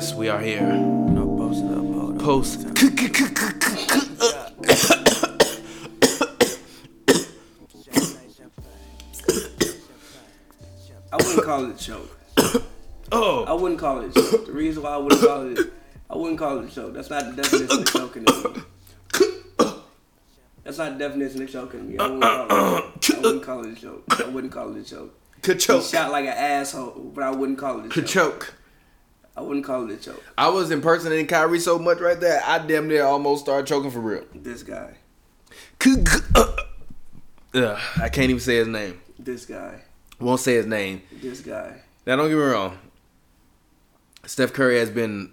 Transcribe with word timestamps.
Yes, 0.00 0.14
we 0.14 0.30
are 0.30 0.40
here. 0.40 0.62
No, 0.62 1.26
post 1.36 1.62
up. 1.62 1.84
Post. 2.24 2.60
I 11.12 11.16
wouldn't 11.16 11.44
call 11.44 11.64
it 11.66 11.74
a 11.74 11.76
choke. 11.76 12.18
Oh. 13.12 13.44
I 13.44 13.52
wouldn't 13.52 13.78
call 13.78 14.00
it 14.00 14.16
a 14.16 14.22
choke. 14.22 14.46
The 14.46 14.52
reason 14.52 14.84
why 14.84 14.92
I 14.92 14.96
wouldn't 14.96 15.20
call 15.20 15.46
it, 15.46 15.70
I 16.08 16.16
wouldn't 16.16 16.38
call 16.38 16.60
it 16.60 16.70
a 16.70 16.74
choke. 16.74 16.94
That's 16.94 17.10
not 17.10 17.36
the 17.36 17.42
definition 17.42 17.80
of 17.80 17.92
choking 17.92 18.24
to 18.24 18.54
me. 18.54 18.62
That's 20.64 20.78
not 20.78 20.96
the 20.96 20.98
definition 20.98 21.42
of 21.42 21.52
choking 21.52 21.80
to 21.80 21.84
me. 21.84 21.98
I 21.98 22.06
wouldn't 22.06 22.22
call 22.22 22.46
it, 22.46 23.10
I 23.10 23.20
wouldn't 23.20 23.42
call 23.42 23.64
it 23.66 23.76
a 23.76 23.78
choke. 23.78 24.04
I 24.18 24.28
wouldn't 24.30 24.52
call 24.54 24.74
it 24.74 24.80
a 24.80 24.82
choke. 24.82 25.14
He 25.44 25.58
shot 25.58 26.10
like 26.10 26.24
an 26.24 26.32
asshole, 26.32 27.12
but 27.14 27.22
I 27.22 27.30
wouldn't 27.32 27.58
call 27.58 27.80
it 27.80 27.94
a 27.94 28.02
choke. 28.02 28.06
Kachoke. 28.06 28.54
I 29.36 29.42
wouldn't 29.42 29.64
call 29.64 29.88
it 29.88 29.94
a 29.94 29.96
choke. 29.96 30.22
I 30.36 30.48
was 30.50 30.70
impersonating 30.70 31.26
Kyrie 31.26 31.60
so 31.60 31.78
much 31.78 31.98
right 32.00 32.18
there, 32.20 32.42
I 32.44 32.58
damn 32.58 32.88
near 32.88 33.04
almost 33.04 33.44
started 33.44 33.66
choking 33.66 33.90
for 33.90 34.00
real. 34.00 34.24
This 34.34 34.62
guy, 34.62 34.96
uh, 36.34 36.56
Ugh, 37.54 37.78
I 38.00 38.08
can't 38.08 38.30
even 38.30 38.40
say 38.40 38.56
his 38.56 38.68
name. 38.68 39.00
this 39.18 39.46
guy, 39.46 39.80
Won't 40.20 40.40
say 40.40 40.54
his 40.54 40.66
name. 40.66 41.02
this 41.22 41.40
guy. 41.40 41.80
Now, 42.06 42.16
don't 42.16 42.28
get 42.28 42.36
me 42.36 42.42
wrong. 42.42 42.78
Steph 44.26 44.52
Curry 44.52 44.78
has 44.78 44.90
been 44.90 45.32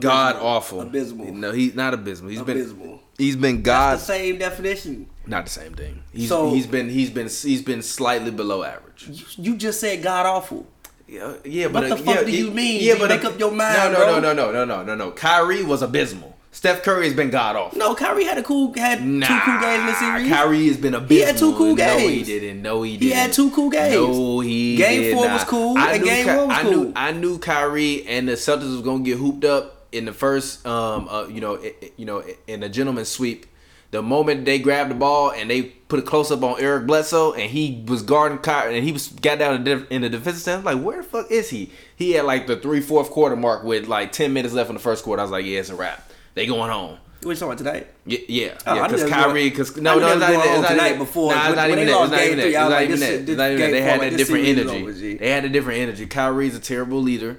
god 0.00 0.36
awful. 0.36 0.80
Abysmal. 0.80 1.32
No, 1.32 1.52
he's 1.52 1.74
not 1.74 1.94
abysmal. 1.94 2.30
He's 2.30 2.42
been 2.42 3.00
he's 3.18 3.36
been 3.36 3.56
That's 3.56 3.64
god. 3.64 3.98
the 3.98 4.02
same 4.02 4.38
definition. 4.38 5.08
Not 5.26 5.44
the 5.44 5.50
same 5.50 5.74
thing. 5.74 6.02
He's 6.12 6.28
So- 6.28 6.50
he's 6.50 6.66
been 6.66 6.88
he's 6.88 7.10
been 7.10 7.28
he's 7.28 7.62
been 7.62 7.82
slightly 7.82 8.30
below 8.30 8.62
average. 8.64 9.06
You, 9.36 9.52
you 9.52 9.56
just 9.56 9.80
said 9.80 10.02
god 10.02 10.26
awful. 10.26 10.66
Yeah, 11.06 11.34
yeah, 11.44 11.66
What 11.66 11.72
but 11.74 11.80
the 11.88 11.94
uh, 11.94 11.96
fuck 11.98 12.14
yeah, 12.16 12.22
do 12.24 12.30
you 12.32 12.50
mean? 12.50 12.82
Yeah, 12.82 12.94
but 12.98 13.10
make 13.10 13.24
uh, 13.24 13.28
up 13.28 13.38
your 13.38 13.50
mind, 13.50 13.76
No, 13.76 13.90
no, 13.92 13.96
bro. 13.98 14.20
no, 14.20 14.32
no, 14.32 14.52
no, 14.52 14.64
no, 14.64 14.82
no, 14.82 14.94
no. 14.94 15.10
Kyrie 15.10 15.62
was 15.62 15.82
abysmal. 15.82 16.36
Steph 16.50 16.82
Curry 16.84 17.06
has 17.06 17.14
been 17.14 17.30
god 17.30 17.56
awful. 17.56 17.76
No, 17.78 17.94
Kyrie 17.96 18.24
had 18.24 18.38
a 18.38 18.42
cool 18.42 18.72
had 18.74 19.04
Nah, 19.04 19.26
two 19.26 19.38
cool 19.44 19.60
games 19.60 19.80
in 19.80 19.86
the 19.86 19.94
series. 19.94 20.28
Kyrie 20.32 20.66
has 20.68 20.76
been 20.76 20.94
abysmal. 20.94 21.16
He 21.18 21.22
had 21.24 21.36
two 21.36 21.52
cool 21.56 21.74
games. 21.74 22.02
No, 22.02 22.08
he 22.08 22.22
didn't. 22.22 22.62
No, 22.62 22.82
he 22.82 22.92
didn't. 22.92 23.02
He 23.02 23.10
had 23.10 23.32
two 23.32 23.50
cool 23.50 23.70
games. 23.70 23.94
No, 23.94 24.40
he 24.40 24.76
Game 24.76 25.14
four 25.14 25.26
not. 25.26 25.32
was 25.34 25.44
cool, 25.44 25.76
I 25.76 25.92
and 25.94 26.04
game 26.04 26.24
Ky- 26.26 26.36
one 26.36 26.48
was 26.48 26.56
I 26.56 26.62
cool. 26.62 26.70
Knew, 26.72 26.92
I 26.96 27.12
knew 27.12 27.38
Kyrie 27.38 28.06
and 28.06 28.28
the 28.28 28.32
Celtics 28.34 28.70
was 28.70 28.82
gonna 28.82 29.02
get 29.02 29.18
hooped 29.18 29.44
up 29.44 29.86
in 29.90 30.04
the 30.04 30.12
first, 30.12 30.64
um, 30.66 31.08
uh, 31.10 31.26
you 31.26 31.40
know, 31.40 31.56
i- 31.56 31.74
i- 31.82 31.90
you 31.96 32.06
know, 32.06 32.22
in 32.46 32.62
a 32.62 32.68
gentleman's 32.68 33.08
sweep. 33.08 33.46
The 33.94 34.02
moment 34.02 34.44
they 34.44 34.58
grabbed 34.58 34.90
the 34.90 34.96
ball 34.96 35.30
and 35.30 35.48
they 35.48 35.62
put 35.62 36.00
a 36.00 36.02
close 36.02 36.32
up 36.32 36.42
on 36.42 36.56
Eric 36.58 36.84
Bledsoe 36.88 37.32
and 37.32 37.48
he 37.48 37.84
was 37.86 38.02
guarding 38.02 38.38
Kyrie 38.38 38.74
and 38.76 38.84
he 38.84 38.90
was 38.90 39.06
got 39.06 39.38
down 39.38 39.64
in 39.88 40.02
the, 40.02 40.08
defensive 40.08 40.42
stand, 40.42 40.64
like, 40.64 40.82
where 40.82 40.96
the 40.96 41.04
fuck 41.04 41.30
is 41.30 41.48
he? 41.50 41.70
He 41.94 42.10
had 42.14 42.24
like 42.24 42.48
the 42.48 42.56
three 42.56 42.80
fourth 42.80 43.10
quarter 43.10 43.36
mark 43.36 43.62
with 43.62 43.86
like 43.86 44.10
ten 44.10 44.32
minutes 44.32 44.52
left 44.52 44.68
in 44.68 44.74
the 44.74 44.82
first 44.82 45.04
quarter. 45.04 45.20
I 45.20 45.24
was 45.24 45.30
like, 45.30 45.44
yeah, 45.44 45.60
it's 45.60 45.70
a 45.70 45.76
wrap. 45.76 46.10
They 46.34 46.44
going 46.44 46.72
home. 46.72 46.98
What 47.22 47.30
you 47.30 47.36
talking 47.36 47.52
about 47.52 47.58
tonight? 47.58 47.86
Yeah, 48.04 48.18
yeah, 48.28 48.58
Oh, 48.66 48.74
yeah. 48.74 48.86
Because 48.88 49.08
Kyrie, 49.08 49.48
because 49.48 49.76
no, 49.76 50.00
no, 50.00 50.08
it's 50.08 50.18
not 50.20 50.30
even 50.30 50.40
that. 50.40 50.48
It's 50.50 50.62
not 50.62 50.68
tonight 50.70 50.86
even 50.88 50.98
before. 50.98 51.32
Nah, 51.32 51.46
it's 51.46 51.56
not 51.56 51.70
even 51.70 51.86
that. 51.86 52.02
It's 52.02 52.10
not 52.10 52.20
even 52.20 52.38
that. 52.38 52.46
It's 52.48 52.54
not 52.56 52.82
even 52.82 52.98
that. 53.00 53.06
shit- 53.06 53.14
It's 53.20 53.26
this 53.26 53.36
not 53.36 53.46
even 53.52 53.60
that. 53.60 53.66
game 53.66 53.70
They 53.70 53.80
had 53.80 54.00
that 54.00 54.16
different 54.16 54.44
energy. 54.46 55.14
They 55.18 55.30
had 55.30 55.44
a 55.44 55.48
different 55.48 55.78
energy. 55.78 56.06
Kyrie's 56.06 56.56
a 56.56 56.60
terrible 56.60 57.00
leader. 57.00 57.38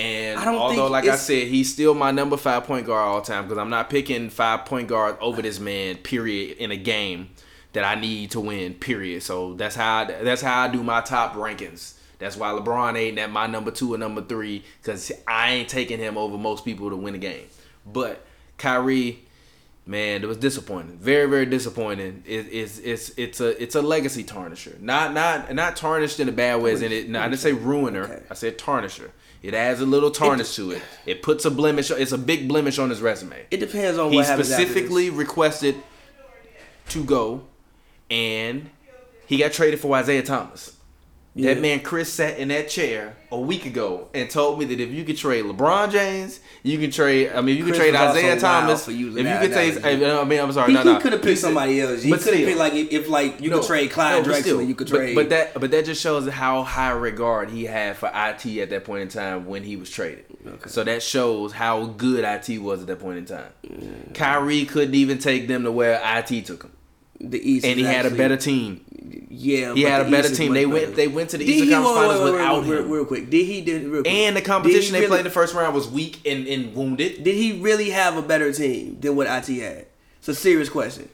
And 0.00 0.38
I 0.38 0.44
don't 0.44 0.54
although, 0.54 0.88
like 0.88 1.06
I 1.06 1.16
said, 1.16 1.48
he's 1.48 1.72
still 1.72 1.94
my 1.94 2.10
number 2.10 2.36
five 2.36 2.64
point 2.64 2.86
guard 2.86 3.06
all 3.06 3.20
time 3.20 3.44
because 3.44 3.58
I'm 3.58 3.70
not 3.70 3.90
picking 3.90 4.30
five 4.30 4.64
point 4.64 4.88
guard 4.88 5.16
over 5.20 5.42
this 5.42 5.60
man. 5.60 5.96
Period. 5.96 6.56
In 6.58 6.70
a 6.70 6.76
game 6.76 7.30
that 7.72 7.84
I 7.84 8.00
need 8.00 8.30
to 8.32 8.40
win. 8.40 8.74
Period. 8.74 9.22
So 9.22 9.54
that's 9.54 9.76
how 9.76 9.98
I, 9.98 10.04
that's 10.04 10.42
how 10.42 10.62
I 10.62 10.68
do 10.68 10.82
my 10.82 11.00
top 11.02 11.34
rankings. 11.34 11.94
That's 12.18 12.36
why 12.36 12.48
LeBron 12.48 12.96
ain't 12.96 13.18
at 13.18 13.30
my 13.30 13.46
number 13.46 13.70
two 13.70 13.94
or 13.94 13.98
number 13.98 14.22
three 14.22 14.64
because 14.80 15.10
I 15.26 15.52
ain't 15.52 15.68
taking 15.68 15.98
him 15.98 16.16
over 16.16 16.36
most 16.36 16.64
people 16.64 16.90
to 16.90 16.96
win 16.96 17.14
a 17.14 17.18
game. 17.18 17.46
But 17.86 18.24
Kyrie, 18.58 19.20
man, 19.86 20.22
it 20.22 20.26
was 20.26 20.36
disappointing. 20.36 20.98
Very, 20.98 21.28
very 21.28 21.46
disappointing. 21.46 22.22
It, 22.26 22.46
it's 22.50 22.78
it's 22.78 23.10
it's 23.16 23.40
a 23.40 23.62
it's 23.62 23.74
a 23.74 23.82
legacy 23.82 24.24
tarnisher. 24.24 24.80
Not 24.80 25.14
not 25.14 25.54
not 25.54 25.76
tarnished 25.76 26.20
in 26.20 26.28
a 26.28 26.32
bad 26.32 26.62
way. 26.62 26.72
As 26.72 26.82
in 26.82 26.92
it. 26.92 27.08
No, 27.08 27.20
I 27.20 27.28
didn't 27.28 27.40
say 27.40 27.52
ruiner. 27.52 28.04
Okay. 28.04 28.22
I 28.30 28.34
said 28.34 28.58
tarnisher. 28.58 29.10
It 29.42 29.54
adds 29.54 29.80
a 29.80 29.86
little 29.86 30.10
tarnish 30.10 30.54
to 30.56 30.72
it. 30.72 30.82
It 31.06 31.22
puts 31.22 31.44
a 31.46 31.50
blemish. 31.50 31.90
It's 31.90 32.12
a 32.12 32.18
big 32.18 32.46
blemish 32.46 32.78
on 32.78 32.90
his 32.90 33.00
resume. 33.00 33.46
It 33.50 33.56
depends 33.58 33.98
on 33.98 34.10
He 34.10 34.16
what 34.16 34.26
happens 34.26 34.50
after 34.50 34.62
this. 34.64 34.70
specifically 34.70 35.08
requested 35.10 35.76
to 36.90 37.04
go, 37.04 37.42
and 38.10 38.68
he 39.26 39.38
got 39.38 39.52
traded 39.52 39.80
for 39.80 39.96
Isaiah 39.96 40.22
Thomas. 40.22 40.76
Yeah. 41.32 41.54
That 41.54 41.60
man 41.62 41.80
Chris 41.80 42.12
sat 42.12 42.38
in 42.38 42.48
that 42.48 42.68
chair 42.68 43.14
a 43.30 43.38
week 43.38 43.64
ago 43.64 44.08
and 44.12 44.28
told 44.28 44.58
me 44.58 44.64
that 44.64 44.80
if 44.80 44.90
you 44.90 45.04
could 45.04 45.16
trade 45.16 45.44
LeBron 45.44 45.92
James, 45.92 46.40
you 46.64 46.76
can 46.76 46.90
trade. 46.90 47.30
I 47.32 47.40
mean, 47.40 47.56
you 47.56 47.64
can 47.64 47.72
trade 47.74 47.94
Isaiah 47.94 48.38
Thomas. 48.38 48.84
for 48.84 48.90
If 48.90 48.98
you 48.98 49.12
could 49.12 49.52
take. 49.52 49.84
I 49.84 50.24
mean, 50.24 50.40
I'm 50.40 50.50
sorry, 50.52 50.68
He, 50.72 50.74
no, 50.74 50.82
no. 50.82 50.98
could 50.98 51.12
have 51.12 51.22
picked 51.22 51.38
somebody 51.38 51.80
else. 51.80 52.02
He 52.02 52.10
but 52.10 52.18
could 52.20 52.34
have 52.34 52.34
still. 52.34 52.46
picked 52.48 52.58
like 52.58 52.72
if, 52.74 53.08
like 53.08 53.40
you 53.40 53.48
No, 53.50 53.58
could 53.60 53.66
trade 53.68 53.90
Clyde 53.92 54.24
no, 54.26 54.28
but 54.32 54.38
Drexler, 54.38 54.42
still. 54.42 54.62
you 54.62 54.74
could 54.74 54.88
trade. 54.88 55.14
But, 55.14 55.28
that 55.30 55.54
but 55.54 55.70
that 55.70 55.84
just 55.84 56.02
shows 56.02 56.28
how 56.28 56.64
high 56.64 56.90
regard 56.90 57.50
he 57.50 57.64
had 57.64 57.96
for 57.96 58.08
IT 58.12 58.44
at 58.58 58.70
that 58.70 58.84
point 58.84 59.02
in 59.02 59.08
time 59.08 59.46
when 59.46 59.62
he 59.62 59.76
was 59.76 59.88
traded. 59.88 60.24
Okay. 60.44 60.68
So 60.68 60.82
that 60.82 61.00
shows 61.00 61.52
how 61.52 61.86
good 61.86 62.24
IT 62.24 62.58
was 62.60 62.80
at 62.80 62.88
that 62.88 62.98
point 62.98 63.18
in 63.18 63.24
time. 63.26 63.52
Kyrie 64.14 64.64
couldn't 64.64 64.96
even 64.96 65.18
take 65.18 65.46
them 65.46 65.62
to 65.62 65.70
where 65.70 66.00
IT 66.02 66.44
took 66.46 66.64
him, 66.64 66.72
the 67.20 67.38
East, 67.50 67.66
and 67.66 67.78
he 67.78 67.84
is 67.84 67.90
had 67.90 68.06
a 68.06 68.10
better 68.10 68.36
team. 68.36 68.84
Yeah, 69.28 69.74
He 69.74 69.82
had 69.82 70.06
a 70.06 70.10
better 70.10 70.28
East 70.28 70.36
team. 70.36 70.52
They 70.54 70.64
better. 70.64 70.74
went 70.86 70.96
they 70.96 71.08
went 71.08 71.30
to 71.30 71.38
the 71.38 71.44
Did 71.44 71.52
Eastern 71.52 71.68
he 71.68 71.74
Conference 71.74 71.96
wait, 71.96 72.02
Finals 72.08 72.18
wait, 72.20 72.24
wait, 72.24 72.32
without 72.32 72.64
real, 72.64 72.82
him. 72.84 72.90
real 72.90 73.04
quick? 73.04 73.30
Did 73.30 73.46
he 73.46 73.60
did 73.60 73.84
real 73.86 74.02
quick? 74.02 74.12
And 74.12 74.36
the 74.36 74.42
competition 74.42 74.94
he 74.94 75.00
they 75.02 75.06
played 75.06 75.20
in 75.20 75.24
the 75.24 75.30
first 75.30 75.54
round 75.54 75.74
was 75.74 75.88
weak 75.88 76.20
and, 76.26 76.46
and 76.46 76.74
wounded. 76.74 77.22
Did 77.24 77.34
he 77.34 77.60
really 77.60 77.90
have 77.90 78.16
a 78.16 78.22
better 78.22 78.52
team 78.52 78.98
than 79.00 79.16
what 79.16 79.26
IT 79.26 79.46
had? 79.60 79.86
It's 80.18 80.28
a 80.28 80.34
serious 80.34 80.68
question. 80.68 81.08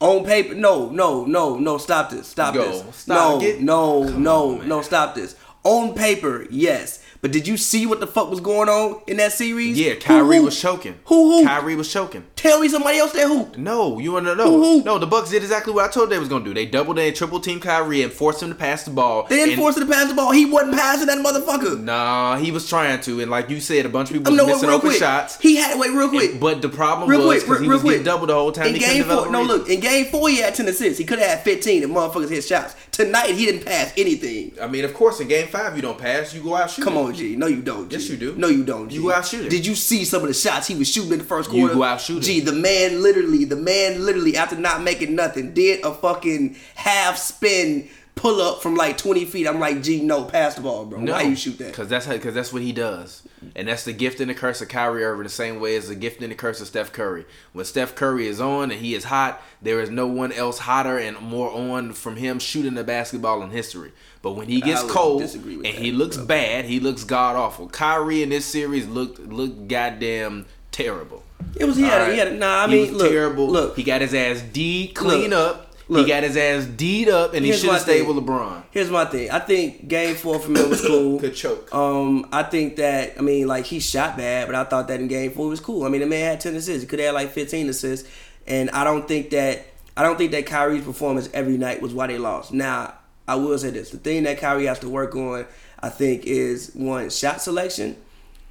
On 0.00 0.24
paper, 0.24 0.54
no, 0.54 0.90
no, 0.90 1.24
no, 1.24 1.56
no. 1.56 1.78
Stop 1.78 2.10
this. 2.10 2.26
Stop 2.28 2.54
Go. 2.54 2.62
this. 2.70 2.96
Stop. 2.96 3.34
No, 3.34 3.40
Get- 3.40 3.60
no, 3.60 4.02
no, 4.04 4.60
on, 4.60 4.68
no. 4.68 4.82
Stop 4.82 5.14
this. 5.14 5.36
On 5.62 5.94
paper, 5.94 6.46
yes. 6.50 7.03
But 7.24 7.32
did 7.32 7.48
you 7.48 7.56
see 7.56 7.86
what 7.86 8.00
the 8.00 8.06
fuck 8.06 8.28
was 8.28 8.40
going 8.40 8.68
on 8.68 9.00
in 9.06 9.16
that 9.16 9.32
series? 9.32 9.80
Yeah, 9.80 9.94
Who 9.94 10.00
Kyrie 10.00 10.36
hooped? 10.36 10.44
was 10.44 10.60
choking. 10.60 10.96
Who 11.06 11.32
hooped? 11.32 11.48
Kyrie 11.48 11.74
was 11.74 11.90
choking. 11.90 12.26
Tell 12.36 12.60
me 12.60 12.68
somebody 12.68 12.98
else 12.98 13.12
that 13.12 13.26
hooped. 13.26 13.56
No, 13.56 13.98
you 13.98 14.12
want 14.12 14.26
to 14.26 14.34
know? 14.34 14.44
Who 14.50 14.62
hooped? 14.74 14.84
No, 14.84 14.98
the 14.98 15.06
Bucks 15.06 15.30
did 15.30 15.42
exactly 15.42 15.72
what 15.72 15.88
I 15.88 15.90
told 15.90 16.10
they 16.10 16.18
was 16.18 16.28
gonna 16.28 16.44
do. 16.44 16.52
They 16.52 16.66
doubled 16.66 16.98
and 16.98 17.16
triple 17.16 17.40
team 17.40 17.60
Kyrie 17.60 18.02
and 18.02 18.12
forced 18.12 18.42
him 18.42 18.50
to 18.50 18.54
pass 18.54 18.82
the 18.82 18.90
ball. 18.90 19.24
They 19.26 19.36
didn't 19.36 19.56
force 19.56 19.74
him 19.78 19.86
to 19.86 19.90
pass 19.90 20.08
the 20.08 20.14
ball. 20.14 20.32
He 20.32 20.44
wasn't 20.44 20.74
passing 20.74 21.06
that 21.06 21.16
motherfucker. 21.16 21.80
Nah, 21.82 22.36
he 22.36 22.50
was 22.50 22.68
trying 22.68 23.00
to, 23.00 23.20
and 23.22 23.30
like 23.30 23.48
you 23.48 23.58
said, 23.58 23.86
a 23.86 23.88
bunch 23.88 24.10
of 24.10 24.16
people 24.18 24.30
was 24.30 24.36
no, 24.36 24.46
missing 24.46 24.68
open 24.68 24.90
quick. 24.90 24.98
shots. 24.98 25.38
He 25.40 25.56
had 25.56 25.78
wait 25.80 25.92
real 25.92 26.10
quick. 26.10 26.32
And- 26.32 26.40
but 26.40 26.60
the 26.60 26.68
problem 26.68 27.08
Real 27.08 27.26
was 27.26 27.42
quick, 27.42 27.60
because 27.60 27.62
he 27.62 27.68
real 27.68 27.76
was 27.78 27.82
getting 27.84 27.98
quick. 28.00 28.04
doubled 28.04 28.28
the 28.28 28.34
whole 28.34 28.52
time. 28.52 28.66
In 28.66 28.74
he 28.74 28.80
game 28.80 29.02
four, 29.04 29.30
no, 29.30 29.40
rhythm. 29.40 29.46
look. 29.46 29.70
In 29.70 29.80
game 29.80 30.04
four, 30.10 30.28
he 30.28 30.42
had 30.42 30.54
ten 30.54 30.68
assists. 30.68 30.98
He 30.98 31.06
could 31.06 31.18
have 31.20 31.28
had 31.30 31.40
fifteen, 31.40 31.82
and 31.84 31.90
motherfuckers 31.90 32.28
hit 32.28 32.44
shots. 32.44 32.74
Tonight, 32.94 33.34
he 33.34 33.46
didn't 33.46 33.66
pass 33.66 33.92
anything. 33.96 34.52
I 34.62 34.68
mean, 34.68 34.84
of 34.84 34.94
course, 34.94 35.18
in 35.18 35.26
game 35.26 35.48
five 35.48 35.74
you 35.74 35.82
don't 35.82 35.98
pass, 35.98 36.32
you 36.32 36.42
go 36.42 36.54
out 36.54 36.70
shooting. 36.70 36.84
Come 36.84 36.96
on, 36.96 37.12
G. 37.12 37.34
No, 37.34 37.46
you 37.48 37.60
don't. 37.60 37.88
G. 37.90 37.96
Yes, 37.96 38.08
you 38.08 38.16
do. 38.16 38.36
No, 38.36 38.46
you 38.46 38.62
don't. 38.64 38.88
G. 38.88 38.96
You 38.96 39.02
go 39.02 39.12
out 39.12 39.26
shooting. 39.26 39.48
Did 39.48 39.66
you 39.66 39.74
see 39.74 40.04
some 40.04 40.22
of 40.22 40.28
the 40.28 40.34
shots 40.34 40.68
he 40.68 40.76
was 40.76 40.88
shooting 40.88 41.12
in 41.12 41.18
the 41.18 41.24
first 41.24 41.50
quarter? 41.50 41.66
You 41.66 41.74
go 41.74 41.82
out 41.82 42.00
shooting. 42.00 42.22
G, 42.22 42.40
the 42.40 42.52
man 42.52 43.02
literally, 43.02 43.44
the 43.44 43.56
man 43.56 44.04
literally, 44.04 44.36
after 44.36 44.56
not 44.56 44.82
making 44.82 45.16
nothing, 45.16 45.52
did 45.54 45.84
a 45.84 45.92
fucking 45.92 46.56
half 46.76 47.16
spin 47.16 47.88
pull 48.14 48.40
up 48.40 48.62
from 48.62 48.74
like 48.74 48.96
twenty 48.98 49.24
feet. 49.24 49.46
I'm 49.46 49.58
like, 49.60 49.82
G, 49.82 50.02
no, 50.02 50.24
pass 50.24 50.54
the 50.54 50.62
ball, 50.62 50.84
bro. 50.86 51.00
No, 51.00 51.12
Why 51.12 51.22
you 51.22 51.36
shoot 51.36 51.58
that? 51.58 51.68
Because 51.68 51.88
that's 51.88 52.06
because 52.06 52.34
that's 52.34 52.52
what 52.52 52.62
he 52.62 52.72
does, 52.72 53.22
and 53.56 53.68
that's 53.68 53.84
the 53.84 53.92
gift 53.92 54.20
and 54.20 54.30
the 54.30 54.34
curse 54.34 54.60
of 54.60 54.68
Kyrie 54.68 55.04
Irving. 55.04 55.24
The 55.24 55.28
same 55.28 55.60
way 55.60 55.76
as 55.76 55.88
the 55.88 55.94
gift 55.94 56.22
and 56.22 56.30
the 56.30 56.36
curse 56.36 56.60
of 56.60 56.66
Steph 56.66 56.92
Curry. 56.92 57.24
When 57.52 57.64
Steph 57.64 57.94
Curry 57.94 58.26
is 58.26 58.40
on 58.40 58.70
and 58.70 58.80
he 58.80 58.94
is 58.94 59.04
hot, 59.04 59.42
there 59.60 59.80
is 59.80 59.90
no 59.90 60.06
one 60.06 60.32
else 60.32 60.60
hotter 60.60 60.98
and 60.98 61.18
more 61.20 61.50
on 61.50 61.92
from 61.92 62.16
him 62.16 62.38
shooting 62.38 62.74
the 62.74 62.84
basketball 62.84 63.42
in 63.42 63.50
history. 63.50 63.92
But 64.22 64.32
when 64.32 64.48
he 64.48 64.60
gets 64.60 64.82
cold 64.84 65.22
and 65.22 65.66
he 65.66 65.92
looks 65.92 66.16
but- 66.16 66.28
bad, 66.28 66.64
he 66.64 66.80
looks 66.80 67.04
god 67.04 67.36
awful. 67.36 67.68
Kyrie 67.68 68.22
in 68.22 68.30
this 68.30 68.46
series 68.46 68.86
looked 68.86 69.18
looked 69.20 69.68
goddamn 69.68 70.46
terrible. 70.72 71.22
It 71.56 71.66
was 71.66 71.76
he 71.76 71.82
had, 71.82 72.00
All 72.00 72.10
he 72.10 72.18
had. 72.18 72.38
Nah, 72.38 72.64
I 72.64 72.68
He 72.68 72.86
mean, 72.86 72.96
look, 72.96 73.10
terrible. 73.10 73.46
Look, 73.48 73.76
he 73.76 73.82
got 73.82 74.00
his 74.00 74.14
ass 74.14 74.40
D 74.40 74.88
clean 74.94 75.30
Look, 75.30 75.56
up. 75.56 75.63
Look. 75.88 76.06
he 76.06 76.12
got 76.12 76.22
his 76.22 76.36
ass 76.36 76.64
D'd 76.66 77.08
up, 77.08 77.34
and 77.34 77.44
he 77.44 77.52
should 77.52 77.70
have 77.70 77.80
stayed 77.80 78.04
thing. 78.04 78.14
with 78.14 78.24
LeBron. 78.24 78.62
Here's 78.70 78.90
my 78.90 79.04
thing. 79.04 79.30
I 79.30 79.38
think 79.38 79.88
game 79.88 80.14
four 80.14 80.38
for 80.38 80.50
me 80.50 80.64
was 80.64 80.80
cool. 80.86 81.20
Could 81.20 81.34
choke. 81.34 81.74
Um, 81.74 82.26
I 82.32 82.42
think 82.42 82.76
that 82.76 83.14
I 83.18 83.22
mean 83.22 83.46
like 83.46 83.64
he 83.66 83.80
shot 83.80 84.16
bad, 84.16 84.46
but 84.46 84.54
I 84.54 84.64
thought 84.64 84.88
that 84.88 85.00
in 85.00 85.08
game 85.08 85.30
four 85.32 85.48
was 85.48 85.60
cool. 85.60 85.84
I 85.84 85.88
mean 85.88 86.00
the 86.00 86.06
man 86.06 86.32
had 86.32 86.40
ten 86.40 86.54
assists. 86.54 86.82
He 86.82 86.86
could 86.86 86.98
have 86.98 87.06
had 87.06 87.14
like 87.14 87.30
fifteen 87.30 87.68
assists, 87.68 88.08
and 88.46 88.70
I 88.70 88.84
don't 88.84 89.06
think 89.06 89.30
that 89.30 89.66
I 89.96 90.02
don't 90.02 90.16
think 90.16 90.32
that 90.32 90.46
Kyrie's 90.46 90.84
performance 90.84 91.28
every 91.32 91.56
night 91.56 91.80
was 91.80 91.94
why 91.94 92.06
they 92.06 92.18
lost. 92.18 92.52
Now 92.52 92.94
I 93.28 93.36
will 93.36 93.56
say 93.58 93.70
this: 93.70 93.90
the 93.90 93.98
thing 93.98 94.24
that 94.24 94.38
Kyrie 94.38 94.66
has 94.66 94.78
to 94.80 94.88
work 94.88 95.14
on, 95.14 95.46
I 95.80 95.88
think, 95.88 96.24
is 96.24 96.72
one 96.74 97.10
shot 97.10 97.40
selection, 97.40 97.96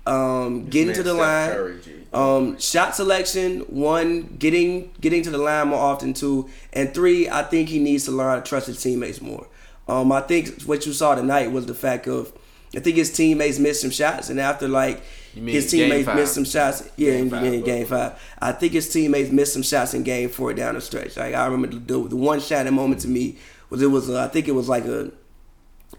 um, 0.06 0.66
getting 0.66 0.94
to 0.96 1.04
the 1.04 1.14
line, 1.14 1.80
um, 2.14 2.60
shot 2.60 2.96
selection, 2.96 3.62
one 3.62 4.36
getting 4.38 4.92
getting 5.00 5.22
to 5.24 5.30
the 5.30 5.38
line 5.38 5.70
more 5.70 5.80
often, 5.80 6.14
two, 6.14 6.50
and 6.74 6.94
three. 6.94 7.30
I 7.30 7.44
think 7.44 7.70
he 7.70 7.80
needs 7.80 8.06
to 8.06 8.12
learn 8.12 8.30
how 8.30 8.36
to 8.36 8.42
trust 8.42 8.68
his 8.68 8.82
teammates 8.82 9.22
more. 9.22 9.48
Um, 9.88 10.12
I 10.12 10.22
think 10.22 10.64
what 10.64 10.86
you 10.86 10.94
saw 10.94 11.16
tonight 11.16 11.52
was 11.52 11.66
the 11.66 11.74
fact 11.74 12.08
of 12.08 12.34
I 12.76 12.80
think 12.80 12.98
his 12.98 13.14
teammates 13.14 13.60
missed 13.60 13.82
some 13.82 13.92
shots, 13.92 14.30
and 14.30 14.40
after 14.40 14.68
like 14.68 15.02
his 15.34 15.70
teammates 15.70 16.08
missed 16.08 16.34
some 16.34 16.46
shots, 16.46 16.90
yeah, 16.96 17.12
Game 17.12 17.24
in 17.24 17.30
five, 17.30 17.44
game, 17.44 17.64
game 17.64 17.86
five. 17.86 18.22
I 18.40 18.52
think 18.52 18.74
his 18.74 18.92
teammates 18.92 19.32
missed 19.32 19.54
some 19.54 19.64
shots 19.64 19.94
in 19.94 20.04
game 20.04 20.30
four 20.30 20.54
down 20.54 20.76
the 20.76 20.82
stretch. 20.82 21.18
Like 21.18 21.34
I 21.34 21.46
remember 21.46 21.78
the, 21.78 22.10
the 22.10 22.16
one 22.16 22.40
shining 22.40 22.74
moment 22.74 23.02
to 23.02 23.08
me 23.08 23.38
was 23.70 23.82
it 23.82 23.88
was 23.88 24.10
uh, 24.10 24.24
I 24.24 24.28
think 24.28 24.48
it 24.48 24.54
was 24.54 24.70
like 24.70 24.86
a 24.86 25.12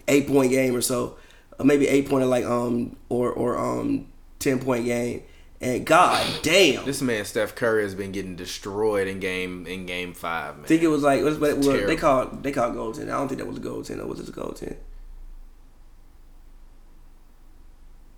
eight 0.07 0.27
point 0.27 0.51
game 0.51 0.75
or 0.75 0.81
so, 0.81 1.17
maybe 1.63 1.87
eight 1.87 2.09
point 2.09 2.25
like 2.27 2.45
um 2.45 2.95
or 3.09 3.31
or 3.31 3.57
um 3.57 4.07
ten 4.39 4.59
point 4.59 4.85
game, 4.85 5.23
and 5.61 5.85
god 5.85 6.25
damn, 6.43 6.85
This 6.85 7.01
man 7.01 7.25
Steph 7.25 7.55
Curry 7.55 7.83
has 7.83 7.95
been 7.95 8.11
getting 8.11 8.35
destroyed 8.35 9.07
in 9.07 9.19
game 9.19 9.65
in 9.67 9.85
game 9.85 10.13
five, 10.13 10.55
man. 10.55 10.65
I 10.65 10.67
think 10.67 10.81
it 10.83 10.87
was 10.87 11.03
like 11.03 11.23
what, 11.23 11.39
what, 11.39 11.57
what 11.57 11.87
they 11.87 11.95
called 11.95 12.43
they 12.43 12.51
called 12.51 12.75
goaltending. 12.75 13.09
I 13.09 13.17
don't 13.17 13.27
think 13.27 13.39
that 13.39 13.47
was 13.47 13.57
a 13.57 13.61
goaltending. 13.61 14.03
Or 14.03 14.07
was 14.07 14.19
it 14.19 14.29
a 14.29 14.31
goaltending? 14.31 14.77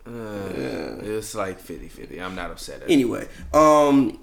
Uh, 0.06 1.00
It's 1.04 1.36
like 1.36 1.60
50-50. 1.62 2.22
I'm 2.22 2.36
not 2.36 2.52
upset 2.52 2.82
at. 2.84 2.90
Anyway, 2.90 3.28
um, 3.54 4.20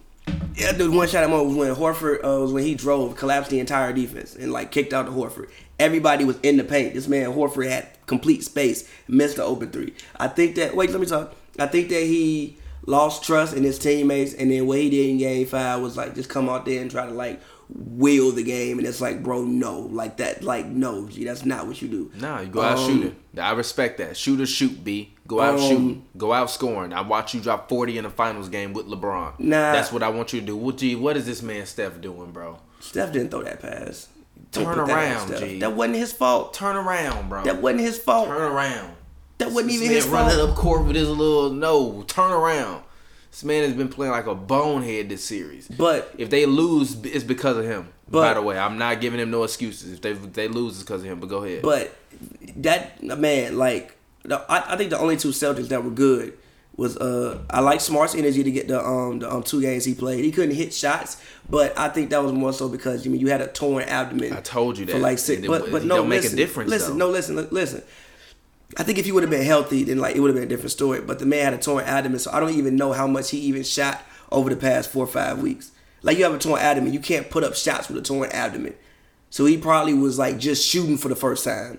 yeah, 0.57 0.73
the 0.73 0.91
one 0.91 1.07
shot 1.09 1.25
I 1.25 1.27
moment 1.27 1.49
was 1.51 1.57
when 1.57 1.75
Horford 1.75 2.25
uh, 2.25 2.41
was 2.41 2.53
when 2.53 2.65
he 2.65 2.75
drove, 2.75 3.17
collapsed 3.17 3.51
the 3.51 3.61
entire 3.61 3.93
defense, 3.93 4.35
and 4.35 4.51
like 4.53 4.71
kicked 4.71 4.95
out 4.95 5.05
the 5.07 5.13
Horford. 5.13 5.51
Everybody 5.79 6.25
was 6.25 6.39
in 6.43 6.57
the 6.57 6.65
paint. 6.65 6.95
This 6.95 7.09
man 7.09 7.33
Horford 7.33 7.69
had 7.69 7.89
complete 8.07 8.45
space, 8.45 8.89
missed 9.09 9.37
the 9.37 9.45
open 9.45 9.71
three. 9.71 9.95
I 10.17 10.29
think 10.29 10.55
that 10.57 10.77
wait, 10.77 10.91
let 10.91 11.01
me 11.01 11.07
talk. 11.07 11.35
I 11.59 11.67
think 11.67 11.89
that 11.89 12.03
he 12.03 12.57
lost 12.87 13.25
trust 13.25 13.57
in 13.57 13.63
his 13.65 13.79
teammates, 13.79 14.35
and 14.35 14.51
then 14.51 14.67
what 14.67 14.79
he 14.79 14.91
did 14.91 15.11
in 15.11 15.19
Game 15.19 15.47
Five 15.47 15.81
was 15.81 15.97
like 15.97 16.15
just 16.15 16.29
come 16.29 16.49
out 16.49 16.65
there 16.65 16.81
and 16.81 16.91
try 16.91 17.07
to 17.07 17.13
like 17.13 17.41
will 17.71 18.31
the 18.31 18.43
game, 18.43 18.79
and 18.79 18.87
it's 18.87 19.01
like, 19.01 19.23
bro, 19.23 19.43
no, 19.43 19.81
like 19.81 20.19
that, 20.19 20.43
like 20.45 20.67
no, 20.67 21.09
G, 21.09 21.25
that's 21.25 21.45
not 21.47 21.67
what 21.67 21.81
you 21.81 21.89
do. 21.89 22.13
Nah, 22.21 22.41
you 22.41 22.49
go 22.49 22.61
out 22.61 22.79
Um, 22.79 22.87
shooting. 22.87 23.17
I 23.41 23.53
respect 23.53 23.99
that. 23.99 24.17
Shoot 24.17 24.41
or 24.41 24.47
shoot, 24.47 24.85
B. 24.85 25.15
Go 25.27 25.41
out 25.41 25.55
Um, 25.55 25.61
shooting. 25.61 26.05
Go 26.17 26.33
out 26.33 26.51
scoring. 26.51 26.93
I 26.93 27.01
watch 27.01 27.35
you 27.35 27.41
drop 27.41 27.69
40 27.71 27.97
in 27.99 28.05
the 28.05 28.11
finals 28.11 28.51
game 28.51 28.75
with 28.75 28.87
LeBron. 28.87 29.41
Nah. 29.41 29.73
That's 29.73 29.91
what 29.91 30.03
I 30.03 30.11
want 30.11 30.33
you 30.35 30.41
to 30.41 30.47
do. 30.47 30.57
What, 30.57 30.77
G, 30.77 30.95
what 30.95 31.17
is 31.17 31.25
this 31.25 31.43
man 31.43 31.65
Steph 31.65 32.01
doing, 32.03 32.33
bro? 32.33 32.59
Steph 32.81 33.13
didn't 33.13 33.31
throw 33.31 33.43
that 33.43 33.61
pass. 33.63 34.09
Turn 34.55 34.87
that 34.87 34.89
around, 34.89 35.29
Steph. 35.29 35.41
G. 35.41 35.59
That 35.61 35.73
wasn't 35.75 35.97
his 35.97 36.13
fault. 36.13 36.55
Turn 36.55 36.77
around, 36.77 37.29
bro. 37.29 37.43
That 37.45 37.61
wasn't 37.61 37.81
his 37.81 37.99
fault. 37.99 38.29
Turn 38.29 38.41
around. 38.43 38.95
That 39.39 39.51
wasn't 39.51 39.73
This 39.73 39.83
even 39.83 39.95
his 39.97 40.07
running 40.07 40.39
up 40.41 40.55
court 40.55 40.85
with 40.87 40.97
his 40.97 41.09
little 41.09 41.51
no. 41.51 42.03
Turn 42.07 42.31
around. 42.31 42.83
This 43.31 43.43
man 43.43 43.65
has 43.65 43.73
been 43.73 43.89
playing 43.89 44.13
like 44.13 44.27
a 44.27 44.35
bonehead 44.35 45.09
this 45.09 45.25
series. 45.25 45.67
But 45.67 46.15
If 46.17 46.31
they 46.31 46.47
lose, 46.47 46.95
it's 47.05 47.25
because 47.25 47.57
of 47.57 47.65
him. 47.65 47.89
But- 48.09 48.21
By 48.21 48.35
the 48.35 48.43
way, 48.43 48.57
I'm 48.59 48.79
not 48.79 49.01
giving 49.01 49.19
him 49.19 49.31
no 49.31 49.43
excuses. 49.43 49.93
If 49.95 50.03
they 50.03 50.11
if 50.13 50.33
they 50.35 50.47
lose, 50.47 50.75
it's 50.75 50.83
because 50.85 51.03
of 51.03 51.09
him. 51.11 51.19
But 51.21 51.29
go 51.31 51.43
ahead. 51.45 51.63
But 51.63 51.97
that 52.57 53.03
man, 53.03 53.59
like, 53.59 53.97
the, 54.23 54.37
I, 54.49 54.75
I 54.75 54.77
think 54.77 54.91
the 54.91 54.99
only 54.99 55.17
two 55.17 55.31
Celtics 55.31 55.69
that 55.69 55.83
were 55.83 55.91
good 55.91 56.39
was 56.77 56.97
uh 56.97 57.41
I 57.51 57.61
like 57.61 57.81
Smart's 57.81 58.15
energy 58.15 58.43
to 58.43 58.51
get 58.51 58.69
the 58.69 58.85
um 58.85 59.21
the 59.21 59.33
um 59.33 59.43
two 59.43 59.61
games 59.61 59.85
he 59.85 59.95
played. 59.95 60.25
He 60.25 60.33
couldn't 60.33 60.55
hit 60.55 60.75
shots, 60.75 61.23
but 61.49 61.79
I 61.79 61.89
think 61.89 62.11
that 62.11 62.23
was 62.23 62.33
more 62.33 62.53
so 62.53 62.69
because 62.69 63.07
I 63.07 63.11
mean 63.11 63.21
you 63.21 63.29
had 63.29 63.41
a 63.41 63.47
torn 63.47 63.85
abdomen. 63.85 64.33
I 64.33 64.41
told 64.41 64.79
you 64.79 64.85
that. 64.87 64.93
for 64.93 64.99
like 64.99 65.19
six. 65.19 65.47
But 65.47 65.71
but 65.71 65.83
it 65.83 65.87
no, 65.87 65.97
don't 65.97 66.09
make 66.09 66.21
a 66.21 66.23
listen, 66.23 66.37
difference, 66.37 66.71
Listen, 66.71 66.99
though. 66.99 67.07
no, 67.07 67.13
listen, 67.13 67.49
listen. 67.51 67.83
I 68.77 68.83
think 68.83 68.99
if 68.99 69.05
he 69.05 69.13
would 69.13 69.23
have 69.23 69.31
been 69.31 69.45
healthy, 69.45 69.85
then 69.85 69.99
like 69.99 70.17
it 70.17 70.21
would 70.21 70.29
have 70.29 70.35
been 70.35 70.45
a 70.45 70.49
different 70.49 70.73
story. 70.73 71.01
But 71.01 71.21
the 71.21 71.27
man 71.27 71.45
had 71.45 71.55
a 71.55 71.59
torn 71.59 71.85
abdomen, 71.85 72.19
so 72.19 72.33
I 72.33 72.41
don't 72.41 72.55
even 72.55 72.77
know 72.77 72.93
how 72.93 73.07
much 73.07 73.31
he 73.31 73.39
even 73.39 73.63
shot 73.63 74.03
over 74.33 74.51
the 74.51 74.57
past 74.57 74.91
four 74.91 75.05
or 75.05 75.09
five 75.09 75.41
weeks. 75.41 75.71
Like 76.03 76.19
you 76.19 76.25
have 76.25 76.35
a 76.35 76.39
torn 76.39 76.61
abdomen, 76.61 76.93
you 76.93 77.01
can't 77.01 77.31
put 77.31 77.45
up 77.45 77.55
shots 77.55 77.89
with 77.89 77.99
a 77.99 78.03
torn 78.03 78.31
abdomen. 78.31 78.75
So 79.31 79.47
he 79.47 79.57
probably 79.57 79.95
was 79.95 80.19
like 80.19 80.39
just 80.39 80.67
shooting 80.67 80.97
for 80.97 81.09
the 81.09 81.17
first 81.17 81.45
time, 81.45 81.79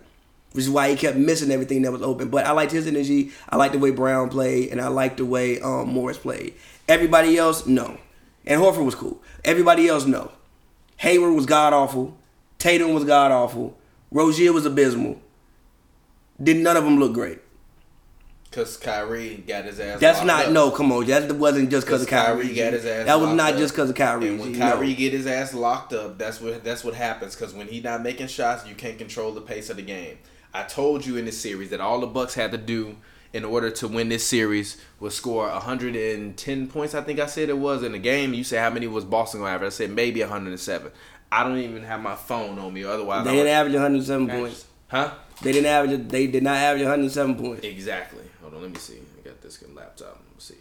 which 0.55 0.63
is 0.63 0.69
why 0.69 0.89
he 0.89 0.95
kept 0.95 1.17
missing 1.17 1.51
everything 1.51 1.81
that 1.81 1.91
was 1.91 2.01
open. 2.01 2.29
But 2.29 2.45
I 2.45 2.51
liked 2.51 2.71
his 2.71 2.87
energy. 2.87 3.31
I 3.49 3.57
liked 3.57 3.73
the 3.73 3.79
way 3.79 3.91
Brown 3.91 4.29
played, 4.29 4.69
and 4.69 4.79
I 4.79 4.87
liked 4.87 5.17
the 5.17 5.25
way 5.25 5.59
um, 5.59 5.89
Morris 5.89 6.17
played. 6.17 6.53
Everybody 6.87 7.37
else, 7.37 7.65
no. 7.67 7.97
And 8.45 8.61
Horford 8.61 8.85
was 8.85 8.95
cool. 8.95 9.21
Everybody 9.43 9.89
else, 9.89 10.05
no. 10.05 10.31
Hayward 10.97 11.33
was 11.33 11.45
god 11.45 11.73
awful. 11.73 12.17
Tatum 12.57 12.93
was 12.93 13.03
god 13.03 13.33
awful. 13.33 13.77
Rozier 14.11 14.53
was 14.53 14.65
abysmal. 14.65 15.19
Did 16.41 16.57
none 16.57 16.77
of 16.77 16.85
them 16.85 16.99
look 16.99 17.11
great? 17.11 17.39
Because 18.49 18.77
Kyrie 18.77 19.43
got 19.45 19.65
his 19.65 19.81
ass. 19.81 19.99
That's 19.99 20.23
not 20.23 20.45
up. 20.45 20.51
no. 20.53 20.71
Come 20.71 20.89
on, 20.93 21.05
that 21.07 21.29
wasn't 21.33 21.69
just 21.69 21.85
because 21.85 22.03
of 22.03 22.07
Kyrie. 22.07 22.53
got 22.53 22.71
his 22.71 22.85
ass. 22.85 23.07
that 23.07 23.19
was 23.19 23.31
not 23.31 23.53
up. 23.53 23.59
just 23.59 23.73
because 23.73 23.89
of 23.89 23.97
Kyrie. 23.97 24.29
And 24.29 24.39
when 24.39 24.57
Kyrie 24.57 24.91
no. 24.91 24.95
get 24.95 25.11
his 25.11 25.27
ass 25.27 25.53
locked 25.53 25.91
up, 25.91 26.17
that's 26.17 26.39
what 26.39 26.63
that's 26.63 26.81
what 26.81 26.93
happens. 26.93 27.35
Because 27.35 27.53
when 27.53 27.67
he 27.67 27.81
not 27.81 28.01
making 28.01 28.27
shots, 28.27 28.65
you 28.65 28.73
can't 28.73 28.97
control 28.97 29.33
the 29.33 29.41
pace 29.41 29.69
of 29.69 29.75
the 29.75 29.81
game. 29.81 30.17
I 30.55 30.63
told 30.63 31.05
you 31.05 31.17
in 31.17 31.25
this 31.25 31.37
series 31.37 31.69
that 31.71 31.81
all 31.81 31.99
the 31.99 32.07
Bucks 32.07 32.33
had 32.33 32.53
to 32.53 32.57
do 32.57 32.95
in 33.33 33.43
order 33.43 33.69
to 33.69 33.89
win 33.89 34.07
this 34.07 34.25
series 34.25 34.81
was 35.01 35.13
score 35.13 35.49
110 35.49 36.67
points. 36.67 36.95
I 36.95 37.01
think 37.01 37.19
I 37.19 37.25
said 37.25 37.49
it 37.49 37.57
was 37.57 37.83
in 37.83 37.91
the 37.91 37.99
game. 37.99 38.33
You 38.33 38.45
said 38.45 38.61
how 38.61 38.69
many 38.69 38.87
was 38.87 39.03
Boston 39.03 39.41
gonna 39.41 39.51
average? 39.53 39.67
I 39.67 39.75
said 39.75 39.89
maybe 39.89 40.21
107. 40.21 40.91
I 41.29 41.43
don't 41.43 41.57
even 41.57 41.83
have 41.83 42.01
my 42.01 42.15
phone 42.15 42.57
on 42.57 42.73
me. 42.73 42.85
Otherwise, 42.85 43.25
They 43.25 43.33
didn't 43.33 43.51
average 43.51 43.73
107 43.73 44.29
points. 44.29 44.65
Huh? 44.87 45.11
They 45.41 45.51
didn't 45.51 45.65
average. 45.65 46.07
They 46.07 46.27
did 46.27 46.43
not 46.43 46.55
average 46.55 46.83
107 46.83 47.35
points. 47.35 47.65
Exactly. 47.65 48.23
Hold 48.41 48.53
on, 48.53 48.61
let 48.61 48.71
me 48.71 48.79
see. 48.79 48.99
I 49.19 49.27
got 49.27 49.41
this 49.41 49.57
good 49.57 49.75
laptop. 49.75 50.13
Let 50.13 50.35
me 50.35 50.39
see. 50.39 50.55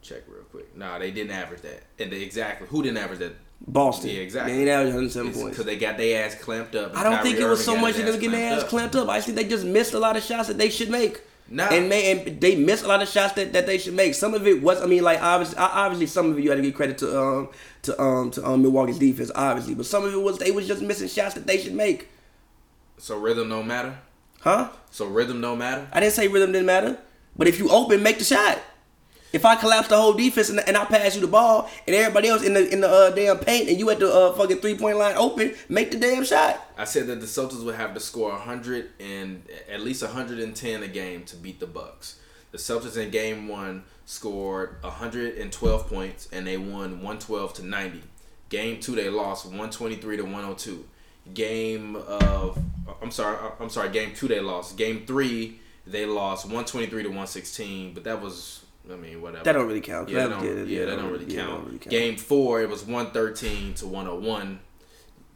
Check 0.00 0.22
real 0.26 0.44
quick. 0.44 0.74
Nah, 0.74 0.98
they 0.98 1.10
didn't 1.10 1.32
average 1.32 1.60
that. 1.60 1.82
And 1.98 2.10
they, 2.10 2.22
exactly. 2.22 2.66
Who 2.68 2.82
didn't 2.82 2.96
average 2.96 3.18
that? 3.18 3.34
Boston. 3.66 4.10
Yeah, 4.10 4.16
exactly. 4.16 4.64
They 4.64 4.70
average 4.70 4.88
107 4.88 5.32
points. 5.32 5.50
Because 5.50 5.64
they 5.64 5.76
got 5.76 5.96
their 5.96 6.24
ass 6.24 6.34
clamped 6.34 6.74
up. 6.74 6.96
I 6.96 7.02
don't 7.02 7.14
Kyrie 7.14 7.30
think 7.30 7.40
it 7.40 7.48
was 7.48 7.64
so 7.64 7.76
much 7.76 7.98
of 7.98 8.04
them 8.06 8.14
getting 8.14 8.32
their 8.32 8.58
ass 8.58 8.64
clamped 8.64 8.94
up. 8.96 9.08
I 9.08 9.20
think 9.20 9.36
they 9.36 9.44
just 9.44 9.64
missed 9.64 9.94
a 9.94 9.98
lot 9.98 10.16
of 10.16 10.22
shots 10.22 10.48
that 10.48 10.58
they 10.58 10.70
should 10.70 10.90
make. 10.90 11.22
Nah. 11.48 11.68
And, 11.68 11.88
may, 11.90 12.10
and 12.10 12.40
they 12.40 12.56
missed 12.56 12.84
a 12.84 12.88
lot 12.88 13.02
of 13.02 13.08
shots 13.08 13.34
that, 13.34 13.52
that 13.52 13.66
they 13.66 13.76
should 13.78 13.94
make. 13.94 14.14
Some 14.14 14.32
of 14.32 14.46
it 14.46 14.62
was, 14.62 14.82
I 14.82 14.86
mean, 14.86 15.02
like 15.02 15.22
obviously, 15.22 15.58
obviously, 15.58 16.06
some 16.06 16.30
of 16.30 16.38
it 16.38 16.42
you 16.42 16.50
had 16.50 16.56
to 16.56 16.62
give 16.62 16.74
credit 16.74 16.98
to 16.98 17.20
um 17.20 17.48
to 17.82 18.00
um 18.00 18.30
to 18.32 18.46
um 18.46 18.62
Milwaukee's 18.62 18.98
defense, 18.98 19.30
obviously, 19.34 19.74
but 19.74 19.84
some 19.86 20.04
of 20.04 20.12
it 20.14 20.20
was 20.22 20.38
they 20.38 20.50
was 20.50 20.66
just 20.66 20.80
missing 20.80 21.08
shots 21.08 21.34
that 21.34 21.46
they 21.46 21.58
should 21.58 21.74
make, 21.74 22.08
So 22.96 23.18
rhythm 23.18 23.50
don't 23.50 23.66
matter? 23.66 23.98
huh? 24.40 24.70
So 24.90 25.06
rhythm 25.06 25.40
don't 25.42 25.58
matter? 25.58 25.86
I 25.92 26.00
didn't 26.00 26.14
say 26.14 26.28
rhythm 26.28 26.52
didn't 26.52 26.66
matter, 26.66 26.98
but 27.36 27.46
if 27.46 27.58
you 27.58 27.68
open, 27.70 28.02
make 28.02 28.18
the 28.18 28.24
shot. 28.24 28.58
If 29.34 29.44
I 29.44 29.56
collapse 29.56 29.88
the 29.88 29.96
whole 29.96 30.12
defense 30.12 30.48
and, 30.48 30.60
and 30.60 30.76
I 30.76 30.84
pass 30.84 31.16
you 31.16 31.20
the 31.20 31.26
ball 31.26 31.68
and 31.88 31.96
everybody 31.96 32.28
else 32.28 32.44
in 32.44 32.54
the 32.54 32.72
in 32.72 32.82
the 32.82 32.88
uh, 32.88 33.10
damn 33.10 33.36
paint 33.38 33.68
and 33.68 33.80
you 33.80 33.90
at 33.90 33.98
the 33.98 34.08
uh, 34.08 34.32
fucking 34.34 34.58
three 34.58 34.78
point 34.78 34.96
line 34.96 35.16
open, 35.16 35.56
make 35.68 35.90
the 35.90 35.98
damn 35.98 36.24
shot. 36.24 36.64
I 36.78 36.84
said 36.84 37.08
that 37.08 37.20
the 37.20 37.26
Celtics 37.26 37.64
would 37.64 37.74
have 37.74 37.94
to 37.94 38.00
score 38.00 38.30
100 38.30 38.92
and 39.00 39.42
at 39.68 39.80
least 39.80 40.04
110 40.04 40.82
a 40.84 40.86
game 40.86 41.24
to 41.24 41.34
beat 41.34 41.58
the 41.58 41.66
Bucks. 41.66 42.20
The 42.52 42.58
Celtics 42.58 42.96
in 42.96 43.10
game 43.10 43.48
1 43.48 43.82
scored 44.06 44.76
112 44.82 45.88
points 45.88 46.28
and 46.30 46.46
they 46.46 46.56
won 46.56 47.02
112 47.02 47.54
to 47.54 47.66
90. 47.66 48.02
Game 48.50 48.78
2 48.78 48.94
they 48.94 49.08
lost 49.08 49.46
123 49.46 50.18
to 50.18 50.22
102. 50.22 50.84
Game 51.34 51.96
of 51.96 52.56
I'm 53.02 53.10
sorry, 53.10 53.36
I'm 53.58 53.68
sorry, 53.68 53.88
game 53.88 54.14
2 54.14 54.28
they 54.28 54.38
lost. 54.38 54.76
Game 54.76 55.04
3 55.04 55.58
they 55.88 56.06
lost 56.06 56.44
123 56.44 57.02
to 57.02 57.08
116, 57.08 57.94
but 57.94 58.04
that 58.04 58.22
was 58.22 58.63
I 58.90 58.96
mean, 58.96 59.22
whatever. 59.22 59.44
That 59.44 59.52
don't 59.52 59.66
really 59.66 59.80
count. 59.80 60.08
Yeah, 60.08 60.26
That- 60.26 60.40
don't, 60.40 60.44
yeah, 60.44 60.62
yeah, 60.80 60.84
that 60.86 60.96
don't 60.96 61.10
really- 61.10 61.34
yeah, 61.34 61.46
don't 61.46 61.64
really 61.64 61.78
count. 61.78 61.90
Game 61.90 62.16
four, 62.16 62.60
it 62.62 62.68
was 62.68 62.82
113 62.84 63.74
to 63.74 63.86
101. 63.86 64.60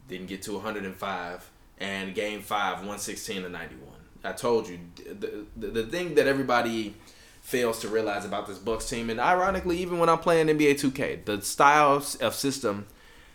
Didn't 0.07 0.27
get 0.27 0.41
to 0.43 0.53
105. 0.53 1.49
And 1.79 2.13
game 2.13 2.41
five, 2.41 2.73
116 2.79 3.43
to 3.43 3.49
91. 3.49 3.89
I 4.23 4.33
told 4.33 4.67
you, 4.67 4.79
the, 4.97 5.45
the, 5.55 5.67
the 5.67 5.83
thing 5.85 6.15
that 6.15 6.27
everybody 6.27 6.95
fails 7.41 7.79
to 7.79 7.87
realize 7.87 8.25
about 8.25 8.47
this 8.47 8.57
Bucks 8.57 8.89
team, 8.89 9.09
and 9.09 9.19
ironically, 9.19 9.77
even 9.77 9.97
when 9.97 10.09
I'm 10.09 10.19
playing 10.19 10.47
NBA 10.47 10.73
2K, 10.73 11.23
the 11.25 11.41
style 11.41 12.03
of 12.21 12.35
system 12.35 12.85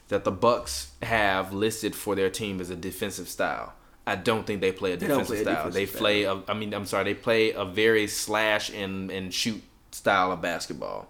that 0.08 0.24
the 0.24 0.30
Bucks 0.30 0.92
have 1.02 1.54
listed 1.54 1.94
for 1.96 2.14
their 2.14 2.28
team 2.28 2.60
is 2.60 2.68
a 2.68 2.76
defensive 2.76 3.28
style. 3.28 3.72
I 4.06 4.16
don't 4.16 4.46
think 4.46 4.60
they 4.60 4.70
play 4.72 4.92
a 4.92 4.96
They 4.98 5.06
defensive 5.06 5.26
play 5.28 5.38
a 5.38 5.42
style. 5.42 5.54
defensive 5.70 5.74
they 5.92 5.98
play 5.98 6.22
a, 6.24 6.42
I 6.46 6.52
mean, 6.52 6.74
I'm 6.74 6.84
sorry, 6.84 7.04
they 7.04 7.14
play 7.14 7.52
a 7.52 7.64
very 7.64 8.06
slash 8.06 8.68
and, 8.68 9.10
and 9.10 9.32
shoot 9.32 9.62
style 9.94 10.32
of 10.32 10.40
basketball. 10.42 11.08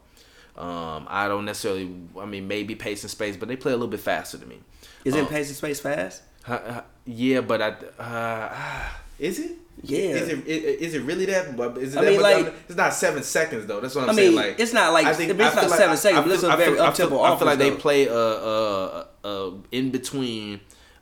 Um, 0.57 1.07
I 1.09 1.26
don't 1.26 1.45
necessarily, 1.45 1.91
I 2.21 2.26
mean, 2.26 2.47
maybe 2.47 2.75
pace 2.76 3.03
and 3.03 3.11
space, 3.11 3.37
but 3.37 3.49
they 3.49 3.57
play 3.57 3.73
a 3.73 3.76
little 3.76 3.88
bit 3.88 4.00
faster 4.00 4.37
than 4.37 4.49
me. 4.49 4.61
Isn't 5.05 5.21
Um, 5.21 5.26
pace 5.26 5.49
and 5.49 5.57
space 5.57 5.81
fast? 5.81 6.23
uh, 6.47 6.83
yeah, 7.07 7.41
but 7.41 7.61
I, 7.61 7.69
uh, 8.03 8.88
is 9.19 9.41
it? 9.41 9.53
Yeah. 9.83 9.99
Is 10.11 10.29
it, 10.29 10.47
is, 10.47 10.81
is 10.81 10.95
it 10.95 11.03
really 11.03 11.25
that? 11.26 11.47
It 11.49 11.59
I 11.61 11.67
that 11.67 12.05
mean, 12.05 12.21
much? 12.21 12.23
like- 12.23 12.55
it's 12.69 12.76
not 12.76 12.95
seven 12.95 13.23
seconds 13.25 13.67
though. 13.67 13.81
That's 13.81 13.95
what 13.97 14.05
I'm 14.05 14.11
I 14.11 14.14
saying. 14.14 14.29
mean, 14.35 14.37
Like 14.37 14.61
it's 14.61 14.73
not 14.73 14.93
like- 14.93 15.07
it's 15.09 15.19
not 15.19 15.41
I 15.41 15.50
feel 15.61 15.69
seven 15.71 15.97
seconds, 15.97 16.21
I 16.21 16.23
but 16.23 16.31
it's 16.33 16.41
feel- 16.43 16.57
very 16.57 16.75
feel- 16.75 16.83
I 16.83 16.87
up-tempo 16.87 17.14
feel- 17.17 17.25
I 17.25 17.37
feel 17.37 17.47
like 17.47 17.59
they 17.59 17.71
play 17.73 18.07
a, 18.07 18.14
a, 18.17 19.07
a 19.25 19.53
in 19.73 19.91
between 19.91 20.61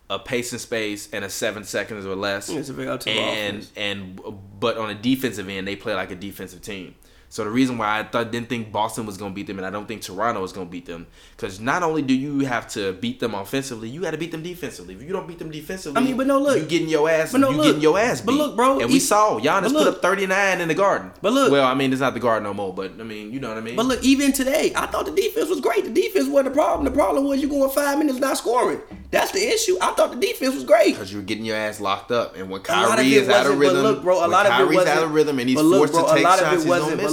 a 0.08 0.18
pace 0.18 0.52
and 0.52 0.60
space 0.60 1.08
and 1.12 1.24
a 1.24 1.28
seven 1.30 1.64
seconds 1.64 2.06
or 2.06 2.16
less. 2.16 2.48
It's 2.48 2.70
a 2.70 2.72
very 2.72 2.88
up-tempo 2.88 3.20
and 3.20 3.56
offense. 3.58 3.72
and 3.76 4.20
but 4.58 4.78
on 4.78 4.88
a 4.88 4.94
defensive 4.94 5.48
end, 5.50 5.68
they 5.68 5.76
play 5.76 5.94
like 5.94 6.10
a 6.10 6.16
defensive 6.16 6.62
team. 6.62 6.94
So 7.32 7.44
the 7.44 7.50
reason 7.50 7.78
why 7.78 7.98
I 7.98 8.02
thought 8.02 8.30
didn't 8.30 8.50
think 8.50 8.70
Boston 8.70 9.06
was 9.06 9.16
gonna 9.16 9.32
beat 9.32 9.46
them, 9.46 9.56
and 9.56 9.64
I 9.66 9.70
don't 9.70 9.88
think 9.88 10.02
Toronto 10.02 10.42
was 10.42 10.52
gonna 10.52 10.66
beat 10.66 10.84
them, 10.84 11.06
because 11.34 11.60
not 11.60 11.82
only 11.82 12.02
do 12.02 12.12
you 12.12 12.40
have 12.40 12.68
to 12.72 12.92
beat 12.92 13.20
them 13.20 13.34
offensively, 13.34 13.88
you 13.88 14.02
got 14.02 14.10
to 14.10 14.18
beat 14.18 14.32
them 14.32 14.42
defensively. 14.42 14.94
If 14.96 15.02
you 15.02 15.14
don't 15.14 15.26
beat 15.26 15.38
them 15.38 15.50
defensively, 15.50 15.98
I 15.98 16.04
mean, 16.04 16.18
but 16.18 16.26
no, 16.26 16.38
look. 16.38 16.58
you 16.58 16.66
getting 16.66 16.90
your 16.90 17.08
ass, 17.08 17.32
But 17.32 17.40
no, 17.40 17.48
you 17.48 17.56
look. 17.56 17.64
getting 17.68 17.80
your 17.80 17.98
ass 17.98 18.20
beat. 18.20 18.26
But 18.26 18.34
look, 18.34 18.54
bro, 18.54 18.80
and 18.80 18.88
we 18.88 18.94
he- 18.96 19.00
saw 19.00 19.40
Giannis 19.40 19.62
put 19.62 19.72
look. 19.72 19.96
up 19.96 20.02
39 20.02 20.60
in 20.60 20.68
the 20.68 20.74
Garden. 20.74 21.10
But 21.22 21.32
look. 21.32 21.50
well, 21.50 21.66
I 21.66 21.72
mean, 21.72 21.90
it's 21.90 22.02
not 22.02 22.12
the 22.12 22.20
Garden 22.20 22.42
no 22.42 22.52
more, 22.52 22.74
but 22.74 22.92
I 23.00 23.02
mean, 23.02 23.32
you 23.32 23.40
know 23.40 23.48
what 23.48 23.56
I 23.56 23.62
mean. 23.62 23.76
But 23.76 23.86
look, 23.86 24.04
even 24.04 24.32
today, 24.32 24.74
I 24.76 24.84
thought 24.84 25.06
the 25.06 25.12
defense 25.12 25.48
was 25.48 25.62
great. 25.62 25.84
The 25.84 25.90
defense 25.90 26.28
wasn't 26.28 26.52
the 26.52 26.60
problem. 26.60 26.84
The 26.84 26.90
problem 26.90 27.24
was 27.24 27.40
you 27.40 27.48
going 27.48 27.70
five 27.70 27.96
minutes 27.96 28.18
not 28.18 28.36
scoring. 28.36 28.82
That's 29.10 29.30
the 29.32 29.40
issue. 29.46 29.76
I 29.80 29.92
thought 29.92 30.12
the 30.12 30.20
defense 30.20 30.54
was 30.54 30.64
great. 30.64 30.94
because 30.94 31.10
you're 31.12 31.22
getting 31.22 31.46
your 31.46 31.56
ass 31.56 31.80
locked 31.80 32.10
up, 32.10 32.36
and 32.36 32.50
when 32.50 32.60
A 32.68 32.72
lot 32.72 32.98
of 32.98 33.04
Kyrie 33.04 33.14
is 33.14 33.28
out 33.30 33.46
of 33.46 33.58
rhythm, 33.58 33.82
look, 33.82 34.02
bro, 34.02 34.24
a 34.24 34.28
lot 34.28 34.44
of 34.44 34.52
it 34.52 34.56
Kyrie's 34.56 34.76
wasn't 34.76 34.96
out 34.98 35.02
of 35.04 35.14
rhythm, 35.14 35.38
and 35.38 35.48
he's 35.48 35.60
forced 35.60 35.94
to 35.94 36.06
take 36.14 36.22
shots, 36.26 36.64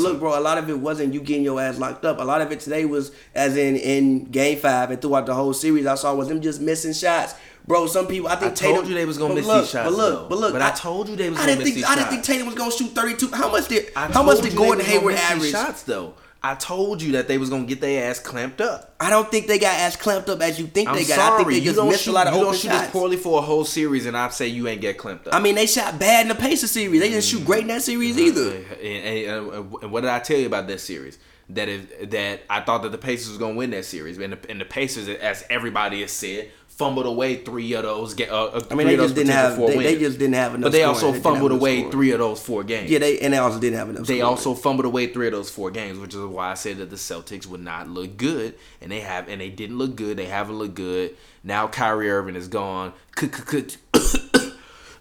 he's 0.10 0.18
gonna 0.18 0.18
wasn't. 0.18 0.18
miss 0.18 0.18
But 0.18 0.20
look, 0.20 0.20
bro, 0.20 0.40
a 0.40 0.42
lot 0.42 0.58
of 0.58 0.70
it 0.70 0.80
wasn't 0.80 1.14
you 1.14 1.22
getting 1.22 1.44
your 1.44 1.60
ass 1.62 1.78
locked 1.80 2.06
up. 2.06 2.20
A 2.20 2.24
lot 2.24 2.42
of 2.42 2.52
it 2.52 2.60
today 2.60 2.86
was, 2.86 3.12
as 3.36 3.58
in 3.58 3.76
in 3.76 4.26
Game 4.26 4.58
Five 4.60 4.92
and 4.92 5.02
throughout 5.02 5.26
the 5.26 5.34
whole 5.34 5.54
series, 5.54 5.86
I 5.86 5.96
saw 5.96 6.14
was 6.16 6.28
them 6.28 6.42
just 6.42 6.62
missing 6.62 6.94
shots. 6.94 7.36
Bro, 7.68 7.88
some 7.88 8.08
people 8.08 8.30
I 8.30 8.36
think 8.36 8.54
I 8.54 8.56
told 8.56 8.76
Tatum, 8.78 8.90
you 8.90 8.96
they 8.96 9.06
was 9.06 9.18
gonna 9.20 9.36
miss 9.36 9.46
look, 9.46 9.62
these 9.62 9.70
shots, 9.72 9.90
But 9.90 9.96
look, 9.98 10.14
though. 10.22 10.28
but 10.30 10.38
look, 10.40 10.54
But 10.54 10.62
I 10.64 10.72
told 10.72 11.08
you 11.10 11.16
they 11.16 11.30
was 11.30 11.38
I 11.40 11.42
gonna 11.44 11.52
didn't 11.58 11.66
miss 11.66 11.74
think 11.76 11.86
I 11.88 11.96
didn't 11.96 12.10
think. 12.10 12.24
Tatum 12.24 12.46
was 12.48 12.56
gonna 12.56 12.72
shoot 12.72 12.90
thirty 12.96 13.16
two. 13.16 13.30
How 13.32 13.52
much 13.52 13.68
did 13.68 13.92
I 13.96 14.08
how 14.12 14.24
much 14.24 14.42
did 14.42 14.56
Gordon 14.56 14.84
they 14.86 14.98
was 14.98 15.04
gonna 15.04 15.16
Hayward 15.16 15.16
average? 15.16 15.52
shots 15.52 15.84
though. 15.84 16.14
I 16.42 16.56
told 16.56 17.02
you 17.02 17.12
that 17.14 17.28
they 17.28 17.38
was 17.38 17.50
gonna 17.50 17.66
get 17.66 17.82
their 17.82 18.10
ass 18.10 18.20
clamped 18.20 18.62
up. 18.62 18.96
I 19.00 19.10
don't 19.10 19.30
think 19.30 19.48
they 19.48 19.60
got 19.60 19.78
as 19.78 19.98
clamped 19.98 20.30
up 20.30 20.40
as 20.42 20.58
you 20.60 20.68
think 20.68 20.88
I'm 20.88 20.96
they 20.96 21.04
got. 21.04 21.16
sorry, 21.16 21.34
I 21.34 21.38
think 21.38 21.50
they 21.50 21.56
you 21.56 21.62
just 21.66 21.76
don't 21.76 21.90
missed 21.90 22.04
shoot, 22.04 22.12
a 22.12 22.14
lot 22.14 22.28
of 22.28 22.34
you 22.34 22.40
open 22.40 22.52
don't 22.54 22.62
shoot 22.62 22.68
shots. 22.70 22.82
this 22.84 22.92
poorly 22.92 23.18
for 23.18 23.40
a 23.40 23.42
whole 23.42 23.66
series, 23.66 24.06
and 24.06 24.16
I 24.16 24.30
say 24.30 24.48
you 24.48 24.68
ain't 24.70 24.80
get 24.80 24.98
clamped 24.98 25.28
up. 25.28 25.36
I 25.36 25.40
mean, 25.42 25.56
they 25.56 25.66
shot 25.66 26.00
bad 26.00 26.22
in 26.22 26.28
the 26.30 26.36
Pacers 26.36 26.72
series. 26.72 27.00
They 27.02 27.10
didn't 27.10 27.26
shoot 27.26 27.46
great 27.46 27.64
in 27.64 27.68
that 27.68 27.82
series 27.82 28.18
either. 28.18 28.56
And, 28.56 28.84
and- 28.84 29.52
and 29.84 29.92
what 29.92 30.02
did 30.02 30.10
I 30.12 30.20
tell 30.20 30.38
you 30.38 30.46
about 30.48 30.68
that 30.68 30.80
series? 30.80 31.18
That 31.50 31.68
if, 31.68 32.10
that 32.12 32.42
I 32.50 32.62
thought 32.62 32.84
that 32.84 32.92
the 32.92 32.98
Pacers 33.00 33.30
was 33.30 33.38
gonna 33.38 33.56
win 33.56 33.72
that 33.72 33.84
series, 33.84 34.18
and 34.20 34.34
the, 34.34 34.50
and 34.50 34.62
the 34.62 34.66
Pacers, 34.66 35.10
as 35.10 35.44
everybody 35.50 36.02
has 36.02 36.12
said, 36.12 36.52
fumbled 36.80 37.06
away 37.06 37.36
three 37.36 37.74
of 37.74 37.84
those. 37.84 38.14
ga- 38.14 38.30
Uh, 38.30 38.62
I 38.72 38.74
mean, 38.74 38.88
they 38.88 38.96
just 38.96 39.14
didn't 39.14 39.34
have. 39.34 39.58
They, 39.58 39.78
they 39.78 40.00
just 40.00 40.18
didn't 40.18 40.36
have 40.36 40.56
enough. 40.56 40.68
But 40.68 40.72
they 40.72 40.84
also 40.84 41.12
fumbled 41.12 41.52
away 41.52 41.80
scoring. 41.80 41.92
three 41.92 42.12
of 42.12 42.20
those 42.20 42.42
four 42.42 42.64
games. 42.64 42.90
Yeah, 42.90 43.00
they 43.00 43.20
and 43.20 43.34
they 43.34 43.38
also 43.38 43.60
didn't 43.60 43.78
have 43.78 43.90
enough. 43.90 44.08
They 44.08 44.20
scoring. 44.20 44.24
also 44.24 44.54
fumbled 44.56 44.86
away 44.86 45.08
three 45.08 45.28
of 45.28 45.34
those 45.34 45.52
four 45.52 45.72
games, 45.72 46.00
which 46.00 46.16
is 46.16 46.22
why 46.22 46.52
I 46.52 46.54
said 46.54 46.78
that 46.78 46.90
the 46.90 46.96
Celtics 46.96 47.46
would 47.46 47.60
not 47.62 47.90
look 47.90 48.16
good, 48.16 48.56
and 48.82 48.90
they 48.92 49.02
have, 49.02 49.28
and 49.28 49.42
they 49.42 49.50
didn't 49.50 49.78
look 49.78 49.98
good. 49.98 50.16
They 50.18 50.26
haven't 50.28 50.56
looked 50.56 50.76
good. 50.76 51.18
Now 51.44 51.68
Kyrie 51.68 52.10
Irving 52.10 52.36
is 52.36 52.48
gone. 52.48 52.94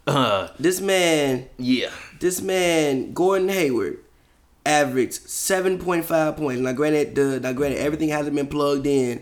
Uh, 0.07 0.47
this 0.59 0.81
man, 0.81 1.47
yeah, 1.59 1.91
this 2.19 2.41
man, 2.41 3.13
Gordon 3.13 3.47
Hayward, 3.47 3.99
averaged 4.65 5.29
seven 5.29 5.77
point 5.77 6.03
five 6.03 6.35
points. 6.35 6.61
Now, 6.61 6.71
granted, 6.73 7.13
the 7.13 7.39
now 7.39 7.53
granted 7.53 7.79
everything 7.79 8.09
hasn't 8.09 8.35
been 8.35 8.47
plugged 8.47 8.87
in 8.87 9.21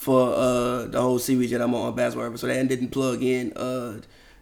for 0.00 0.32
uh 0.32 0.86
the 0.86 0.98
whole 0.98 1.18
series 1.18 1.50
that 1.50 1.60
I'm 1.60 1.74
on 1.74 1.94
basketball, 1.94 2.34
so 2.38 2.46
that 2.46 2.68
didn't 2.68 2.88
plug 2.88 3.22
in 3.22 3.52
uh 3.52 4.00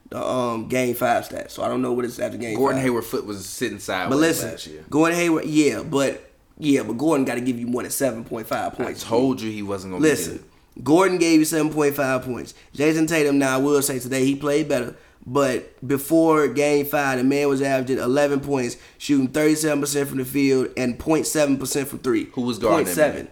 the 0.09 0.25
um 0.25 0.69
game 0.69 0.95
five 0.95 1.25
stats. 1.29 1.51
So 1.51 1.65
I 1.65 1.69
don't 1.69 1.83
know 1.83 1.93
what 1.93 2.05
it's 2.05 2.21
after 2.21 2.39
game. 2.39 2.57
Gordon 2.57 2.77
five. 2.77 2.85
Hayward 2.85 3.05
foot 3.05 3.27
was 3.27 3.45
sitting 3.45 3.81
sideways 3.81 4.11
But 4.11 4.21
listen, 4.21 4.51
last 4.53 4.67
year. 4.69 4.85
Gordon 4.89 5.19
Hayward, 5.19 5.47
yeah, 5.47 5.83
but 5.83 6.31
yeah, 6.59 6.85
but 6.85 6.97
Gordon 6.97 7.25
got 7.25 7.35
to 7.35 7.41
give 7.41 7.59
you 7.59 7.67
more 7.67 7.83
than 7.83 7.91
seven 7.91 8.23
point 8.25 8.47
five 8.47 8.75
points. 8.75 9.05
I 9.05 9.09
told 9.09 9.41
you 9.41 9.51
he 9.51 9.65
wasn't 9.65 9.95
gonna 9.95 10.03
Listen, 10.05 10.45
be. 10.77 10.83
Gordon 10.85 11.19
gave 11.19 11.41
you 11.41 11.45
seven 11.45 11.73
point 11.73 11.97
five 11.97 12.23
points. 12.23 12.55
Jayson 12.73 13.09
Tatum, 13.09 13.39
now 13.39 13.57
I 13.57 13.59
will 13.61 13.83
say 13.83 13.99
today 13.99 14.25
he 14.25 14.37
played 14.37 14.69
better, 14.69 14.95
but 15.27 15.85
before 15.85 16.47
Game 16.47 16.87
Five, 16.87 17.19
the 17.19 17.25
man 17.25 17.49
was 17.49 17.63
averaging 17.63 17.99
eleven 17.99 18.39
points, 18.39 18.77
shooting 18.97 19.27
thirty 19.27 19.57
seven 19.57 19.81
percent 19.81 20.09
from 20.09 20.19
the 20.19 20.25
field 20.25 20.69
and 20.77 21.03
07 21.03 21.59
percent 21.59 21.89
from 21.89 21.99
three. 21.99 22.27
Who 22.27 22.43
was 22.43 22.61
guarding 22.61 22.87
him? 22.87 22.95
0.7. 22.95 23.29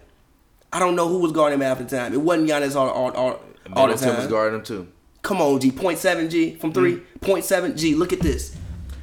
I 0.76 0.78
don't 0.78 0.94
know 0.94 1.08
who 1.08 1.18
was 1.18 1.32
guarding 1.32 1.58
him 1.58 1.62
half 1.66 1.78
the 1.78 1.84
time. 1.84 2.12
It 2.12 2.20
wasn't 2.20 2.50
Giannis 2.50 2.76
all 2.76 2.90
all 2.90 3.10
all, 3.12 3.40
all 3.72 3.88
the 3.88 3.94
time. 3.94 4.16
was 4.16 4.26
guarding 4.26 4.58
him 4.58 4.64
too. 4.64 4.88
Come 5.22 5.40
on, 5.40 5.58
G. 5.58 5.70
0.7 5.72 6.30
G 6.30 6.54
from 6.56 6.72
three. 6.74 6.96
Mm. 6.96 7.02
0.7 7.20 7.76
G. 7.76 7.94
Look 7.94 8.12
at 8.12 8.20
this. 8.20 8.54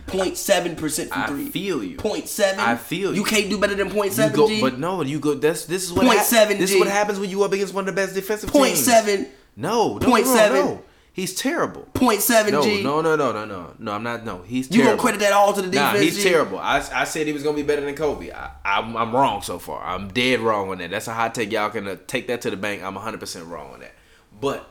0.7 0.08 0.78
percent 0.78 1.10
from 1.12 1.22
I 1.24 1.28
three. 1.28 1.46
feel 1.50 1.84
you. 1.84 1.98
0.7. 1.98 2.58
I 2.60 2.76
feel 2.76 3.10
you. 3.12 3.22
You 3.22 3.24
can't 3.26 3.50
do 3.50 3.58
better 3.58 3.74
than 3.76 3.90
0.7 3.90 4.30
You 4.30 4.36
go, 4.36 4.48
G. 4.48 4.62
but 4.62 4.78
no, 4.78 5.02
you 5.02 5.20
go. 5.20 5.34
That's 5.34 5.66
this 5.66 5.84
is 5.84 5.92
what 5.94 6.06
Point 6.06 6.20
hap- 6.20 6.28
seven 6.28 6.58
This 6.60 6.72
is 6.74 6.80
what 6.80 6.88
happens 6.88 7.20
when 7.20 7.30
you 7.32 7.42
up 7.44 7.52
against 7.54 7.74
one 7.74 7.88
of 7.88 7.96
the 7.96 8.00
best 8.00 8.14
defensive 8.14 8.50
Point 8.52 8.76
teams. 8.76 8.86
seven. 8.86 9.28
No, 9.56 9.98
no, 9.98 10.08
Point 10.08 10.26
no, 10.28 10.36
seven. 10.36 10.66
no. 10.66 10.84
He's 11.16 11.36
terrible. 11.36 11.88
0.7 11.94 12.52
No, 12.52 12.64
G. 12.64 12.82
no, 12.82 13.00
no, 13.02 13.16
no, 13.16 13.32
no, 13.32 13.46
no, 13.46 13.74
no. 13.78 13.92
I'm 13.92 14.02
not. 14.02 14.26
No, 14.26 14.42
he's 14.42 14.66
You 14.72 14.78
terrible. 14.82 14.92
gonna 14.98 15.02
credit 15.02 15.20
that 15.20 15.32
all 15.34 15.54
to 15.54 15.62
the 15.62 15.70
defense? 15.70 15.94
Nah, 15.94 16.00
he's 16.00 16.18
G? 16.18 16.24
terrible. 16.24 16.58
I, 16.58 16.78
I 16.92 17.04
said 17.04 17.28
he 17.28 17.34
was 17.34 17.44
gonna 17.44 17.56
be 17.56 17.62
better 17.62 17.82
than 17.86 17.94
Kobe. 17.94 18.32
I, 18.32 18.50
I'm, 18.66 18.98
I'm 18.98 19.14
wrong 19.16 19.44
so 19.44 19.60
far. 19.60 19.84
I'm 19.86 20.08
dead 20.08 20.40
wrong 20.40 20.70
on 20.72 20.80
that. 20.80 20.90
That's 20.90 21.08
a 21.08 21.14
hot 21.14 21.36
take. 21.36 21.52
Y'all 21.52 21.70
can 21.70 21.88
uh, 21.88 21.98
take 22.08 22.26
that 22.28 22.42
to 22.42 22.50
the 22.50 22.58
bank. 22.58 22.82
I'm 22.82 22.96
100 22.96 23.20
percent 23.20 23.46
wrong 23.46 23.74
on 23.74 23.80
that. 23.82 23.94
But 24.42 24.68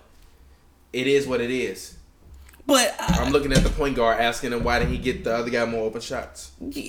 it 0.92 1.06
is 1.06 1.28
what 1.28 1.40
it 1.40 1.50
is. 1.52 1.96
But 2.66 2.94
uh, 2.98 3.06
I'm 3.20 3.32
looking 3.32 3.52
at 3.52 3.62
the 3.62 3.70
point 3.70 3.94
guard 3.94 4.20
asking 4.20 4.52
him 4.52 4.64
why 4.64 4.80
didn't 4.80 4.92
he 4.92 4.98
get 4.98 5.22
the 5.22 5.34
other 5.36 5.50
guy 5.50 5.64
more 5.64 5.84
open 5.84 6.00
shots. 6.00 6.50
G, 6.68 6.82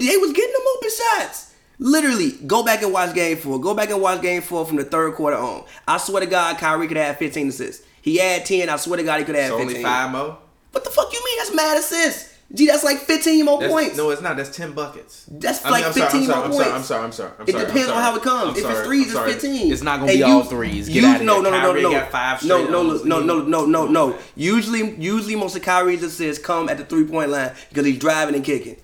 they 0.00 0.16
was 0.16 0.32
getting 0.32 0.52
them 0.52 0.62
open 0.76 0.90
shots. 0.96 1.54
Literally, 1.78 2.30
go 2.46 2.62
back 2.64 2.82
and 2.82 2.92
watch 2.92 3.14
game 3.14 3.36
four. 3.36 3.60
Go 3.60 3.74
back 3.74 3.90
and 3.90 4.00
watch 4.00 4.22
game 4.22 4.42
four 4.42 4.64
from 4.64 4.76
the 4.76 4.84
third 4.84 5.14
quarter 5.14 5.36
on. 5.36 5.64
I 5.86 5.98
swear 5.98 6.20
to 6.20 6.26
God, 6.26 6.56
Kyrie 6.58 6.86
could 6.88 6.96
have 6.96 7.16
15 7.18 7.48
assists. 7.48 7.84
He 8.06 8.18
had 8.18 8.46
10. 8.46 8.68
I 8.68 8.76
swear 8.76 8.98
to 8.98 9.02
God, 9.02 9.18
he 9.18 9.24
could 9.24 9.34
have 9.34 9.48
So 9.48 9.58
15. 9.58 9.68
only 9.76 9.82
five 9.82 10.10
more. 10.12 10.38
What 10.70 10.84
the 10.84 10.90
fuck 10.90 11.12
you 11.12 11.20
mean? 11.24 11.38
That's 11.38 11.52
mad 11.54 11.76
assists. 11.76 12.34
Gee, 12.54 12.68
that's 12.68 12.84
like 12.84 12.98
15 12.98 13.44
more 13.44 13.58
That's, 13.58 13.72
points. 13.72 13.96
No, 13.96 14.10
it's 14.10 14.22
not. 14.22 14.36
That's 14.36 14.56
10 14.56 14.70
buckets. 14.72 15.26
That's 15.28 15.64
I 15.64 15.68
mean, 15.68 15.72
like 15.72 15.84
I'm 15.86 15.92
sorry, 15.92 16.04
15 16.12 16.20
I'm 16.20 16.26
sorry, 16.28 16.48
more 16.48 16.52
sorry, 16.52 16.70
points. 16.70 16.76
I'm 16.76 16.82
sorry. 16.84 17.04
I'm 17.04 17.12
sorry. 17.12 17.30
I'm 17.40 17.48
It 17.48 17.50
sorry, 17.50 17.62
I'm 17.64 17.66
depends 17.72 17.90
on 17.90 18.02
how 18.02 18.16
it 18.16 18.22
comes. 18.22 18.42
I'm 18.42 18.50
if 18.50 18.56
it's 18.58 18.66
sorry, 18.68 18.86
threes, 18.86 19.14
it's 19.14 19.42
15. 19.42 19.72
It's 19.72 19.82
not 19.82 19.98
gonna 19.98 20.12
be 20.12 20.18
you- 20.18 20.24
all 20.26 20.44
threes. 20.44 20.86
Get 20.88 20.94
you- 21.02 21.06
out 21.08 21.16
of 21.16 21.22
no, 21.26 21.34
here. 21.34 21.42
no, 21.42 21.50
no, 21.50 21.56
no, 21.56 21.66
Kyrie 21.66 21.82
no, 21.82 21.90
got 21.90 22.12
five 22.12 22.44
no, 22.44 22.58
straight 22.58 22.70
no, 22.70 22.82
no, 23.02 23.20
no, 23.20 23.40
no, 23.42 23.66
no, 23.66 23.86
no. 23.88 24.18
Usually, 24.36 24.94
usually 24.94 25.34
most 25.34 25.56
of 25.56 25.62
Kyrie's 25.62 26.04
assists 26.04 26.40
come 26.44 26.68
at 26.68 26.78
the 26.78 26.84
three 26.84 27.04
point 27.04 27.30
line 27.32 27.50
because 27.70 27.84
he's 27.84 27.98
driving 27.98 28.36
and 28.36 28.44
kicking. 28.44 28.76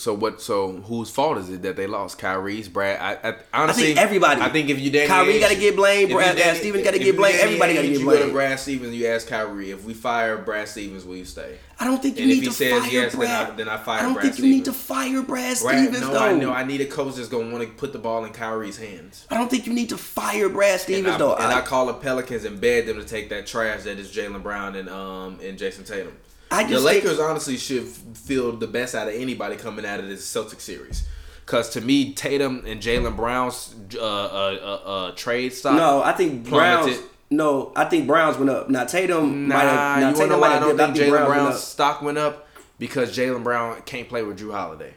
So 0.00 0.14
what? 0.14 0.40
So 0.40 0.72
whose 0.72 1.10
fault 1.10 1.36
is 1.38 1.50
it 1.50 1.62
that 1.62 1.76
they 1.76 1.86
lost? 1.86 2.18
Kyrie's, 2.18 2.68
Brad. 2.68 2.98
I, 3.00 3.28
I 3.30 3.34
honestly, 3.52 3.82
I 3.82 3.86
think 3.86 3.98
everybody. 3.98 4.40
I 4.40 4.48
think 4.48 4.70
if 4.70 4.80
you 4.80 4.90
Danny 4.90 5.06
Kyrie 5.08 5.38
gotta 5.38 5.56
get 5.56 5.76
blamed, 5.76 6.08
you 6.10 6.16
Brad- 6.16 6.36
Danny- 6.38 6.58
Stevens 6.58 6.84
gotta 6.84 6.98
get 6.98 7.16
blamed, 7.16 7.38
everybody 7.40 7.74
gotta 7.74 7.86
Ainge, 7.88 7.92
get 7.92 8.00
You 8.00 8.06
go 8.10 8.26
to. 8.26 8.32
Brad 8.32 8.58
Stevens. 8.58 8.94
You 8.94 9.06
ask 9.08 9.28
Kyrie, 9.28 9.70
if 9.72 9.84
we 9.84 9.92
fire 9.92 10.38
Brad 10.38 10.68
Stevens, 10.68 11.04
will 11.04 11.16
you 11.16 11.24
stay? 11.26 11.58
I 11.78 11.84
don't 11.84 12.00
think 12.02 12.16
you 12.18 12.24
And 12.24 12.32
if 12.32 12.36
need 12.38 12.42
he 12.44 12.48
to 12.48 12.54
says 12.54 12.82
fire 12.82 12.90
yes, 12.92 13.12
then 13.12 13.20
Brad. 13.20 13.50
I- 13.50 13.54
then 13.56 13.68
I 13.68 13.76
fire 13.76 13.98
I 13.98 14.02
don't 14.02 14.12
Brad 14.14 14.24
think 14.26 14.38
you 14.38 14.44
need 14.46 14.64
to 14.64 14.72
Stevens. 14.72 14.86
fire 14.86 15.22
Brad 15.22 15.58
Brad, 15.60 15.78
Stevens 15.84 16.00
no, 16.00 16.12
though. 16.12 16.18
I 16.18 16.32
know. 16.32 16.52
I 16.52 16.64
need 16.64 16.80
a 16.80 16.86
coach 16.86 17.14
that's 17.16 17.28
gonna 17.28 17.50
want 17.52 17.62
to 17.64 17.70
put 17.74 17.92
the 17.92 17.98
ball 17.98 18.24
in 18.24 18.32
Kyrie's 18.32 18.78
hands. 18.78 19.26
I 19.30 19.36
don't 19.36 19.50
think 19.50 19.66
you 19.66 19.72
need 19.74 19.90
to 19.90 19.98
fire 19.98 20.48
Brad 20.48 20.72
And 20.72 20.80
Stevens 20.80 21.14
I, 21.14 21.18
though. 21.18 21.34
and 21.34 21.44
I, 21.52 21.58
I 21.58 21.60
call 21.60 21.86
the 21.86 21.94
Pelicans 21.94 22.44
and 22.46 22.58
beg 22.60 22.86
them 22.86 22.96
to 22.98 23.04
take 23.04 23.28
that 23.30 23.46
trash 23.46 23.82
that 23.82 23.98
is 23.98 24.10
Jaylen 24.10 24.42
Brown 24.42 24.76
and 24.76 24.88
um 24.88 25.38
and 25.42 25.58
Jayson 25.58 25.84
Tatum. 25.84 26.16
I 26.50 26.64
the 26.64 26.70
just 26.70 26.86
think- 26.86 27.04
Lakers 27.04 27.18
honestly 27.20 27.56
should 27.56 27.84
feel 27.86 28.52
the 28.52 28.66
best 28.66 28.94
out 28.94 29.08
of 29.08 29.14
anybody 29.14 29.56
coming 29.56 29.84
out 29.86 30.00
of 30.00 30.08
this 30.08 30.24
Celtic 30.26 30.60
series. 30.60 31.06
Cause 31.46 31.70
to 31.70 31.80
me, 31.80 32.12
Tatum 32.12 32.62
and 32.66 32.80
Jaylen 32.80 33.16
Brown's 33.16 33.74
uh, 33.96 33.98
uh, 34.00 34.00
uh, 34.04 34.88
uh, 34.88 35.10
trade 35.12 35.52
stock. 35.52 35.74
no, 35.76 36.02
I 36.02 36.12
think 36.12 36.48
Browns. 36.48 36.86
plummeted. 36.86 37.06
No, 37.32 37.72
I 37.76 37.84
think 37.86 38.06
Browns 38.06 38.36
went 38.38 38.50
up. 38.50 38.68
Now 38.70 38.84
Tatum 38.84 39.48
Nah, 39.48 39.54
might 39.56 39.62
have. 39.64 40.00
Now 40.00 40.08
you 40.10 40.14
wanna 40.16 40.26
know 40.30 40.38
why 40.38 40.48
I 40.56 40.58
don't 40.60 40.76
dipped. 40.76 40.96
think 40.96 41.08
Jaylen 41.08 41.26
Browns 41.26 41.28
Brown's 41.28 41.60
stock 41.62 42.02
went 42.02 42.18
up? 42.18 42.46
Because 42.78 43.16
Jaylen 43.16 43.42
Brown 43.44 43.80
can't 43.82 44.08
play 44.08 44.22
with 44.22 44.38
Jrue 44.40 44.52
Holiday. 44.52 44.94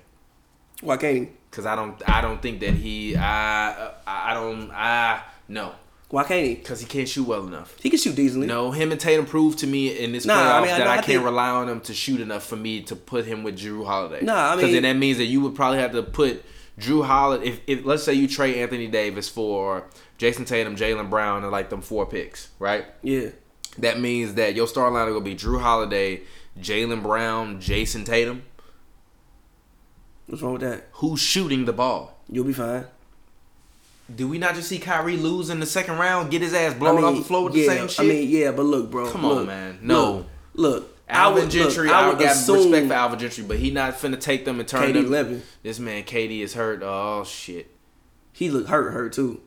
Why 0.82 0.98
can't 0.98 1.18
he? 1.18 1.30
Cause 1.52 1.66
I 1.66 1.76
don't, 1.76 2.02
I 2.10 2.22
don't 2.22 2.42
think 2.42 2.60
that 2.62 2.74
he, 2.74 3.16
I, 3.16 3.92
I 4.08 4.34
don't, 4.34 4.72
I 4.72 5.22
no. 5.48 5.74
Why 6.13 6.24
can't 6.25 6.46
he? 6.46 6.55
Cause 6.58 6.79
he 6.79 6.86
can't 6.86 7.10
shoot 7.10 7.24
well 7.24 7.48
enough. 7.48 7.75
He 7.82 7.89
can 7.89 7.98
shoot 7.98 8.15
decently. 8.15 8.46
No, 8.46 8.70
him 8.70 8.91
and 8.91 9.01
Tatum 9.01 9.25
proved 9.25 9.58
to 9.60 9.65
me 9.65 9.98
in 9.98 10.12
this 10.12 10.27
Nah, 10.27 10.36
playoff 10.36 10.53
I 10.58 10.60
mean, 10.60 10.67
that 10.67 10.86
I, 10.88 10.91
I 10.91 10.96
can't 10.98 11.05
think- 11.08 11.24
rely 11.24 11.50
on 11.50 11.67
him 11.67 11.82
to 11.82 11.93
shoot 11.96 12.22
enough 12.22 12.46
for 12.46 12.55
me 12.55 12.84
to 12.84 12.96
put 12.96 13.25
him 13.25 13.41
with 13.41 13.58
Jrue 13.58 13.84
Holiday. 13.84 14.24
Nah, 14.24 14.36
I 14.36 14.50
mean, 14.51 14.58
because 14.58 14.74
then 14.74 14.84
that 14.84 14.93
means 14.93 15.17
that 15.17 15.25
you 15.25 15.41
would 15.41 15.55
probably 15.55 15.79
have 15.79 15.91
to 15.93 16.03
put 16.03 16.46
Jrue 16.79 17.03
Holiday. 17.03 17.48
If, 17.48 17.62
if 17.65 17.84
let's 17.84 18.03
say 18.03 18.13
you 18.13 18.27
trade 18.27 18.58
Anthony 18.58 18.86
Davis 18.86 19.27
for 19.27 19.88
Jayson 20.20 20.46
Tatum, 20.46 20.75
Jaylen 20.75 21.10
Brown, 21.10 21.41
and 21.41 21.51
like 21.51 21.72
them 21.72 21.82
four 21.82 22.05
picks, 22.05 22.50
right? 22.60 22.86
Yeah. 23.01 23.29
That 23.79 24.00
means 24.00 24.36
that 24.36 24.53
your 24.53 24.67
star 24.67 24.91
line 24.91 25.12
will 25.12 25.20
be 25.20 25.34
Jrue 25.34 25.62
Holiday, 25.62 26.22
Jaylen 26.60 27.01
Brown, 27.01 27.60
Jayson 27.60 28.05
Tatum. 28.05 28.43
What's 30.27 30.43
wrong 30.43 30.53
with 30.53 30.62
that? 30.62 30.89
Who's 30.91 31.20
shooting 31.22 31.65
the 31.65 31.74
ball? 31.74 32.20
You'll 32.29 32.46
be 32.46 32.53
fine. 32.53 32.86
Did 34.14 34.26
we 34.26 34.38
not 34.38 34.56
just 34.56 34.68
see 34.68 34.80
Kyrie 34.80 35.18
lose 35.18 35.50
in 35.50 35.60
the 35.60 35.66
second 35.66 35.98
round, 35.98 36.30
get 36.30 36.42
his 36.42 36.54
ass 36.54 36.74
blown 36.74 37.04
off 37.04 37.16
the 37.16 37.24
floor 37.24 37.46
with 37.46 37.56
yeah, 37.56 37.68
the 37.68 37.76
same 37.76 37.88
shit? 37.88 38.00
I 38.00 38.04
mean, 38.04 38.30
yeah, 38.30 38.52
but 38.52 38.64
look, 38.64 38.92
bro. 38.92 39.10
Come 39.10 39.26
on, 39.26 39.46
man. 39.46 39.80
No. 39.82 40.26
Look, 40.54 40.84
look 40.84 40.94
I 41.08 41.14
Alvin 41.14 41.44
would, 41.44 41.52
Gentry, 41.52 41.88
look, 41.88 41.96
I, 41.96 42.02
I 42.02 42.10
would 42.10 42.20
got 42.20 42.32
assume 42.32 42.72
respect 42.72 42.88
for 42.88 42.94
Alvin 42.94 43.20
Gentry, 43.20 43.44
but 43.44 43.60
he 43.60 43.72
not 43.72 43.94
finna 43.94 44.20
take 44.20 44.46
them 44.46 44.60
and 44.60 44.68
turn 44.68 44.90
KD 44.90 44.94
them. 44.94 45.10
limping. 45.10 45.42
This 45.62 45.80
man, 45.80 46.04
KD, 46.04 46.42
is 46.42 46.54
hurt. 46.54 46.82
Oh 46.84 47.24
shit. 47.24 47.72
he 48.32 48.50
looked 48.50 48.70
hurt, 48.70 48.92
hurt 48.92 49.14
too. 49.14 49.42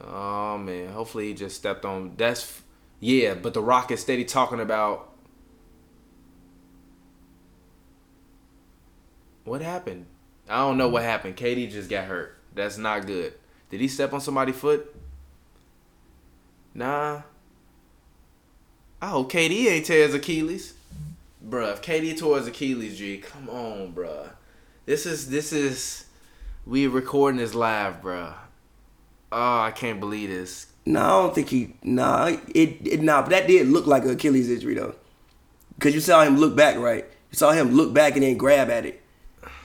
Oh 0.00 0.58
man. 0.58 0.92
Hopefully 0.92 1.28
he 1.28 1.34
just 1.34 1.56
stepped 1.56 1.84
on. 1.84 2.14
That's 2.16 2.62
yeah. 3.00 3.34
But 3.34 3.54
the 3.54 3.62
Rock 3.62 3.90
is 3.90 4.00
steady 4.00 4.24
talking 4.24 4.60
about. 4.60 5.10
What 9.44 9.60
happened? 9.60 10.06
I 10.48 10.58
don't 10.58 10.76
know 10.76 10.88
what 10.88 11.02
happened. 11.02 11.36
KD 11.36 11.70
just 11.70 11.88
got 11.88 12.04
hurt. 12.04 12.36
That's 12.54 12.78
not 12.78 13.06
good. 13.06 13.34
Did 13.70 13.80
he 13.80 13.88
step 13.88 14.12
on 14.12 14.20
somebody's 14.20 14.56
foot? 14.56 14.94
Nah. 16.74 17.22
Oh, 17.22 17.24
I 19.00 19.06
hope 19.08 19.32
KD 19.32 19.66
ain't 19.66 19.86
tear 19.86 20.06
his 20.06 20.14
Achilles. 20.14 20.74
Bruh, 21.46 21.74
if 21.74 21.82
KD 21.82 22.18
tore 22.18 22.38
his 22.38 22.46
Achilles, 22.46 22.96
G, 22.96 23.18
come 23.18 23.50
on, 23.50 23.92
bruh. 23.92 24.30
This 24.86 25.04
is 25.04 25.28
this 25.28 25.52
is 25.52 26.06
we 26.66 26.86
recording 26.86 27.38
this 27.38 27.54
live, 27.54 28.00
bruh. 28.00 28.34
Oh, 29.30 29.60
I 29.60 29.72
can't 29.72 30.00
believe 30.00 30.30
this. 30.30 30.68
No, 30.86 31.00
I 31.00 31.22
don't 31.22 31.34
think 31.34 31.48
he. 31.48 31.74
Nah, 31.82 32.36
it, 32.54 32.86
it 32.86 33.02
nah, 33.02 33.22
but 33.22 33.30
that 33.30 33.46
did 33.46 33.68
look 33.68 33.86
like 33.86 34.04
an 34.04 34.10
Achilles 34.10 34.50
injury 34.50 34.74
though, 34.74 34.94
because 35.74 35.94
you 35.94 36.00
saw 36.00 36.22
him 36.22 36.38
look 36.38 36.56
back, 36.56 36.76
right? 36.76 37.04
You 37.30 37.36
saw 37.36 37.52
him 37.52 37.72
look 37.72 37.92
back 37.92 38.14
and 38.14 38.22
then 38.22 38.36
grab 38.36 38.70
at 38.70 38.86
it. 38.86 39.02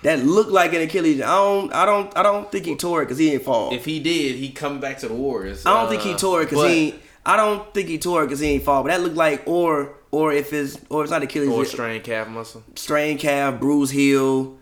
That 0.03 0.19
looked 0.25 0.51
like 0.51 0.73
an 0.73 0.81
Achilles. 0.81 1.21
I 1.21 1.25
don't, 1.25 1.73
I 1.73 1.85
don't, 1.85 2.17
I 2.17 2.23
don't 2.23 2.49
think 2.51 2.65
he 2.65 2.75
tore 2.75 3.01
it 3.01 3.05
because 3.05 3.17
he 3.17 3.31
didn't 3.31 3.43
fall. 3.43 3.73
If 3.73 3.83
he 3.85 3.99
did, 3.99 4.35
he 4.37 4.49
come 4.51 4.79
back 4.79 4.97
to 4.99 5.07
the 5.09 5.13
Warriors. 5.13 5.65
I 5.65 5.73
don't 5.73 5.89
think 5.89 6.03
he 6.03 6.13
Uh, 6.13 6.17
tore 6.17 6.41
it 6.41 6.49
because 6.49 6.69
he. 6.71 6.95
I 7.25 7.35
don't 7.35 7.73
think 7.73 7.89
he 7.89 7.97
tore 7.99 8.23
it 8.23 8.27
because 8.27 8.39
he 8.39 8.47
ain't 8.47 8.63
fall. 8.63 8.81
But 8.83 8.89
that 8.89 9.01
looked 9.01 9.17
like 9.17 9.43
or 9.45 9.93
or 10.11 10.31
if 10.31 10.53
it's 10.53 10.79
or 10.89 11.03
it's 11.03 11.11
not 11.11 11.21
Achilles, 11.21 11.49
or 11.49 11.65
strained 11.65 12.03
calf 12.05 12.29
muscle. 12.29 12.63
strained 12.75 13.19
calf, 13.19 13.59
bruised 13.59 13.91
heel, 13.91 14.57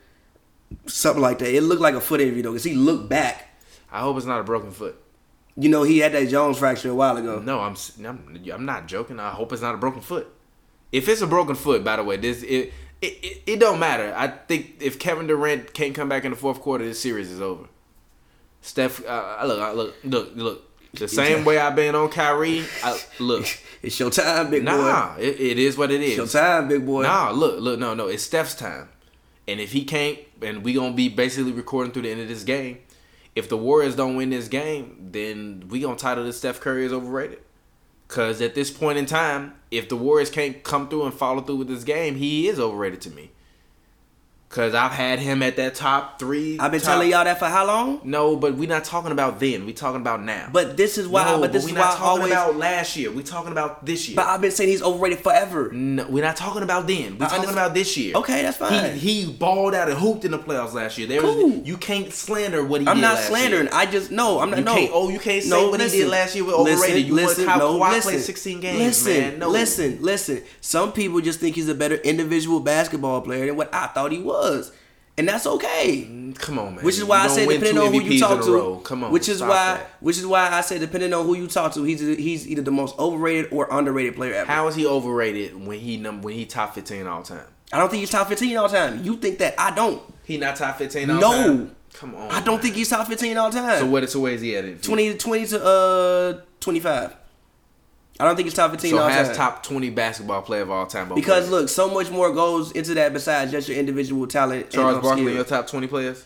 something 0.87 1.21
like 1.21 1.39
that. 1.39 1.53
It 1.55 1.61
looked 1.61 1.81
like 1.81 1.93
a 1.95 2.01
foot 2.01 2.19
injury 2.19 2.41
though 2.41 2.51
because 2.51 2.63
he 2.63 2.73
looked 2.73 3.07
back. 3.09 3.47
I 3.91 3.99
hope 4.01 4.17
it's 4.17 4.25
not 4.25 4.39
a 4.39 4.43
broken 4.43 4.71
foot. 4.71 4.99
You 5.55 5.69
know 5.69 5.83
he 5.83 5.99
had 5.99 6.11
that 6.13 6.29
Jones 6.29 6.57
fracture 6.57 6.89
a 6.89 6.95
while 6.95 7.15
ago. 7.17 7.39
No, 7.39 7.59
I'm 7.59 7.75
I'm, 8.05 8.41
I'm 8.51 8.65
not 8.65 8.87
joking. 8.87 9.19
I 9.19 9.29
hope 9.31 9.53
it's 9.53 9.61
not 9.61 9.75
a 9.75 9.77
broken 9.77 10.01
foot. 10.01 10.27
If 10.91 11.07
it's 11.07 11.21
a 11.21 11.27
broken 11.27 11.55
foot, 11.55 11.83
by 11.83 11.95
the 11.97 12.03
way, 12.03 12.17
this 12.17 12.43
it 12.43 12.73
it, 13.01 13.13
it, 13.23 13.43
it 13.45 13.59
don't 13.59 13.79
matter. 13.79 14.13
I 14.15 14.27
think 14.27 14.77
if 14.79 14.99
Kevin 14.99 15.27
Durant 15.27 15.73
can't 15.73 15.93
come 15.95 16.09
back 16.09 16.25
in 16.25 16.31
the 16.31 16.37
fourth 16.37 16.59
quarter, 16.61 16.85
this 16.85 16.99
series 17.01 17.31
is 17.31 17.41
over. 17.41 17.65
Steph, 18.61 19.05
uh, 19.05 19.43
look, 19.45 19.59
uh, 19.59 19.73
look, 19.73 19.95
look, 20.03 20.31
look. 20.35 20.63
The 20.93 21.07
same 21.07 21.45
way 21.45 21.59
I've 21.59 21.75
been 21.75 21.95
on 21.95 22.09
Kyrie. 22.09 22.63
I, 22.83 22.99
look, 23.19 23.45
It's 23.83 23.99
your 23.99 24.09
time, 24.09 24.49
big 24.49 24.65
boy. 24.65 24.71
nah, 24.71 25.15
it, 25.17 25.39
it 25.39 25.59
is 25.59 25.77
what 25.77 25.91
it 25.91 26.01
It's 26.01 26.17
your 26.17 26.27
time, 26.27 26.67
big 26.67 26.85
boy. 26.85 27.03
Nah, 27.03 27.29
look, 27.31 27.59
look, 27.59 27.79
no, 27.79 27.93
no, 27.93 28.07
it's 28.07 28.23
Steph's 28.23 28.55
time. 28.55 28.89
And 29.47 29.59
if 29.59 29.71
he 29.71 29.83
can't, 29.85 30.17
and 30.41 30.63
we 30.63 30.73
gonna 30.73 30.93
be 30.95 31.07
basically 31.07 31.51
recording 31.51 31.93
through 31.93 32.01
the 32.03 32.11
end 32.11 32.21
of 32.21 32.27
this 32.27 32.43
game. 32.43 32.79
If 33.35 33.49
the 33.49 33.57
Warriors 33.57 33.95
don't 33.95 34.15
win 34.15 34.31
this 34.31 34.47
game, 34.47 35.09
then 35.11 35.67
we 35.69 35.79
gonna 35.81 35.95
title 35.95 36.23
this 36.23 36.37
Steph 36.37 36.59
Curry 36.59 36.85
is 36.85 36.91
overrated. 36.91 37.39
Cause 38.07 38.41
at 38.41 38.55
this 38.55 38.71
point 38.71 38.97
in 38.97 39.05
time, 39.05 39.53
if 39.69 39.89
the 39.89 39.97
Warriors 39.97 40.29
can't 40.29 40.63
come 40.63 40.87
through 40.87 41.03
and 41.03 41.13
follow 41.13 41.41
through 41.41 41.57
with 41.57 41.67
this 41.67 41.83
game, 41.83 42.15
he 42.15 42.47
is 42.47 42.59
overrated 42.59 43.01
to 43.01 43.09
me. 43.09 43.31
Cause 44.49 44.73
I've 44.73 44.93
had 44.93 45.19
him 45.19 45.43
at 45.43 45.57
that 45.57 45.75
top 45.75 46.19
three. 46.19 46.57
I've 46.57 46.71
been 46.71 46.79
top- 46.79 46.93
telling 46.93 47.11
y'all 47.11 47.25
that 47.25 47.37
for 47.37 47.47
how 47.47 47.67
long? 47.67 47.99
No, 48.05 48.37
but 48.37 48.55
we're 48.55 48.69
not 48.69 48.85
talking 48.85 49.11
about 49.11 49.41
then. 49.41 49.65
We're 49.65 49.73
talking 49.75 49.99
about 49.99 50.23
now. 50.23 50.49
But 50.53 50.77
this 50.77 50.97
is 50.97 51.05
why. 51.05 51.25
no, 51.25 51.41
but 51.41 51.51
this 51.51 51.65
we're 51.65 51.71
is 51.71 51.75
not 51.75 51.95
why 51.95 51.97
talking 51.97 52.21
always. 52.21 52.31
about 52.31 52.55
last 52.55 52.95
year. 52.95 53.11
We're 53.11 53.23
talking 53.23 53.51
about 53.51 53.85
this 53.85 54.07
year. 54.07 54.15
but 54.15 54.25
I've 54.25 54.39
been 54.39 54.51
saying 54.51 54.69
he's 54.69 54.81
overrated 54.81 55.19
forever. 55.19 55.69
No, 55.73 56.07
we're 56.07 56.23
not 56.23 56.37
talking 56.37 56.63
about 56.63 56.87
then. 56.87 57.17
We're 57.19 57.25
I 57.25 57.29
talking 57.29 57.39
understand- 57.49 57.57
about 57.57 57.73
this 57.73 57.97
year. 57.97 58.15
Okay, 58.15 58.41
that's 58.41 58.55
fine. 58.55 58.93
He 58.95 59.23
he 59.25 59.31
balled 59.33 59.75
out 59.75 59.89
and 59.89 59.97
hooped 59.97 60.23
in 60.23 60.31
the 60.31 60.39
playoffs 60.39 60.73
last 60.73 60.97
year. 60.97 61.07
There 61.07 61.21
was, 61.21 61.35
Cool. 61.35 61.51
you 61.65 61.75
can't 61.75 62.13
slander 62.13 62.63
what 62.63 62.79
he 62.79 62.85
did. 62.85 62.91
I'm 62.91 63.01
not 63.01 63.19
slandering. 63.19 63.63
Year. 63.65 63.73
I 63.73 63.85
just 63.85 64.11
no. 64.11 64.39
I'm 64.39 64.49
not. 64.49 64.59
You 64.59 64.65
no. 64.65 64.89
oh, 64.93 65.09
you 65.09 65.19
can't 65.19 65.43
say 65.43 65.49
no, 65.49 65.69
what 65.69 65.81
he 65.81 65.89
did 65.89 66.07
last 66.07 66.35
year 66.35 66.45
was 66.45 66.53
overrated. 66.55 67.05
You 67.05 67.15
want 67.15 67.27
listen, 67.27 67.45
Kyle 67.45 67.59
no, 67.59 67.79
Kawhi 67.79 67.91
listen, 67.91 68.11
play 68.13 68.19
16 68.21 68.59
games, 68.61 68.79
listen, 68.79 69.13
man. 69.21 69.39
No. 69.39 69.49
listen, 69.49 69.97
listen. 70.01 70.41
Some 70.61 70.93
people 70.93 71.19
just 71.19 71.41
think 71.41 71.57
he's 71.57 71.67
a 71.67 71.75
better 71.75 71.95
individual 71.95 72.61
basketball 72.61 73.19
player 73.21 73.45
than 73.47 73.57
what 73.57 73.73
I 73.75 73.87
thought 73.87 74.13
he 74.13 74.19
was, 74.19 74.36
and 75.17 75.27
that's 75.27 75.47
okay. 75.47 76.03
Come 76.37 76.59
on, 76.59 76.75
man. 76.75 76.85
Which 76.85 76.97
is 76.97 77.03
why 77.03 77.19
I 77.21 77.27
said 77.27 77.47
depending 77.49 77.77
on 77.79 77.91
who 77.93 78.01
you 78.01 78.19
talk 78.19 78.43
to. 78.45 78.81
Come 78.83 79.03
on. 79.03 79.11
Which 79.11 79.27
is 79.29 79.41
why. 79.41 79.47
that. 79.47 79.89
Which 79.99 80.17
is 80.17 80.25
why 80.27 80.49
I 80.51 80.61
said 80.61 80.79
depending 80.79 81.13
on 81.13 81.25
who 81.25 81.35
you 81.35 81.47
talk 81.47 81.73
to, 81.73 81.83
he's 81.83 81.99
he's 81.99 82.47
either 82.47 82.61
the 82.61 82.71
most 82.71 82.97
overrated 82.99 83.51
or 83.51 83.67
underrated 83.71 84.15
player 84.15 84.33
ever. 84.35 84.51
How 84.51 84.67
is 84.67 84.75
he 84.75 84.85
overrated 84.85 85.65
when 85.65 85.79
he 85.79 85.97
num 85.97 86.21
when 86.21 86.35
he 86.35 86.45
top 86.45 86.75
15 86.75 87.07
all 87.07 87.23
time? 87.23 87.45
I 87.73 87.79
don't 87.79 87.89
think 87.89 88.01
he's 88.01 88.11
top 88.11 88.27
15 88.29 88.55
all 88.57 88.69
time. 88.69 89.03
You 89.03 89.17
think 89.17 89.39
that? 89.39 89.55
I 89.59 89.71
don't. 89.75 90.01
He 90.23 90.37
not 90.37 90.55
top 90.55 90.77
15 90.77 91.09
all 91.09 91.19
No. 91.19 91.31
time. 91.31 91.75
Come 91.93 92.15
on. 92.15 92.29
I 92.29 92.39
don't 92.41 92.55
man. 92.55 92.61
think 92.61 92.75
he's 92.75 92.89
top 92.89 93.07
15 93.07 93.37
all 93.37 93.49
time. 93.49 93.79
So 93.79 93.85
what? 93.87 94.07
So 94.09 94.19
where 94.19 94.33
is 94.33 94.41
he 94.41 94.55
at? 94.55 94.65
in- 94.65 94.77
20, 94.77 95.15
20 95.15 95.45
to 95.47 95.65
uh 95.65 96.41
25. 96.59 97.15
I 98.19 98.25
don't 98.25 98.35
think 98.35 98.45
he's 98.47 98.53
top 98.55 98.71
15 98.71 98.91
So 98.91 98.97
all 98.99 99.07
has 99.09 99.27
time. 99.27 99.35
top 99.35 99.63
20 99.63 99.89
basketball 99.91 100.41
player 100.41 100.63
of 100.63 100.71
all 100.71 100.87
time. 100.87 101.07
because 101.13 101.43
overrated. 101.43 101.51
look, 101.51 101.69
so 101.69 101.89
much 101.93 102.09
more 102.09 102.33
goes 102.33 102.71
into 102.71 102.95
that 102.95 103.13
besides 103.13 103.51
just 103.51 103.69
your 103.69 103.77
individual 103.77 104.25
talent. 104.27 104.71
Charles 104.71 105.01
Barkley, 105.03 105.33
your 105.33 105.43
top 105.43 105.67
20 105.67 105.87
players. 105.87 106.25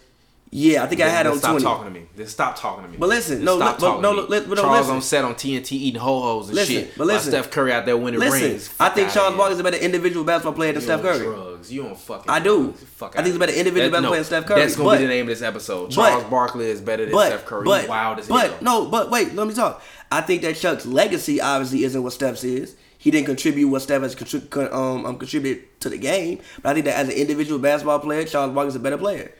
Yeah, 0.53 0.83
I 0.83 0.87
think 0.87 0.99
I 0.99 1.07
had 1.07 1.25
Then 1.25 1.31
on 1.33 1.39
stop 1.39 1.51
20. 1.51 1.63
talking 1.63 1.85
to 1.85 1.91
me. 1.99 2.05
Then 2.15 2.27
stop 2.27 2.59
talking 2.59 2.83
to 2.83 2.89
me. 2.89 2.97
But 2.97 3.07
listen, 3.07 3.37
Then 3.37 3.45
no, 3.45 3.57
stop 3.57 3.77
but- 3.79 3.85
talking 3.87 4.01
no, 4.01 4.15
to 4.15 4.21
me. 4.23 4.27
let- 4.27 4.49
but 4.49 4.55
no, 4.55 4.61
Charles 4.63 4.79
listen. 4.79 4.95
on 4.95 5.01
set 5.01 5.23
on 5.23 5.35
TNT 5.35 5.71
eating 5.77 6.01
ho 6.01 6.19
hos 6.21 6.47
and 6.47 6.55
Listen, 6.55 6.75
shit. 6.75 6.97
but 6.97 7.07
listen. 7.07 7.31
Steph 7.31 7.51
Curry 7.51 7.71
out 7.71 7.85
there 7.85 7.95
winning 7.95 8.19
Listen, 8.19 8.41
rings. 8.41 8.69
I 8.79 8.89
think 8.89 9.11
Charles. 9.11 9.37
Barkley 9.37 9.53
is 9.53 9.59
a 9.59 9.63
better 9.63 9.77
individual 9.77 10.25
basketball 10.25 10.51
player 10.53 10.73
than 10.73 10.81
You 10.81 10.87
Steph 10.87 11.01
Curry. 11.01 11.50
Drugs. 11.61 11.73
You 11.73 11.85
on 11.87 11.95
fucking. 11.95 12.29
I 12.29 12.39
do. 12.39 12.71
Fuck 12.73 13.13
I 13.17 13.23
think 13.23 13.29
it's 13.35 13.37
better 13.37 13.51
individual. 13.53 13.89
That- 13.91 14.01
basketball 14.01 14.11
no, 14.11 14.15
than 14.15 14.23
Steph 14.25 14.45
Curry. 14.45 14.59
That's 14.61 14.75
gonna 14.75 14.89
But- 14.89 14.97
be 14.99 15.03
the 15.05 15.09
name 15.09 15.21
of 15.23 15.27
this 15.27 15.41
episode. 15.41 15.83
but- 15.87 15.95
Charles 15.95 16.23
Barkley 16.25 16.65
is 16.69 16.81
better 16.81 17.05
than 17.05 17.13
But, 17.13 17.27
Steph 17.27 17.45
Curry. 17.45 17.63
but, 17.65 17.87
wild 17.87 18.19
as 18.19 18.27
but 18.27 18.49
hell. 18.51 18.57
no, 18.61 18.85
but 18.87 19.09
wait, 19.11 19.35
let 19.35 19.47
me 19.47 19.53
talk. 19.53 19.81
I 20.11 20.21
think 20.21 20.41
that 20.41 20.55
Chuck's 20.57 20.85
legacy 20.85 21.39
obviously 21.39 21.83
isn't 21.83 22.01
what 22.03 22.13
Steph's 22.13 22.43
is. 22.43 22.75
He 22.97 23.09
didn't 23.11 23.25
contribute 23.27 23.67
what 23.69 23.81
Steph 23.81 24.01
has 24.03 24.15
contrib- 24.15 24.73
um, 24.73 25.05
um, 25.05 25.17
contributed 25.17 25.63
to 25.81 25.89
the 25.89 25.97
game. 25.97 26.39
But 26.61 26.69
I 26.69 26.73
think 26.73 26.85
that 26.85 26.97
as 26.97 27.07
an 27.09 27.15
individual 27.15 27.59
basketball 27.59 27.99
player, 27.99 28.23
Charles 28.25 28.53
Barkley 28.53 28.69
is 28.69 28.75
a 28.75 28.79
better 28.79 28.97
player. 28.97 29.31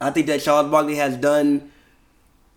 I 0.00 0.10
think 0.10 0.26
that 0.26 0.40
Charles 0.42 0.70
Barkley 0.70 0.96
has 0.96 1.16
done 1.16 1.70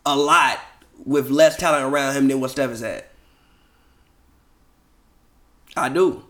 a 0.05 0.15
lot 0.15 0.59
with 1.05 1.29
less 1.29 1.55
talent 1.57 1.85
around 1.85 2.15
him 2.15 2.27
than 2.27 2.41
what 2.41 2.51
Steph 2.51 2.69
has 2.69 2.81
had. 2.81 3.05
I 5.75 5.89
do. 5.89 6.23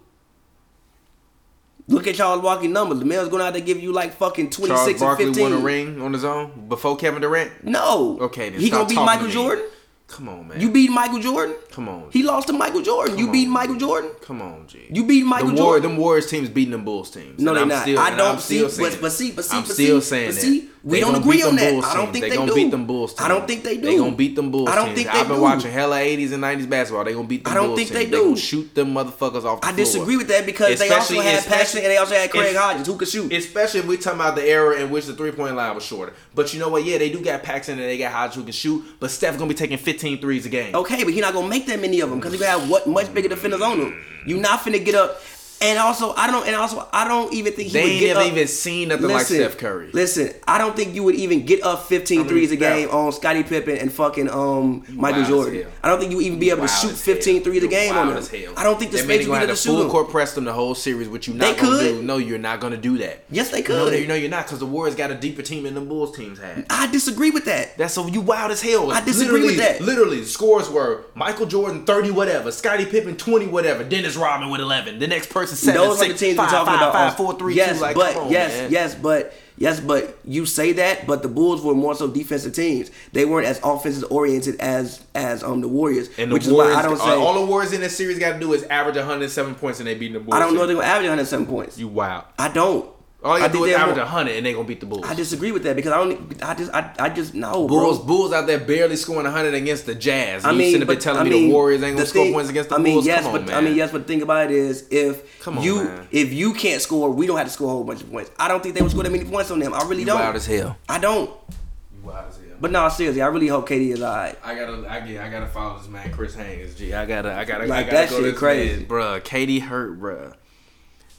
Look 1.87 2.07
at 2.07 2.15
Charles 2.15 2.41
walking 2.41 2.71
numbers. 2.71 2.99
The 2.99 3.05
man's 3.05 3.29
going 3.29 3.41
out 3.43 3.53
there 3.53 3.61
give 3.61 3.81
you 3.81 3.91
like 3.91 4.13
fucking 4.15 4.51
26 4.51 4.67
Charles 4.67 4.87
and 4.89 4.99
Barkley 4.99 5.25
15. 5.25 5.43
won 5.43 5.53
a 5.53 5.57
ring 5.57 6.01
on 6.01 6.13
his 6.13 6.23
own 6.23 6.67
before 6.69 6.95
Kevin 6.95 7.21
Durant. 7.21 7.63
No. 7.63 8.17
Okay, 8.21 8.49
then 8.49 8.59
He 8.59 8.69
gonna 8.69 8.87
be 8.87 8.95
Michael. 8.95 9.27
Jordan? 9.27 9.65
Come 10.13 10.29
on, 10.29 10.47
man. 10.47 10.61
You 10.61 10.69
beat 10.69 10.91
Michael 10.91 11.17
Jordan? 11.19 11.55
Come 11.71 11.89
on. 11.89 12.09
He 12.11 12.21
lost 12.21 12.45
to 12.47 12.53
Michael 12.53 12.83
Jordan. 12.83 13.17
you 13.17 13.31
beat 13.31 13.47
on, 13.47 13.53
Michael 13.53 13.73
G. 13.75 13.79
Jordan? 13.79 14.11
Come 14.21 14.43
on, 14.43 14.67
G. 14.67 14.85
You 14.91 15.03
beat 15.05 15.25
Michael 15.25 15.47
them 15.47 15.55
War- 15.55 15.65
Jordan? 15.73 15.89
them 15.89 15.97
Warriors 15.99 16.27
teams 16.29 16.49
beating 16.49 16.71
them 16.71 16.85
Bulls 16.85 17.09
teams. 17.09 17.39
No, 17.41 17.55
they 17.55 17.61
I'm 17.61 17.67
not. 17.67 17.81
Still, 17.81 17.97
I 17.99 18.09
don't 18.15 18.35
I'm 18.35 18.39
see, 18.39 18.61
but, 18.61 18.97
but 19.01 19.11
see, 19.11 19.31
but 19.31 19.43
see, 19.43 19.57
I'm 19.57 19.63
but 19.63 19.71
still 19.71 20.01
see, 20.01 20.07
saying 20.07 20.27
but 20.29 20.35
that. 20.35 20.41
see, 20.41 20.69
we 20.83 20.97
They 20.97 20.99
don't 20.99 21.15
agree 21.15 21.41
on 21.41 21.55
that. 21.55 21.71
Bulls 21.71 21.85
I 21.85 21.93
don't 21.95 22.11
teams. 22.13 22.19
think 22.19 22.21
they 22.25 22.29
do. 22.29 22.29
they 22.29 22.35
gonna 22.37 22.51
do. 22.51 22.55
beat 22.55 22.71
them 22.71 22.85
Bulls. 22.85 23.13
Teams. 23.13 23.21
I 23.21 23.27
don't 23.29 23.47
think 23.47 23.63
they 23.63 23.75
do. 23.77 23.81
They 23.81 23.97
gonna 23.97 24.15
beat 24.15 24.35
them 24.35 24.51
Bulls. 24.51 24.69
I 24.69 24.75
don't 24.75 24.85
teams. 24.87 24.97
think 24.97 25.11
they 25.13 25.19
I've 25.19 25.27
been 25.29 25.37
do. 25.37 25.41
watching 25.41 25.71
hella 25.71 25.95
80s 25.97 26.33
and 26.33 26.43
90s 26.43 26.69
basketball. 26.69 27.05
They 27.05 27.13
gonna 27.13 27.27
beat 27.27 27.43
them 27.45 27.51
I 27.53 27.55
don't 27.55 27.67
Bulls 27.67 27.77
think 27.79 27.89
teams. 27.89 27.99
they 27.99 28.05
They 28.05 28.17
gonna 28.23 28.35
do. 28.35 28.37
shoot 28.41 28.75
them 28.75 28.93
motherfuckers 28.93 29.45
off 29.45 29.61
the 29.61 29.67
I 29.67 29.71
disagree 29.71 30.17
with 30.17 30.27
that 30.27 30.45
because 30.45 30.77
they 30.77 30.89
also 30.91 31.19
had 31.21 31.43
Paxson 31.45 31.79
and 31.81 31.89
they 31.89 31.97
also 31.97 32.13
had 32.13 32.29
Craig 32.29 32.55
Hodges 32.55 32.85
who 32.85 32.97
could 32.97 33.07
shoot. 33.07 33.31
Especially 33.33 33.79
if 33.79 33.87
we 33.87 33.97
talking 33.97 34.19
about 34.19 34.35
the 34.35 34.43
era 34.47 34.75
in 34.79 34.91
which 34.91 35.05
the 35.05 35.13
three 35.15 35.31
point 35.31 35.55
line 35.55 35.73
was 35.73 35.83
shorter. 35.85 36.13
But 36.35 36.53
you 36.53 36.59
know 36.59 36.69
what? 36.69 36.83
Yeah, 36.83 36.97
they 36.97 37.09
do 37.09 37.21
got 37.23 37.41
Paxson 37.43 37.79
and 37.79 37.87
they 37.87 37.97
got 37.97 38.11
Hodges 38.11 38.35
who 38.35 38.43
can 38.43 38.51
shoot. 38.51 38.83
But 38.99 39.09
Steph 39.09 39.37
gonna 39.37 39.47
be 39.47 39.55
taking 39.55 39.77
15 39.77 40.02
threes 40.19 40.45
a 40.45 40.49
game. 40.49 40.75
Okay, 40.75 41.03
but 41.03 41.13
he 41.13 41.21
not 41.21 41.33
gonna 41.33 41.47
make 41.47 41.65
that 41.67 41.79
many 41.79 41.99
of 42.01 42.09
them 42.09 42.19
because 42.19 42.33
he 42.33 42.39
gonna 42.39 42.59
have 42.59 42.69
what 42.69 42.87
much 42.87 43.13
bigger 43.13 43.29
defenders 43.29 43.61
on 43.61 43.79
him. 43.79 43.95
You 44.25 44.37
not 44.37 44.59
finna 44.59 44.83
get 44.83 44.95
up. 44.95 45.21
And 45.63 45.79
also, 45.79 46.13
I 46.13 46.27
don't. 46.29 46.45
And 46.45 46.55
also, 46.55 46.87
I 46.91 47.07
don't 47.07 47.33
even 47.33 47.53
think 47.53 47.69
he 47.69 47.73
They 47.73 47.83
would 47.83 47.99
get 47.99 48.17
up. 48.17 48.27
even 48.27 48.47
seen 48.47 48.89
nothing 48.89 49.07
like 49.07 49.25
Steph 49.25 49.57
Curry. 49.57 49.89
Listen, 49.93 50.33
I 50.45 50.57
don't 50.57 50.75
think 50.75 50.93
you 50.93 51.03
would 51.03 51.15
even 51.15 51.45
get 51.45 51.63
up 51.63 51.83
15 51.87 52.19
mean, 52.19 52.27
threes 52.27 52.51
a 52.51 52.57
yeah. 52.57 52.75
game 52.75 52.89
on 52.89 53.11
Scottie 53.13 53.43
Pippen 53.43 53.77
and 53.77 53.91
fucking 53.91 54.29
um 54.29 54.83
Michael 54.89 55.21
wild 55.21 55.27
Jordan. 55.29 55.67
I 55.81 55.87
don't 55.89 55.99
think 55.99 56.11
you 56.11 56.17
would 56.17 56.25
even 56.25 56.39
be 56.39 56.49
able 56.49 56.63
to 56.63 56.67
shoot 56.67 56.91
as 56.91 57.01
15 57.01 57.35
hell. 57.35 57.43
threes 57.45 57.57
a 57.57 57.61
You're 57.61 57.69
game 57.69 57.95
on 57.95 58.07
them. 58.09 58.17
as 58.17 58.27
hell. 58.29 58.53
I 58.57 58.63
don't 58.63 58.77
think 58.77 58.91
the 58.91 58.97
That 58.97 59.03
space 59.05 59.19
would 59.27 59.33
be 59.33 59.39
have 59.39 59.43
able 59.43 59.55
to 59.55 59.61
to 59.61 59.67
shoot 59.69 59.75
full 59.77 59.89
court 59.89 60.09
press 60.09 60.33
them 60.33 60.43
the 60.43 60.51
whole 60.53 60.75
series, 60.75 61.07
which 61.07 61.27
you 61.29 61.33
not 61.33 61.55
They 61.55 61.61
gonna 61.61 61.77
could. 61.77 61.95
do. 61.99 62.03
No, 62.03 62.17
you're 62.17 62.37
not 62.39 62.59
gonna 62.59 62.75
do 62.77 62.97
that. 62.97 63.23
Yes, 63.31 63.49
they 63.49 63.61
No, 63.61 63.65
could. 63.65 63.93
they- 63.93 64.05
no, 64.05 64.15
you're 64.15 64.29
not, 64.29 64.45
because 64.45 64.59
the 64.59 64.65
Warriors 64.65 64.95
got 64.95 65.11
a 65.11 65.15
deeper 65.15 65.41
team 65.41 65.63
than 65.63 65.75
the 65.75 65.81
Bulls 65.81 66.15
teams 66.15 66.39
had. 66.39 66.65
I 66.69 66.87
disagree 66.87 67.29
with 67.31 67.45
that. 67.45 67.77
That's 67.77 67.93
so 67.93 68.05
you 68.07 68.19
wild 68.21 68.51
as 68.51 68.61
hell. 68.61 68.91
I 68.91 68.99
disagree 69.01 69.41
literally, 69.41 69.47
with 69.57 69.57
that. 69.57 69.81
Literally, 69.81 70.19
the 70.19 70.25
scores 70.25 70.69
were 70.69 71.05
Michael 71.15 71.45
Jordan 71.45 71.85
thirty 71.85 72.11
whatever, 72.11 72.51
Scottie 72.51 72.85
Pippen 72.85 73.15
twenty 73.15 73.47
whatever, 73.47 73.83
Dennis 73.85 74.17
Rodman 74.17 74.49
with 74.49 74.59
eleven. 74.59 74.99
The 74.99 75.07
next 75.07 75.29
person 75.29 75.52
seven, 75.55 75.81
Those 75.81 76.01
are 76.01 76.07
the 76.07 76.13
teams 76.13 76.37
five, 76.37 76.47
we're 76.47 76.51
talking 76.51 76.65
five, 76.73 76.75
about. 76.81 76.93
five, 76.93 77.11
also. 77.11 77.23
four, 77.23 77.39
three, 77.39 77.55
yes, 77.55 77.77
two. 77.77 77.81
Like, 77.81 77.95
but 77.95 78.15
on, 78.15 78.31
yes, 78.31 78.51
man. 78.51 78.71
yes, 78.71 78.95
but 78.95 79.33
yes, 79.57 79.79
but 79.79 80.17
you 80.25 80.45
say 80.45 80.73
that, 80.73 81.05
but 81.07 81.21
the 81.21 81.27
Bulls 81.29 81.61
were 81.61 81.75
more 81.75 81.95
so 81.95 82.07
defensive 82.07 82.53
teams. 82.53 82.91
They 83.11 83.25
weren't 83.25 83.47
as 83.47 83.59
offensive 83.63 84.11
oriented 84.11 84.59
as 84.59 85.03
as 85.15 85.43
um 85.43 85.61
the 85.61 85.67
Warriors, 85.67 86.09
And 86.17 86.31
the 86.31 86.33
which 86.35 86.47
Warriors, 86.47 86.71
is 86.71 86.75
why 86.75 86.79
I 86.79 86.81
don't 86.83 86.97
say 86.97 87.09
all 87.11 87.33
the 87.39 87.45
Warriors 87.45 87.73
in 87.73 87.81
this 87.81 87.95
series 87.95 88.19
got 88.19 88.33
to 88.33 88.39
do 88.39 88.53
is 88.53 88.63
average 88.63 88.95
107 88.95 89.55
points 89.55 89.79
and 89.79 89.87
they 89.87 89.95
beating 89.95 90.13
the 90.13 90.19
Bulls. 90.19 90.35
I 90.35 90.39
don't 90.39 90.53
know 90.55 90.61
if 90.61 90.67
they're 90.67 90.75
gonna 90.77 90.87
average 90.87 91.07
107 91.07 91.45
points. 91.47 91.77
You 91.77 91.87
wow. 91.87 92.25
I 92.37 92.49
don't. 92.49 92.89
All 93.23 93.37
you 93.39 93.43
I 93.45 93.47
gotta 93.47 93.53
do 93.53 93.59
think 93.59 93.69
is 93.69 93.81
average 93.81 93.97
more- 93.97 94.05
hundred, 94.05 94.35
and 94.35 94.45
they 94.45 94.51
gonna 94.53 94.67
beat 94.67 94.79
the 94.81 94.85
Bulls. 94.85 95.05
I 95.07 95.13
disagree 95.13 95.51
with 95.53 95.63
that 95.63 95.75
because 95.77 95.93
I 95.93 95.97
don't. 95.97 96.43
I 96.43 96.53
just. 96.55 96.73
I, 96.73 96.93
I 96.99 97.09
just 97.09 97.33
no, 97.33 97.67
Bulls, 97.67 97.97
bro. 97.99 98.05
Bulls 98.07 98.33
out 98.33 98.47
there 98.47 98.59
barely 98.59 98.97
scoring 98.97 99.23
100 99.23 99.53
against 99.53 99.85
the 99.85 99.95
Jazz. 99.95 100.43
I 100.43 100.51
mean, 100.51 100.59
you 100.59 100.65
sitting 100.73 100.79
there 100.87 100.95
but, 100.95 101.01
telling 101.01 101.21
I 101.21 101.23
me 101.23 101.29
mean, 101.29 101.47
the 101.47 101.53
Warriors 101.53 101.81
ain't 101.83 101.93
gonna 101.93 102.01
the 102.03 102.07
score 102.07 102.23
thing- 102.25 102.33
points 102.33 102.49
against 102.49 102.69
the 102.69 102.75
I 102.75 102.79
mean, 102.79 102.93
Bulls? 102.95 103.05
yes, 103.05 103.23
Come 103.23 103.27
on, 103.27 103.33
but 103.41 103.47
man. 103.47 103.55
I 103.57 103.61
mean, 103.61 103.75
yes, 103.77 103.91
but 103.93 103.99
the 103.99 104.03
thing 104.07 104.21
about 104.23 104.45
it 104.45 104.51
is, 104.51 104.87
if 104.91 105.39
Come 105.41 105.57
on, 105.57 105.63
you 105.63 105.83
man. 105.85 106.07
if 106.11 106.33
you 106.33 106.53
can't 106.53 106.81
score, 106.81 107.09
we 107.11 107.25
don't 107.25 107.37
have 107.37 107.47
to 107.47 107.53
score 107.53 107.69
a 107.69 107.71
whole 107.71 107.83
bunch 107.85 108.01
of 108.01 108.11
points. 108.11 108.29
I 108.37 108.49
don't 108.49 108.61
think 108.61 108.75
they 108.75 108.81
would 108.81 108.91
score 108.91 109.03
that 109.03 109.11
many 109.11 109.23
points 109.25 109.49
on 109.51 109.59
them. 109.59 109.73
I 109.73 109.83
really 109.87 110.01
You 110.01 110.07
don't. 110.07 110.19
wild 110.19 110.35
as 110.35 110.45
hell. 110.45 110.75
I 110.89 110.99
don't. 110.99 111.29
You 111.29 112.01
wild 112.09 112.25
as 112.29 112.35
hell. 112.35 112.43
But 112.59 112.71
no, 112.71 112.87
seriously, 112.89 113.21
I 113.21 113.27
really 113.27 113.47
hope 113.47 113.67
KD 113.69 113.91
is 113.93 114.01
alright. 114.01 114.37
I 114.43 114.53
gotta, 114.55 114.85
I 114.89 114.99
get, 114.99 115.21
I 115.21 115.29
gotta 115.29 115.47
follow 115.47 115.77
this 115.79 115.87
man, 115.87 116.11
Chris 116.11 116.35
Haynes. 116.35 116.75
G, 116.75 116.93
I 116.93 117.05
gotta, 117.05 117.33
I 117.33 117.45
gotta, 117.45 117.63
I 117.63 117.67
Like, 117.67 117.85
gotta 117.87 117.97
that 117.97 118.09
go 118.09 118.15
shit 118.17 118.23
this 118.25 118.37
crazy. 118.37 118.75
man, 118.79 118.85
bruh. 118.85 119.21
KD 119.21 119.61
hurt, 119.61 119.99
bruh. 119.99 120.33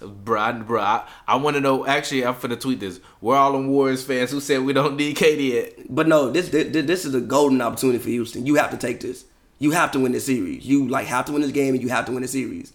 Bruh, 0.04 0.38
I, 0.38 0.52
bruh, 0.52 0.80
I, 0.80 1.08
I 1.26 1.36
want 1.36 1.54
to 1.56 1.60
know. 1.60 1.86
Actually, 1.86 2.24
I'm 2.24 2.34
finna 2.34 2.60
tweet 2.60 2.80
this. 2.80 3.00
We're 3.20 3.36
all 3.36 3.52
them 3.52 3.68
Warriors 3.68 4.04
fans 4.04 4.30
who 4.30 4.40
said 4.40 4.62
we 4.62 4.72
don't 4.72 4.96
need 4.96 5.16
KD 5.16 5.50
yet. 5.52 5.72
But 5.88 6.06
no, 6.08 6.30
this, 6.30 6.48
this 6.50 6.84
this 6.86 7.04
is 7.04 7.14
a 7.14 7.20
golden 7.20 7.60
opportunity 7.62 7.98
for 7.98 8.08
Houston. 8.10 8.46
You 8.46 8.54
have 8.56 8.70
to 8.70 8.76
take 8.76 9.00
this. 9.00 9.24
You 9.58 9.70
have 9.70 9.92
to 9.92 10.00
win 10.00 10.12
this 10.12 10.26
series. 10.26 10.66
You 10.66 10.88
like 10.88 11.06
have 11.06 11.24
to 11.26 11.32
win 11.32 11.42
this 11.42 11.52
game, 11.52 11.74
and 11.74 11.82
you 11.82 11.88
have 11.88 12.04
to 12.06 12.12
win 12.12 12.22
the 12.22 12.28
series. 12.28 12.72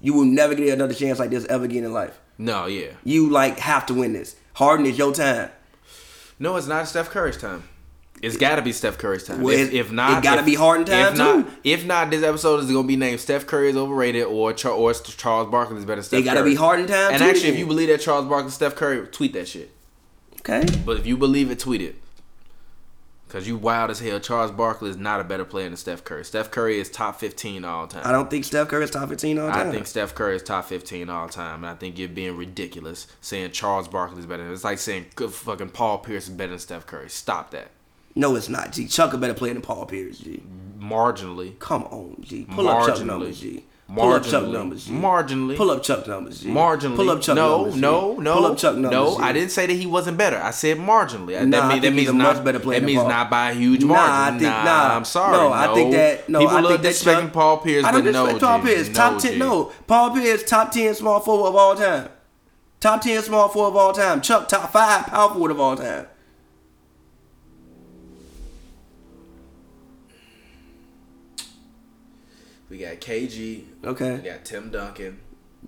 You 0.00 0.12
will 0.14 0.24
never 0.24 0.54
get 0.54 0.68
another 0.72 0.94
chance 0.94 1.18
like 1.18 1.30
this 1.30 1.44
ever 1.46 1.64
again 1.64 1.84
in 1.84 1.92
life. 1.92 2.18
No, 2.38 2.66
yeah, 2.66 2.92
You 3.02 3.30
like 3.30 3.58
have 3.60 3.86
to 3.86 3.94
win 3.94 4.12
this. 4.12 4.36
Harden 4.54 4.84
is 4.86 4.98
your 4.98 5.12
time. 5.14 5.50
no, 6.38 6.56
it's 6.56 6.66
not 6.66 6.86
Steph 6.86 7.08
Curry's 7.10 7.36
time. 7.38 7.64
It's 8.26 8.36
got 8.36 8.56
to 8.56 8.62
be 8.62 8.72
Steph 8.72 8.98
Curry's 8.98 9.24
time. 9.24 9.40
Well, 9.42 9.54
if, 9.58 9.72
if 9.72 9.92
not, 9.92 10.18
it 10.18 10.22
gotta 10.24 10.40
if- 10.40 10.46
be 10.46 10.54
Harden 10.54 10.84
time, 10.86 11.12
If 11.12 11.18
not, 11.18 11.46
too. 11.46 11.52
if 11.64 11.84
not, 11.86 12.10
this 12.10 12.22
episode 12.22 12.60
is 12.60 12.70
gonna 12.70 12.86
be 12.86 12.96
named 12.96 13.20
Steph 13.20 13.46
Curry 13.46 13.70
is 13.70 13.76
overrated 13.76 14.24
or 14.24 14.52
Char- 14.52 14.72
or 14.72 14.92
Charles 14.94 15.50
Barkley 15.50 15.76
is 15.78 15.84
better 15.84 15.96
than 15.96 16.04
Steph 16.04 16.20
It 16.20 16.24
gotta 16.24 16.40
Curry. 16.40 16.50
be 16.50 16.56
Harden 16.56 16.86
time 16.86 17.12
And 17.14 17.22
actually, 17.22 17.48
if 17.50 17.58
you 17.58 17.66
believe 17.66 17.88
that 17.88 18.00
Charles 18.00 18.26
Barkley, 18.26 18.48
is 18.48 18.54
Steph 18.54 18.74
Curry, 18.76 19.06
tweet 19.06 19.32
that 19.34 19.48
shit. 19.48 19.70
Okay. 20.40 20.64
But 20.84 20.98
if 20.98 21.06
you 21.06 21.16
believe 21.16 21.50
it, 21.50 21.58
tweet 21.58 21.80
it. 21.82 21.96
Cause 23.28 23.48
you 23.48 23.56
wild 23.56 23.90
as 23.90 23.98
hell. 23.98 24.20
Charles 24.20 24.52
Barkley 24.52 24.88
is 24.88 24.96
not 24.96 25.20
a 25.20 25.24
better 25.24 25.44
player 25.44 25.68
than 25.68 25.76
Steph 25.76 26.04
Curry. 26.04 26.24
Steph 26.24 26.52
Curry 26.52 26.78
is 26.78 26.88
top 26.88 27.18
fifteen 27.18 27.64
all 27.64 27.88
time. 27.88 28.02
I 28.06 28.12
don't 28.12 28.30
think 28.30 28.44
Steph 28.44 28.68
Curry 28.68 28.84
is 28.84 28.90
top 28.92 29.08
15 29.08 29.38
all 29.40 29.50
time. 29.50 29.68
I 29.68 29.70
think 29.72 29.88
Steph 29.88 30.14
Curry 30.14 30.36
is 30.36 30.44
top 30.44 30.66
15 30.66 31.08
all 31.10 31.28
time, 31.28 31.64
and 31.64 31.70
I 31.70 31.74
think 31.74 31.98
you're 31.98 32.08
being 32.08 32.36
ridiculous 32.36 33.08
saying 33.20 33.50
Charles 33.50 33.88
Barkley 33.88 34.20
is 34.20 34.26
better. 34.26 34.50
It's 34.52 34.62
like 34.62 34.78
saying 34.78 35.06
good 35.16 35.32
fucking 35.32 35.70
Paul 35.70 35.98
Pierce 35.98 36.24
is 36.28 36.30
better 36.30 36.50
than 36.50 36.60
Steph 36.60 36.86
Curry. 36.86 37.10
Stop 37.10 37.50
that. 37.50 37.72
No, 38.16 38.34
it's 38.34 38.48
not. 38.48 38.72
G. 38.72 38.86
Chuck 38.88 39.12
a 39.12 39.18
better 39.18 39.34
player 39.34 39.52
than 39.52 39.62
Paul 39.62 39.86
Pierce. 39.86 40.18
G. 40.18 40.42
Marginally. 40.80 41.58
Come 41.58 41.84
on, 41.84 42.16
G. 42.22 42.44
Pull 42.50 42.68
up 42.68 42.86
Chuck 42.86 42.96
Marginally. 42.98 43.06
numbers, 43.06 43.40
G. 43.40 43.64
Pull 43.94 44.12
up 44.12 44.24
Chuck 44.24 44.42
Marginally. 44.44 44.52
numbers, 44.52 44.84
G. 44.86 44.92
Marginally. 44.92 45.56
Pull 45.56 45.70
up 45.70 45.82
Chuck 45.82 46.06
numbers, 46.08 46.40
G. 46.40 46.48
Marginally. 46.48 46.96
Pull 46.96 47.10
up 47.10 47.20
Chuck 47.22 47.36
no, 47.36 47.56
numbers. 47.56 47.74
G. 47.74 47.80
no, 47.80 48.14
no. 48.16 48.34
Pull 48.34 48.46
up 48.46 48.58
Chuck 48.58 48.74
numbers. 48.74 48.90
No, 48.92 49.16
G. 49.16 49.22
I 49.22 49.32
didn't 49.32 49.50
say 49.50 49.66
that 49.66 49.72
he 49.72 49.86
wasn't 49.86 50.18
better. 50.18 50.38
I 50.38 50.50
said 50.50 50.78
marginally. 50.78 51.46
Nah, 51.46 51.60
that, 51.60 51.68
mean, 51.72 51.82
that 51.82 51.92
means 51.92 52.08
a 52.08 52.12
not. 52.12 52.34
much 52.36 52.44
better 52.44 52.58
player 52.58 52.80
that 52.80 52.86
means 52.86 52.98
Paul. 53.00 53.08
not 53.08 53.30
by 53.30 53.50
a 53.50 53.54
huge 53.54 53.82
Nah, 53.84 53.94
margin. 53.94 54.12
I 54.14 54.30
think- 54.38 54.42
nah, 54.42 54.64
nah. 54.64 54.96
I'm 54.96 55.04
sorry. 55.04 55.32
No, 55.36 55.52
I 55.52 55.74
think 55.74 55.92
that- 55.92 56.28
no, 56.28 56.38
People 56.40 56.56
I 56.56 56.60
love 56.60 56.70
think 56.72 56.82
that 56.82 56.94
disrespecting 56.94 57.20
Chuck- 57.22 57.32
Paul 57.32 57.56
Pierce, 57.58 57.84
I 57.84 57.92
don't 57.92 58.04
but 58.04 58.12
no, 58.12 58.38
Paul 58.38 58.58
G. 58.60 58.66
Pierce. 58.66 58.88
No, 58.88 58.94
top 58.94 59.18
ten. 59.20 59.32
G. 59.32 59.38
No, 59.38 59.72
Paul 59.86 60.10
Pierce, 60.10 60.42
top 60.42 60.72
ten 60.72 60.94
small 60.94 61.20
forward 61.20 61.48
of 61.50 61.56
all 61.56 61.76
time. 61.76 62.08
Top 62.80 63.00
ten 63.02 63.22
small 63.22 63.48
forward 63.48 63.68
of 63.70 63.76
all 63.76 63.92
time. 63.92 64.20
Chuck, 64.20 64.48
top 64.48 64.72
five 64.72 65.06
power 65.06 65.30
forward 65.30 65.50
of 65.52 65.60
all 65.60 65.76
time. 65.76 66.06
We 72.68 72.78
got 72.78 72.96
KG. 72.96 73.64
Okay. 73.84 74.16
We 74.16 74.22
got 74.22 74.44
Tim 74.44 74.70
Duncan. 74.70 75.20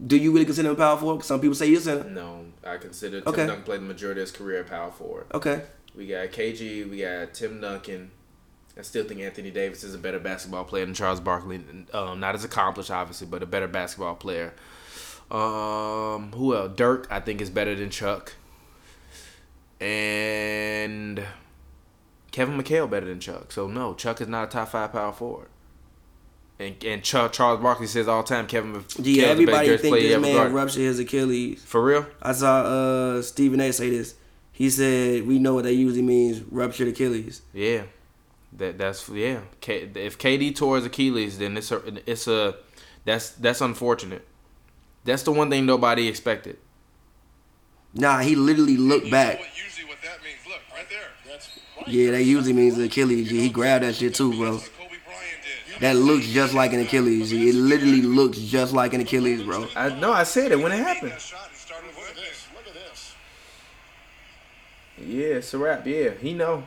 Do 0.06 0.16
you 0.16 0.32
really 0.32 0.44
consider 0.44 0.70
him 0.70 0.76
power 0.76 0.96
forward? 0.96 1.24
Some 1.24 1.40
people 1.40 1.54
say 1.54 1.66
you're 1.66 1.80
center. 1.80 2.08
No, 2.08 2.44
I 2.64 2.76
consider 2.76 3.20
Tim 3.20 3.28
Okay. 3.32 3.46
Duncan 3.46 3.64
played 3.64 3.80
the 3.80 3.86
majority 3.86 4.20
of 4.20 4.28
his 4.28 4.36
career 4.36 4.60
at 4.60 4.68
power 4.68 4.90
forward. 4.90 5.26
Okay. 5.34 5.62
We 5.94 6.06
got 6.06 6.28
KG. 6.28 6.88
We 6.88 7.00
got 7.00 7.34
Tim 7.34 7.60
Duncan. 7.60 8.10
I 8.76 8.82
still 8.82 9.04
think 9.04 9.20
Anthony 9.20 9.50
Davis 9.50 9.82
is 9.82 9.94
a 9.94 9.98
better 9.98 10.20
basketball 10.20 10.64
player 10.64 10.84
than 10.84 10.94
Charles 10.94 11.18
Barkley. 11.18 11.60
Um, 11.92 12.20
not 12.20 12.36
as 12.36 12.44
accomplished, 12.44 12.92
obviously, 12.92 13.26
but 13.26 13.42
a 13.42 13.46
better 13.46 13.66
basketball 13.66 14.14
player. 14.14 14.54
Um, 15.32 16.30
who 16.32 16.54
else? 16.54 16.72
Dirk, 16.76 17.08
I 17.10 17.18
think, 17.18 17.40
is 17.40 17.50
better 17.50 17.74
than 17.74 17.90
Chuck. 17.90 18.34
And 19.80 21.24
Kevin 22.30 22.60
McHale 22.60 22.88
better 22.88 23.06
than 23.06 23.20
Chuck. 23.20 23.50
So 23.52 23.66
no, 23.68 23.94
Chuck 23.94 24.20
is 24.20 24.28
not 24.28 24.44
a 24.44 24.46
top 24.50 24.68
five 24.68 24.92
power 24.92 25.12
forward. 25.12 25.48
And 26.60 26.82
and 26.84 27.02
Chuck, 27.04 27.32
Charles 27.32 27.60
Barkley 27.62 27.86
says 27.86 28.08
all 28.08 28.22
the 28.22 28.28
time 28.28 28.46
Kevin 28.48 28.72
McHale 28.72 28.88
is 28.88 28.94
the 28.94 29.10
Yeah, 29.12 29.22
best 29.22 29.30
everybody 29.32 29.66
greatest 29.68 29.82
think 29.82 29.92
player 29.92 30.02
he 30.02 30.08
this 30.08 30.20
man 30.22 30.34
guarded. 30.34 30.54
ruptured 30.54 30.82
his 30.82 30.98
Achilles. 30.98 31.62
For 31.64 31.84
real? 31.84 32.06
I 32.20 32.32
saw 32.32 32.60
uh 32.62 33.22
Stephen 33.22 33.60
A. 33.60 33.72
say 33.72 33.90
this. 33.90 34.14
He 34.52 34.68
said 34.70 35.26
we 35.26 35.38
know 35.38 35.54
what 35.54 35.64
that 35.64 35.74
usually 35.74 36.02
means, 36.02 36.40
ruptured 36.50 36.88
Achilles. 36.88 37.42
Yeah, 37.54 37.82
that 38.54 38.76
that's 38.76 39.08
yeah. 39.08 39.40
K, 39.60 39.88
if 39.94 40.18
KD 40.18 40.56
tore 40.56 40.76
his 40.76 40.86
Achilles, 40.86 41.38
then 41.38 41.56
it's 41.56 41.70
a 41.70 41.80
it's 42.10 42.26
a 42.26 42.56
that's 43.04 43.30
that's 43.30 43.60
unfortunate. 43.60 44.26
That's 45.04 45.22
the 45.22 45.30
one 45.32 45.48
thing 45.50 45.64
nobody 45.64 46.08
expected. 46.08 46.58
Nah, 47.94 48.18
he 48.18 48.34
literally 48.34 48.76
looked 48.76 49.10
back. 49.10 49.38
What 49.38 49.48
usually 49.56 49.88
what 49.88 49.98
that 50.02 50.22
means. 50.24 50.38
Look, 50.46 50.60
right 50.74 50.88
there. 50.90 51.08
That's 51.26 51.48
right. 51.76 51.88
Yeah, 51.88 52.10
that 52.10 52.24
usually 52.24 52.52
means 52.52 52.76
Achilles. 52.78 53.28
G. 53.28 53.40
He 53.40 53.48
grabbed 53.48 53.84
that 53.84 53.94
shit 53.94 54.14
too, 54.16 54.32
bro. 54.36 54.52
That's 54.56 54.64
what 54.68 54.76
Kobe 54.88 54.96
Bryant 55.06 55.38
did. 55.42 55.67
That 55.80 55.96
looks 55.96 56.26
just 56.26 56.54
like 56.54 56.72
an 56.72 56.80
Achilles. 56.80 57.32
It 57.32 57.54
literally 57.54 58.02
looks 58.02 58.38
just 58.38 58.72
like 58.72 58.94
an 58.94 59.00
Achilles, 59.00 59.42
bro. 59.42 59.68
I 59.76 59.90
no, 59.90 60.12
I 60.12 60.24
said 60.24 60.50
it 60.52 60.58
when 60.60 60.72
it 60.72 60.78
happened. 60.78 61.12
That 61.12 61.20
shot 61.20 61.48
and 61.48 61.56
started 61.56 61.86
with 61.96 62.14
this. 62.16 62.46
Look 62.54 62.66
at 62.66 62.74
this. 62.74 63.14
Yeah, 65.06 65.36
it's 65.36 65.54
a 65.54 65.58
wrap. 65.58 65.86
Yeah, 65.86 66.10
he 66.20 66.34
know. 66.34 66.64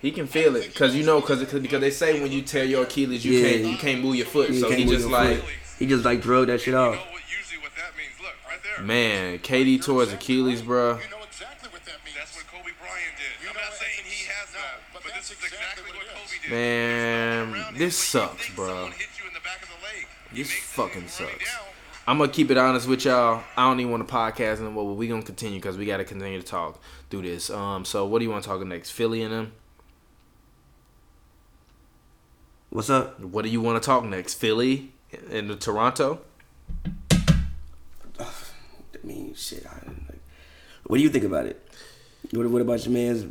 He 0.00 0.10
can 0.12 0.26
feel 0.26 0.54
it 0.56 0.66
because 0.68 0.94
you 0.94 1.02
know 1.02 1.20
because 1.20 1.42
because 1.44 1.80
they 1.80 1.90
say 1.90 2.20
when 2.20 2.30
you 2.30 2.42
tear 2.42 2.64
your 2.64 2.82
Achilles 2.84 3.24
you 3.24 3.38
Yeah. 3.38 3.48
can't 3.50 3.64
you 3.64 3.76
can't 3.78 4.02
move 4.02 4.16
your 4.16 4.26
foot. 4.26 4.50
He 4.50 4.60
so 4.60 4.70
he 4.70 4.84
just 4.84 5.08
like 5.08 5.38
foot. 5.40 5.50
He 5.78 5.86
just 5.86 6.04
like 6.04 6.20
drug 6.20 6.46
that 6.48 6.60
shit 6.60 6.74
off. 6.74 6.94
know 6.94 7.00
what 7.00 7.22
usually 7.26 7.58
what 7.62 7.72
that 7.74 7.96
means. 7.96 8.12
Look, 8.20 8.34
right 8.46 8.60
there. 8.62 8.84
man, 8.84 9.38
KD 9.38 9.82
tore 9.82 10.02
his 10.02 10.12
Achilles, 10.12 10.60
bro. 10.62 11.00
You 11.00 11.08
know 11.10 11.24
exactly 11.24 11.70
what 11.72 11.82
that 11.86 11.98
means. 12.04 12.16
That's 12.20 12.36
what 12.36 12.46
Kobe 12.46 12.70
Bryant 12.78 13.16
did. 13.16 13.48
I'm 13.48 13.56
not 13.56 13.72
saying 13.72 14.04
he 14.04 14.28
has 14.28 14.52
that, 14.52 14.84
but, 14.92 15.02
this 15.02 15.13
is 15.13 15.13
exactly 15.13 15.13
what 15.13 15.13
Kobe 15.13 15.13
did. 15.13 15.13
Man, 16.50 17.54
this 17.76 17.96
sucks, 17.96 18.50
bro. 18.54 18.66
Someone 18.66 18.92
hit 18.92 19.08
you 19.18 19.26
in 19.26 19.32
the 19.32 19.40
back 19.40 19.62
of 19.62 19.68
the 19.68 19.74
leg. 19.82 20.06
You 20.32 20.44
This 20.44 20.52
fucking 20.52 21.08
sucks. 21.08 21.56
I'm 22.06 22.18
gonna 22.18 22.30
keep 22.30 22.50
it 22.50 22.58
honest 22.58 22.86
with 22.86 23.06
y'all. 23.06 23.42
I 23.56 23.66
don't 23.66 23.80
even 23.80 23.90
want 23.90 24.06
to 24.06 24.14
podcast 24.14 24.60
anymore, 24.60 24.84
but 24.84 24.94
we 24.94 25.08
gonna 25.08 25.22
continue 25.22 25.58
because 25.58 25.78
we 25.78 25.86
gotta 25.86 26.04
continue 26.04 26.38
to 26.38 26.46
talk 26.46 26.78
through 27.08 27.22
this. 27.22 27.48
Um, 27.48 27.86
so 27.86 28.04
what 28.04 28.18
do 28.18 28.26
you 28.26 28.30
want 28.30 28.44
to 28.44 28.50
talk 28.50 28.60
next? 28.66 28.90
Philly 28.90 29.22
and 29.22 29.32
them. 29.32 29.52
What's 32.68 32.90
up? 32.90 33.20
What 33.20 33.42
do 33.42 33.48
you 33.48 33.62
want 33.62 33.82
to 33.82 33.86
talk 33.86 34.04
next? 34.04 34.34
Philly 34.34 34.92
and 35.30 35.48
the 35.48 35.56
Toronto. 35.56 36.20
I 38.20 38.26
mean, 39.02 39.34
shit. 39.34 39.64
I, 39.64 39.86
like, 39.86 40.20
what 40.82 40.98
do 40.98 41.02
you 41.02 41.08
think 41.08 41.24
about 41.24 41.46
it? 41.46 41.66
What, 42.32 42.46
what 42.48 42.62
about 42.62 42.84
your 42.86 42.92
man's? 42.94 43.22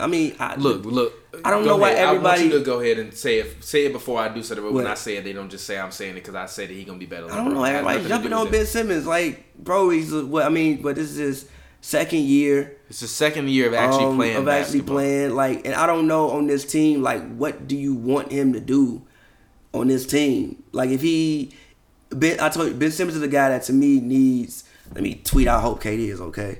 I 0.00 0.06
mean, 0.06 0.36
I, 0.38 0.56
Look, 0.56 0.84
look. 0.84 1.14
I 1.44 1.50
don't 1.50 1.64
know 1.64 1.76
why 1.78 1.90
ahead. 1.92 2.04
I 2.04 2.08
everybody- 2.10 2.42
want 2.42 2.52
you 2.52 2.58
to 2.58 2.64
go 2.64 2.80
ahead 2.80 2.98
and 2.98 3.14
say 3.14 3.38
it. 3.38 3.64
Say 3.64 3.86
it 3.86 3.92
before 3.92 4.20
I 4.20 4.28
do 4.28 4.42
so 4.42 4.54
that 4.54 4.62
when 4.62 4.74
What? 4.74 4.86
I 4.86 4.94
say 4.94 5.16
it, 5.16 5.24
they 5.24 5.32
don't 5.32 5.50
just 5.50 5.66
say 5.66 5.78
I'm 5.78 5.90
saying 5.90 6.12
it 6.12 6.14
because 6.16 6.34
I 6.34 6.46
said 6.46 6.68
that 6.68 6.74
he 6.74 6.84
gonna 6.84 6.98
be 6.98 7.06
better. 7.06 7.22
than 7.28 7.32
I 7.32 7.36
don't 7.36 7.54
know. 7.54 7.60
LeBron. 7.60 7.68
It 7.68 7.72
has 7.72 7.78
Everybody 7.86 8.08
jumping 8.08 8.32
on 8.34 8.50
Ben. 8.50 8.66
Simmons, 8.66 9.06
like, 9.06 9.54
bro, 9.56 9.88
he's 9.90 10.12
what 10.12 10.44
I 10.44 10.50
mean, 10.50 10.82
but 10.82 10.96
this 10.96 11.10
is 11.10 11.16
his 11.16 11.48
second 11.80 12.20
year 12.20 12.76
It's 12.90 13.00
the 13.00 13.08
second 13.08 13.48
year 13.48 13.66
of 13.68 13.74
actually 13.74 14.04
um, 14.04 14.16
playing 14.16 14.36
of 14.36 14.46
actually 14.48 14.80
basketball. 14.80 14.96
playing. 14.96 15.30
Like, 15.34 15.64
and 15.66 15.74
I 15.74 15.86
don't 15.86 16.06
know 16.06 16.30
on 16.30 16.46
this 16.46 16.64
team, 16.64 17.02
like, 17.02 17.34
what 17.36 17.66
do 17.66 17.76
you 17.76 17.94
want 17.94 18.30
him 18.30 18.52
to 18.52 18.60
do 18.60 19.02
on 19.72 19.88
this 19.88 20.06
team? 20.06 20.62
Like, 20.72 20.90
if 20.90 21.00
he, 21.00 21.52
Ben, 22.10 22.38
I 22.38 22.50
told 22.50 22.68
you, 22.68 22.74
Ben 22.74 22.90
Simmons 22.92 23.16
is 23.16 23.22
a 23.22 23.28
guy 23.28 23.48
that 23.48 23.62
to 23.64 23.72
me 23.72 23.98
needs. 23.98 24.64
Let 24.94 25.02
me 25.02 25.14
tweet. 25.24 25.48
I 25.48 25.58
hope 25.60 25.82
KD 25.82 26.08
is 26.08 26.20
okay. 26.20 26.58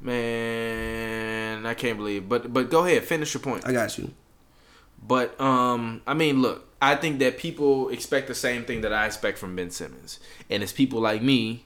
Man, 0.00 1.66
I 1.66 1.74
can't 1.74 1.98
believe. 1.98 2.28
But 2.28 2.52
but 2.52 2.70
go 2.70 2.84
ahead, 2.84 3.04
finish 3.04 3.34
your 3.34 3.42
point. 3.42 3.66
I 3.66 3.72
got 3.72 3.98
you. 3.98 4.12
But 5.02 5.38
um, 5.40 6.02
I 6.06 6.14
mean, 6.14 6.42
look, 6.42 6.68
I 6.80 6.94
think 6.96 7.18
that 7.20 7.38
people 7.38 7.88
expect 7.90 8.28
the 8.28 8.34
same 8.34 8.64
thing 8.64 8.80
that 8.82 8.92
I 8.92 9.06
expect 9.06 9.38
from 9.38 9.56
Ben 9.56 9.70
Simmons, 9.70 10.20
and 10.48 10.62
it's 10.62 10.72
people 10.72 11.00
like 11.00 11.22
me 11.22 11.64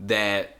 that 0.00 0.56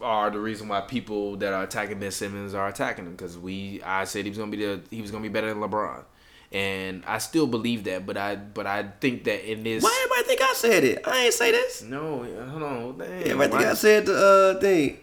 are 0.00 0.30
the 0.30 0.38
reason 0.38 0.68
why 0.68 0.80
people 0.80 1.36
that 1.36 1.52
are 1.52 1.64
attacking 1.64 1.98
Ben 1.98 2.10
Simmons 2.12 2.54
are 2.54 2.68
attacking 2.68 3.04
him 3.06 3.12
because 3.12 3.36
we 3.36 3.82
I 3.82 4.04
said 4.04 4.24
he 4.24 4.30
was 4.30 4.38
gonna 4.38 4.50
be 4.50 4.58
the 4.58 4.80
he 4.90 5.02
was 5.02 5.10
gonna 5.10 5.22
be 5.22 5.28
better 5.28 5.48
than 5.48 5.58
LeBron, 5.58 6.04
and 6.52 7.02
I 7.06 7.18
still 7.18 7.46
believe 7.48 7.84
that. 7.84 8.06
But 8.06 8.16
I 8.16 8.36
but 8.36 8.66
I 8.66 8.84
think 9.00 9.24
that 9.24 9.50
in 9.50 9.64
this 9.64 9.82
Why 9.82 10.00
everybody 10.04 10.28
think 10.36 10.50
I 10.50 10.54
said 10.54 10.84
it? 10.84 11.06
I 11.06 11.24
ain't 11.24 11.34
say 11.34 11.50
this. 11.50 11.82
no 11.82 12.24
hold 12.50 12.62
on 12.62 12.98
damn, 12.98 13.10
Everybody 13.10 13.50
think 13.50 13.64
I 13.64 13.74
said 13.74 14.06
the 14.06 14.54
uh 14.56 14.60
thing. 14.60 14.98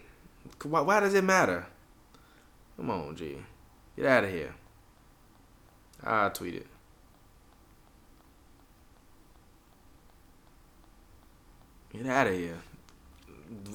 Why, 0.70 0.80
why 0.80 1.00
does 1.00 1.14
it 1.14 1.24
matter? 1.24 1.66
Come 2.76 2.90
on, 2.90 3.16
G, 3.16 3.36
get 3.96 4.06
out 4.06 4.24
of 4.24 4.30
here. 4.30 4.54
I 6.02 6.28
tweet 6.28 6.54
it. 6.54 6.66
Get 11.92 12.06
out 12.06 12.26
of 12.26 12.34
here. 12.34 12.58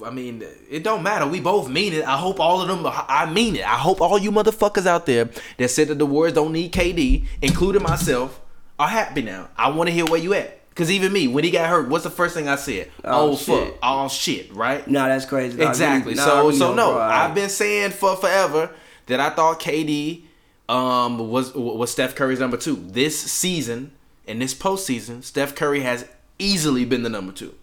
I 0.04 0.10
mean, 0.10 0.44
it 0.70 0.84
don't 0.84 1.02
matter. 1.02 1.26
We 1.26 1.40
both 1.40 1.68
mean 1.68 1.94
it. 1.94 2.04
I 2.04 2.16
hope 2.16 2.38
all 2.40 2.60
of 2.60 2.68
them. 2.68 2.86
I 2.86 3.30
mean 3.30 3.56
it. 3.56 3.64
I 3.64 3.76
hope 3.76 4.00
all 4.00 4.18
you 4.18 4.30
motherfuckers 4.30 4.86
out 4.86 5.06
there 5.06 5.30
that 5.56 5.68
said 5.68 5.88
that 5.88 5.98
the 5.98 6.06
Warriors 6.06 6.34
don't 6.34 6.52
need 6.52 6.72
KD, 6.72 7.26
including 7.40 7.82
myself, 7.82 8.40
are 8.78 8.88
happy 8.88 9.22
now. 9.22 9.48
I 9.56 9.70
want 9.70 9.88
to 9.88 9.94
hear 9.94 10.04
where 10.04 10.20
you 10.20 10.34
at. 10.34 10.61
Cause 10.74 10.90
even 10.90 11.12
me, 11.12 11.28
when 11.28 11.44
he 11.44 11.50
got 11.50 11.68
hurt, 11.68 11.88
what's 11.88 12.04
the 12.04 12.10
first 12.10 12.34
thing 12.34 12.48
I 12.48 12.56
said? 12.56 12.90
Oh, 13.04 13.32
Oh, 13.32 13.36
shit. 13.36 13.46
fuck, 13.68 13.78
oh 13.82 14.08
shit, 14.08 14.54
right? 14.54 14.86
Nah, 14.88 15.06
that's 15.08 15.26
crazy. 15.26 15.60
Exactly. 15.62 16.12
really- 16.14 16.24
so 16.24 16.46
really 16.46 16.56
so 16.58 16.74
no. 16.74 16.98
I've 16.98 17.34
been 17.34 17.50
saying 17.50 17.90
for 17.90 18.16
forever 18.16 18.70
that 19.06 19.20
I 19.20 19.30
thought 19.30 19.60
KD 19.60 20.22
um 20.68 21.18
was 21.30 21.52
was 21.54 21.90
Steph 21.90 22.14
Curry's 22.14 22.40
number 22.40 22.56
two. 22.56 22.76
This 22.76 23.18
season 23.20 23.92
and 24.26 24.40
this 24.40 24.54
postseason, 24.54 25.22
Steph 25.22 25.54
Curry 25.54 25.80
has 25.80 26.06
easily 26.38 26.84
been 26.84 27.02
the 27.02 27.10
number 27.10 27.32
two. 27.32 27.54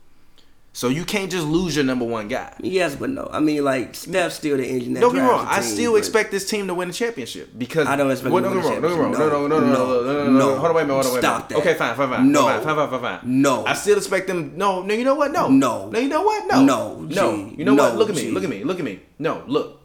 So 0.79 0.87
you 0.87 1.03
can't 1.03 1.29
just 1.29 1.45
lose 1.45 1.75
your 1.75 1.83
number 1.83 2.05
one 2.05 2.29
guy. 2.29 2.53
Yes, 2.61 2.95
but 2.95 3.09
no. 3.09 3.27
I 3.33 3.41
mean, 3.41 3.65
like 3.65 3.93
Steph's 3.93 4.35
still 4.35 4.55
the 4.55 4.65
engine. 4.65 4.93
That 4.93 5.01
don't 5.01 5.13
get 5.13 5.23
me 5.23 5.27
wrong. 5.27 5.45
I 5.45 5.59
still 5.59 5.97
expect 5.97 6.31
this 6.31 6.49
team 6.49 6.67
to 6.67 6.73
win 6.73 6.87
the 6.87 6.93
championship 6.93 7.49
because 7.57 7.85
I 7.85 7.97
don't 7.97 8.09
expect. 8.09 8.31
Well, 8.31 8.41
don't 8.41 8.53
get 8.53 8.63
wrong. 8.63 8.81
Don't 8.81 8.91
get 8.93 8.97
wrong. 8.97 9.11
No, 9.11 9.27
no, 9.27 9.47
no, 9.47 9.59
no, 9.59 10.03
no, 10.03 10.23
no. 10.23 10.31
no. 10.31 10.57
Hold 10.57 10.69
on, 10.69 10.75
wait 10.75 10.83
a 10.83 10.87
minute. 10.87 11.03
Hold 11.03 11.05
on, 11.05 11.11
a 11.11 11.15
minute. 11.15 11.19
Stop 11.19 11.49
that. 11.49 11.57
Okay, 11.57 11.73
fine, 11.73 11.95
fine, 11.97 12.09
fine. 12.09 12.31
No, 12.31 12.47
fine, 12.47 12.63
fine, 12.63 12.89
fine, 12.91 13.01
fine. 13.01 13.19
No, 13.25 13.65
I 13.65 13.73
still 13.73 13.97
expect 13.97 14.27
them. 14.27 14.53
No, 14.55 14.81
no. 14.81 14.93
You 14.93 15.03
know 15.03 15.15
what? 15.15 15.33
No, 15.33 15.49
no. 15.49 15.89
No, 15.89 15.99
you 15.99 16.07
know 16.07 16.21
what? 16.21 16.47
No, 16.47 16.63
no, 16.63 17.01
no. 17.01 17.51
You 17.57 17.65
know 17.65 17.75
what? 17.75 17.97
Look 17.97 18.09
at 18.09 18.15
me. 18.15 18.31
Look 18.31 18.45
at 18.45 18.49
me. 18.49 18.63
Look 18.63 18.79
at 18.79 18.85
me. 18.85 19.01
No, 19.19 19.43
look. 19.47 19.78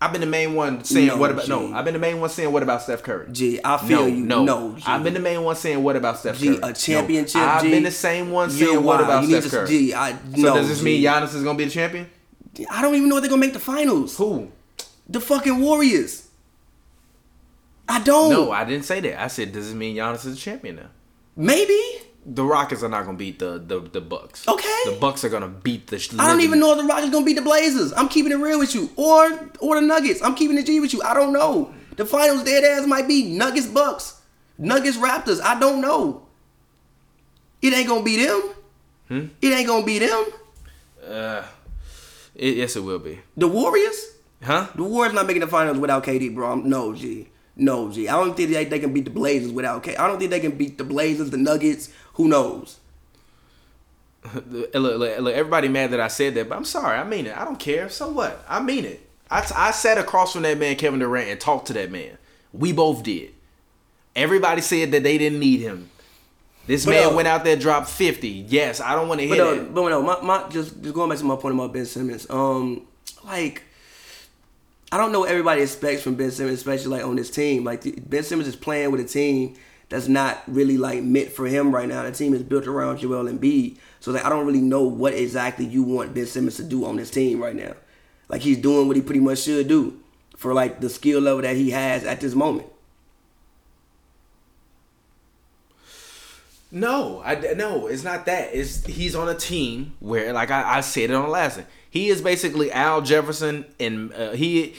I've 0.00 0.12
been 0.12 0.20
the 0.20 0.26
main 0.26 0.54
one 0.54 0.84
saying 0.84 1.06
No, 1.06 1.16
what 1.16 1.30
about 1.30 1.44
G. 1.46 1.48
no. 1.50 1.72
I've 1.74 1.84
been 1.84 1.94
the 1.94 2.00
main 2.00 2.20
one 2.20 2.28
saying 2.28 2.52
what 2.52 2.62
about 2.62 2.82
Steph 2.82 3.02
Curry. 3.02 3.28
G, 3.32 3.58
I 3.64 3.78
feel 3.78 4.00
no, 4.02 4.06
you. 4.06 4.16
No, 4.26 4.44
No, 4.44 4.74
G. 4.76 4.82
I've 4.86 5.02
been 5.02 5.14
the 5.14 5.20
main 5.20 5.42
one 5.42 5.56
saying 5.56 5.82
what 5.82 5.96
about 5.96 6.18
Steph 6.18 6.38
G, 6.38 6.48
Curry. 6.58 6.58
a 6.62 6.72
championship. 6.74 7.34
No, 7.40 7.46
I've 7.46 7.62
G, 7.62 7.70
been 7.70 7.82
the 7.82 7.90
same 7.90 8.30
one 8.30 8.50
you're 8.50 8.58
saying 8.68 8.82
what 8.84 8.96
wild. 8.98 9.00
about 9.04 9.22
you 9.28 9.40
Steph 9.40 9.44
to, 9.44 9.56
Curry. 9.56 9.68
G, 9.68 9.94
I, 9.94 10.12
so 10.12 10.18
no, 10.36 10.54
does 10.54 10.68
this 10.68 10.78
G. 10.80 10.84
mean 10.84 11.02
Giannis 11.02 11.34
is 11.34 11.42
gonna 11.42 11.56
be 11.58 11.64
the 11.64 11.70
champion? 11.70 12.10
I 12.70 12.82
don't 12.82 12.94
even 12.94 13.08
know 13.08 13.16
if 13.16 13.22
they're 13.22 13.30
gonna 13.30 13.40
make 13.40 13.52
the 13.54 13.58
finals. 13.58 14.16
Who? 14.18 14.50
The 15.08 15.20
fucking 15.20 15.60
Warriors. 15.60 16.28
I 17.88 18.00
don't. 18.00 18.30
No, 18.30 18.50
I 18.50 18.64
didn't 18.64 18.84
say 18.84 19.00
that. 19.00 19.22
I 19.22 19.28
said, 19.28 19.52
does 19.52 19.70
it 19.70 19.74
mean 19.76 19.96
Giannis 19.96 20.26
is 20.26 20.34
the 20.34 20.36
champion 20.36 20.76
now? 20.76 20.88
Maybe. 21.36 21.78
The 22.28 22.44
Rockets 22.44 22.82
are 22.82 22.88
not 22.88 23.04
gonna 23.06 23.16
beat 23.16 23.38
the 23.38 23.62
the, 23.64 23.80
the 23.80 24.00
Bucks. 24.00 24.48
Okay. 24.48 24.82
The 24.86 24.98
Bucks 25.00 25.24
are 25.24 25.28
gonna 25.28 25.48
beat 25.48 25.86
the. 25.86 25.96
I 26.18 26.26
don't 26.28 26.40
even 26.40 26.58
know 26.58 26.72
if 26.72 26.78
the 26.78 26.84
Rockets 26.84 27.10
gonna 27.12 27.24
beat 27.24 27.36
the 27.36 27.42
Blazers. 27.42 27.92
I'm 27.96 28.08
keeping 28.08 28.32
it 28.32 28.36
real 28.36 28.58
with 28.58 28.74
you, 28.74 28.90
or 28.96 29.30
or 29.60 29.76
the 29.80 29.86
Nuggets. 29.86 30.20
I'm 30.22 30.34
keeping 30.34 30.58
it 30.58 30.66
G 30.66 30.80
with 30.80 30.92
you. 30.92 31.02
I 31.02 31.14
don't 31.14 31.32
know. 31.32 31.72
The 31.96 32.04
finals 32.04 32.42
dead 32.44 32.64
ass 32.64 32.86
might 32.86 33.06
be 33.06 33.22
Nuggets 33.36 33.68
Bucks, 33.68 34.20
Nuggets 34.58 34.96
Raptors. 34.96 35.40
I 35.40 35.58
don't 35.60 35.80
know. 35.80 36.26
It 37.62 37.72
ain't 37.72 37.88
gonna 37.88 38.02
be 38.02 38.24
them. 38.26 38.42
Hmm? 39.08 39.26
It 39.40 39.52
ain't 39.52 39.66
gonna 39.68 39.86
be 39.86 39.98
them. 40.00 40.26
Uh, 41.08 41.42
it, 42.34 42.56
yes, 42.56 42.74
it 42.76 42.80
will 42.82 42.98
be. 42.98 43.20
The 43.36 43.46
Warriors. 43.48 44.14
Huh? 44.42 44.66
The 44.74 44.82
Warriors 44.82 45.14
not 45.14 45.26
making 45.26 45.40
the 45.40 45.46
finals 45.46 45.78
without 45.78 46.04
KD, 46.04 46.34
bro. 46.34 46.48
I'm- 46.50 46.68
No, 46.68 46.92
G. 46.92 47.28
No, 47.56 47.90
G. 47.90 48.08
I 48.08 48.12
don't 48.22 48.36
think 48.36 48.50
they, 48.50 48.64
they 48.66 48.78
can 48.78 48.92
beat 48.92 49.04
the 49.06 49.10
Blazers 49.10 49.50
without 49.50 49.82
K. 49.82 49.96
I 49.96 50.06
don't 50.06 50.18
think 50.18 50.30
they 50.30 50.40
can 50.40 50.52
beat 50.52 50.76
the 50.78 50.84
Blazers, 50.84 51.30
the 51.30 51.38
Nuggets. 51.38 51.90
Who 52.14 52.28
knows? 52.28 52.78
look, 54.34 54.74
look, 54.74 55.18
look, 55.20 55.34
everybody 55.34 55.68
mad 55.68 55.92
that 55.92 56.00
I 56.00 56.08
said 56.08 56.34
that, 56.34 56.48
but 56.48 56.56
I'm 56.56 56.64
sorry. 56.64 56.98
I 56.98 57.04
mean 57.04 57.26
it. 57.26 57.36
I 57.36 57.44
don't 57.44 57.58
care. 57.58 57.88
So 57.88 58.08
what? 58.10 58.44
I 58.48 58.60
mean 58.62 58.84
it. 58.84 59.08
I, 59.30 59.46
I 59.54 59.70
sat 59.70 59.98
across 59.98 60.32
from 60.32 60.42
that 60.42 60.58
man, 60.58 60.76
Kevin 60.76 61.00
Durant, 61.00 61.28
and 61.28 61.40
talked 61.40 61.68
to 61.68 61.72
that 61.74 61.90
man. 61.90 62.18
We 62.52 62.72
both 62.72 63.02
did. 63.02 63.32
Everybody 64.14 64.60
said 64.62 64.92
that 64.92 65.02
they 65.02 65.18
didn't 65.18 65.40
need 65.40 65.60
him. 65.60 65.90
This 66.66 66.84
But, 66.84 66.92
man 66.92 67.12
uh, 67.12 67.16
went 67.16 67.28
out 67.28 67.44
there, 67.44 67.56
dropped 67.56 67.88
50. 67.88 68.28
Yes, 68.28 68.80
I 68.80 68.94
don't 68.94 69.08
want 69.08 69.20
to 69.20 69.28
But 69.28 69.34
hear 69.36 69.44
no, 69.44 69.54
that. 69.56 69.74
but 69.74 69.88
no, 69.88 70.02
my, 70.02 70.20
my 70.22 70.48
just 70.48 70.82
just 70.82 70.94
going 70.94 71.08
back 71.10 71.18
to 71.18 71.24
my 71.24 71.36
point 71.36 71.54
about 71.54 71.72
Ben 71.72 71.86
Simmons. 71.86 72.28
Um, 72.28 72.82
like 73.24 73.62
I 74.92 74.98
don't 74.98 75.10
know 75.10 75.20
what 75.20 75.30
everybody 75.30 75.62
expects 75.62 76.02
from 76.02 76.14
Ben 76.14 76.30
Simmons, 76.30 76.58
especially 76.58 76.90
like 76.90 77.04
on 77.04 77.16
this 77.16 77.30
team. 77.30 77.64
Like 77.64 78.08
Ben 78.08 78.22
Simmons 78.22 78.48
is 78.48 78.56
playing 78.56 78.92
with 78.92 79.00
a 79.00 79.04
team 79.04 79.56
that's 79.88 80.08
not 80.08 80.42
really 80.46 80.78
like 80.78 81.02
meant 81.02 81.30
for 81.30 81.46
him 81.46 81.74
right 81.74 81.88
now. 81.88 82.02
The 82.02 82.12
team 82.12 82.34
is 82.34 82.42
built 82.42 82.66
around 82.66 82.98
Joel 82.98 83.24
Embiid, 83.24 83.78
so 84.00 84.12
like 84.12 84.24
I 84.24 84.28
don't 84.28 84.46
really 84.46 84.60
know 84.60 84.82
what 84.82 85.14
exactly 85.14 85.64
you 85.64 85.82
want 85.82 86.14
Ben 86.14 86.26
Simmons 86.26 86.56
to 86.56 86.64
do 86.64 86.84
on 86.84 86.96
this 86.96 87.10
team 87.10 87.42
right 87.42 87.56
now. 87.56 87.74
Like 88.28 88.42
he's 88.42 88.58
doing 88.58 88.86
what 88.86 88.96
he 88.96 89.02
pretty 89.02 89.20
much 89.20 89.40
should 89.40 89.68
do 89.68 90.00
for 90.36 90.54
like 90.54 90.80
the 90.80 90.88
skill 90.88 91.20
level 91.20 91.42
that 91.42 91.56
he 91.56 91.70
has 91.70 92.04
at 92.04 92.20
this 92.20 92.34
moment. 92.34 92.68
No, 96.76 97.22
I 97.24 97.36
no, 97.54 97.86
it's 97.86 98.04
not 98.04 98.26
that. 98.26 98.50
It's 98.52 98.84
he's 98.84 99.14
on 99.14 99.30
a 99.30 99.34
team 99.34 99.94
where, 99.98 100.34
like 100.34 100.50
I, 100.50 100.76
I 100.76 100.80
said 100.82 101.08
it 101.08 101.14
on 101.14 101.24
the 101.24 101.30
last 101.30 101.56
one. 101.56 101.66
He 101.88 102.08
is 102.08 102.20
basically 102.20 102.70
Al 102.70 103.00
Jefferson, 103.00 103.64
and 103.80 104.12
uh, 104.12 104.32
he 104.32 104.74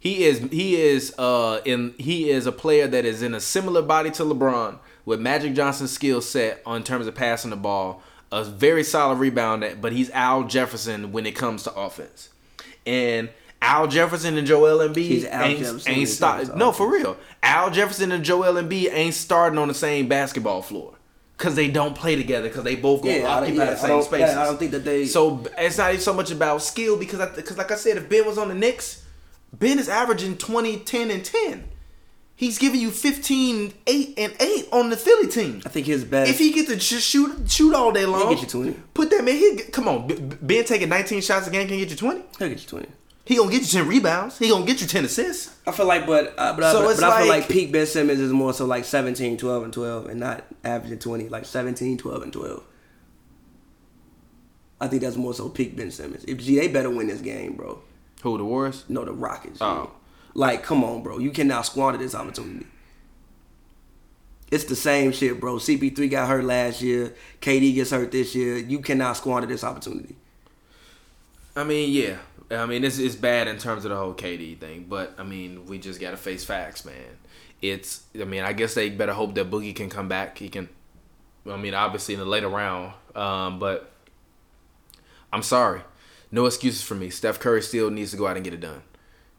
he 0.00 0.24
is 0.24 0.40
he 0.50 0.74
is 0.74 1.14
uh 1.18 1.60
in 1.64 1.94
he 1.98 2.30
is 2.30 2.46
a 2.46 2.52
player 2.52 2.88
that 2.88 3.04
is 3.04 3.22
in 3.22 3.32
a 3.32 3.38
similar 3.38 3.80
body 3.80 4.10
to 4.10 4.24
LeBron 4.24 4.80
with 5.04 5.20
Magic 5.20 5.54
Johnson's 5.54 5.92
skill 5.92 6.20
set 6.20 6.60
on 6.66 6.82
terms 6.82 7.06
of 7.06 7.14
passing 7.14 7.50
the 7.50 7.56
ball, 7.56 8.02
a 8.32 8.42
very 8.42 8.82
solid 8.82 9.18
rebounder, 9.18 9.80
but 9.80 9.92
he's 9.92 10.10
Al 10.10 10.48
Jefferson 10.48 11.12
when 11.12 11.26
it 11.26 11.36
comes 11.36 11.62
to 11.62 11.72
offense, 11.74 12.30
and. 12.84 13.28
Al 13.62 13.88
Jefferson 13.88 14.36
and 14.36 14.46
Joel 14.46 14.86
Embiid 14.86 15.24
ain't, 15.32 15.88
ain't 15.88 16.02
it 16.02 16.06
start, 16.08 16.36
comes 16.40 16.50
to 16.50 16.58
no 16.58 16.72
for 16.72 16.92
real. 16.92 17.16
Al 17.42 17.70
Jefferson 17.70 18.12
and 18.12 18.22
Joel 18.22 18.62
Embiid 18.62 18.92
ain't 18.92 19.14
starting 19.14 19.58
on 19.58 19.66
the 19.66 19.74
same 19.74 20.08
basketball 20.08 20.60
floor 20.60 20.96
because 21.36 21.54
they 21.54 21.68
don't 21.68 21.94
play 21.94 22.16
together 22.16 22.48
because 22.48 22.64
they 22.64 22.76
both 22.76 23.02
gonna 23.02 23.16
Yeah, 23.18 23.28
I- 23.28 23.42
occupy 23.42 23.52
yeah, 23.64 23.70
the 23.74 23.76
same 24.02 24.20
yeah, 24.20 24.40
I 24.40 24.44
don't 24.44 24.58
think 24.58 24.70
that 24.70 24.84
they- 24.84 25.06
So 25.06 25.44
it's 25.58 25.76
not 25.78 25.90
even 25.90 26.00
so 26.00 26.14
much 26.14 26.30
about 26.30 26.62
skill 26.62 26.96
because 26.96 27.28
because 27.36 27.58
like 27.58 27.70
I 27.70 27.76
said, 27.76 27.96
if 27.98 28.08
Ben 28.08 28.24
was 28.24 28.38
on 28.38 28.48
the 28.48 28.54
Knicks, 28.54 29.02
Ben 29.52 29.78
is 29.78 29.88
averaging 29.88 30.36
20, 30.38 30.78
10, 30.78 31.10
and 31.10 31.24
ten. 31.24 31.64
He's 32.38 32.58
giving 32.58 32.80
you 32.80 32.90
15, 32.90 33.72
8, 33.86 34.14
and 34.18 34.34
8 34.38 34.68
on 34.70 34.90
the 34.90 34.96
Philly 34.96 35.26
team. 35.26 35.62
I 35.64 35.70
think 35.70 35.86
his 35.86 36.04
best. 36.04 36.30
If 36.30 36.38
he 36.38 36.52
gets 36.52 36.68
to 36.68 36.78
shoot 36.78 37.50
shoot 37.50 37.74
all 37.74 37.92
day 37.92 38.04
long, 38.04 38.28
he 38.28 38.34
get 38.34 38.42
you 38.42 38.48
20. 38.48 38.76
Put 38.92 39.08
that 39.10 39.24
man. 39.24 39.36
He 39.36 39.56
come 39.72 39.88
on. 39.88 40.06
Ben 40.42 40.64
taking 40.64 40.90
19 40.90 41.22
shots 41.22 41.46
a 41.46 41.50
game 41.50 41.66
can 41.66 41.78
get 41.78 41.88
you 41.88 41.96
20. 41.96 42.22
he'll 42.38 42.48
get 42.48 42.60
you 42.60 42.68
twenty. 42.68 42.88
He 43.26 43.34
gonna 43.36 43.50
get 43.50 43.62
you 43.62 43.66
10 43.66 43.88
rebounds. 43.88 44.38
He 44.38 44.48
gonna 44.48 44.64
get 44.64 44.80
you 44.80 44.86
10 44.86 45.04
assists. 45.04 45.54
I 45.66 45.72
feel 45.72 45.86
like, 45.86 46.06
but 46.06 46.32
uh, 46.38 46.54
but, 46.54 46.62
I- 46.64 46.72
So 46.72 46.82
but, 46.82 46.90
it's 46.92 47.00
but 47.00 47.10
I 47.10 47.18
feel 47.18 47.28
like- 47.28 47.40
like 47.42 47.50
peak 47.50 47.72
Ben 47.72 47.84
Simmons 47.86 48.20
is 48.20 48.32
more 48.32 48.54
so 48.54 48.66
like 48.66 48.84
17, 48.84 49.36
12, 49.36 49.64
and 49.64 49.72
12, 49.72 50.06
and 50.06 50.20
not 50.20 50.44
averaging 50.64 51.00
20, 51.00 51.28
like 51.28 51.44
17, 51.44 51.98
12, 51.98 52.22
and 52.22 52.32
12. 52.32 52.62
I 54.80 54.86
think 54.88 55.02
that's 55.02 55.16
more 55.16 55.34
so 55.34 55.48
peak 55.48 55.76
Ben 55.76 55.90
Simmons. 55.90 56.24
If 56.28 56.38
G, 56.38 56.56
they 56.58 56.68
better 56.68 56.90
win 56.90 57.08
this 57.08 57.20
game, 57.20 57.54
bro. 57.54 57.80
Who 58.22 58.38
the 58.38 58.44
Warriors? 58.44 58.84
No, 58.88 59.04
the 59.04 59.12
Rockets. 59.12 59.58
G. 59.58 59.64
Oh. 59.64 59.90
Like, 60.34 60.62
come 60.62 60.84
on, 60.84 61.02
bro. 61.02 61.18
You 61.18 61.30
cannot 61.30 61.66
squander 61.66 61.98
this 61.98 62.14
opportunity. 62.14 62.66
It's 64.52 64.64
the 64.64 64.76
same 64.76 65.10
shit, 65.12 65.40
bro. 65.40 65.56
CP3 65.56 66.08
got 66.10 66.28
hurt 66.28 66.44
last 66.44 66.80
year. 66.82 67.14
KD 67.40 67.74
gets 67.74 67.90
hurt 67.90 68.12
this 68.12 68.34
year. 68.34 68.56
You 68.58 68.78
cannot 68.80 69.16
squander 69.16 69.46
this 69.48 69.64
opportunity. 69.64 70.14
I 71.56 71.64
mean, 71.64 71.90
yeah. 71.92 72.18
I 72.50 72.66
mean, 72.66 72.84
it's, 72.84 72.98
it's 72.98 73.16
bad 73.16 73.48
in 73.48 73.58
terms 73.58 73.84
of 73.84 73.90
the 73.90 73.96
whole 73.96 74.14
KD 74.14 74.58
thing, 74.58 74.86
but 74.88 75.14
I 75.18 75.24
mean, 75.24 75.66
we 75.66 75.78
just 75.78 76.00
gotta 76.00 76.16
face 76.16 76.44
facts, 76.44 76.84
man. 76.84 77.18
It's, 77.60 78.04
I 78.20 78.24
mean, 78.24 78.44
I 78.44 78.52
guess 78.52 78.74
they 78.74 78.90
better 78.90 79.12
hope 79.14 79.34
that 79.34 79.50
Boogie 79.50 79.74
can 79.74 79.88
come 79.88 80.08
back. 80.08 80.38
He 80.38 80.48
can, 80.48 80.68
I 81.50 81.56
mean, 81.56 81.74
obviously 81.74 82.14
in 82.14 82.20
the 82.20 82.26
later 82.26 82.48
round, 82.48 82.92
um, 83.14 83.58
but 83.58 83.90
I'm 85.32 85.42
sorry, 85.42 85.80
no 86.30 86.46
excuses 86.46 86.82
for 86.82 86.94
me. 86.94 87.10
Steph 87.10 87.40
Curry 87.40 87.62
still 87.62 87.90
needs 87.90 88.12
to 88.12 88.16
go 88.16 88.26
out 88.26 88.36
and 88.36 88.44
get 88.44 88.54
it 88.54 88.60
done, 88.60 88.82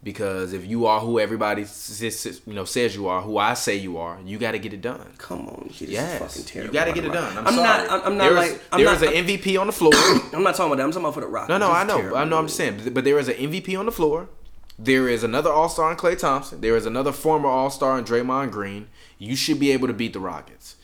because 0.03 0.53
if 0.53 0.65
you 0.65 0.85
are 0.85 0.99
who 0.99 1.19
everybody 1.19 1.63
you 1.63 2.53
know 2.53 2.65
says 2.65 2.95
you 2.95 3.07
are, 3.07 3.21
who 3.21 3.37
I 3.37 3.55
say 3.55 3.75
you 3.75 3.97
are, 3.97 4.19
you 4.25 4.37
got 4.37 4.51
to 4.51 4.59
get 4.59 4.73
it 4.73 4.81
done. 4.81 5.13
Come 5.17 5.47
on, 5.47 5.65
this 5.69 5.81
Yes, 5.81 6.21
is 6.21 6.43
fucking 6.43 6.45
terrible. 6.45 6.73
you 6.73 6.79
got 6.79 6.85
to 6.85 6.93
get 6.93 7.05
it 7.05 7.11
done. 7.13 7.37
I'm, 7.37 7.47
I'm 7.47 7.53
sorry. 7.55 7.87
not. 7.87 8.05
I'm, 8.05 8.17
not 8.17 8.23
There 8.25 8.33
like. 8.33 8.61
I'm 8.71 8.77
there 8.83 8.93
not, 8.93 9.01
is 9.01 9.01
an 9.01 9.25
MVP 9.25 9.59
on 9.59 9.67
the 9.67 9.73
floor. 9.73 9.91
I'm 10.33 10.43
not 10.43 10.55
talking 10.55 10.67
about 10.67 10.77
that. 10.77 10.83
I'm 10.83 10.91
talking 10.91 11.05
about 11.05 11.13
for 11.15 11.21
the 11.21 11.27
Rockets. 11.27 11.49
No, 11.49 11.57
no, 11.57 11.71
I 11.71 11.83
know. 11.83 11.97
terrible, 11.97 12.17
I 12.17 12.23
know. 12.25 12.37
I'm 12.37 12.45
just 12.45 12.57
saying. 12.57 12.93
But 12.93 13.03
there 13.03 13.17
is 13.19 13.27
an 13.27 13.35
MVP 13.35 13.77
on 13.77 13.85
the 13.85 13.91
floor. 13.91 14.29
There 14.79 15.09
is 15.09 15.23
another 15.23 15.51
All 15.51 15.69
Star 15.69 15.89
in 15.91 15.97
Klay 15.97 16.17
Thompson. 16.17 16.61
There 16.61 16.77
is 16.77 16.85
another 16.85 17.11
former 17.11 17.49
All 17.49 17.69
Star 17.71 17.97
in 17.97 18.05
Draymond 18.05 18.51
Green. 18.51 18.87
You 19.17 19.35
should 19.35 19.59
be 19.59 19.71
able 19.71 19.87
to 19.87 19.93
beat 19.93 20.13
the 20.13 20.19
Rockets. 20.19 20.75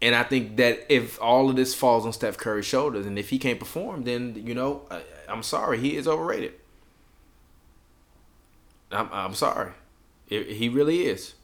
And 0.00 0.14
I 0.14 0.22
think 0.22 0.56
that 0.56 0.86
if 0.88 1.20
all 1.22 1.48
of 1.50 1.56
this 1.56 1.74
falls 1.74 2.04
on 2.06 2.12
Steph 2.12 2.36
Curry's 2.38 2.66
shoulders, 2.66 3.06
and 3.06 3.18
if 3.18 3.30
he 3.30 3.38
can't 3.38 3.58
perform, 3.58 4.04
then 4.04 4.34
you 4.46 4.54
know, 4.54 4.82
I, 4.90 5.02
I'm 5.28 5.42
sorry, 5.42 5.78
he 5.78 5.96
is 5.96 6.08
overrated. 6.08 6.54
I'm, 8.92 9.08
I'm 9.12 9.34
sorry, 9.34 9.72
It- 10.28 10.48
he 10.52 10.68
really 10.68 11.06
is. 11.06 11.34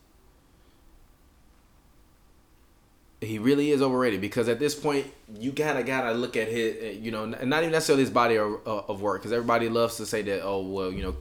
He 3.21 3.39
really 3.39 3.71
is 3.71 3.81
overrated 3.81 4.19
because 4.19 4.49
at 4.49 4.59
this 4.59 4.75
point 4.75 5.07
you 5.39 5.53
gotta 5.53 5.81
gotta 5.83 6.11
look 6.13 6.35
at 6.35 6.49
his, 6.49 6.75
eh, 6.81 6.91
you 6.99 7.09
know, 7.09 7.25
not 7.25 7.61
even 7.63 7.71
necessarily 7.71 8.03
his 8.03 8.09
body 8.11 8.35
of, 8.35 8.55
uh, 8.67 8.79
of 8.89 9.01
work 9.01 9.21
because 9.21 9.31
everybody 9.31 9.69
loves 9.69 9.95
to 9.97 10.05
say 10.05 10.21
that 10.23 10.41
oh 10.43 10.61
well 10.61 10.91
you 10.91 11.01
know 11.03 11.15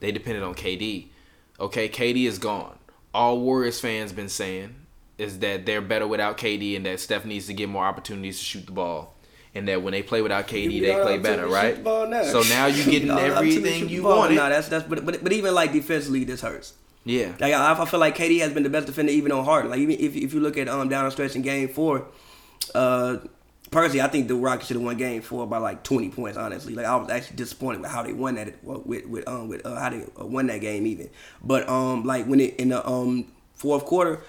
they 0.00 0.10
depended 0.10 0.42
on 0.42 0.54
KD. 0.54 1.08
Okay, 1.60 1.88
KD 1.88 2.24
is 2.26 2.38
gone. 2.38 2.78
All 3.12 3.40
Warriors 3.40 3.78
fans 3.78 4.10
been 4.12 4.30
saying 4.30 4.74
is 5.18 5.38
that 5.40 5.66
they're 5.66 5.82
better 5.82 6.06
without 6.06 6.38
KD 6.38 6.76
and 6.76 6.86
that 6.86 6.98
Steph 6.98 7.26
needs 7.26 7.46
to 7.46 7.52
get 7.54 7.68
more 7.68 7.84
opportunities 7.84 8.38
to 8.38 8.44
shoot 8.44 8.64
the 8.66 8.72
ball. 8.72 9.14
And 9.54 9.68
that 9.68 9.82
when 9.82 9.92
they 9.92 10.02
play 10.02 10.22
without 10.22 10.48
KD, 10.48 10.80
they 10.80 10.94
play 11.02 11.18
better, 11.18 11.46
right? 11.46 11.82
now. 11.82 12.22
So 12.22 12.42
now 12.42 12.66
you're 12.66 12.86
getting 12.90 13.10
I'm 13.10 13.18
everything 13.18 13.88
you 13.88 14.02
wanted. 14.04 14.36
Nah, 14.36 14.48
that's 14.48 14.68
that's 14.68 14.86
but, 14.86 15.04
but 15.04 15.22
but 15.22 15.32
even 15.32 15.54
like 15.54 15.72
defensively, 15.72 16.24
this 16.24 16.40
hurts. 16.40 16.74
Yeah, 17.04 17.32
Like 17.40 17.52
I, 17.52 17.82
I 17.82 17.84
feel 17.84 17.98
like 17.98 18.16
KD 18.16 18.38
has 18.40 18.52
been 18.52 18.62
the 18.62 18.70
best 18.70 18.86
defender 18.86 19.10
even 19.10 19.32
on 19.32 19.44
Harden. 19.44 19.70
Like 19.70 19.80
even 19.80 19.96
if 19.98 20.14
if 20.14 20.32
you 20.32 20.40
look 20.40 20.56
at 20.56 20.68
um 20.68 20.88
down 20.88 21.04
the 21.04 21.10
stretch 21.10 21.34
in 21.34 21.42
Game 21.42 21.68
Four, 21.68 22.06
uh, 22.76 23.16
personally 23.72 24.00
I 24.00 24.06
think 24.06 24.28
the 24.28 24.36
Rockets 24.36 24.68
should 24.68 24.76
have 24.76 24.84
won 24.84 24.96
Game 24.96 25.20
Four 25.20 25.46
by 25.48 25.58
like 25.58 25.82
twenty 25.82 26.10
points. 26.10 26.38
Honestly, 26.38 26.74
like 26.74 26.86
I 26.86 26.94
was 26.94 27.10
actually 27.10 27.36
disappointed 27.36 27.80
with 27.82 27.90
how 27.90 28.04
they 28.04 28.12
won 28.12 28.36
that 28.36 28.62
with 28.62 29.06
with 29.06 29.26
um 29.28 29.48
with 29.48 29.66
uh, 29.66 29.74
how 29.80 29.90
they 29.90 30.04
uh, 30.18 30.24
won 30.24 30.46
that 30.46 30.60
game 30.60 30.86
even. 30.86 31.10
But 31.42 31.68
um 31.68 32.04
like 32.04 32.26
when 32.26 32.38
it 32.38 32.54
in 32.56 32.68
the 32.68 32.88
um 32.88 33.32
fourth 33.52 33.84
quarter, 33.84 34.22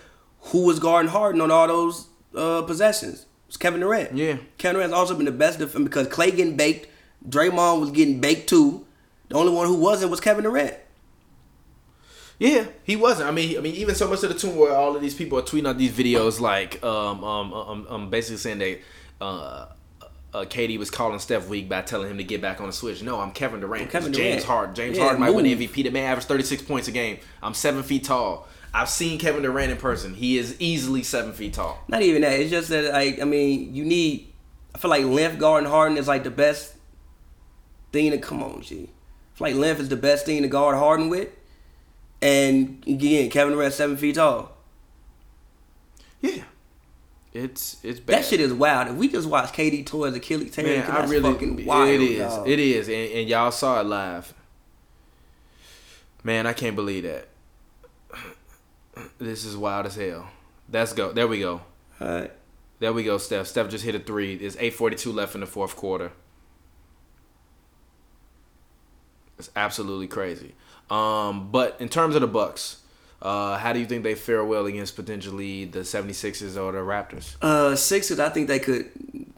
who 0.45 0.65
was 0.65 0.79
guarding 0.79 1.12
Harden 1.12 1.41
on 1.41 1.51
all 1.51 1.67
those 1.67 2.07
uh 2.36 2.63
possessions? 2.63 3.27
It's 3.53 3.57
Kevin 3.59 3.81
Durant. 3.81 4.17
Yeah. 4.17 4.37
Kevin 4.57 4.77
Durant's 4.77 4.95
also 4.95 5.13
been 5.13 5.27
the 5.27 5.31
best 5.31 5.59
defender 5.59 5.87
because 5.87 6.07
Klay 6.07 6.35
getting 6.35 6.57
baked, 6.57 6.87
Draymond 7.29 7.81
was 7.81 7.91
getting 7.91 8.19
baked 8.19 8.49
too. 8.49 8.83
The 9.29 9.35
only 9.35 9.53
one 9.53 9.67
who 9.67 9.77
wasn't 9.77 10.09
was 10.09 10.19
Kevin 10.19 10.43
Durant. 10.43 10.73
Yeah, 12.39 12.65
he 12.83 12.95
wasn't. 12.95 13.29
I 13.29 13.31
mean, 13.31 13.55
I 13.55 13.61
mean, 13.61 13.75
even 13.75 13.93
so 13.93 14.07
much 14.07 14.21
to 14.21 14.27
the 14.27 14.33
tune 14.33 14.55
where 14.55 14.75
all 14.75 14.95
of 14.95 15.03
these 15.03 15.13
people 15.13 15.37
are 15.37 15.43
tweeting 15.43 15.67
out 15.67 15.77
these 15.77 15.91
videos, 15.91 16.39
like, 16.39 16.83
um, 16.83 17.23
um, 17.23 17.53
um, 17.53 17.87
um 17.87 18.09
basically 18.09 18.37
saying 18.37 18.57
that, 18.57 18.79
uh, 19.21 19.67
uh, 20.33 20.45
KD 20.45 20.79
was 20.79 20.89
calling 20.89 21.19
Steph 21.19 21.47
weak 21.47 21.69
by 21.69 21.83
telling 21.83 22.09
him 22.09 22.17
to 22.17 22.23
get 22.23 22.41
back 22.41 22.59
on 22.59 22.65
the 22.65 22.73
switch. 22.73 23.03
No, 23.03 23.19
I'm 23.19 23.33
Kevin 23.33 23.59
Durant. 23.59 23.91
Kevin 23.91 24.09
It's 24.09 24.17
James 24.17 24.43
Durant. 24.43 24.45
Harden. 24.45 24.75
James 24.75 24.97
Yeah, 24.97 25.03
Harden 25.03 25.21
might 25.21 25.29
win 25.29 25.45
move. 25.45 25.59
MVP. 25.59 25.83
The 25.83 25.91
man 25.91 26.05
averaged 26.09 26.27
36 26.27 26.63
points 26.63 26.87
a 26.87 26.91
game. 26.91 27.19
I'm 27.43 27.53
seven 27.53 27.83
feet 27.83 28.05
tall. 28.05 28.47
I've 28.73 28.89
seen 28.89 29.19
Kevin 29.19 29.43
Durant 29.43 29.71
in 29.71 29.77
person. 29.77 30.15
He 30.15 30.38
is 30.38 30.55
easily 30.59 31.03
seven 31.03 31.31
feet 31.33 31.53
tall. 31.53 31.83
Not 31.88 32.01
even 32.01 32.23
that. 32.23 32.39
It's 32.39 32.49
just 32.49 32.69
that 32.69 32.91
like 32.93 33.21
I 33.21 33.25
mean, 33.25 33.73
you 33.73 33.86
need. 33.86 34.33
I 34.73 34.79
feel 34.79 34.89
like 34.89 35.05
length 35.05 35.38
guarding 35.39 35.69
Harden 35.69 35.97
is 35.97 36.07
like 36.07 36.23
the 36.23 36.31
best 36.31 36.73
thing 37.91 38.09
to 38.12 38.17
come 38.17 38.41
on, 38.41 38.62
G. 38.62 38.89
I 39.36 39.38
feel 39.38 39.47
like 39.47 39.55
length 39.55 39.79
is 39.81 39.89
the 39.89 39.95
best 39.95 40.25
thing 40.25 40.41
to 40.41 40.47
guard 40.47 40.75
Harden 40.77 41.09
with. 41.09 41.29
And 42.21 42.83
again, 42.88 43.29
Kevin 43.29 43.53
Durant 43.53 43.73
seven 43.73 43.97
feet 43.97 44.15
tall. 44.15 44.51
Yeah, 46.21 46.43
it's 47.33 47.77
it's 47.83 47.99
bad. 47.99 48.19
That 48.19 48.25
shit 48.25 48.39
is 48.39 48.53
wild. 48.53 48.88
If 48.88 48.95
we 48.95 49.07
just 49.09 49.27
watch 49.27 49.51
KD 49.53 49.86
towards 49.86 50.15
Achilles 50.15 50.51
tear, 50.51 50.65
Man, 50.65 50.89
I 50.89 51.05
really 51.05 51.33
fucking 51.33 51.65
wild. 51.65 51.89
it 51.89 52.01
is. 52.01 52.19
dog. 52.19 52.47
It 52.47 52.59
is, 52.59 52.88
and, 52.88 53.12
and 53.12 53.29
y'all 53.29 53.51
saw 53.51 53.81
it 53.81 53.86
live. 53.86 54.33
Man, 56.23 56.47
I 56.47 56.53
can't 56.53 56.75
believe 56.75 57.03
that. 57.03 57.27
This 59.17 59.45
is 59.45 59.58
wild 59.58 59.86
as 59.86 59.95
hell. 59.95 60.29
Let's 60.71 60.93
go. 60.93 61.12
There 61.12 61.27
we 61.27 61.39
go. 61.39 61.62
All 61.99 62.08
right. 62.08 62.32
There 62.79 62.93
we 62.93 63.03
go, 63.03 63.17
Steph. 63.17 63.47
Steph 63.47 63.69
just 63.69 63.86
hit 63.86 63.95
a 63.95 63.99
three. 63.99 64.36
There's 64.36 64.56
8:42 64.58 65.13
left 65.13 65.36
in 65.36 65.41
the 65.41 65.47
fourth 65.47 65.75
quarter. 65.75 66.12
It's 69.39 69.49
absolutely 69.56 70.08
crazy. 70.08 70.53
Um, 70.89 71.49
but 71.51 71.77
in 71.79 71.89
terms 71.89 72.15
of 72.15 72.21
the 72.21 72.27
Bucks, 72.27 72.82
uh, 73.21 73.58
how 73.58 73.73
do 73.73 73.79
you 73.79 73.86
think 73.86 74.03
they 74.03 74.15
fare 74.15 74.43
well 74.43 74.65
against 74.65 74.95
potentially 74.95 75.65
the 75.65 75.79
76ers 75.79 76.62
or 76.62 76.71
the 76.73 76.79
Raptors? 76.79 77.36
Uh, 77.41 77.75
Sixers, 77.75 78.19
I 78.19 78.29
think 78.29 78.47
they 78.47 78.60
could 78.60 78.91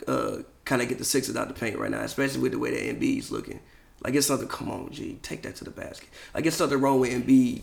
uh, 0.07 0.37
kind 0.65 0.81
of 0.81 0.89
get 0.89 0.97
the 0.97 1.05
Sixers 1.05 1.35
out 1.35 1.47
the 1.47 1.53
paint 1.53 1.77
right 1.77 1.91
now, 1.91 2.01
especially 2.01 2.41
with 2.41 2.51
the 2.51 2.59
way 2.59 2.71
that 2.71 2.99
Embiid's 2.99 3.31
looking. 3.31 3.59
Like 4.03 4.15
it's 4.15 4.27
something. 4.27 4.47
Come 4.47 4.69
on, 4.69 4.91
G, 4.91 5.17
take 5.21 5.43
that 5.43 5.55
to 5.57 5.63
the 5.63 5.71
basket. 5.71 6.09
Like 6.33 6.45
it's 6.45 6.55
something 6.55 6.79
wrong 6.79 6.99
with 6.99 7.11
Embiid 7.11 7.61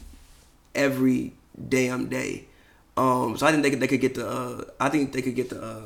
every 0.74 1.32
damn 1.68 2.08
day. 2.08 2.46
Um, 2.96 3.36
so 3.36 3.46
I 3.46 3.50
think 3.50 3.62
they 3.62 3.70
could 3.70 3.80
they 3.80 3.88
could 3.88 4.00
get 4.00 4.14
the. 4.14 4.28
Uh, 4.28 4.64
I 4.80 4.88
think 4.88 5.12
they 5.12 5.22
could 5.22 5.34
get 5.34 5.50
the. 5.50 5.62
Uh, 5.62 5.82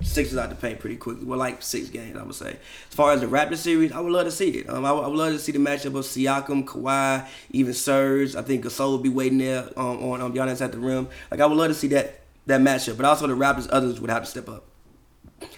Sixers 0.00 0.38
out 0.38 0.48
the 0.48 0.54
paint 0.54 0.78
pretty 0.78 0.96
quickly. 0.96 1.24
Well, 1.24 1.40
like 1.40 1.60
six 1.60 1.88
games, 1.88 2.16
I 2.16 2.22
would 2.22 2.34
say. 2.34 2.56
As 2.88 2.94
far 2.94 3.12
as 3.12 3.20
the 3.20 3.26
Raptors 3.26 3.56
series, 3.56 3.90
I 3.90 3.98
would 3.98 4.12
love 4.12 4.26
to 4.26 4.30
see 4.30 4.50
it. 4.50 4.70
Um, 4.70 4.84
I, 4.84 4.92
would, 4.92 5.08
love 5.08 5.32
to 5.32 5.40
see 5.40 5.50
the 5.50 5.58
matchup 5.58 5.86
of 5.86 6.04
Siakam, 6.04 6.64
Kawhi, 6.64 7.26
even 7.50 7.74
Serge. 7.74 8.36
I 8.36 8.42
think 8.42 8.64
Gasol 8.64 8.92
would 8.92 9.02
be 9.02 9.08
waiting 9.08 9.38
there 9.38 9.68
um, 9.76 10.00
on 10.04 10.20
um, 10.20 10.32
Giannis 10.32 10.60
at 10.60 10.70
the 10.70 10.78
rim. 10.78 11.08
Like 11.32 11.40
I 11.40 11.46
would 11.46 11.58
love 11.58 11.68
to 11.68 11.74
see 11.74 11.88
that 11.88 12.20
that 12.46 12.60
matchup. 12.60 12.96
But 12.96 13.06
also 13.06 13.26
the 13.26 13.34
Raptors, 13.34 13.66
others 13.72 14.00
would 14.00 14.10
have 14.10 14.22
to 14.22 14.30
step 14.30 14.48
up. 14.48 14.66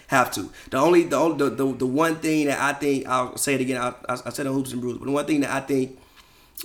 Have 0.07 0.33
to. 0.33 0.51
The 0.71 0.79
only 0.79 1.05
the 1.05 1.17
only 1.17 1.37
the, 1.37 1.51
the, 1.51 1.73
the 1.75 1.87
one 1.87 2.17
thing 2.17 2.47
that 2.47 2.61
I 2.61 2.73
think 2.73 3.07
I'll 3.07 3.37
say 3.37 3.57
it 3.57 3.61
again. 3.61 3.77
I, 3.77 3.89
I, 4.09 4.19
I 4.25 4.31
said 4.31 4.47
on 4.47 4.55
hoops 4.55 4.73
and 4.73 4.81
brews, 4.81 4.97
but 4.97 5.05
the 5.05 5.13
one 5.13 5.27
thing 5.27 5.43
that 5.43 5.51
I 5.51 5.61
think 5.61 6.01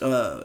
uh, 0.01 0.43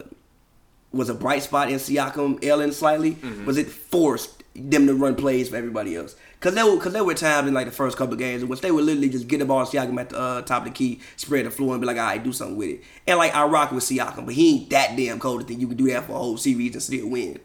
was 0.92 1.09
a 1.09 1.14
bright 1.14 1.42
spot 1.42 1.70
in 1.70 1.76
Siakam 1.76 2.42
ailing 2.44 2.72
slightly 2.72 3.16
was 3.46 3.57
it 3.57 3.68
forced 3.68 4.42
them 4.55 4.87
to 4.88 4.94
run 4.94 5.14
plays 5.14 5.48
for 5.48 5.57
everybody 5.57 5.94
else. 5.94 6.16
Cause 6.40 6.55
there 6.55 6.64
were 6.66 6.79
cause 6.81 6.92
there 6.92 7.05
were 7.05 7.14
times 7.14 7.46
in 7.48 7.55
like 7.55 7.66
the 7.66 7.72
first 7.72 7.96
couple 7.98 8.14
of 8.14 8.18
games 8.18 8.42
in 8.42 8.48
which 8.48 8.61
they 8.62 8.70
would 8.72 8.85
literally 8.85 9.09
just 9.11 9.29
get 9.29 9.38
the 9.38 9.44
ball 9.44 9.64
to 9.64 9.76
Siakam 9.76 10.00
at 10.00 10.09
the 10.09 10.18
uh, 10.18 10.42
top 10.42 10.62
of 10.62 10.68
the 10.68 10.74
key, 10.74 11.00
spread 11.16 11.44
the 11.46 11.50
floor, 11.50 11.74
and 11.74 11.81
be 11.81 11.87
like, 11.87 11.98
all 11.98 12.05
right, 12.07 12.22
do 12.24 12.33
something 12.33 12.57
with 12.57 12.70
it. 12.70 12.81
And 13.07 13.18
like 13.18 13.35
I 13.35 13.44
rock 13.44 13.70
with 13.72 13.85
Siakam, 13.85 14.24
but 14.24 14.35
he 14.35 14.57
ain't 14.62 14.70
that 14.70 14.96
damn 14.96 15.20
cold 15.20 15.42
to 15.42 15.46
think 15.46 15.61
you 15.61 15.68
can 15.68 15.76
do 15.76 15.87
that 15.92 16.05
for 16.07 16.12
a 16.12 16.18
whole 16.18 16.37
series 16.38 16.72
and 16.74 16.83
still 16.83 17.09
win. 17.09 17.38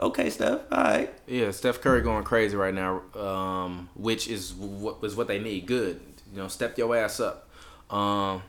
Okay, 0.00 0.28
Steph. 0.30 0.60
All 0.72 0.82
right. 0.82 1.14
Yeah, 1.28 1.50
Steph 1.52 1.80
Curry 1.80 2.00
going 2.02 2.24
crazy 2.24 2.56
right 2.56 2.74
now, 2.74 3.02
um, 3.14 3.88
which 3.94 4.26
is 4.26 4.52
what 4.54 4.96
is 5.04 5.14
what 5.14 5.28
they 5.28 5.38
need. 5.38 5.66
Good, 5.66 6.00
you 6.32 6.38
know, 6.38 6.48
step 6.48 6.76
your 6.76 6.96
ass 6.96 7.20
up. 7.20 7.48
Um, 7.90 8.42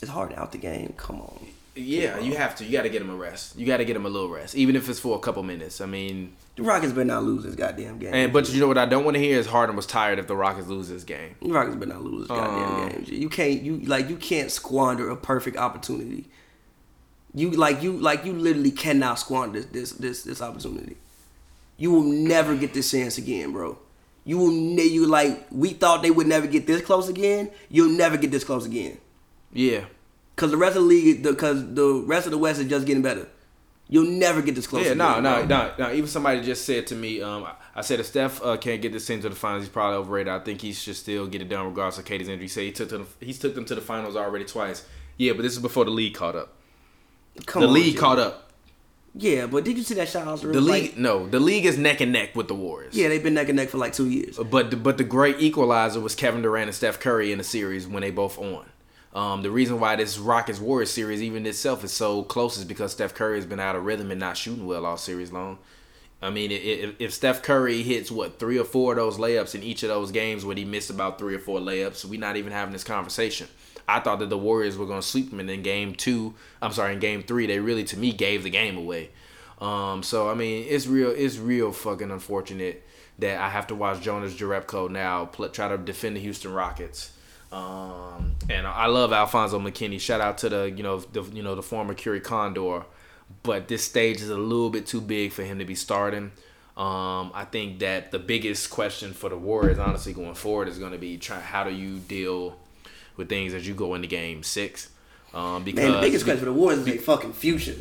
It's 0.00 0.10
hard 0.10 0.32
out 0.34 0.52
the 0.52 0.58
game. 0.58 0.94
Come 0.96 1.20
on. 1.20 1.48
Yeah, 1.78 2.18
you 2.18 2.36
have 2.36 2.54
to. 2.56 2.64
You 2.64 2.72
got 2.72 2.82
to 2.82 2.88
get 2.88 3.00
him 3.02 3.10
a 3.10 3.14
rest. 3.16 3.56
You 3.58 3.66
got 3.66 3.78
to 3.78 3.84
get 3.84 3.96
him 3.96 4.04
a 4.06 4.08
little 4.08 4.28
rest, 4.28 4.54
even 4.54 4.76
if 4.76 4.88
it's 4.88 4.98
for 5.00 5.16
a 5.16 5.20
couple 5.20 5.42
minutes. 5.42 5.80
I 5.80 5.86
mean, 5.86 6.34
The 6.56 6.62
Rockets 6.62 6.92
better 6.92 7.04
not 7.04 7.22
lose 7.24 7.44
this 7.44 7.54
goddamn 7.54 7.98
game. 7.98 8.12
and 8.14 8.32
but 8.32 8.48
you 8.52 8.60
know 8.60 8.68
what 8.68 8.78
I 8.78 8.86
don't 8.86 9.04
want 9.04 9.16
to 9.16 9.20
hear 9.20 9.38
is 9.38 9.46
Harden 9.46 9.76
was 9.76 9.86
tired 9.86 10.18
if 10.18 10.26
the 10.26 10.36
Rockets 10.36 10.68
lose 10.68 10.88
this 10.88 11.04
game. 11.04 11.34
The 11.42 11.48
Rockets 11.52 11.76
better 11.76 11.92
not 11.92 12.02
lose 12.02 12.28
this 12.28 12.36
goddamn 12.36 12.86
Uh. 12.86 12.88
game. 12.90 13.04
You 13.06 13.28
can't 13.28 13.62
you 13.62 13.78
like 13.80 14.08
you 14.08 14.16
can't 14.16 14.50
squander 14.50 15.08
a 15.10 15.16
perfect 15.16 15.56
opportunity. 15.56 16.26
You 17.34 17.50
like 17.50 17.82
you 17.82 17.92
like 17.92 18.24
you 18.24 18.32
literally 18.32 18.70
cannot 18.70 19.18
squander 19.18 19.60
this 19.60 19.70
this 19.70 19.92
this, 19.92 20.22
this 20.22 20.42
opportunity. 20.42 20.96
You 21.76 21.92
will 21.92 22.02
never 22.02 22.56
get 22.56 22.74
this 22.74 22.90
chance 22.90 23.18
again, 23.18 23.52
bro. 23.52 23.78
You 24.24 24.38
will 24.38 24.50
ne- 24.50 24.82
you 24.84 25.06
like 25.06 25.46
we 25.50 25.70
thought 25.70 26.02
they 26.02 26.10
would 26.10 26.26
never 26.26 26.46
get 26.46 26.66
this 26.66 26.82
close 26.82 27.08
again. 27.08 27.50
You'll 27.68 27.90
never 27.96 28.16
get 28.16 28.30
this 28.30 28.44
close 28.44 28.66
again. 28.66 28.98
Yeah, 29.52 29.84
Cause 30.38 30.52
the 30.52 30.56
rest 30.56 30.76
of 30.76 30.82
the 30.82 30.88
league, 30.88 31.22
because 31.22 31.74
the 31.74 32.04
rest 32.06 32.26
of 32.26 32.30
the 32.30 32.38
West 32.38 32.60
is 32.60 32.68
just 32.68 32.86
getting 32.86 33.02
better. 33.02 33.28
You'll 33.88 34.08
never 34.10 34.40
get 34.40 34.54
this 34.54 34.66
close. 34.66 34.86
yeah, 34.86 34.94
no, 34.94 35.18
no, 35.18 35.44
no, 35.44 35.72
no. 35.78 35.92
Even 35.92 36.06
somebody 36.06 36.42
just 36.42 36.64
said 36.64 36.86
to 36.88 36.94
me, 36.94 37.20
um, 37.22 37.44
I 37.74 37.80
said 37.80 37.98
if 37.98 38.06
Steph 38.06 38.40
uh, 38.42 38.56
can't 38.56 38.80
get 38.80 38.92
this 38.92 39.04
team 39.04 39.20
to 39.22 39.28
the 39.28 39.34
finals, 39.34 39.64
he's 39.64 39.70
probably 39.70 39.96
overrated. 39.96 40.32
I 40.32 40.38
think 40.40 40.60
he 40.60 40.72
should 40.72 40.94
still 40.94 41.26
get 41.26 41.42
it 41.42 41.48
done 41.48 41.66
regardless 41.66 41.98
of 41.98 42.04
KD's 42.04 42.28
injury. 42.28 42.44
He 42.44 42.48
said 42.48 42.64
he 42.64 42.72
took 42.72 42.90
to 42.90 42.98
the, 42.98 43.06
he's 43.20 43.38
took 43.38 43.54
them 43.54 43.64
to 43.64 43.74
the 43.74 43.80
finals 43.80 44.14
already 44.14 44.44
twice. 44.44 44.86
Yeah, 45.16 45.32
but 45.32 45.42
this 45.42 45.54
is 45.54 45.58
before 45.58 45.84
the 45.84 45.90
league 45.90 46.14
caught 46.14 46.36
up. 46.36 46.54
Come 47.46 47.62
the 47.62 47.68
on, 47.68 47.74
league 47.74 47.94
G. 47.94 47.98
caught 47.98 48.18
up. 48.18 48.52
Yeah, 49.14 49.46
but 49.46 49.64
did 49.64 49.76
you 49.76 49.82
see 49.82 49.94
that 49.94 50.08
shot? 50.08 50.40
The 50.40 50.60
league, 50.60 50.96
no, 50.96 51.26
the 51.26 51.40
league 51.40 51.64
is 51.64 51.76
neck 51.78 52.00
and 52.00 52.12
neck 52.12 52.36
with 52.36 52.46
the 52.46 52.54
Warriors. 52.54 52.94
Yeah, 52.94 53.08
they've 53.08 53.22
been 53.22 53.34
neck 53.34 53.48
and 53.48 53.56
neck 53.56 53.70
for 53.70 53.78
like 53.78 53.92
two 53.92 54.08
years. 54.08 54.38
But 54.38 54.70
the, 54.70 54.76
but 54.76 54.98
the 54.98 55.04
great 55.04 55.40
equalizer 55.40 55.98
was 55.98 56.14
Kevin 56.14 56.42
Durant 56.42 56.68
and 56.68 56.74
Steph 56.74 57.00
Curry 57.00 57.32
in 57.32 57.38
the 57.38 57.44
series 57.44 57.88
when 57.88 58.02
they 58.02 58.10
both 58.12 58.38
on. 58.38 58.66
Um, 59.18 59.42
the 59.42 59.50
reason 59.50 59.80
why 59.80 59.96
this 59.96 60.16
Rockets 60.16 60.60
Warriors 60.60 60.92
series 60.92 61.20
even 61.24 61.44
itself 61.44 61.82
is 61.82 61.92
so 61.92 62.22
close 62.22 62.56
is 62.56 62.64
because 62.64 62.92
Steph 62.92 63.14
Curry 63.14 63.34
has 63.34 63.46
been 63.46 63.58
out 63.58 63.74
of 63.74 63.84
rhythm 63.84 64.12
and 64.12 64.20
not 64.20 64.36
shooting 64.36 64.64
well 64.64 64.86
all 64.86 64.96
series 64.96 65.32
long. 65.32 65.58
I 66.22 66.30
mean, 66.30 66.52
if, 66.52 66.94
if 67.00 67.12
Steph 67.12 67.42
Curry 67.42 67.82
hits 67.82 68.12
what 68.12 68.38
three 68.38 68.60
or 68.60 68.64
four 68.64 68.92
of 68.92 68.98
those 68.98 69.18
layups 69.18 69.56
in 69.56 69.64
each 69.64 69.82
of 69.82 69.88
those 69.88 70.12
games, 70.12 70.44
when 70.44 70.56
he 70.56 70.64
missed 70.64 70.88
about 70.88 71.18
three 71.18 71.34
or 71.34 71.40
four 71.40 71.58
layups, 71.58 72.04
we're 72.04 72.20
not 72.20 72.36
even 72.36 72.52
having 72.52 72.72
this 72.72 72.84
conversation. 72.84 73.48
I 73.88 73.98
thought 73.98 74.20
that 74.20 74.30
the 74.30 74.38
Warriors 74.38 74.78
were 74.78 74.86
going 74.86 75.00
to 75.00 75.06
sweep 75.06 75.30
them, 75.30 75.40
and 75.40 75.50
in 75.50 75.62
game 75.62 75.96
two, 75.96 76.34
I'm 76.62 76.70
sorry, 76.70 76.92
in 76.92 77.00
game 77.00 77.24
three, 77.24 77.48
they 77.48 77.58
really 77.58 77.82
to 77.84 77.98
me 77.98 78.12
gave 78.12 78.44
the 78.44 78.50
game 78.50 78.76
away. 78.76 79.10
Um, 79.60 80.04
so 80.04 80.30
I 80.30 80.34
mean, 80.34 80.64
it's 80.68 80.86
real, 80.86 81.10
it's 81.10 81.38
real 81.38 81.72
fucking 81.72 82.12
unfortunate 82.12 82.86
that 83.18 83.40
I 83.40 83.48
have 83.48 83.66
to 83.66 83.74
watch 83.74 84.00
Jonas 84.00 84.34
Jerebko 84.34 84.88
now 84.88 85.24
pl- 85.24 85.48
try 85.48 85.66
to 85.66 85.76
defend 85.76 86.14
the 86.14 86.20
Houston 86.20 86.52
Rockets. 86.52 87.10
Um, 87.50 88.36
and 88.50 88.66
I 88.66 88.86
love 88.86 89.12
Alfonzo 89.12 89.58
McKinnie. 89.58 90.00
Shout 90.00 90.20
out 90.20 90.38
to 90.38 90.48
the 90.48 90.70
you 90.70 90.82
know 90.82 90.98
the 90.98 91.22
you 91.22 91.42
know 91.42 91.54
the 91.54 91.62
former 91.62 91.94
Curie 91.94 92.20
Condor, 92.20 92.84
but 93.42 93.68
this 93.68 93.84
stage 93.84 94.20
is 94.20 94.30
a 94.30 94.36
little 94.36 94.70
bit 94.70 94.86
too 94.86 95.00
big 95.00 95.32
for 95.32 95.42
him 95.42 95.58
to 95.58 95.64
be 95.64 95.74
starting. 95.74 96.32
Um, 96.76 97.32
I 97.34 97.44
think 97.50 97.80
that 97.80 98.12
the 98.12 98.20
biggest 98.20 98.70
question 98.70 99.12
for 99.12 99.28
the 99.28 99.36
Warriors, 99.36 99.78
honestly, 99.78 100.12
going 100.12 100.34
forward, 100.34 100.68
is 100.68 100.78
going 100.78 100.92
to 100.92 100.98
be 100.98 101.16
try 101.16 101.40
how 101.40 101.64
do 101.64 101.70
you 101.70 101.98
deal 101.98 102.56
with 103.16 103.28
things 103.28 103.52
as 103.52 103.66
you 103.66 103.74
go 103.74 103.94
into 103.94 104.06
Game 104.06 104.42
Six. 104.42 104.90
Um, 105.34 105.64
because 105.64 105.84
Man, 105.84 105.92
the 105.92 106.00
biggest 106.00 106.24
question 106.24 106.38
for 106.38 106.46
the 106.46 106.52
Warriors 106.52 106.80
is 106.80 106.86
their 106.86 106.98
fucking 106.98 107.32
future. 107.32 107.76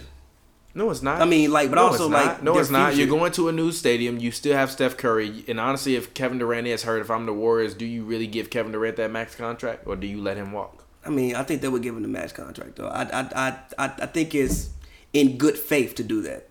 No, 0.77 0.91
it's 0.91 1.01
not. 1.01 1.19
I 1.19 1.25
mean, 1.25 1.51
like, 1.51 1.69
but 1.71 1.77
no, 1.77 1.87
also 1.87 2.07
like, 2.07 2.43
no, 2.43 2.55
it's 2.59 2.69
not. 2.69 2.95
You're 2.95 3.07
going 3.07 3.31
to 3.31 3.49
a 3.49 3.51
new 3.51 3.71
stadium. 3.71 4.19
You 4.19 4.29
still 4.31 4.55
have 4.55 4.69
Steph 4.69 4.95
Curry, 4.95 5.43
and 5.47 5.59
honestly, 5.59 5.95
if 5.95 6.13
Kevin 6.13 6.37
Durant 6.37 6.67
is 6.67 6.83
hurt, 6.83 7.01
if 7.01 7.09
I'm 7.09 7.25
the 7.25 7.33
Warriors, 7.33 7.73
do 7.73 7.83
you 7.83 8.03
really 8.03 8.27
give 8.27 8.51
Kevin 8.51 8.71
Durant 8.71 8.95
that 8.97 9.09
max 9.09 9.33
contract, 9.35 9.87
or 9.87 9.95
do 9.95 10.05
you 10.05 10.21
let 10.21 10.37
him 10.37 10.51
walk? 10.51 10.85
I 11.03 11.09
mean, 11.09 11.35
I 11.35 11.41
think 11.41 11.61
they 11.61 11.67
would 11.67 11.81
give 11.81 11.95
him 11.95 12.03
the 12.03 12.07
max 12.07 12.31
contract 12.31 12.75
though. 12.75 12.87
I, 12.89 13.03
I, 13.03 13.21
I, 13.35 13.59
I, 13.79 13.85
I 14.03 14.05
think 14.05 14.35
it's 14.35 14.69
in 15.13 15.37
good 15.37 15.57
faith 15.57 15.95
to 15.95 16.03
do 16.03 16.21
that. 16.23 16.47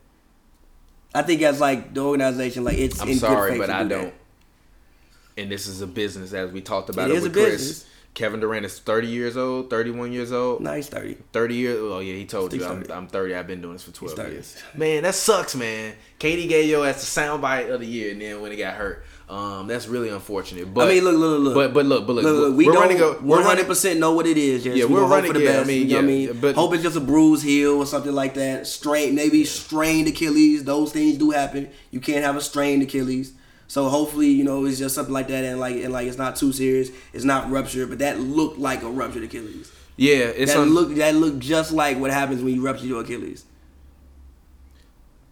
I 1.14 1.22
think 1.22 1.42
as 1.42 1.60
like 1.60 1.94
the 1.94 2.00
organization, 2.00 2.64
like 2.64 2.78
it's 2.78 3.00
I'm 3.00 3.08
in 3.08 3.18
sorry, 3.18 3.52
good 3.52 3.58
faith 3.60 3.68
but 3.68 3.70
I 3.70 3.82
do 3.84 3.88
don't. 3.90 4.02
That. 4.06 5.42
and 5.42 5.50
this 5.52 5.68
is 5.68 5.82
a 5.82 5.86
business 5.86 6.32
as 6.32 6.50
we 6.50 6.62
talked 6.62 6.90
about 6.90 7.10
It 7.10 7.14
it, 7.14 7.16
is 7.18 7.22
with 7.22 7.32
a 7.32 7.34
Chris. 7.34 7.52
business. 7.52 7.86
Kevin 8.16 8.40
Durant 8.40 8.64
is 8.64 8.78
30 8.78 9.08
years 9.08 9.36
old, 9.36 9.68
31 9.68 10.10
years 10.10 10.32
old. 10.32 10.62
No, 10.62 10.72
he's 10.72 10.88
thirty. 10.88 11.18
30 11.34 11.54
years. 11.54 11.78
Oh 11.82 11.98
yeah, 11.98 12.14
he 12.14 12.24
told 12.24 12.50
you 12.54 12.64
I'm, 12.64 12.80
30. 12.80 12.92
I'm 12.94 13.06
30. 13.08 13.34
I've 13.34 13.46
been 13.46 13.60
doing 13.60 13.74
this 13.74 13.82
for 13.82 13.92
12 13.92 14.16
30. 14.16 14.32
years. 14.32 14.56
Man, 14.74 15.02
that 15.02 15.14
sucks, 15.14 15.54
man. 15.54 15.94
KD 16.18 16.48
gave 16.48 16.66
your 16.66 16.86
ass 16.86 17.04
the 17.14 17.20
soundbite 17.20 17.70
of 17.70 17.80
the 17.80 17.86
year, 17.86 18.12
and 18.12 18.20
then 18.22 18.40
when 18.40 18.52
he 18.52 18.56
got 18.56 18.72
hurt, 18.74 19.04
um, 19.28 19.66
that's 19.66 19.86
really 19.86 20.08
unfortunate. 20.08 20.72
But 20.72 20.88
I 20.88 20.94
mean, 20.94 21.04
look, 21.04 21.14
look, 21.16 21.40
look. 21.40 21.54
But 21.54 21.74
but 21.74 21.84
look, 21.84 22.06
but 22.06 22.12
look, 22.14 22.24
Look, 22.24 22.36
look, 22.36 22.56
we 22.56 22.64
we're 22.66 22.72
don't 22.72 22.82
running. 22.84 23.00
A, 23.02 23.12
we're 23.20 23.36
one 23.36 23.42
hundred 23.42 23.66
percent 23.66 24.00
know 24.00 24.14
what 24.14 24.26
it 24.26 24.38
is. 24.38 24.64
Yes. 24.64 24.78
Yeah, 24.78 24.86
we 24.86 24.94
hope 24.94 25.10
running- 25.10 25.32
for 25.32 25.38
the 25.38 25.44
yeah, 25.44 25.50
I 25.50 25.52
best. 25.56 25.68
mean, 25.68 25.82
you 25.82 25.88
know 25.88 25.94
what 25.96 26.04
I 26.04 26.06
mean? 26.06 26.40
but- 26.40 26.54
hope 26.54 26.72
it's 26.72 26.82
just 26.84 26.96
a 26.96 27.00
bruised 27.00 27.44
heel 27.44 27.72
or 27.76 27.84
something 27.84 28.14
like 28.14 28.32
that. 28.34 28.66
Strain, 28.66 29.14
maybe 29.14 29.44
strained 29.44 30.08
Achilles. 30.08 30.64
Those 30.64 30.90
things 30.90 31.18
do 31.18 31.32
happen. 31.32 31.68
You 31.90 32.00
can't 32.00 32.24
have 32.24 32.36
a 32.36 32.40
strained 32.40 32.82
Achilles. 32.82 33.34
So 33.68 33.88
hopefully, 33.88 34.28
you 34.28 34.44
know, 34.44 34.64
it's 34.64 34.78
just 34.78 34.94
something 34.94 35.12
like 35.14 35.28
that, 35.28 35.44
and 35.44 35.58
like, 35.58 35.76
and 35.76 35.92
like, 35.92 36.06
it's 36.06 36.18
not 36.18 36.36
too 36.36 36.52
serious. 36.52 36.90
It's 37.12 37.24
not 37.24 37.50
ruptured, 37.50 37.88
but 37.88 37.98
that 37.98 38.20
looked 38.20 38.58
like 38.58 38.82
a 38.82 38.88
ruptured 38.90 39.24
Achilles. 39.24 39.72
Yeah, 39.96 40.26
it's 40.26 40.52
That 40.52 40.60
on. 40.60 40.70
look, 40.74 40.94
that 40.96 41.14
looked 41.14 41.40
just 41.40 41.72
like 41.72 41.98
what 41.98 42.10
happens 42.10 42.42
when 42.42 42.54
you 42.54 42.62
rupture 42.64 42.86
your 42.86 43.00
Achilles. 43.02 43.44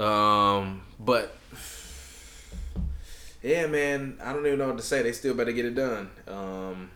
Um, 0.00 0.82
but 0.98 1.36
yeah, 3.42 3.66
man, 3.66 4.18
I 4.22 4.32
don't 4.32 4.44
even 4.46 4.58
know 4.58 4.68
what 4.68 4.78
to 4.78 4.82
say. 4.82 5.02
They 5.02 5.12
still 5.12 5.34
better 5.34 5.52
get 5.52 5.66
it 5.66 5.74
done. 5.74 6.10
Um, 6.26 6.90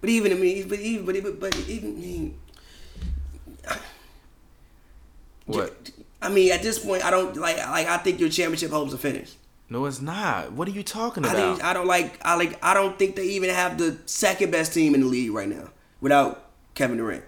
But 0.00 0.10
even 0.10 0.32
I 0.32 0.34
mean, 0.34 0.66
but 0.68 0.80
even 0.80 1.04
but 1.06 1.14
even, 1.16 1.36
but 1.38 1.56
even 1.68 1.90
I 1.96 2.00
mean, 2.00 2.38
what? 5.46 5.90
I 6.20 6.28
mean, 6.28 6.52
at 6.52 6.62
this 6.62 6.78
point, 6.84 7.04
I 7.04 7.10
don't 7.10 7.36
like 7.36 7.58
like 7.58 7.86
I 7.86 7.98
think 7.98 8.18
your 8.18 8.28
championship 8.30 8.70
hopes 8.70 8.94
are 8.94 8.98
finished. 8.98 9.36
No, 9.68 9.86
it's 9.86 10.00
not. 10.02 10.52
What 10.52 10.68
are 10.68 10.72
you 10.72 10.82
talking 10.82 11.24
I 11.24 11.32
about? 11.32 11.56
think 11.56 11.64
I 11.64 11.72
don't 11.72 11.86
like 11.86 12.20
I 12.24 12.34
like 12.36 12.62
I 12.62 12.74
don't 12.74 12.98
think 12.98 13.16
they 13.16 13.24
even 13.28 13.50
have 13.50 13.78
the 13.78 13.96
second 14.06 14.50
best 14.50 14.74
team 14.74 14.94
in 14.94 15.00
the 15.00 15.06
league 15.06 15.32
right 15.32 15.48
now 15.48 15.70
without 16.00 16.50
Kevin 16.74 16.98
Durant. 16.98 17.24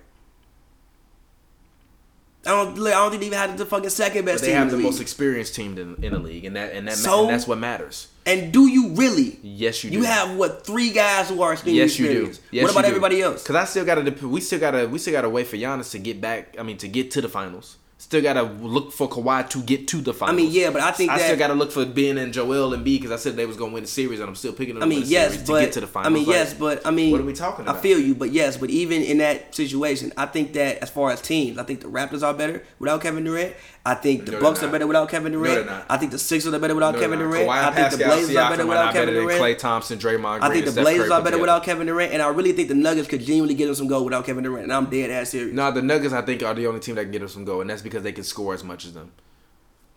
I 2.46 2.50
don't 2.50 2.78
I 2.86 2.90
don't 2.90 3.08
think 3.10 3.20
they 3.20 3.26
even 3.28 3.38
have 3.38 3.56
the 3.56 3.64
fucking 3.64 3.88
second 3.88 4.26
But 4.26 4.32
best 4.32 4.42
they 4.42 4.48
team 4.48 4.56
have 4.56 4.66
in 4.66 4.72
the 4.72 4.76
the 4.76 4.82
most 4.82 5.00
experienced 5.00 5.54
team 5.54 5.78
in, 5.78 6.04
in 6.04 6.12
the 6.12 6.18
league, 6.18 6.44
and 6.44 6.54
that 6.56 6.74
and 6.74 6.86
that 6.86 6.96
So? 6.96 7.22
and 7.22 7.30
that's 7.30 7.46
what 7.46 7.56
matters. 7.56 8.08
And 8.26 8.52
do 8.52 8.66
you 8.68 8.90
really? 8.90 9.38
Yes, 9.42 9.82
you 9.82 9.90
You 9.90 10.02
have 10.04 10.36
what 10.36 10.66
three 10.66 10.90
guys 10.90 11.28
who 11.30 11.40
are 11.42 11.52
extremely 11.52 11.78
Yes, 11.80 11.98
you 11.98 12.06
do. 12.08 12.32
Yes, 12.50 12.62
what 12.64 12.70
about 12.72 12.80
you 12.80 12.84
do. 12.84 12.88
everybody 12.88 13.22
else? 13.22 13.42
Because 13.42 13.56
I 13.56 13.64
still 13.64 13.84
gotta, 13.84 14.10
we 14.26 14.40
still 14.40 14.58
gotta, 14.60 14.86
we 14.88 14.98
still 14.98 15.12
gotta 15.12 15.28
wait 15.28 15.46
for 15.46 15.56
Giannis 15.56 15.90
to 15.92 15.98
get 15.98 16.22
back. 16.22 16.56
I 16.58 16.62
mean, 16.62 16.78
to 16.78 16.88
get 16.88 17.10
to 17.12 17.20
the 17.22 17.28
finals. 17.28 17.76
Still 18.04 18.20
gotta 18.20 18.42
look 18.42 18.92
for 18.92 19.08
Kawhi 19.08 19.48
to 19.48 19.62
get 19.62 19.88
to 19.88 19.96
the 20.02 20.12
finals. 20.12 20.34
I 20.34 20.42
mean, 20.42 20.50
yeah, 20.52 20.68
but 20.68 20.82
I 20.82 20.90
think 20.92 21.10
I 21.10 21.16
that- 21.16 21.24
still 21.24 21.38
gotta 21.38 21.54
look 21.54 21.72
for 21.72 21.86
Ben 21.86 22.18
and 22.18 22.34
Joel 22.34 22.74
and 22.74 22.84
B 22.84 22.98
because 22.98 23.10
I 23.10 23.16
said 23.16 23.34
they 23.34 23.46
was 23.46 23.56
gonna 23.56 23.72
win 23.72 23.84
the 23.84 23.88
series, 23.88 24.20
and 24.20 24.28
I'm 24.28 24.34
still 24.34 24.52
picking 24.52 24.74
them. 24.74 24.82
I 24.82 24.86
to 24.86 24.90
mean, 24.90 25.04
yes, 25.06 25.38
but 25.38 25.60
to 25.60 25.64
get 25.64 25.72
to 25.72 25.80
the 25.80 25.86
finals. 25.86 26.12
I 26.12 26.14
mean, 26.14 26.28
yes, 26.28 26.52
but 26.52 26.86
I 26.86 26.90
mean, 26.90 27.12
what 27.12 27.22
are 27.22 27.24
we 27.24 27.32
talking 27.32 27.64
about? 27.64 27.76
I 27.76 27.80
feel 27.80 27.98
you, 27.98 28.14
but 28.14 28.30
yes, 28.30 28.58
but 28.58 28.68
even 28.68 29.00
in 29.02 29.18
that 29.18 29.54
situation, 29.54 30.12
I 30.18 30.26
think 30.26 30.52
that 30.52 30.78
as 30.82 30.90
far 30.90 31.12
as 31.12 31.22
teams, 31.22 31.56
I 31.56 31.62
think 31.62 31.80
the 31.80 31.88
Raptors 31.88 32.22
are 32.22 32.34
better 32.34 32.62
without 32.78 33.00
Kevin 33.00 33.24
Durant. 33.24 33.54
I 33.86 33.94
think 33.94 34.24
the 34.26 34.32
No, 34.32 34.40
Bucks 34.40 34.60
they're 34.60 34.70
better 34.70 34.86
without 34.86 35.08
Kevin 35.10 35.32
Durant. 35.32 35.66
they're. 35.66 35.84
I 35.90 35.96
think 35.98 36.10
the 36.12 36.18
Sixers 36.18 36.54
are 36.54 36.58
better 36.58 36.74
without 36.74 36.94
No, 36.94 37.00
Kevin 37.00 37.18
Durant. 37.18 37.46
Kawhi 37.48 37.50
I 37.50 37.70
think 37.70 37.90
the 37.90 37.96
Pascal 37.98 38.08
Blazers 38.16 38.36
are 38.36 38.50
better 38.50 38.66
without 38.66 38.92
Kevin 38.94 39.08
better 39.14 39.20
Durant. 39.20 39.42
Klay 39.42 39.58
Thompson, 39.58 39.98
Draymond 39.98 40.40
Green, 40.40 40.42
I 40.42 40.54
think 40.54 40.64
the 40.66 40.80
Blazers 40.80 41.10
are 41.10 41.22
better 41.22 41.38
without 41.38 41.64
Kevin 41.64 41.86
Durant, 41.86 42.12
and 42.12 42.22
I 42.22 42.28
really 42.28 42.52
think 42.52 42.68
the 42.68 42.74
Nuggets 42.74 43.08
could 43.08 43.20
genuinely 43.20 43.54
get 43.54 43.66
them 43.66 43.74
some 43.74 43.86
gold 43.86 44.04
without 44.04 44.24
Kevin 44.26 44.44
Durant. 44.44 44.64
And 44.64 44.72
I'm 44.72 44.86
dead 44.86 45.10
ass 45.10 45.30
serious. 45.30 45.54
No, 45.54 45.70
the 45.70 45.82
Nuggets 45.82 46.14
I 46.14 46.22
think 46.22 46.42
are 46.42 46.54
the 46.54 46.66
only 46.66 46.80
team 46.80 46.94
that 46.96 47.02
can 47.02 47.10
get 47.12 47.18
them 47.20 47.28
some 47.28 47.44
gold, 47.44 47.60
and 47.62 47.68
that's 47.70 47.82
because 47.82 47.93
they 48.02 48.12
can 48.12 48.24
score 48.24 48.54
as 48.54 48.64
much 48.64 48.84
as 48.84 48.94
them. 48.94 49.12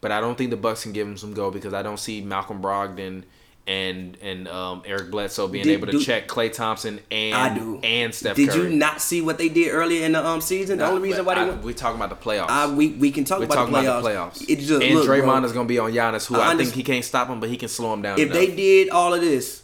But 0.02 0.12
I 0.12 0.22
don't 0.22 0.38
think 0.38 0.52
the 0.52 0.58
Bucks 0.58 0.84
can 0.84 0.93
give 0.93 1.08
them 1.08 1.18
some 1.18 1.34
goal 1.34 1.50
because 1.52 1.74
I 1.74 1.82
don't 1.82 1.98
see 2.00 2.22
Malcolm 2.22 2.62
Brogdon 2.62 3.24
and 3.66 4.16
and 4.22 4.48
um, 4.48 4.82
Eric 4.86 5.12
Bledsoe 5.12 5.48
being 5.48 5.66
Did- 5.66 5.74
able 5.74 5.88
to 5.88 5.91
do- 5.93 6.00
check 6.02 6.28
Klay 6.28 6.54
Thompson 6.54 7.00
and 7.12 7.36
I 7.36 7.54
do. 7.58 7.80
and 7.84 8.14
Steph 8.16 8.38
Did 8.38 8.50
Curry. 8.52 8.70
you 8.72 8.78
not 8.78 9.02
see 9.02 9.22
what 9.22 9.38
they 9.38 9.50
did 9.50 9.72
earlier 9.72 10.06
in 10.06 10.14
the 10.14 10.26
um 10.26 10.39
season? 10.39 10.78
The 10.78 10.86
Nah, 10.86 10.91
only 10.91 11.10
reason 11.10 11.26
why 11.26 11.36
they 11.36 11.41
I- 11.41 11.45
went. 11.50 11.64
we 11.64 11.74
talking 11.74 12.00
about 12.00 12.10
the 12.10 12.16
playoffs. 12.30 12.50
I, 12.50 12.68
we 12.72 12.89
we 12.89 13.12
can 13.12 13.26
talk 13.26 13.39
We're 13.39 13.45
about 13.45 13.66
the 13.66 13.72
playoffs. 13.78 13.82
about 14.00 14.04
the 14.04 14.10
playoffs. 14.45 14.50
It 14.50 14.60
just 14.60 14.82
and 14.82 14.95
look, 14.95 15.08
Draymond 15.10 15.24
bro, 15.26 15.43
is 15.43 15.52
going 15.52 15.66
to 15.68 15.70
be 15.70 15.80
on 15.80 15.91
Giannis, 15.91 16.28
who 16.28 16.36
I 16.38 16.54
I, 16.54 16.56
think 16.56 16.72
he 16.74 16.84
can't 16.84 17.04
stop 17.04 17.28
him, 17.28 17.39
but 17.41 17.50
he 17.50 17.58
can 17.58 17.68
slow 17.68 17.91
him 17.93 18.02
down. 18.04 18.20
if 18.20 18.28
enough. 18.28 18.38
they 18.38 18.56
did 18.56 18.89
all 18.89 19.14
of 19.14 19.20
this 19.20 19.64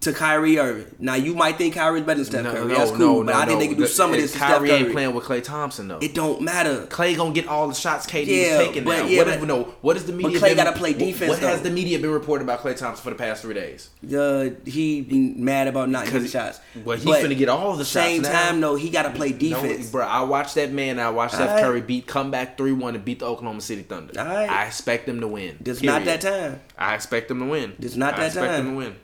to 0.00 0.14
Kyrie 0.14 0.58
Irving, 0.58 0.94
now 0.98 1.14
you 1.14 1.34
might 1.34 1.56
think 1.58 1.74
Kyrie's 1.74 2.04
better 2.04 2.16
than 2.22 2.24
Steph 2.24 2.46
Curry. 2.46 2.68
no, 2.68 2.74
That's 2.74 2.90
cool, 2.92 3.22
no, 3.22 3.24
but 3.24 3.34
I 3.34 3.44
think 3.44 3.60
they 3.60 3.68
can 3.68 3.76
do 3.76 3.86
some 3.86 4.10
of 4.12 4.16
this 4.16 4.32
to 4.32 4.38
Kyrie 4.38 4.68
Steph 4.68 4.80
ain't 4.80 4.92
playing 4.92 5.14
with 5.14 5.24
Klay 5.24 5.44
Thompson 5.44 5.88
though. 5.88 5.98
It 5.98 6.14
don't 6.14 6.40
matter. 6.40 6.86
Klay 6.86 7.14
gonna 7.16 7.34
get 7.34 7.46
all 7.46 7.68
the 7.68 7.74
shots 7.74 8.06
KD 8.06 8.26
Yeah, 8.26 8.34
is 8.60 8.66
taking 8.68 8.84
but 8.84 8.96
now. 9.00 9.04
yeah, 9.06 9.18
what, 9.18 9.26
but- 9.26 9.38
is, 9.40 9.44
no, 9.44 9.62
what 9.82 9.96
is 9.98 10.04
the 10.06 10.12
media? 10.14 10.38
Klay 10.40 10.48
been- 10.48 10.56
gotta 10.56 10.72
play 10.78 10.94
defense, 10.94 11.28
What 11.30 11.40
has 11.40 11.60
the 11.60 11.70
media 11.70 11.98
been 11.98 12.10
reporting 12.12 12.46
about 12.46 12.62
Klay 12.62 12.74
Thompson 12.76 13.04
for 13.04 13.10
the 13.10 13.16
past 13.16 13.42
three 13.42 13.52
days? 13.52 13.90
Uh, 14.02 14.50
he 14.64 15.34
mad 15.36 15.68
about 15.68 15.90
not 15.90 16.06
getting 16.06 16.26
shots. 16.26 16.60
well, 16.82 16.96
he's 16.96 17.04
But 17.04 17.22
finna 17.22 17.36
get 17.36 17.50
all 17.50 17.72
the 17.76 17.84
shots 17.84 18.06
Same 18.06 18.22
now. 18.22 18.32
time 18.32 18.60
though, 18.62 18.76
he 18.76 18.88
got 18.88 19.02
to 19.02 19.10
play 19.10 19.32
defense. 19.32 19.86
No, 19.86 19.92
bro, 19.92 20.06
I 20.06 20.22
watched 20.22 20.54
that 20.54 20.72
man. 20.72 20.98
I 20.98 21.10
watched 21.10 21.34
Steph 21.34 21.46
Alright. 21.48 21.62
Curry 21.64 21.80
beat 21.82 22.06
come 22.06 22.30
back 22.30 22.56
three 22.56 22.72
one 22.72 22.94
and 22.94 23.04
beat 23.04 23.18
the 23.18 23.26
Oklahoma 23.26 23.60
City 23.60 23.82
Thunder. 23.82 24.18
I 24.18 24.64
expect 24.64 25.04
them 25.04 25.20
to 25.20 25.28
win. 25.28 25.58
It's 25.62 25.82
not 25.82 26.06
that 26.06 26.22
time. 26.22 26.60
I 26.78 26.94
expect 26.94 27.28
them 27.28 27.40
to 27.40 27.44
win. 27.46 27.74
It's 27.80 27.96
not 27.96 28.14
I 28.14 28.20
that 28.20 28.26
expect 28.28 28.46
time. 28.46 28.64
them 28.64 28.72
to 28.72 28.78
win. 28.78 28.96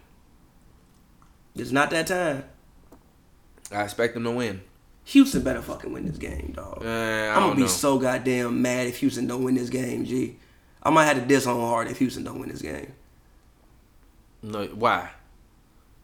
It's 1.57 1.73
not 1.73 1.91
that 1.91 2.07
time. 2.07 2.45
I 3.73 3.83
expect 3.83 4.15
them 4.15 4.25
to 4.25 4.31
win. 4.31 4.61
Houston 5.05 5.43
better 5.43 5.63
fucking 5.63 5.93
win 5.93 6.07
this 6.07 6.19
game, 6.19 6.53
dog. 6.55 6.85
Uh, 6.85 6.89
I'm 6.89 7.43
gonna 7.43 7.55
be 7.55 7.63
know. 7.63 7.69
so 7.69 7.99
goddamn 7.99 8.61
mad 8.61 8.89
if 8.89 8.99
Houston 8.99 9.27
don't 9.27 9.45
win 9.45 9.55
this 9.55 9.71
game, 9.71 10.05
G. 10.05 10.37
I 10.83 10.91
might 10.91 11.05
have 11.05 11.17
to 11.17 11.25
diss 11.25 11.47
on 11.47 11.61
hard 11.61 11.89
if 11.89 11.99
Houston 11.99 12.25
don't 12.25 12.41
win 12.41 12.49
this 12.49 12.63
game. 12.63 12.93
No, 14.43 14.67
why? 14.67 15.11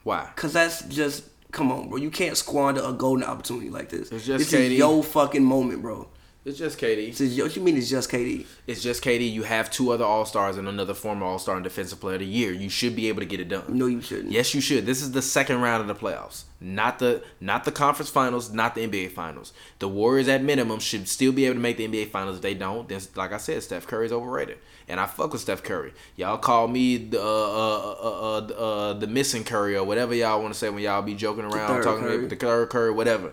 Why? 0.05 0.31
Cause 0.37 0.53
that's 0.53 0.83
just 0.83 1.25
come 1.51 1.71
on, 1.71 1.89
bro. 1.89 1.99
You 1.99 2.11
can't 2.11 2.37
squander 2.37 2.83
a 2.85 2.93
golden 2.93 3.25
opportunity 3.25 3.71
like 3.71 3.89
this. 3.89 4.11
It's 4.13 4.25
just 4.25 4.51
this 4.51 4.61
KD. 4.61 4.73
is 4.73 4.79
your 4.79 5.03
fucking 5.03 5.45
moment, 5.45 5.83
bro. 5.83 6.09
It's 6.45 6.59
just 6.59 6.77
KD. 6.77 7.37
Your, 7.37 7.47
what 7.47 7.55
you 7.55 7.63
mean 7.63 7.77
it's 7.77 7.89
just 7.89 8.11
KD? 8.11 8.47
It's 8.67 8.83
just 8.83 9.05
KD. 9.05 9.33
You 9.33 9.45
have 9.45 9.71
two 9.71 9.93
other 9.93 10.05
All 10.05 10.25
Stars 10.25 10.57
and 10.57 10.67
another 10.67 10.93
former 10.93 11.25
All 11.25 11.39
Star 11.39 11.55
and 11.55 11.63
Defensive 11.63 12.01
Player 12.01 12.15
of 12.15 12.21
the 12.21 12.27
Year. 12.27 12.51
You 12.51 12.69
should 12.69 12.97
be 12.97 13.09
able 13.09 13.21
to 13.21 13.27
get 13.27 13.39
it 13.39 13.49
done. 13.49 13.63
No, 13.69 13.87
you 13.87 14.01
shouldn't. 14.01 14.33
Yes, 14.33 14.53
you 14.53 14.61
should. 14.61 14.85
This 14.85 15.03
is 15.03 15.13
the 15.13 15.23
second 15.23 15.61
round 15.61 15.83
of 15.83 15.87
the 15.87 15.95
playoffs, 15.95 16.43
not 16.61 16.99
the 16.99 17.23
not 17.41 17.63
the 17.63 17.71
conference 17.71 18.11
finals, 18.11 18.53
not 18.53 18.75
the 18.75 18.89
NBA 18.89 19.13
finals. 19.13 19.53
The 19.79 19.89
Warriors 19.89 20.27
at 20.27 20.43
minimum 20.43 20.81
should 20.81 21.07
still 21.07 21.31
be 21.31 21.45
able 21.45 21.55
to 21.55 21.61
make 21.61 21.77
the 21.77 21.87
NBA 21.87 22.09
finals. 22.11 22.37
If 22.37 22.43
they 22.43 22.55
don't, 22.55 22.89
then 22.89 23.01
like 23.15 23.33
I 23.33 23.37
said, 23.37 23.63
Steph 23.63 23.87
Curry's 23.87 24.11
overrated, 24.11 24.59
and 24.89 24.99
I 24.99 25.07
fuck 25.07 25.33
with 25.33 25.43
Steph 25.43 25.63
Curry. 25.63 25.93
Y'all 26.17 26.39
call 26.39 26.67
me 26.67 26.97
the 26.97 27.23
uh, 27.23 27.25
uh, 27.25 27.97
uh, 28.03 28.09
uh, 28.11 28.55
uh, 28.59 28.93
the 28.95 29.07
missing 29.07 29.45
Curry 29.45 29.77
or 29.77 29.85
whatever 29.85 30.13
y'all 30.13 30.43
want 30.43 30.55
to 30.55 30.59
say 30.59 30.71
when 30.71 30.83
y'all 30.83 31.03
be 31.03 31.15
joking 31.15 31.45
around 31.45 31.85
talking 31.85 32.03
Curry. 32.03 32.17
about 32.17 32.31
the 32.31 32.37
third 32.37 32.69
Curry, 32.71 32.91
whatever. 32.91 33.33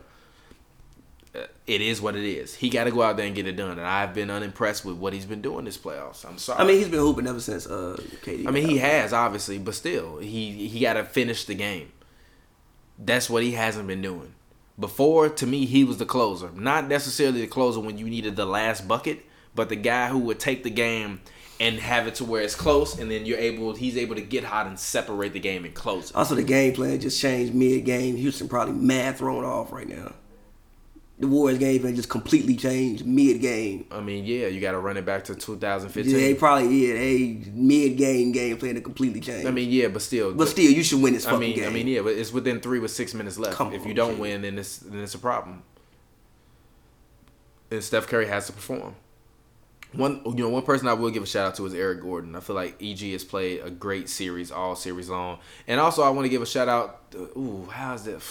It 1.69 1.81
is 1.81 2.01
what 2.01 2.15
it 2.15 2.25
is. 2.25 2.55
He 2.55 2.67
got 2.71 2.85
to 2.85 2.91
go 2.91 3.03
out 3.03 3.15
there 3.15 3.27
and 3.27 3.35
get 3.35 3.45
it 3.45 3.55
done, 3.55 3.77
and 3.77 3.81
I've 3.81 4.15
been 4.15 4.31
unimpressed 4.31 4.83
with 4.83 4.95
what 4.95 5.13
he's 5.13 5.27
been 5.27 5.43
doing 5.43 5.65
this 5.65 5.77
playoffs. 5.77 6.25
I'm 6.25 6.39
sorry. 6.39 6.59
I 6.59 6.65
mean, 6.65 6.77
he's 6.77 6.87
been 6.87 6.99
hooping 6.99 7.27
ever 7.27 7.39
since 7.39 7.67
uh, 7.67 7.95
KD. 8.23 8.47
I 8.47 8.51
mean, 8.51 8.67
he 8.67 8.79
has 8.79 9.13
obviously, 9.13 9.59
but 9.59 9.75
still, 9.75 10.17
he 10.17 10.67
he 10.67 10.79
got 10.79 10.93
to 10.93 11.03
finish 11.03 11.45
the 11.45 11.53
game. 11.53 11.91
That's 12.97 13.29
what 13.29 13.43
he 13.43 13.51
hasn't 13.51 13.87
been 13.87 14.01
doing. 14.01 14.33
Before, 14.79 15.29
to 15.29 15.45
me, 15.45 15.67
he 15.67 15.83
was 15.83 15.99
the 15.99 16.07
closer. 16.07 16.49
Not 16.55 16.87
necessarily 16.87 17.41
the 17.41 17.47
closer 17.47 17.79
when 17.79 17.99
you 17.99 18.09
needed 18.09 18.35
the 18.35 18.47
last 18.47 18.87
bucket, 18.87 19.23
but 19.53 19.69
the 19.69 19.75
guy 19.75 20.07
who 20.07 20.17
would 20.17 20.39
take 20.39 20.63
the 20.63 20.71
game 20.71 21.21
and 21.59 21.77
have 21.77 22.07
it 22.07 22.15
to 22.15 22.25
where 22.25 22.41
it's 22.41 22.55
close, 22.55 22.97
and 22.97 23.11
then 23.11 23.27
you're 23.27 23.37
able, 23.37 23.75
he's 23.75 23.95
able 23.95 24.15
to 24.15 24.21
get 24.21 24.43
hot 24.43 24.65
and 24.65 24.79
separate 24.79 25.33
the 25.33 25.39
game 25.39 25.65
and 25.65 25.75
close 25.75 26.09
it. 26.09 26.15
Also, 26.15 26.33
the 26.33 26.41
game 26.41 26.73
plan 26.73 26.99
just 26.99 27.21
changed 27.21 27.53
mid 27.53 27.85
game. 27.85 28.15
Houston 28.15 28.49
probably 28.49 28.73
mad 28.73 29.17
thrown 29.17 29.43
off 29.43 29.71
right 29.71 29.87
now. 29.87 30.13
The 31.19 31.27
Warriors 31.27 31.59
game 31.59 31.81
plan 31.81 31.95
just 31.95 32.07
completely 32.07 32.55
changed 32.55 33.05
mid 33.05 33.41
game. 33.41 33.85
I 33.91 33.99
mean, 33.99 34.23
yeah, 34.23 34.47
you 34.47 34.61
got 34.61 34.71
to 34.71 34.79
run 34.79 34.95
it 34.95 35.05
back 35.05 35.25
to 35.25 35.35
2015. 35.35 36.09
Yeah, 36.09 36.17
they 36.17 36.33
probably 36.33 36.87
yeah, 36.87 36.93
they 36.93 37.43
mid 37.51 37.97
game 37.97 38.31
game 38.31 38.55
plan 38.57 38.75
to 38.75 38.81
completely 38.81 39.19
change. 39.19 39.45
I 39.45 39.51
mean, 39.51 39.69
yeah, 39.69 39.89
but 39.89 40.01
still, 40.01 40.33
but 40.33 40.47
still, 40.47 40.71
you 40.71 40.81
should 40.81 41.01
win 41.01 41.13
this 41.13 41.25
I 41.25 41.31
fucking 41.31 41.41
mean, 41.41 41.55
game. 41.57 41.67
I 41.67 41.73
mean, 41.73 41.87
yeah, 41.87 42.01
but 42.01 42.13
it's 42.13 42.31
within 42.31 42.61
three 42.61 42.79
with 42.79 42.91
six 42.91 43.13
minutes 43.13 43.37
left. 43.37 43.57
Come 43.57 43.73
if 43.73 43.85
you 43.85 43.93
don't 43.93 44.17
win, 44.17 44.43
then 44.43 44.57
it's 44.57 44.77
then 44.77 45.01
it's 45.01 45.13
a 45.13 45.19
problem. 45.19 45.63
And 47.69 47.83
Steph 47.83 48.07
Curry 48.07 48.27
has 48.27 48.47
to 48.47 48.53
perform. 48.53 48.95
One, 49.91 50.21
you 50.25 50.35
know, 50.35 50.49
one 50.49 50.61
person 50.61 50.87
I 50.87 50.93
will 50.93 51.09
give 51.09 51.23
a 51.23 51.25
shout 51.25 51.47
out 51.47 51.55
to 51.55 51.65
is 51.65 51.73
Eric 51.73 52.01
Gordon. 52.01 52.35
I 52.35 52.41
feel 52.41 52.55
like 52.55 52.81
EG 52.81 52.99
has 53.11 53.23
played 53.23 53.61
a 53.61 53.71
great 53.71 54.07
series 54.07 54.51
all 54.51 54.75
series 54.75 55.09
long, 55.09 55.39
and 55.67 55.79
also 55.79 56.03
I 56.03 56.09
want 56.09 56.25
to 56.25 56.29
give 56.29 56.43
a 56.43 56.45
shout 56.45 56.69
out. 56.69 57.11
To, 57.11 57.17
ooh, 57.35 57.67
how's 57.71 58.03
that? 58.05 58.21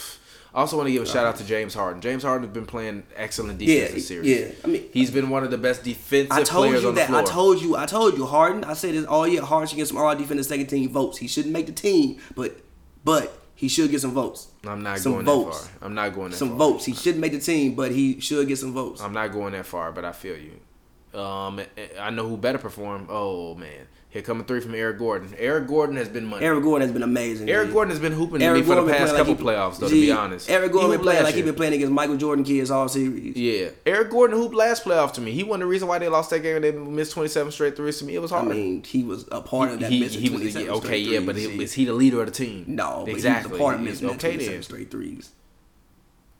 I 0.58 0.62
also 0.62 0.76
want 0.76 0.88
to 0.88 0.92
give 0.92 1.04
a 1.04 1.06
shout 1.06 1.24
out 1.24 1.36
to 1.36 1.44
James 1.44 1.72
Harden. 1.72 2.00
James 2.00 2.24
Harden 2.24 2.48
has 2.48 2.52
been 2.52 2.66
playing 2.66 3.04
excellent 3.14 3.58
defense 3.60 3.90
Yeah, 3.90 3.94
this 3.94 4.08
series. 4.08 4.26
yeah. 4.26 4.50
I 4.64 4.66
mean, 4.66 4.88
he's 4.92 5.08
been 5.12 5.30
one 5.30 5.44
of 5.44 5.52
the 5.52 5.56
best 5.56 5.84
defensive 5.84 6.32
I 6.32 6.42
told 6.42 6.66
players 6.66 6.82
you 6.82 6.88
on 6.88 6.96
the 6.96 7.04
floor. 7.04 7.20
I 7.20 7.24
told 7.24 7.62
you. 7.62 7.76
I 7.76 7.86
told 7.86 8.18
you. 8.18 8.26
Harden. 8.26 8.64
I 8.64 8.72
said 8.72 8.96
this 8.96 9.06
all 9.06 9.28
year. 9.28 9.40
Harden 9.40 9.68
should 9.68 9.76
get 9.76 9.86
some 9.86 9.98
all 9.98 10.16
defensive 10.16 10.46
second 10.46 10.66
team 10.66 10.88
votes. 10.90 11.18
He 11.18 11.28
shouldn't 11.28 11.52
make 11.52 11.66
the 11.66 11.72
team, 11.72 12.18
but 12.34 12.60
but 13.04 13.40
he 13.54 13.68
should 13.68 13.88
get 13.92 14.00
some 14.00 14.10
votes. 14.14 14.48
I'm 14.66 14.82
not 14.82 14.98
some 14.98 15.12
going 15.12 15.26
votes. 15.26 15.62
that 15.62 15.78
far. 15.78 15.86
I'm 15.86 15.94
not 15.94 16.12
going 16.12 16.30
that 16.32 16.38
far. 16.38 16.48
Some 16.48 16.48
far. 16.48 16.58
votes. 16.58 16.84
He 16.86 16.92
shouldn't 16.92 17.20
make 17.20 17.32
the 17.32 17.38
team, 17.38 17.76
but 17.76 17.92
he 17.92 18.18
should 18.18 18.48
get 18.48 18.58
some 18.58 18.72
votes. 18.72 19.00
I'm 19.00 19.12
not 19.12 19.30
going 19.30 19.52
that 19.52 19.64
far, 19.64 19.92
but 19.92 20.04
I 20.04 20.10
feel 20.10 20.36
you. 20.36 21.20
Um, 21.20 21.60
I 22.00 22.10
know 22.10 22.28
who 22.28 22.36
better 22.36 22.58
perform. 22.58 23.06
Oh 23.08 23.54
man, 23.54 23.86
Here 24.10 24.22
come 24.22 24.40
a 24.40 24.44
three 24.44 24.60
from 24.60 24.74
Eric 24.74 24.98
Gordon. 24.98 25.34
Eric 25.36 25.66
Gordon 25.66 25.96
has 25.96 26.08
been 26.08 26.24
money. 26.24 26.42
Eric 26.42 26.62
Gordon 26.62 26.88
has 26.88 26.92
been 26.94 27.02
amazing. 27.02 27.50
Eric 27.50 27.68
G. 27.68 27.72
Gordon 27.74 27.90
has 27.90 28.00
been 28.00 28.12
hooping 28.12 28.40
Eric 28.40 28.60
me 28.60 28.62
for 28.62 28.68
the 28.68 28.74
Gordon 28.76 28.86
been 28.86 29.00
past 29.02 29.14
couple 29.16 29.34
like 29.34 29.38
he- 29.38 29.44
playoffs, 29.44 29.78
though. 29.78 29.88
G, 29.88 30.00
to 30.00 30.06
be 30.06 30.12
honest, 30.12 30.48
Eric 30.48 30.72
Gordon 30.72 30.92
been 30.92 31.00
playing 31.00 31.24
like 31.24 31.34
he 31.34 31.42
been 31.42 31.54
playing 31.54 31.74
against 31.74 31.92
Michael 31.92 32.16
Jordan 32.16 32.42
kids 32.42 32.70
all 32.70 32.88
series. 32.88 33.36
Yeah, 33.36 33.68
Eric 33.84 34.08
Gordon 34.10 34.38
hooped 34.38 34.54
last 34.54 34.82
playoff 34.84 35.12
to 35.14 35.20
me. 35.20 35.32
He 35.32 35.42
wasn't 35.44 35.60
the 35.60 35.66
reason 35.66 35.88
why 35.88 35.98
they 35.98 36.08
lost 36.08 36.30
that 36.30 36.40
game. 36.40 36.56
and 36.56 36.64
They 36.64 36.72
missed 36.72 37.12
twenty 37.12 37.28
seven 37.28 37.52
straight 37.52 37.76
threes 37.76 37.98
to 37.98 38.06
me. 38.06 38.14
It 38.14 38.20
was 38.20 38.30
hard. 38.30 38.46
I 38.46 38.54
mean, 38.54 38.82
he 38.82 39.04
was 39.04 39.26
a 39.30 39.42
part 39.42 39.72
of 39.72 39.80
that 39.80 39.92
he, 39.92 40.00
missing 40.00 40.22
he 40.22 40.30
was 40.30 40.40
27 40.54 40.70
okay, 40.70 40.98
yeah, 40.98 41.20
but 41.20 41.36
he, 41.36 41.62
is 41.62 41.74
he 41.74 41.84
the 41.84 41.92
leader 41.92 42.20
of 42.20 42.26
the 42.26 42.32
team? 42.32 42.64
no, 42.66 43.02
but 43.04 43.12
exactly. 43.14 43.48
he 43.48 43.52
was 43.52 43.60
a 43.60 43.62
part 43.62 43.74
of 43.74 43.80
missing 43.82 44.08
okay, 44.10 44.18
27 44.36 44.54
then. 44.54 44.62
straight 44.62 44.90
threes. 44.90 45.32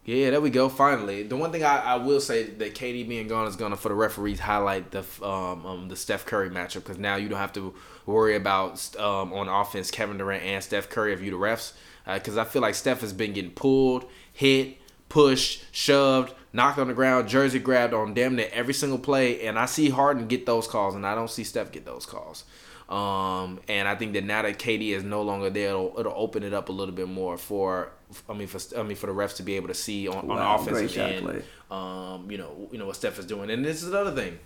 Yeah, 0.08 0.30
there 0.30 0.40
we 0.40 0.48
go. 0.48 0.70
Finally, 0.70 1.24
the 1.24 1.36
one 1.36 1.52
thing 1.52 1.62
I, 1.62 1.80
I 1.80 1.96
will 1.96 2.22
say 2.22 2.44
that 2.44 2.74
KD 2.74 3.06
being 3.06 3.28
gone 3.28 3.46
is 3.46 3.56
gonna 3.56 3.76
for 3.76 3.90
the 3.90 3.94
referees 3.94 4.40
highlight 4.40 4.90
the 4.90 5.04
um, 5.22 5.66
um 5.66 5.88
the 5.88 5.96
Steph 5.96 6.24
Curry 6.24 6.48
matchup 6.48 6.76
because 6.76 6.96
now 6.96 7.16
you 7.16 7.28
don't 7.28 7.38
have 7.38 7.52
to 7.52 7.74
worry 8.06 8.34
about 8.34 8.96
um 8.96 9.34
on 9.34 9.48
offense 9.48 9.90
Kevin 9.90 10.16
Durant 10.16 10.42
and 10.44 10.64
Steph 10.64 10.88
Curry 10.88 11.12
if 11.12 11.20
you 11.20 11.30
the 11.30 11.36
refs 11.36 11.74
because 12.06 12.38
I 12.38 12.44
feel 12.44 12.62
like 12.62 12.74
Steph 12.74 13.02
has 13.02 13.12
been 13.12 13.34
getting 13.34 13.50
pulled, 13.50 14.06
hit, 14.32 14.78
pushed, 15.10 15.62
shoved, 15.72 16.32
knocked 16.54 16.78
on 16.78 16.88
the 16.88 16.94
ground, 16.94 17.28
jersey 17.28 17.58
grabbed 17.58 17.92
on 17.92 18.14
damn 18.14 18.34
near 18.34 18.48
every 18.50 18.72
single 18.72 18.98
play, 18.98 19.46
and 19.46 19.58
I 19.58 19.66
see 19.66 19.90
Harden 19.90 20.26
get 20.26 20.46
those 20.46 20.66
calls 20.66 20.94
and 20.94 21.06
I 21.06 21.14
don't 21.14 21.28
see 21.28 21.44
Steph 21.44 21.70
get 21.70 21.84
those 21.84 22.06
calls. 22.06 22.44
Um, 22.88 23.60
and 23.68 23.86
I 23.86 23.94
think 23.94 24.14
that 24.14 24.24
now 24.24 24.42
that 24.42 24.58
KD 24.58 24.90
is 24.90 25.04
no 25.04 25.20
longer 25.22 25.50
there, 25.50 25.68
it'll, 25.68 25.94
it'll 25.98 26.14
open 26.16 26.42
it 26.42 26.54
up 26.54 26.70
a 26.70 26.72
little 26.72 26.94
bit 26.94 27.08
more 27.08 27.36
for, 27.36 27.92
I 28.28 28.32
mean, 28.32 28.48
for 28.48 28.58
I 28.78 28.82
mean 28.82 28.96
for 28.96 29.08
the 29.08 29.12
refs 29.12 29.36
to 29.36 29.42
be 29.42 29.56
able 29.56 29.68
to 29.68 29.74
see 29.74 30.08
on, 30.08 30.26
Wow, 30.26 30.56
on 30.56 30.64
great 30.64 30.86
offensive 30.86 30.98
end, 30.98 31.44
um, 31.70 32.30
you 32.30 32.38
know, 32.38 32.68
you 32.72 32.78
know 32.78 32.86
what 32.86 32.96
Steph 32.96 33.18
is 33.18 33.26
doing. 33.26 33.50
And 33.50 33.62
this 33.64 33.82
is 33.82 33.88
another 33.88 34.14
thing. 34.14 34.38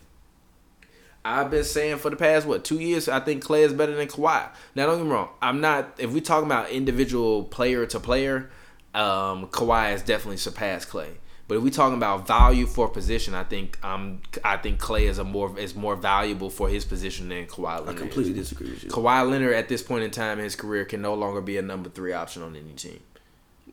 I've 1.25 1.49
been 1.49 1.63
saying 1.63 1.99
for 1.99 2.09
the 2.09 2.17
past 2.17 2.45
what 2.45 2.65
two 2.65 2.79
years, 2.79 3.07
I 3.07 3.21
think 3.21 3.45
Klay 3.45 3.59
is 3.59 3.71
better 3.71 3.95
than 3.95 4.09
Kawhi. 4.09 4.49
Now 4.75 4.87
don't 4.87 4.97
get 4.97 5.05
me 5.05 5.11
wrong, 5.11 5.29
I'm 5.41 5.61
not. 5.61 5.93
If 5.97 6.11
we 6.11 6.19
talking 6.19 6.47
about 6.47 6.69
individual 6.69 7.45
player 7.45 7.85
to 7.85 7.99
player, 8.01 8.49
um, 8.93 9.47
Kawhi 9.47 9.91
has 9.91 10.01
definitely 10.03 10.37
surpassed 10.37 10.89
Klay. 10.89 11.11
But 11.53 11.57
if 11.57 11.63
we're 11.65 11.69
talking 11.69 11.97
about 11.97 12.25
value 12.25 12.65
for 12.65 12.89
position, 12.89 13.35
I 13.35 13.43
think 13.43 13.77
um, 13.85 14.23
I 14.43 14.57
think 14.57 14.79
Klay 14.81 15.01
is 15.01 15.19
a 15.19 15.23
more 15.23 15.55
is 15.59 15.75
more 15.75 15.95
valuable 15.95 16.49
for 16.49 16.67
his 16.67 16.83
position 16.83 17.29
than 17.29 17.45
Kawhi 17.45 17.67
I 17.69 17.77
Leonard. 17.77 17.93
is. 17.93 18.01
completely 18.01 18.33
disagree 18.33 18.71
with 18.71 18.83
you. 18.85 18.89
Kawhi 18.89 19.29
Leonard 19.29 19.53
at 19.53 19.69
this 19.69 19.83
point 19.83 20.03
in 20.03 20.09
time 20.09 20.39
in 20.39 20.45
his 20.45 20.55
career 20.55 20.83
can 20.83 20.99
no 21.03 21.13
longer 21.13 21.41
be 21.41 21.57
a 21.57 21.61
number 21.61 21.91
three 21.91 22.11
option 22.11 22.41
on 22.41 22.55
any 22.55 22.71
team. 22.73 23.01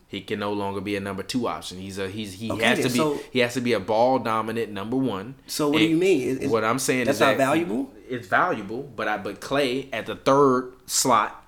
He 0.08 0.20
can 0.20 0.38
no 0.38 0.52
longer 0.52 0.82
be 0.82 0.94
a 0.94 1.00
number 1.00 1.22
two 1.22 1.48
option. 1.48 1.78
He's 1.78 1.96
a 1.96 2.10
he's 2.10 2.34
he 2.34 2.50
Okay, 2.52 2.62
has 2.66 2.80
to 2.80 2.90
be 2.90 2.98
so- 2.98 3.18
he 3.30 3.38
has 3.38 3.54
to 3.54 3.62
be 3.62 3.72
a 3.72 3.80
ball 3.80 4.18
dominant 4.18 4.70
number 4.70 4.98
one. 4.98 5.36
So 5.46 5.70
what 5.70 5.78
do 5.78 5.84
you 5.86 5.96
mean? 5.96 6.50
What 6.50 6.64
I'm 6.64 6.78
saying 6.78 7.06
that's 7.06 7.16
is 7.16 7.20
not 7.22 7.38
that 7.38 7.38
valuable? 7.38 7.90
It's 8.10 8.28
valuable, 8.28 8.82
but 8.94 9.08
I 9.08 9.16
but 9.16 9.40
Klay 9.40 9.88
at 9.90 10.04
the 10.04 10.16
third 10.16 10.74
slot 10.84 11.46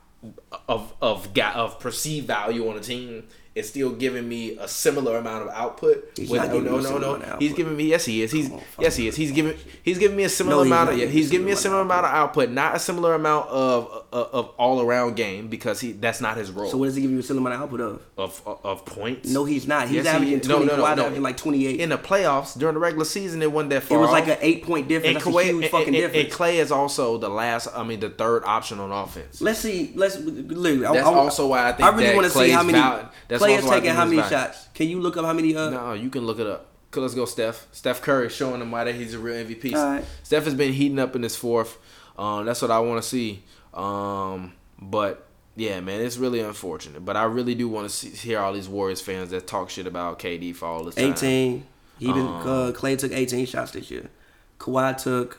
of 0.66 0.95
of 1.03 1.28
of 1.37 1.78
perceived 1.78 2.26
value 2.26 2.70
on 2.70 2.78
a 2.78 2.80
team 2.80 3.24
is 3.55 3.68
still 3.68 3.90
giving 3.90 4.26
me 4.28 4.57
a 4.59 4.66
similar 4.66 5.18
amount 5.18 5.42
of 5.46 5.55
output. 5.55 6.11
He's 6.16 6.30
With- 6.30 6.40
no, 6.42 6.46
giving 6.48 6.64
no, 6.82 6.98
no, 6.98 7.16
no. 7.16 7.36
He's 7.38 7.53
giving 7.53 7.76
me 7.76 7.84
yes, 7.84 8.05
he 8.07 8.22
is. 8.22 8.32
He's 8.32 8.50
on, 8.50 8.62
yes, 8.78 8.96
he 8.96 9.09
is. 9.09 9.16
He's 9.16 9.30
giving 9.32 9.57
he's 9.82 9.98
giving 9.98 10.16
me 10.16 10.24
a 10.24 10.28
similar 10.28 10.57
No, 10.57 10.62
amount 10.62 10.90
of 10.90 10.98
yeah, 10.98 11.07
he's 11.07 11.30
giving 11.30 11.46
me 11.46 11.53
a 11.53 11.57
similar 11.57 11.82
amount 11.82 12.07
of 12.07 12.12
output, 12.12 12.48
not 12.50 12.74
a 12.74 12.78
similar 12.78 13.14
amount 13.14 13.48
of 13.50 14.05
of, 14.12 14.28
of 14.34 14.46
all 14.59 14.80
around 14.80 15.16
game 15.16 15.48
because 15.48 15.80
he 15.80 15.92
that's 15.92 16.20
not 16.20 16.36
his 16.36 16.50
role 16.50 16.70
So 16.70 16.76
what 16.78 16.86
does 16.86 16.96
he 16.96 17.03
give 17.03 17.11
you 17.11 17.18
a 17.18 17.22
similar 17.22 17.50
amount 17.53 17.62
of 17.72 17.80
output 17.80 17.80
of? 17.80 18.03
of, 18.16 18.42
of 18.46 18.64
of 18.64 18.84
points. 18.86 19.28
No, 19.30 19.44
he's 19.44 19.66
not. 19.66 19.86
He's 19.88 19.96
Yes, 19.96 20.07
averaging. 20.07 20.38
No, 20.48 20.57
20. 20.59 20.66
no, 20.66 20.76
no, 20.76 20.82
Kawhi 20.84 20.96
no. 20.96 21.03
averaging 21.03 21.22
like 21.22 21.36
28. 21.36 21.80
in 21.80 21.88
the 21.90 21.98
playoffs 21.98 22.59
during 22.59 22.74
the 22.74 22.80
regular 22.80 23.05
season, 23.05 23.42
it 23.42 23.53
wasn't 23.53 23.70
that 23.70 23.82
far. 23.82 23.98
it 23.98 24.00
was 24.00 24.11
like 24.12 24.28
an 24.28 24.38
eight 24.40 24.64
point 24.64 24.88
difference. 24.88 25.24
and 25.26 25.34
a 25.36 25.42
huge 25.42 25.62
and- 25.64 25.70
fucking 25.70 25.86
and- 25.88 25.96
difference. 25.96 26.24
and 26.24 26.32
Klay 26.32 26.55
is 26.55 26.72
also 26.72 27.18
the 27.18 27.28
last. 27.28 27.68
I 27.74 27.82
mean, 27.84 28.00
the 28.00 28.09
third 28.11 28.44
option 28.44 28.80
on 28.80 28.90
offense. 28.92 29.40
Let's 29.42 29.59
see. 29.59 29.92
Let's 29.94 30.18
look. 30.18 30.84
I- 30.84 30.94
That's 30.94 31.07
I, 31.07 31.12
also 31.12 31.48
why 31.48 31.68
I 31.68 31.72
think 31.72 31.82
I 31.88 31.94
really 31.96 32.14
want 32.14 32.26
to 32.26 32.32
see 32.32 32.50
how 32.50 32.62
many. 32.62 32.78
val- 32.78 33.11
that's 33.28 33.41
Klay 33.43 33.51
also 33.57 33.59
is 33.59 33.64
why 33.64 33.70
I 33.76 33.80
taking 33.80 33.95
how 33.95 34.05
many 34.05 34.16
value. 34.16 34.30
shots? 34.30 34.68
Can 34.74 34.88
you 34.88 35.01
look 35.01 35.16
up 35.16 35.24
how 35.24 35.32
many? 35.32 35.55
Uh, 35.57 35.70
No, 35.70 35.93
you 35.93 36.11
can 36.11 36.26
look 36.26 36.38
it 36.38 36.47
up. 36.47 36.68
'Cause 36.90 37.01
Let's 37.03 37.14
go, 37.14 37.24
Steph. 37.24 37.66
Steph 37.72 38.03
Curry 38.03 38.28
showing 38.28 38.59
them 38.61 38.70
why 38.70 38.84
that 38.84 38.95
he's 38.95 39.14
a 39.14 39.18
real 39.18 39.34
MVP. 39.36 39.74
All 39.74 39.82
right. 39.84 40.05
Steph 40.22 40.45
has 40.45 40.55
been 40.55 40.72
heating 40.74 40.99
up 40.99 41.16
in 41.16 41.22
this 41.22 41.34
fourth. 41.36 41.78
Um, 42.18 42.45
that's 42.45 42.61
what 42.61 42.70
I 42.70 42.80
want 42.80 43.03
to 43.03 43.09
see. 43.09 43.43
Um, 43.72 44.53
but 44.78 45.26
yeah, 45.57 45.80
man, 45.80 46.03
it's 46.03 46.18
really 46.18 46.40
unfortunate. 46.40 47.03
But 47.05 47.16
I 47.16 47.24
really 47.24 47.55
do 47.55 47.66
want 47.68 47.88
to 47.90 48.07
hear 48.09 48.40
all 48.40 48.53
these 48.53 48.68
Warriors 48.68 49.01
fans 49.01 49.30
that 49.30 49.47
talk 49.47 49.70
shit 49.70 49.86
about 49.86 50.18
KD 50.18 50.53
for 50.55 50.66
all 50.66 50.84
this 50.84 50.95
time. 50.97 51.12
18. 51.12 51.66
He 51.99 52.07
been, 52.12 52.18
Um, 52.26 52.28
uh, 52.47 52.72
Klay 52.72 52.99
took 52.99 53.12
18 53.12 53.47
shots 53.47 53.70
this 53.70 53.90
year. 53.90 54.11
Kawhi 54.59 55.03
took 55.03 55.38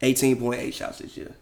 18.8 0.00 0.72
shots 0.72 0.98
this 0.98 1.16
year. 1.16 1.34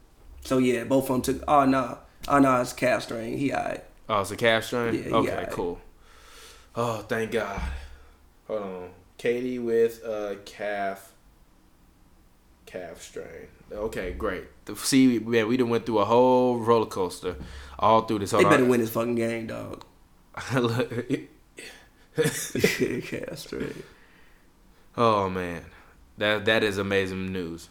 So 0.45 0.59
yeah, 0.59 0.85
both 0.85 1.05
of 1.05 1.09
them 1.09 1.23
took. 1.23 1.45
Oh 1.49 1.65
no, 1.65 1.99
oh 2.29 2.39
no, 2.39 2.61
it's 2.61 2.73
calf 2.73 3.03
strain. 3.05 3.39
He 3.39 3.53
alright. 3.53 3.85
Oh, 4.13 4.21
it's 4.21 4.31
a 4.31 4.37
calf 4.37 4.65
strain. 4.65 4.93
Yeah, 4.93 5.17
okay, 5.17 5.31
alright. 5.31 5.51
cool. 5.51 5.81
Oh, 6.77 6.99
thank 6.99 7.31
God. 7.31 7.63
Hold 8.47 8.63
on, 8.63 8.91
KD 9.19 9.65
with 9.65 10.05
a 10.05 10.37
calf, 10.45 11.15
calf 12.67 13.01
strain. 13.01 13.49
Okay, 13.73 14.13
great. 14.13 14.45
See, 14.77 15.19
man, 15.19 15.49
we 15.49 15.57
done 15.57 15.71
went 15.71 15.87
through 15.87 16.01
a 16.01 16.05
whole 16.05 16.59
roller 16.59 16.85
coaster 16.85 17.37
all 17.79 18.03
through 18.03 18.19
this. 18.19 18.33
They 18.33 18.45
better 18.45 18.65
on. 18.65 18.69
win 18.69 18.81
this 18.81 18.91
fucking 18.91 19.15
game, 19.15 19.47
dog. 19.47 19.83
Calf 22.15 23.39
strain. 23.39 23.83
oh 24.95 25.31
man, 25.31 25.65
that 26.19 26.45
that 26.45 26.63
is 26.63 26.77
amazing 26.77 27.33
news. 27.33 27.71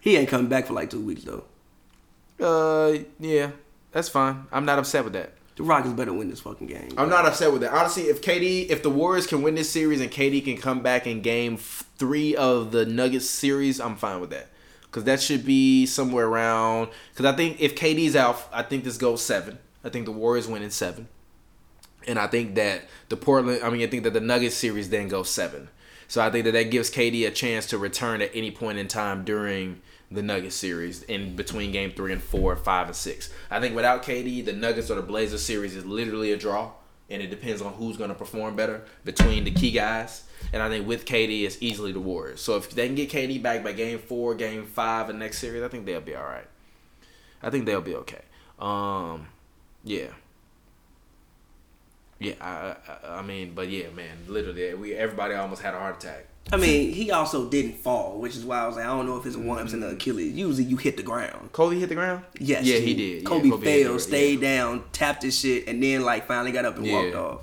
He 0.00 0.18
ain't 0.18 0.28
coming 0.28 0.48
back 0.48 0.66
for 0.66 0.74
like 0.74 0.90
two 0.90 1.00
weeks 1.00 1.24
though. 1.24 1.44
Uh, 2.38 3.04
yeah, 3.18 3.52
that's 3.92 4.10
fine. 4.10 4.44
I'm 4.52 4.66
not 4.66 4.78
upset 4.78 5.04
with 5.04 5.14
that. 5.14 5.32
The 5.56 5.62
Rockets 5.62 5.94
better 5.94 6.12
win 6.12 6.28
this 6.28 6.40
fucking 6.40 6.66
game. 6.66 6.90
I'm 6.98 7.08
not 7.08 7.24
upset 7.24 7.50
with 7.50 7.62
that. 7.62 7.72
Honestly, 7.72 8.04
if 8.04 8.20
KD, 8.20 8.68
if 8.68 8.82
the 8.82 8.90
Warriors 8.90 9.26
can 9.26 9.40
win 9.40 9.54
this 9.54 9.70
series 9.70 10.02
and 10.02 10.10
KD 10.10 10.44
can 10.44 10.58
come 10.58 10.82
back 10.82 11.06
in 11.06 11.22
Game 11.22 11.56
Three 11.56 12.36
of 12.36 12.72
the 12.72 12.84
Nuggets 12.84 13.28
series, 13.28 13.80
I'm 13.80 13.96
fine 13.96 14.20
with 14.20 14.30
that. 14.30 14.48
Because 14.82 15.04
that 15.04 15.20
should 15.20 15.46
be 15.46 15.86
somewhere 15.86 16.26
around. 16.26 16.90
Because 17.10 17.24
I 17.24 17.34
think 17.34 17.58
if 17.58 17.74
KD's 17.74 18.14
out, 18.14 18.46
I 18.52 18.62
think 18.62 18.84
this 18.84 18.98
goes 18.98 19.22
seven. 19.22 19.58
I 19.82 19.88
think 19.88 20.04
the 20.04 20.12
Warriors 20.12 20.46
win 20.46 20.62
in 20.62 20.70
seven, 20.70 21.08
and 22.06 22.18
I 22.18 22.26
think 22.26 22.54
that 22.56 22.82
the 23.08 23.16
Portland. 23.16 23.62
I 23.62 23.70
mean, 23.70 23.82
I 23.82 23.86
think 23.86 24.02
that 24.02 24.12
the 24.12 24.20
Nuggets 24.20 24.56
series 24.56 24.90
then 24.90 25.08
goes 25.08 25.30
seven. 25.30 25.70
So 26.08 26.20
I 26.20 26.30
think 26.30 26.44
that 26.44 26.52
that 26.52 26.70
gives 26.70 26.90
KD 26.90 27.26
a 27.26 27.30
chance 27.30 27.66
to 27.66 27.78
return 27.78 28.20
at 28.20 28.30
any 28.34 28.50
point 28.50 28.78
in 28.78 28.88
time 28.88 29.24
during 29.24 29.80
the 30.10 30.22
Nuggets 30.22 30.56
series 30.56 31.02
in 31.04 31.34
between 31.36 31.72
game 31.72 31.90
three 31.90 32.12
and 32.12 32.22
four, 32.22 32.54
five 32.56 32.86
and 32.86 32.96
six. 32.96 33.30
I 33.50 33.60
think 33.60 33.74
without 33.74 34.02
KD, 34.02 34.44
the 34.44 34.52
Nuggets 34.52 34.90
or 34.90 34.94
the 34.94 35.02
Blazers 35.02 35.42
series 35.44 35.74
is 35.74 35.84
literally 35.84 36.32
a 36.32 36.36
draw, 36.36 36.72
and 37.10 37.22
it 37.22 37.28
depends 37.28 37.60
on 37.60 37.72
who's 37.74 37.96
going 37.96 38.10
to 38.10 38.14
perform 38.14 38.56
better 38.56 38.84
between 39.04 39.44
the 39.44 39.50
key 39.50 39.70
guys. 39.72 40.24
And 40.52 40.62
I 40.62 40.68
think 40.68 40.86
with 40.86 41.04
KD, 41.04 41.44
it's 41.44 41.58
easily 41.60 41.92
the 41.92 42.00
Warriors. 42.00 42.40
So 42.40 42.56
if 42.56 42.70
they 42.70 42.86
can 42.86 42.94
get 42.94 43.10
KD 43.10 43.42
back 43.42 43.64
by 43.64 43.72
game 43.72 43.98
four, 43.98 44.34
game 44.34 44.64
five, 44.66 45.10
and 45.10 45.18
next 45.18 45.38
series, 45.38 45.62
I 45.62 45.68
think 45.68 45.86
they'll 45.86 46.00
be 46.00 46.14
all 46.14 46.24
right. 46.24 46.46
I 47.42 47.50
think 47.50 47.66
they'll 47.66 47.80
be 47.80 47.94
okay. 47.96 48.22
Um, 48.58 49.28
yeah. 49.84 50.08
Yeah, 52.18 52.34
I, 52.40 52.76
I, 52.90 53.18
I 53.18 53.22
mean, 53.22 53.52
but 53.54 53.68
yeah, 53.68 53.90
man, 53.94 54.16
literally, 54.26 54.72
we 54.74 54.94
everybody 54.94 55.34
almost 55.34 55.60
had 55.62 55.74
a 55.74 55.78
heart 55.78 56.02
attack. 56.02 56.26
I 56.52 56.56
mean, 56.58 56.92
he 56.92 57.10
also 57.10 57.48
didn't 57.50 57.78
fall, 57.78 58.18
which 58.20 58.36
is 58.36 58.44
why 58.44 58.60
I 58.60 58.66
was 58.68 58.76
like, 58.76 58.84
I 58.86 58.88
don't 58.88 59.04
know 59.06 59.16
if 59.16 59.26
it's 59.26 59.34
a 59.34 59.38
one 59.40 59.58
ups 59.58 59.72
and 59.72 59.82
an 59.82 59.94
Achilles. 59.94 60.32
Usually 60.32 60.62
you 60.64 60.76
hit 60.76 60.96
the 60.96 61.02
ground. 61.02 61.50
Kobe 61.52 61.76
hit 61.78 61.88
the 61.88 61.96
ground. 61.96 62.24
Yes. 62.38 62.64
Yeah, 62.64 62.78
he 62.78 62.94
did. 62.94 63.22
Yeah, 63.22 63.28
Kobe, 63.28 63.50
Kobe 63.50 63.82
fell, 63.82 63.94
the- 63.94 63.98
stayed 64.00 64.40
yeah. 64.40 64.56
down, 64.58 64.84
tapped 64.92 65.24
his 65.24 65.36
shit, 65.38 65.66
and 65.66 65.82
then 65.82 66.02
like 66.02 66.28
finally 66.28 66.52
got 66.52 66.64
up 66.64 66.76
and 66.76 66.86
Yeah. 66.86 67.02
walked 67.02 67.14
off. 67.16 67.40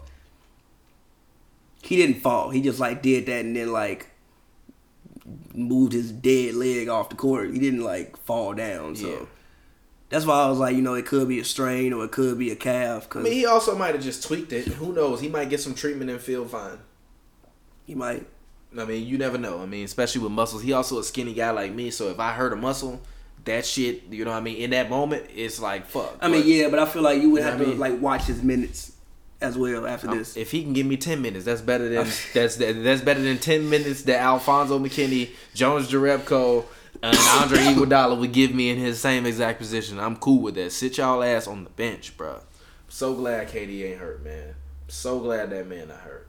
He 1.81 1.97
didn't 1.97 2.21
fall. 2.21 2.49
He 2.51 2.61
just 2.61 2.79
like 2.79 3.01
did 3.01 3.25
that 3.25 3.43
and 3.43 3.55
then 3.55 3.73
like 3.73 4.07
moved 5.53 5.93
his 5.93 6.11
dead 6.11 6.55
leg 6.55 6.87
off 6.87 7.09
the 7.09 7.15
court. 7.15 7.51
He 7.51 7.59
didn't 7.59 7.81
like 7.83 8.15
fall 8.25 8.53
down. 8.53 8.95
So 8.95 9.09
Yeah. 9.09 9.25
that's 10.09 10.25
why 10.25 10.43
I 10.43 10.49
was 10.49 10.59
like, 10.59 10.75
you 10.77 10.81
know, 10.81 10.93
it 10.93 11.05
could 11.05 11.27
be 11.27 11.39
a 11.41 11.45
strain 11.45 11.91
or 11.91 12.05
it 12.05 12.11
could 12.11 12.37
be 12.39 12.51
a 12.51 12.55
calf 12.55 13.07
I 13.13 13.19
mean, 13.19 13.33
he 13.33 13.45
also 13.45 13.75
might 13.77 13.95
have 13.95 14.03
just 14.03 14.23
tweaked 14.23 14.53
it. 14.53 14.65
Who 14.67 14.93
knows? 14.93 15.19
He 15.19 15.27
might 15.27 15.49
get 15.49 15.59
some 15.59 15.75
treatment 15.75 16.09
and 16.09 16.21
feel 16.21 16.45
fine. 16.45 16.79
he 17.85 17.95
might. 17.95 18.25
I 18.77 18.85
mean, 18.85 19.05
you 19.07 19.17
never 19.17 19.37
know. 19.37 19.61
I 19.61 19.65
mean, 19.65 19.85
especially 19.85 20.21
with 20.21 20.31
muscles. 20.31 20.63
He 20.63 20.73
also 20.73 20.99
a 20.99 21.03
skinny 21.03 21.33
guy 21.33 21.51
like 21.51 21.71
me, 21.73 21.91
so 21.91 22.09
if 22.09 22.19
I 22.19 22.31
hurt 22.31 22.53
a 22.53 22.55
muscle, 22.55 23.01
that 23.45 23.65
shit, 23.65 24.03
you 24.09 24.25
know 24.25 24.31
what 24.31 24.37
I 24.37 24.41
mean? 24.41 24.57
In 24.57 24.69
that 24.71 24.89
moment, 24.89 25.25
it's 25.35 25.59
like 25.59 25.85
fuck. 25.87 26.17
I 26.21 26.27
mean, 26.27 26.41
But 26.41 26.47
yeah, 26.47 26.69
but 26.69 26.79
I 26.79 26.85
feel 26.85 27.01
like 27.01 27.21
you 27.21 27.29
would 27.31 27.39
You 27.41 27.47
have 27.47 27.57
to 27.59 27.65
I 27.65 27.67
mean? 27.69 27.79
like 27.79 28.01
watch 28.01 28.23
his 28.23 28.41
minutes 28.41 28.91
as 29.41 29.57
well 29.57 29.85
after 29.85 30.07
I'm- 30.09 30.17
this. 30.17 30.37
If 30.37 30.51
he 30.51 30.63
can 30.63 30.73
give 30.73 30.85
me 30.85 30.97
ten 30.97 31.21
minutes, 31.21 31.45
that's 31.45 31.61
better 31.61 31.89
than 31.89 32.07
that's 32.33 32.55
that's 32.55 33.01
better 33.01 33.21
than 33.21 33.37
ten 33.37 33.69
minutes 33.69 34.03
that 34.03 34.19
Alfonzo 34.21 34.79
McKinnie, 34.79 35.29
Jonas 35.53 35.91
Jerebko, 35.91 36.63
and 37.03 37.17
Andre 37.17 37.57
Iguodala 37.73 38.17
would 38.17 38.31
give 38.31 38.55
me 38.55 38.69
in 38.69 38.77
his 38.77 38.99
same 38.99 39.25
exact 39.25 39.59
position. 39.59 39.99
I'm 39.99 40.15
cool 40.15 40.41
with 40.41 40.55
that. 40.55 40.71
Sit 40.71 40.97
y'all 40.97 41.21
ass 41.21 41.45
on 41.47 41.65
the 41.65 41.69
bench, 41.71 42.15
bro. 42.17 42.39
so 42.87 43.13
glad 43.13 43.49
KD 43.49 43.91
ain't 43.91 43.99
hurt, 43.99 44.23
man. 44.23 44.55
so 44.87 45.19
glad 45.19 45.49
that 45.49 45.67
man 45.67 45.89
not 45.89 45.97
hurt. 45.97 46.27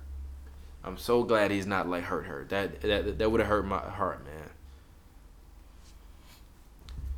I'm 0.85 0.99
so 0.99 1.23
glad 1.23 1.51
he's 1.51 1.67
not 1.67 1.89
like 1.89 2.05
hurt 2.05 2.27
her. 2.27 2.45
That 2.51 2.83
that 2.83 3.19
that 3.19 3.31
would 3.31 3.41
have 3.41 3.49
hurt 3.49 3.67
my 3.67 3.79
heart, 3.79 4.25
man. 4.25 4.51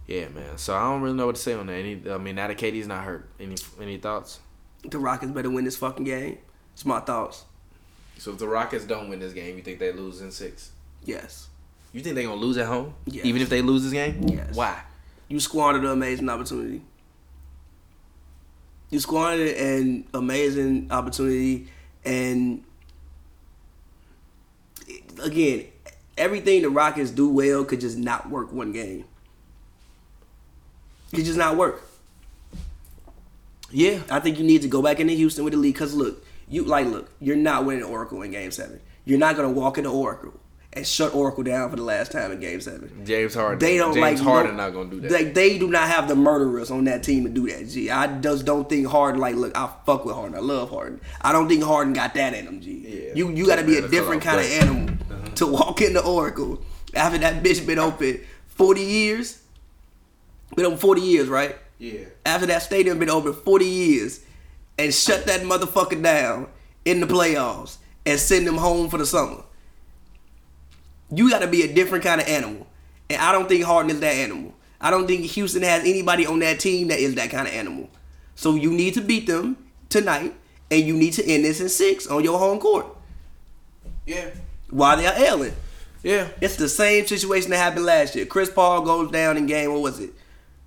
Yeah, 0.07 0.29
man. 0.29 0.57
So 0.57 0.75
I 0.75 0.83
don't 0.83 1.03
really 1.03 1.17
know 1.17 1.27
what 1.27 1.35
to 1.35 1.43
say 1.43 1.55
on 1.55 1.67
that. 1.67 1.73
Any, 1.73 2.01
I 2.09 2.19
mean, 2.19 2.37
now 2.37 2.47
that 2.47 2.57
KD's 2.57 2.87
not 2.87 3.05
hurt. 3.05 3.29
Any 3.41 3.57
any 3.81 3.99
thoughts? 3.99 4.39
The 4.89 4.99
Rockets 4.99 5.33
better 5.33 5.51
win 5.51 5.64
this 5.64 5.77
fucking 5.77 6.05
game. 6.05 6.39
It's 6.75 6.85
my 6.85 7.01
thoughts. 7.01 7.45
So 8.19 8.33
if 8.33 8.39
the 8.39 8.49
Rockets 8.49 8.85
don't 8.85 9.09
win 9.09 9.19
this 9.19 9.33
game, 9.33 9.57
you 9.57 9.62
think 9.62 9.79
they 9.79 9.93
lose 9.93 10.21
in 10.21 10.31
six? 10.31 10.71
Yes. 11.05 11.49
You 11.93 12.01
think 12.03 12.14
they 12.14 12.23
gonna 12.23 12.37
lose 12.37 12.57
at 12.59 12.67
home? 12.67 12.95
Yes. 13.07 13.25
Even 13.25 13.43
if 13.43 13.49
they 13.49 13.62
lose 13.62 13.83
this 13.83 13.93
game? 13.93 14.23
Yes. 14.29 14.55
Why? 14.55 14.81
You 15.29 15.41
squandered 15.41 15.85
an 15.85 15.91
amazing 15.91 16.29
opportunity. 16.29 16.83
You 18.91 19.01
squandered 19.01 19.57
an 19.57 20.07
amazing 20.14 20.89
opportunity, 20.93 21.67
and 22.05 22.62
again, 25.23 25.67
everything 26.19 26.62
the 26.62 26.71
Rockets 26.71 27.11
do 27.11 27.29
well 27.29 27.64
could 27.64 27.81
just 27.81 27.97
not 27.99 28.29
work 28.31 28.53
one 28.53 28.73
game. 28.73 29.05
It 31.12 31.23
just 31.25 31.39
not 31.39 31.57
work. 31.57 31.83
Yeah. 33.71 34.01
I 34.11 34.21
think 34.21 34.39
you 34.39 34.45
need 34.45 34.62
to 34.62 34.69
go 34.69 34.83
back 34.83 35.01
into 35.01 35.12
Houston 35.14 35.45
with 35.45 35.53
the 35.53 35.59
league 35.59 35.75
because 35.75 35.95
look, 35.95 36.25
you 36.49 36.64
like 36.64 36.87
look, 36.87 37.11
you're 37.21 37.37
not 37.37 37.64
winning 37.64 37.85
Oracle 37.85 38.23
in 38.23 38.31
Game 38.31 38.51
Seven. 38.51 38.81
You're 39.05 39.19
not 39.19 39.37
gonna 39.37 39.51
walk 39.51 39.79
into 39.79 39.91
Oracle 39.91 40.35
and 40.73 40.87
shut 40.87 41.14
Oracle 41.14 41.43
down 41.43 41.71
for 41.71 41.77
the 41.77 41.83
last 41.83 42.12
time 42.12 42.33
in 42.33 42.41
Game 42.41 42.61
Seven. 42.61 43.05
James 43.05 43.35
Harden. 43.35 43.59
They 43.59 43.77
don't 43.77 43.95
James 43.95 44.01
like 44.03 44.19
Harden 44.19 44.57
no- 44.57 44.64
not 44.64 44.73
gonna 44.73 44.91
do 44.91 45.01
that. 45.01 45.11
They, 45.11 45.25
they 45.25 45.59
do 45.59 45.69
not 45.69 45.89
have 45.89 46.07
the 46.09 46.14
murderers 46.17 46.71
on 46.71 46.85
that 46.85 47.03
team 47.03 47.25
to 47.25 47.31
do 47.31 47.49
that. 47.49 47.69
G, 47.69 47.91
I 47.91 48.21
just 48.21 48.45
don't 48.45 48.69
think 48.69 48.87
Harden 48.87 49.21
like 49.21 49.37
look. 49.37 49.57
I 49.57 49.71
fuck 49.85 50.05
with 50.05 50.14
Harden. 50.14 50.37
I 50.37 50.41
love 50.41 50.71
Harden. 50.71 51.01
I 51.23 51.33
don't 51.33 51.49
think 51.49 51.62
Harden 51.64 51.93
got 51.93 52.14
that 52.14 52.35
in 52.35 52.47
him. 52.47 52.61
G, 52.61 52.73
Yeah. 53.09 53.14
you 53.14 53.31
you 53.31 53.47
got 53.47 53.57
to 53.57 53.64
be 53.64 53.79
a 53.79 53.89
different 53.89 54.23
kind 54.23 54.41
of 54.41 54.47
animal 54.47 54.97
to 55.37 55.47
walk 55.47 55.80
into 55.80 56.03
Oracle 56.03 56.62
after 56.95 57.18
that 57.18 57.43
bitch 57.43 57.66
been 57.66 57.78
open 57.78 58.20
forty 58.49 58.82
years. 58.82 59.43
Been 60.55 60.66
open 60.66 60.78
forty 60.78 61.03
years, 61.03 61.28
right? 61.28 61.57
yeah. 61.78 62.05
After 62.24 62.47
that 62.47 62.62
stadium 62.62 62.99
been 62.99 63.11
open 63.11 63.32
forty 63.32 63.66
years, 63.66 64.20
and 64.78 64.93
shut 64.93 65.26
that 65.26 65.43
motherfucker 65.43 66.03
down 66.03 66.49
in 66.84 67.01
the 67.01 67.07
playoffs 67.07 67.78
and 68.05 68.18
send 68.18 68.47
them 68.47 68.57
home 68.57 68.89
for 68.89 68.99
the 68.99 69.07
summer. 69.07 69.43
You 71.11 71.30
got 71.30 71.41
to 71.41 71.47
be 71.47 71.62
a 71.62 71.72
different 71.72 72.05
kind 72.05 72.20
of 72.20 72.26
animal. 72.26 72.66
And 73.09 73.20
I 73.20 73.32
don't 73.32 73.49
think 73.49 73.64
Harden 73.64 73.91
is 73.91 74.01
that 74.01 74.14
animal. 74.14 74.55
I 74.80 74.91
don't 74.91 75.07
think 75.07 75.24
Houston 75.24 75.62
has 75.62 75.82
anybody 75.82 76.26
on 76.26 76.41
that 76.41 76.61
team 76.61 76.89
that 76.89 76.99
is 76.99 77.14
that 77.14 77.30
kind 77.30 77.47
of 77.47 77.55
animal. 77.55 77.89
So 78.34 78.55
you 78.55 78.72
need 78.72 78.95
to 78.95 79.01
beat 79.01 79.26
them 79.26 79.57
tonight, 79.89 80.34
and 80.70 80.82
you 80.84 80.95
need 80.95 81.12
to 81.14 81.24
end 81.24 81.45
this 81.45 81.61
in 81.61 81.68
six 81.68 82.07
on 82.07 82.24
your 82.24 82.39
home 82.39 82.59
court 82.59 82.87
Yeah. 84.05 84.30
While 84.71 84.97
they're 84.97 85.14
ailing. 85.27 85.55
Yeah. 86.03 86.29
It's 86.41 86.57
the 86.57 86.69
same 86.69 87.07
situation 87.07 87.51
that 87.51 87.57
happened 87.59 87.85
last 87.87 88.14
year. 88.14 88.27
Chris 88.27 88.51
Paul 88.51 88.83
goes 88.83 89.11
down 89.11 89.37
in 89.37 89.47
game, 89.47 89.73
what 89.73 89.83
was 89.83 89.99
it? 90.01 90.11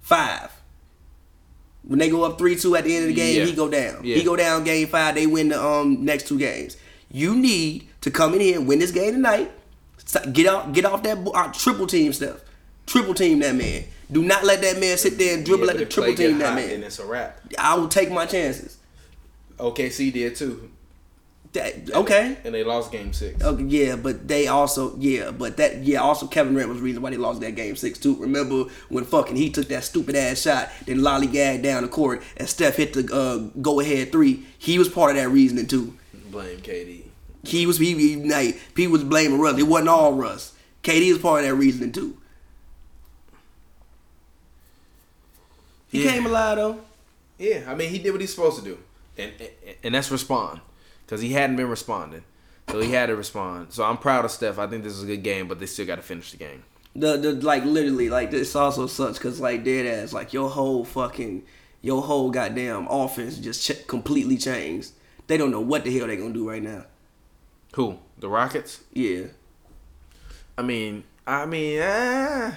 Five. 0.02 0.52
When 1.84 1.98
they 2.00 2.10
go 2.10 2.24
up 2.24 2.38
three 2.38 2.56
two 2.56 2.76
at 2.76 2.84
the 2.84 2.94
end 2.96 3.04
of 3.04 3.08
the 3.10 3.16
game, 3.16 3.40
Yeah. 3.40 3.46
he 3.46 3.54
go 3.54 3.70
down. 3.70 4.04
Yeah. 4.04 4.16
He 4.18 4.24
go 4.24 4.36
down 4.36 4.64
game 4.64 4.88
five. 4.88 5.16
They 5.16 5.28
win 5.28 5.50
the 5.50 5.64
um 5.64 6.04
next 6.04 6.28
two 6.28 6.38
games. 6.38 6.78
You 7.12 7.36
need 7.36 7.88
to 8.02 8.12
come 8.12 8.34
in 8.34 8.42
here 8.42 8.58
and 8.60 8.68
win 8.68 8.80
this 8.80 8.92
game 8.92 9.14
tonight. 9.14 9.52
Get 10.34 10.48
off, 10.48 10.74
get 10.74 10.86
off 10.86 11.04
that 11.04 11.18
uh, 11.34 11.52
triple 11.54 11.88
team 11.88 12.14
stuff. 12.14 12.42
Triple 12.86 13.14
team 13.14 13.40
that 13.40 13.56
man. 13.56 13.86
Do 14.12 14.24
not 14.24 14.44
let 14.44 14.62
that 14.62 14.80
man 14.80 14.98
sit 14.98 15.18
there 15.20 15.36
and 15.38 15.46
dribble 15.46 15.68
Yeah, 15.68 15.72
at 15.74 15.78
the 15.78 15.86
triple 15.86 16.16
team 16.16 16.40
that 16.40 16.56
man. 16.56 16.68
Then 16.70 16.84
it's 16.84 16.98
a 17.00 17.06
wrap. 17.06 17.40
I 17.58 17.76
will 17.76 17.88
take 17.88 18.12
my 18.12 18.26
chances. 18.26 18.78
OKC 19.60 20.12
did 20.12 20.36
too, 20.36 20.72
That, 21.54 21.90
okay. 21.96 22.38
and 22.44 22.54
they 22.54 22.64
lost 22.64 22.92
Game 22.92 23.12
Six. 23.12 23.44
Okay, 23.44 23.64
yeah, 23.64 23.96
but 23.96 24.28
they 24.28 24.46
also 24.48 24.96
yeah, 24.98 25.32
but 25.32 25.58
that 25.58 25.78
yeah, 25.84 25.98
also 26.00 26.28
Kevin 26.28 26.54
Durant 26.54 26.70
was 26.70 26.78
the 26.78 26.84
reason 26.84 27.02
why 27.02 27.10
they 27.10 27.18
lost 27.18 27.42
that 27.42 27.56
game 27.56 27.76
six 27.76 27.98
too. 27.98 28.16
Remember 28.18 28.66
when 28.90 29.04
fucking 29.04 29.36
he 29.36 29.50
took 29.50 29.68
that 29.70 29.84
stupid 29.84 30.16
ass 30.16 30.42
shot, 30.44 30.70
then 30.86 31.00
lollygagged 31.00 31.64
down 31.64 31.82
the 31.82 31.90
court, 31.90 32.22
and 32.38 32.48
Steph 32.48 32.76
hit 32.76 32.94
the 32.94 33.12
uh, 33.12 33.38
go 33.62 33.80
ahead 33.80 34.12
three. 34.12 34.46
He 34.60 34.78
was 34.78 34.90
part 34.90 35.10
of 35.16 35.18
that 35.18 35.30
reasoning 35.30 35.66
too. 35.66 35.96
Blame 36.30 36.60
KD. 36.60 37.06
He 37.44 37.66
was 37.66 37.80
he, 37.80 37.96
he 37.96 38.16
like, 38.30 38.62
he 38.76 38.86
was 38.86 39.04
blaming 39.04 39.40
Russ. 39.40 39.58
It 39.58 39.64
wasn't 39.64 39.90
all 39.90 40.14
Russ. 40.14 40.54
KD 40.84 41.10
was 41.14 41.18
part 41.18 41.44
of 41.44 41.50
that 41.50 41.56
reasoning 41.56 41.92
too. 41.92 42.16
He 45.88 46.04
Yeah. 46.04 46.12
came 46.12 46.26
alive 46.26 46.58
though. 46.58 46.80
Yeah, 47.40 47.64
I 47.68 47.74
mean 47.74 47.90
he 47.90 47.98
did 47.98 48.12
what 48.12 48.22
he's 48.22 48.30
supposed 48.36 48.58
to 48.60 48.64
do, 48.64 48.78
and 49.18 49.32
and, 49.40 49.76
and 49.84 49.96
that's 49.96 50.12
respond, 50.12 50.60
because 51.10 51.22
he 51.22 51.34
hadn't 51.34 51.56
been 51.56 51.68
responding, 51.68 52.24
so 52.70 52.80
he 52.80 52.92
had 52.92 53.08
to 53.08 53.16
respond. 53.16 53.74
So 53.74 53.84
I'm 53.84 53.98
proud 53.98 54.26
of 54.26 54.32
Steph. 54.32 54.60
I 54.60 54.68
think 54.68 54.84
this 54.84 54.94
is 54.94 55.02
a 55.02 55.08
good 55.08 55.24
game, 55.24 55.48
but 55.48 55.60
they 55.60 55.66
still 55.66 55.88
got 55.88 55.96
to 55.96 56.04
finish 56.04 56.30
the 56.30 56.38
game. 56.38 56.64
The 56.96 57.18
the 57.18 57.32
like 57.34 57.66
literally 57.66 58.10
like 58.12 58.30
this 58.30 58.56
also 58.56 58.86
sucks 58.86 59.18
because 59.18 59.40
like 59.40 59.64
dead 59.64 59.88
ass 59.88 60.14
like 60.14 60.34
your 60.34 60.50
whole 60.50 60.86
fucking 60.86 61.44
your 61.82 62.04
whole 62.04 62.30
goddamn 62.30 62.88
offense 62.90 63.38
just 63.38 63.64
ch- 63.64 63.88
completely 63.88 64.38
changed. 64.38 64.92
They 65.26 65.38
don't 65.38 65.50
know 65.50 65.62
what 65.62 65.84
the 65.84 65.98
hell 65.98 66.06
they 66.06 66.16
gonna 66.16 66.32
do 66.34 66.48
right 66.48 66.62
now. 66.62 66.86
Who? 67.74 67.98
The 68.20 68.30
Rockets? 68.30 68.82
Yeah, 68.94 69.26
I 70.58 70.62
mean, 70.62 71.06
I 71.26 71.46
mean, 71.48 71.80
uh, 71.80 72.56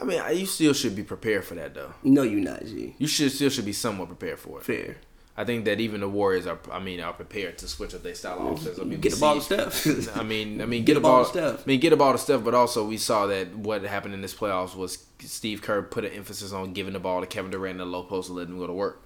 I 0.00 0.04
mean, 0.04 0.22
you 0.36 0.46
still 0.46 0.72
should 0.72 0.96
be 0.96 1.02
prepared 1.04 1.44
for 1.44 1.54
that 1.54 1.74
though. 1.74 1.94
no, 2.02 2.22
you 2.22 2.40
not 2.40 2.64
G. 2.64 2.96
You 2.98 3.06
should 3.06 3.30
still 3.30 3.50
should 3.50 3.64
be 3.64 3.72
somewhat 3.72 4.08
prepared 4.08 4.40
for 4.40 4.58
it. 4.58 4.64
Fair. 4.64 4.96
I 5.38 5.44
think 5.44 5.66
that 5.66 5.80
even 5.80 6.00
the 6.00 6.08
Warriors 6.08 6.46
are, 6.46 6.58
I 6.72 6.78
mean, 6.78 7.00
are 7.00 7.12
prepared 7.12 7.58
to 7.58 7.68
switch 7.68 7.94
up 7.94 8.02
their 8.02 8.14
style 8.14 8.38
of 8.38 8.58
offense. 8.58 8.78
I 8.80 8.84
mean, 8.84 9.00
Get 9.00 9.12
the 9.12 9.20
ball 9.20 9.34
to 9.34 9.40
Steph. 9.42 10.16
I 10.16 10.22
mean, 10.22 10.62
I 10.62 10.66
mean, 10.66 10.84
Get 10.84 10.94
get, 10.94 10.94
the 10.94 11.00
a 11.00 11.02
ball 11.02 11.24
to 11.24 11.30
Steph. 11.30 11.60
I 11.60 11.66
mean, 11.66 11.80
get 11.80 11.92
a 11.92 11.96
ball 11.96 12.12
to 12.12 12.18
Steph, 12.18 12.42
but 12.42 12.54
also 12.54 12.86
we 12.86 12.96
saw 12.96 13.26
that 13.26 13.54
what 13.54 13.82
happened 13.82 14.14
in 14.14 14.22
this 14.22 14.34
playoffs 14.34 14.74
was 14.74 15.04
Steve 15.20 15.60
Kerr 15.60 15.82
put 15.82 16.04
an 16.04 16.12
emphasis 16.12 16.52
on 16.52 16.72
giving 16.72 16.94
the 16.94 17.00
ball 17.00 17.20
to 17.20 17.26
Kevin 17.26 17.50
Durant 17.50 17.72
in 17.72 17.78
the 17.78 17.84
low 17.84 18.02
post 18.02 18.28
and 18.30 18.38
letting 18.38 18.54
him 18.54 18.60
go 18.60 18.66
to 18.66 18.72
work. 18.72 19.05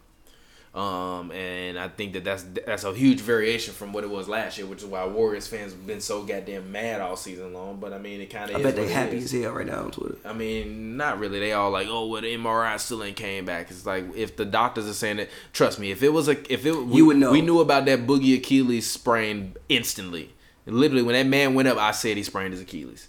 Um, 0.72 1.32
and 1.32 1.76
I 1.76 1.88
think 1.88 2.12
that 2.12 2.22
that's 2.22 2.44
that's 2.64 2.84
a 2.84 2.94
huge 2.94 3.20
variation 3.20 3.74
from 3.74 3.92
what 3.92 4.04
it 4.04 4.10
was 4.10 4.28
last 4.28 4.56
year, 4.56 4.68
which 4.68 4.82
is 4.82 4.84
why 4.84 5.04
Warriors 5.04 5.48
fans 5.48 5.72
have 5.72 5.84
been 5.84 6.00
so 6.00 6.22
goddamn 6.22 6.70
mad 6.70 7.00
all 7.00 7.16
season 7.16 7.52
long. 7.52 7.80
But 7.80 7.92
I 7.92 7.98
mean, 7.98 8.20
it 8.20 8.26
kind 8.26 8.50
of 8.50 8.56
I 8.56 8.62
bet 8.62 8.76
they 8.76 8.86
happy 8.86 9.18
as 9.18 9.32
hell 9.32 9.50
right 9.50 9.66
now 9.66 9.82
on 9.82 9.90
Twitter. 9.90 10.18
I 10.24 10.32
mean, 10.32 10.96
not 10.96 11.18
really. 11.18 11.40
They 11.40 11.52
all 11.52 11.72
like, 11.72 11.88
oh, 11.90 12.06
well, 12.06 12.22
the 12.22 12.36
MRI 12.36 12.78
still 12.78 13.02
ain't 13.02 13.16
came 13.16 13.44
back. 13.44 13.68
It's 13.72 13.84
like 13.84 14.14
if 14.14 14.36
the 14.36 14.44
doctors 14.44 14.88
are 14.88 14.94
saying 14.94 15.18
it. 15.18 15.30
Trust 15.52 15.80
me, 15.80 15.90
if 15.90 16.04
it 16.04 16.10
was 16.10 16.28
a, 16.28 16.52
if 16.52 16.64
it, 16.64 16.72
we, 16.72 16.98
You 16.98 17.06
would 17.06 17.16
know. 17.16 17.32
We 17.32 17.40
knew 17.40 17.58
about 17.58 17.86
that 17.86 18.06
boogie 18.06 18.36
Achilles 18.36 18.88
sprain 18.88 19.56
instantly. 19.68 20.32
Literally, 20.66 21.02
when 21.02 21.14
that 21.14 21.26
man 21.26 21.54
went 21.54 21.66
up, 21.66 21.78
I 21.78 21.90
said 21.90 22.16
he 22.16 22.22
sprained 22.22 22.52
his 22.52 22.62
Achilles. 22.62 23.08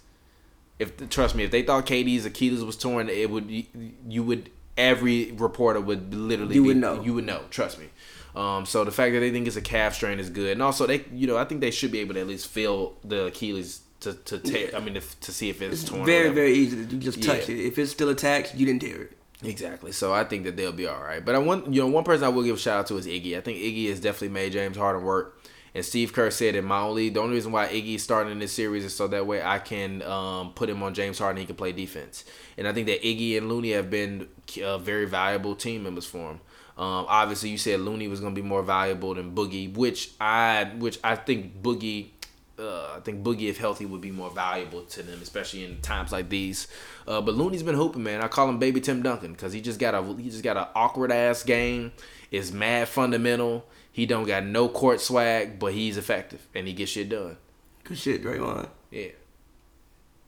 If 0.80 1.08
trust 1.10 1.36
me, 1.36 1.44
if 1.44 1.52
they 1.52 1.62
thought 1.62 1.86
KD's 1.86 2.26
Achilles 2.26 2.64
was 2.64 2.76
torn, 2.76 3.08
it 3.08 3.30
would 3.30 3.48
you 3.48 4.24
would 4.24 4.50
every 4.76 5.32
reporter 5.32 5.80
would 5.80 6.14
literally 6.14 6.54
You 6.54 6.62
be- 6.62 6.68
would 6.68 6.76
know. 6.78 7.02
You 7.02 7.14
would 7.14 7.26
know. 7.26 7.42
Trust 7.50 7.78
me. 7.78 7.86
Um, 8.34 8.64
so 8.64 8.82
the 8.84 8.90
fact 8.90 9.12
that 9.12 9.20
they 9.20 9.30
think 9.30 9.46
it's 9.46 9.56
a 9.56 9.60
calf 9.60 9.94
strain 9.94 10.18
is 10.18 10.30
good, 10.30 10.52
and 10.52 10.62
also 10.62 10.86
they, 10.86 11.04
you 11.12 11.26
know, 11.26 11.36
I 11.36 11.44
think 11.44 11.60
they 11.60 11.70
should 11.70 11.92
be 11.92 11.98
able 12.00 12.14
to 12.14 12.20
at 12.20 12.26
least 12.26 12.46
feel 12.48 12.94
the 13.04 13.26
Achilles 13.26 13.80
to 14.00 14.14
to 14.14 14.38
tear. 14.38 14.70
I 14.74 14.80
mean, 14.80 14.96
if, 14.96 15.18
to 15.20 15.32
see 15.32 15.50
if 15.50 15.60
it's, 15.60 15.82
It's 15.82 15.90
torn. 15.90 16.06
very 16.06 16.30
very 16.30 16.54
easy 16.54 16.78
you 16.78 16.84
just 16.98 17.22
touch 17.22 17.48
Yeah. 17.48 17.56
it. 17.56 17.66
If 17.66 17.78
it's 17.78 17.92
still 17.92 18.08
attached, 18.08 18.54
you 18.54 18.64
didn't 18.66 18.80
tear 18.82 19.02
it. 19.02 19.18
Exactly. 19.44 19.92
So 19.92 20.12
I 20.14 20.24
think 20.24 20.44
that 20.44 20.56
they'll 20.56 20.72
be 20.72 20.86
all 20.86 21.02
right. 21.02 21.22
But 21.24 21.34
I 21.34 21.38
want 21.38 21.72
you 21.74 21.82
know 21.82 21.88
one 21.88 22.04
person 22.04 22.24
I 22.24 22.28
will 22.30 22.42
give 22.42 22.56
a 22.56 22.58
shout 22.58 22.78
out 22.78 22.86
to 22.86 22.96
is 22.96 23.06
Iggy. 23.06 23.36
I 23.36 23.42
think 23.42 23.58
Iggy 23.58 23.88
has 23.90 24.00
definitely 24.00 24.28
made 24.30 24.52
James 24.52 24.76
Harden 24.78 25.02
work. 25.04 25.38
And 25.74 25.84
Steve 25.84 26.12
Kerr 26.12 26.30
said 26.30 26.54
that 26.54 26.62
my 26.62 26.80
only 26.80 27.08
the 27.08 27.20
only 27.20 27.34
reason 27.34 27.52
why 27.52 27.66
Iggy 27.68 27.94
is 27.94 28.02
starting 28.02 28.30
in 28.30 28.38
this 28.38 28.52
series 28.52 28.84
is 28.84 28.94
so 28.94 29.08
that 29.08 29.26
way 29.26 29.42
I 29.42 29.58
can 29.58 30.02
um, 30.02 30.52
put 30.52 30.68
him 30.68 30.82
on 30.82 30.92
James 30.92 31.18
Harden. 31.18 31.40
He 31.40 31.46
can 31.46 31.56
play 31.56 31.72
defense. 31.72 32.24
And 32.58 32.68
I 32.68 32.72
think 32.72 32.86
that 32.88 33.02
Iggy 33.02 33.38
and 33.38 33.48
Looney 33.48 33.70
have 33.72 33.90
been 33.90 34.28
uh, 34.62 34.78
very 34.78 35.06
valuable 35.06 35.54
team 35.54 35.82
members 35.82 36.04
for 36.04 36.32
him. 36.32 36.40
Um, 36.76 37.06
obviously, 37.08 37.50
you 37.50 37.58
said 37.58 37.80
Looney 37.80 38.08
was 38.08 38.20
going 38.20 38.34
to 38.34 38.40
be 38.40 38.46
more 38.46 38.62
valuable 38.62 39.14
than 39.14 39.34
Boogie, 39.34 39.74
which 39.74 40.10
I 40.20 40.70
which 40.78 40.98
I 41.02 41.16
think 41.16 41.62
Boogie 41.62 42.10
uh, 42.58 42.94
I 42.96 43.00
think 43.00 43.24
Boogie, 43.24 43.48
if 43.48 43.58
healthy, 43.58 43.86
would 43.86 44.00
be 44.00 44.10
more 44.10 44.30
valuable 44.30 44.82
to 44.82 45.02
them, 45.02 45.20
especially 45.22 45.64
in 45.64 45.80
times 45.80 46.12
like 46.12 46.28
these. 46.28 46.68
Uh, 47.06 47.20
but 47.20 47.34
Looney's 47.34 47.62
been 47.62 47.74
hooping, 47.74 48.02
man. 48.02 48.22
I 48.22 48.28
call 48.28 48.48
him 48.48 48.58
Baby 48.58 48.80
Tim 48.80 49.02
Duncan 49.02 49.32
because 49.32 49.52
he 49.52 49.60
just 49.60 49.78
got 49.78 49.94
a 49.94 50.02
he 50.14 50.30
just 50.30 50.44
got 50.44 50.56
an 50.56 50.66
awkward 50.74 51.12
ass 51.12 51.42
game. 51.42 51.92
Is 52.30 52.50
mad 52.52 52.88
fundamental. 52.88 53.66
He 53.92 54.06
don't 54.06 54.24
got 54.24 54.44
no 54.44 54.68
court 54.68 55.00
swag, 55.00 55.58
but 55.58 55.74
he's 55.74 55.96
effective 55.98 56.46
and 56.54 56.66
he 56.66 56.72
gets 56.72 56.90
shit 56.90 57.08
done. 57.10 57.36
Good 57.84 57.98
shit, 57.98 58.24
Draymond. 58.24 58.68
Yeah. 58.90 59.08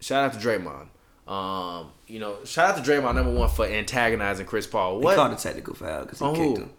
Shout 0.00 0.24
out 0.34 0.38
to 0.40 0.46
Draymond. 0.46 0.88
Um, 1.26 1.90
you 2.06 2.18
know, 2.20 2.44
shout 2.44 2.76
out 2.76 2.84
to 2.84 2.90
Draymond 2.90 3.14
number 3.14 3.32
one 3.32 3.48
for 3.48 3.64
antagonizing 3.64 4.44
Chris 4.44 4.66
Paul. 4.66 4.98
They 4.98 5.04
What? 5.06 5.16
called 5.16 5.32
a 5.32 5.36
technical 5.36 5.74
foul 5.74 6.02
because 6.02 6.18
he 6.18 6.24
On 6.26 6.34
kicked 6.34 6.58
him. 6.58 6.70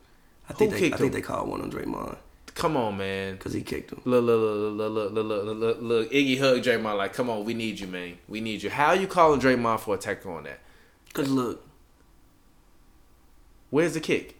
I 0.47 0.53
think 0.53 0.73
they, 0.73 0.93
I 0.93 0.97
think 0.97 1.13
they 1.13 1.21
called 1.21 1.49
one 1.49 1.61
on 1.61 1.71
Draymond 1.71 2.17
Come 2.53 2.77
on, 2.77 2.97
man. 2.97 3.33
because 3.33 3.53
he 3.53 3.63
kicked 3.63 3.91
him. 3.91 4.01
Look, 4.05 4.23
look, 4.23 4.39
look, 4.39 4.77
look, 4.77 5.13
look, 5.13 5.27
look, 5.27 5.45
look, 5.45 5.57
look, 5.57 5.77
look, 5.81 6.11
Iggy 6.11 6.39
hug 6.39 6.59
Draymond 6.59 6.97
like, 6.97 7.13
come 7.13 7.31
on, 7.31 7.43
we 7.45 7.55
need 7.55 7.79
you, 7.79 7.87
man. 7.87 8.19
We 8.27 8.41
need 8.41 8.61
you. 8.61 8.69
How 8.69 8.93
you 8.93 9.07
calling 9.07 9.41
Draymond 9.41 9.79
for 9.79 9.95
a 9.95 9.97
tackle 9.97 10.33
on 10.33 10.43
that? 10.43 10.59
Cause 11.13 11.29
look, 11.29 11.65
Where's 13.71 13.93
the 13.95 13.99
kick? 13.99 14.37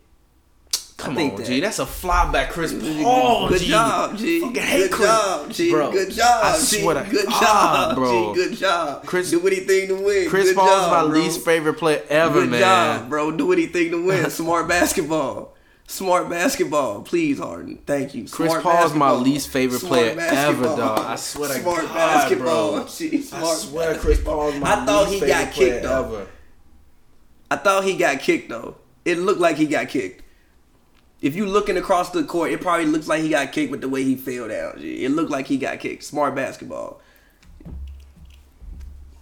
Come 1.05 1.17
on, 1.17 1.35
that. 1.37 1.45
G. 1.45 1.59
That's 1.59 1.79
a 1.79 1.85
fly 1.85 2.31
back 2.31 2.49
Chris 2.49 2.73
Paul. 2.73 3.47
Good 3.49 3.55
oh, 3.55 3.57
G. 3.57 3.65
job, 3.67 4.17
G. 4.17 4.39
Fucking 4.41 4.61
hate 4.61 4.77
Good 4.81 4.91
Chris. 4.91 5.07
job, 5.09 5.51
G. 5.51 5.71
Bro, 5.71 5.91
Good 5.91 6.11
job, 6.11 6.43
I 6.43 6.57
G. 6.57 6.81
swear 6.81 7.03
to 7.03 7.09
Good 7.09 7.25
God, 7.27 7.41
job, 7.41 7.95
bro. 7.95 8.33
G. 8.35 8.43
Good 8.43 8.57
job. 8.57 9.05
Chris- 9.05 9.29
do 9.31 9.45
anything 9.47 9.87
to 9.89 9.95
win. 9.95 10.29
Chris 10.29 10.45
Good 10.49 10.55
Paul's 10.55 10.69
job, 10.69 10.91
my 10.91 11.09
bro. 11.11 11.19
least 11.21 11.45
favorite 11.45 11.75
player 11.75 12.03
ever, 12.09 12.41
Good 12.41 12.49
man. 12.51 12.59
job, 13.01 13.09
bro. 13.09 13.31
Do 13.31 13.51
anything 13.53 13.91
to 13.91 14.05
win. 14.05 14.29
Smart 14.29 14.67
basketball. 14.67 15.53
Smart 15.87 16.29
basketball. 16.29 17.03
Please, 17.03 17.37
Harden. 17.37 17.77
Thank 17.85 18.15
you. 18.15 18.27
Chris 18.27 18.49
Smart 18.49 18.63
Paul's 18.63 18.95
my 18.95 19.11
least 19.11 19.49
favorite 19.51 19.81
Smart 19.81 19.93
player 19.93 20.09
ever, 20.19 20.63
basketball. 20.63 20.77
dog. 20.77 20.99
I 21.05 21.15
swear 21.15 21.49
to 21.49 21.61
Smart 21.61 21.81
God, 21.83 21.93
basketball. 21.93 22.71
bro. 22.77 22.87
G. 22.87 23.17
I 23.17 23.21
Smart 23.21 23.43
I 23.43 23.55
swear 23.55 23.95
Chris. 23.99 24.21
Paul's 24.23 24.55
my 24.55 24.73
I 24.81 24.85
thought 24.85 25.09
least 25.09 25.23
he 25.23 25.29
got 25.29 25.51
kicked 25.53 25.83
though. 25.83 26.05
ever. 26.05 26.27
I 27.51 27.55
thought 27.57 27.83
he 27.83 27.95
got 27.97 28.19
kicked 28.19 28.49
though. 28.49 28.77
It 29.05 29.19
looked 29.19 29.39
like 29.39 29.57
he 29.57 29.67
got 29.67 29.87
kicked. 29.89 30.23
If 31.26 31.36
you 31.36 31.47
looking 31.47 31.76
across 31.76 32.11
the 32.11 32.23
court, 32.23 32.51
it 32.51 32.61
probably 32.61 32.86
looks 32.86 33.07
like 33.07 33.23
he 33.23 33.30
got 33.30 33.51
kicked 33.51 33.71
with 33.71 33.82
the 33.82 33.89
way 33.89 34.03
he 34.03 34.15
fell 34.15 34.47
down. 34.47 34.76
It 34.78 35.09
looked 35.09 35.32
like 35.32 35.47
he 35.47 35.57
got 35.57 35.80
kicked. 35.80 36.03
Smart 36.03 36.36
basketball. 36.36 37.01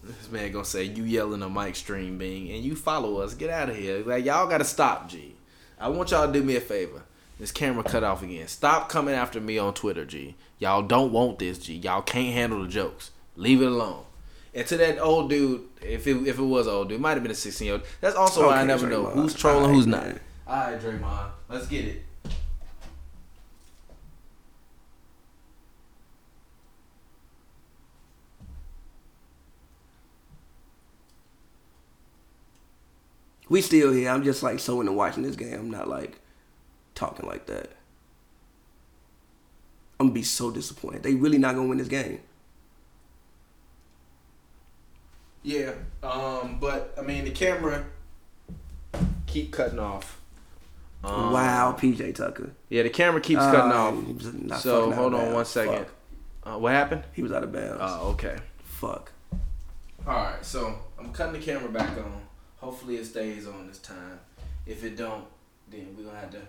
This 0.03 0.29
man 0.29 0.51
gonna 0.51 0.65
say 0.65 0.83
you 0.83 1.05
yelling 1.05 1.41
a 1.41 1.49
mic 1.49 1.77
stream 1.77 2.17
being 2.17 2.51
and 2.51 2.61
you 2.61 2.75
follow 2.75 3.21
us. 3.21 3.33
Get 3.35 3.49
out 3.49 3.69
of 3.69 3.77
here. 3.77 4.03
Like 4.05 4.25
y'all 4.25 4.49
gotta 4.49 4.65
stop, 4.65 5.07
G. 5.07 5.35
I 5.79 5.87
want 5.87 6.11
y'all 6.11 6.27
to 6.27 6.33
do 6.33 6.43
me 6.43 6.57
a 6.57 6.59
favor. 6.59 7.03
This 7.39 7.53
camera 7.53 7.85
cut 7.85 8.03
off 8.03 8.21
again. 8.21 8.49
Stop 8.49 8.89
coming 8.89 9.15
after 9.15 9.39
me 9.39 9.57
on 9.57 9.73
Twitter, 9.73 10.03
G. 10.03 10.35
Y'all 10.59 10.81
don't 10.81 11.13
want 11.13 11.39
this, 11.39 11.57
G. 11.57 11.75
Y'all 11.75 12.01
can't 12.01 12.33
handle 12.33 12.63
the 12.63 12.67
jokes. 12.67 13.11
Leave 13.37 13.61
it 13.61 13.67
alone. 13.67 14.03
And 14.53 14.67
to 14.67 14.75
that 14.75 14.99
old 14.99 15.29
dude, 15.29 15.69
if 15.81 16.05
it 16.05 16.27
if 16.27 16.37
it 16.37 16.43
was 16.43 16.67
old 16.67 16.89
dude, 16.89 16.99
might 16.99 17.13
have 17.13 17.23
been 17.23 17.31
a 17.31 17.35
16 17.35 17.65
year 17.65 17.75
old. 17.75 17.83
That's 18.01 18.17
also 18.17 18.47
why 18.47 18.55
I 18.55 18.57
Okay, 18.57 18.67
never 18.67 18.87
know 18.89 19.05
who's 19.05 19.33
trolling, 19.33 19.61
Alright, 19.61 19.75
who's 19.75 19.87
not. 19.87 20.07
All 20.45 20.57
right, 20.57 20.77
Draymond, 20.81 21.29
let's 21.53 21.67
get 21.67 21.85
it. 21.85 22.01
We 33.49 33.61
still 33.61 33.91
here. 33.93 34.09
I'm 34.09 34.23
just 34.23 34.41
like 34.41 34.59
so 34.59 34.81
into 34.81 34.93
watching 34.93 35.21
this 35.21 35.35
game. 35.35 35.53
I'm 35.53 35.69
not 35.69 35.87
like 35.87 36.19
talking 36.95 37.27
like 37.27 37.45
that. 37.45 37.69
I'm 39.99 40.07
gonna 40.07 40.13
be 40.15 40.23
so 40.23 40.49
disappointed. 40.49 41.03
They 41.03 41.13
really 41.13 41.37
not 41.37 41.53
gonna 41.53 41.67
win 41.67 41.77
this 41.77 41.87
game. 41.87 42.19
Yeah, 45.43 45.73
um, 46.01 46.57
but 46.59 46.95
I 46.97 47.01
mean 47.01 47.25
the 47.25 47.31
camera 47.31 47.85
keep 49.27 49.51
cutting 49.51 49.77
off. 49.77 50.22
Um, 51.03 51.33
wow, 51.33 51.75
PJ 51.77 52.15
Tucker. 52.15 52.51
Yeah, 52.69 52.83
the 52.83 52.89
camera 52.89 53.19
keeps 53.21 53.41
cutting 53.41 53.71
Uh, 53.71 53.75
off. 53.75 54.05
he 54.07 54.13
was 54.13 54.33
not 54.33 54.59
So 54.61 54.91
hold 54.91 55.13
on 55.13 55.33
one 55.33 55.45
second. 55.45 55.85
Uh, 56.43 56.57
what 56.57 56.71
happened? 56.73 57.03
He 57.13 57.21
was 57.23 57.31
out 57.31 57.43
of 57.43 57.51
bounds. 57.51 57.79
Oh, 57.81 58.09
okay. 58.11 58.37
Fuck. 58.63 59.11
All 60.05 60.13
right, 60.15 60.43
so 60.45 60.77
I'm 60.99 61.11
cutting 61.13 61.33
the 61.39 61.45
camera 61.45 61.69
back 61.69 61.89
on. 61.97 62.21
Hopefully 62.57 62.97
it 62.97 63.05
stays 63.05 63.47
on 63.47 63.67
this 63.67 63.79
time. 63.79 64.19
If 64.65 64.83
it 64.83 64.95
don't, 64.97 65.25
then 65.69 65.93
we're 65.97 66.05
gonna 66.05 66.19
have 66.19 66.31
to 66.31 66.41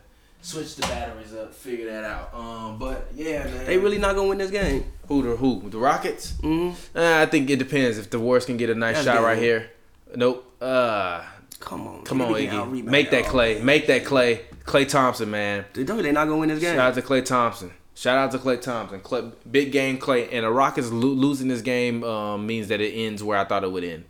switch 0.42 0.76
the 0.76 0.82
batteries 0.82 1.32
up, 1.34 1.52
figure 1.54 1.86
that 1.90 2.04
out. 2.04 2.32
Um, 2.34 2.78
but 2.78 3.08
yeah, 3.14 3.44
man. 3.44 3.66
They 3.66 3.78
really 3.78 3.98
not 3.98 4.14
gonna 4.14 4.28
win 4.28 4.38
this 4.38 4.50
game. 4.50 4.84
who 5.08 5.22
the 5.22 5.36
who 5.36 5.68
the 5.68 5.78
Rockets? 5.78 6.32
hmm 6.40 6.70
Uh, 6.94 7.18
I 7.22 7.26
think 7.26 7.50
it 7.50 7.58
depends. 7.58 7.98
If 7.98 8.10
the 8.10 8.18
Warriors 8.20 8.44
can 8.46 8.56
get 8.56 8.70
a 8.70 8.74
nice 8.74 8.96
That's 8.96 9.06
shot 9.06 9.18
good. 9.18 9.24
right 9.24 9.38
here. 9.38 9.70
Nope. 10.16 10.48
Uh, 10.60 11.24
Come 11.64 11.86
on. 11.86 12.02
come 12.04 12.18
man. 12.18 12.28
on, 12.28 12.34
Iggy. 12.34 12.84
Make 12.84 13.10
that 13.10 13.24
Klay. 13.24 13.62
Make 13.62 13.86
that 13.86 14.04
Klay. 14.04 14.40
Klay 14.64 14.88
Thompson, 14.88 15.30
man. 15.30 15.64
They 15.72 15.84
don't. 15.84 16.02
They 16.02 16.12
not 16.12 16.26
gonna 16.26 16.38
win 16.40 16.48
this 16.48 16.60
game. 16.60 16.76
Shout 16.76 16.88
out 16.88 16.94
to 16.94 17.02
Klay 17.02 17.24
Thompson. 17.24 17.72
Shout 17.94 18.18
out 18.18 18.32
to 18.32 18.38
Klay 18.38 18.60
Thompson. 18.60 19.00
Klay, 19.00 19.32
big 19.50 19.72
game 19.72 19.98
Klay. 19.98 20.28
And 20.32 20.44
the 20.44 20.50
Rockets 20.50 20.90
lo- 20.90 21.08
losing 21.08 21.48
this 21.48 21.62
game 21.62 22.02
um, 22.02 22.46
means 22.46 22.68
that 22.68 22.80
it 22.80 22.92
ends 22.92 23.22
where 23.22 23.38
I 23.38 23.44
thought 23.44 23.62
it 23.64 23.70
would 23.70 23.84
end. 23.84 24.04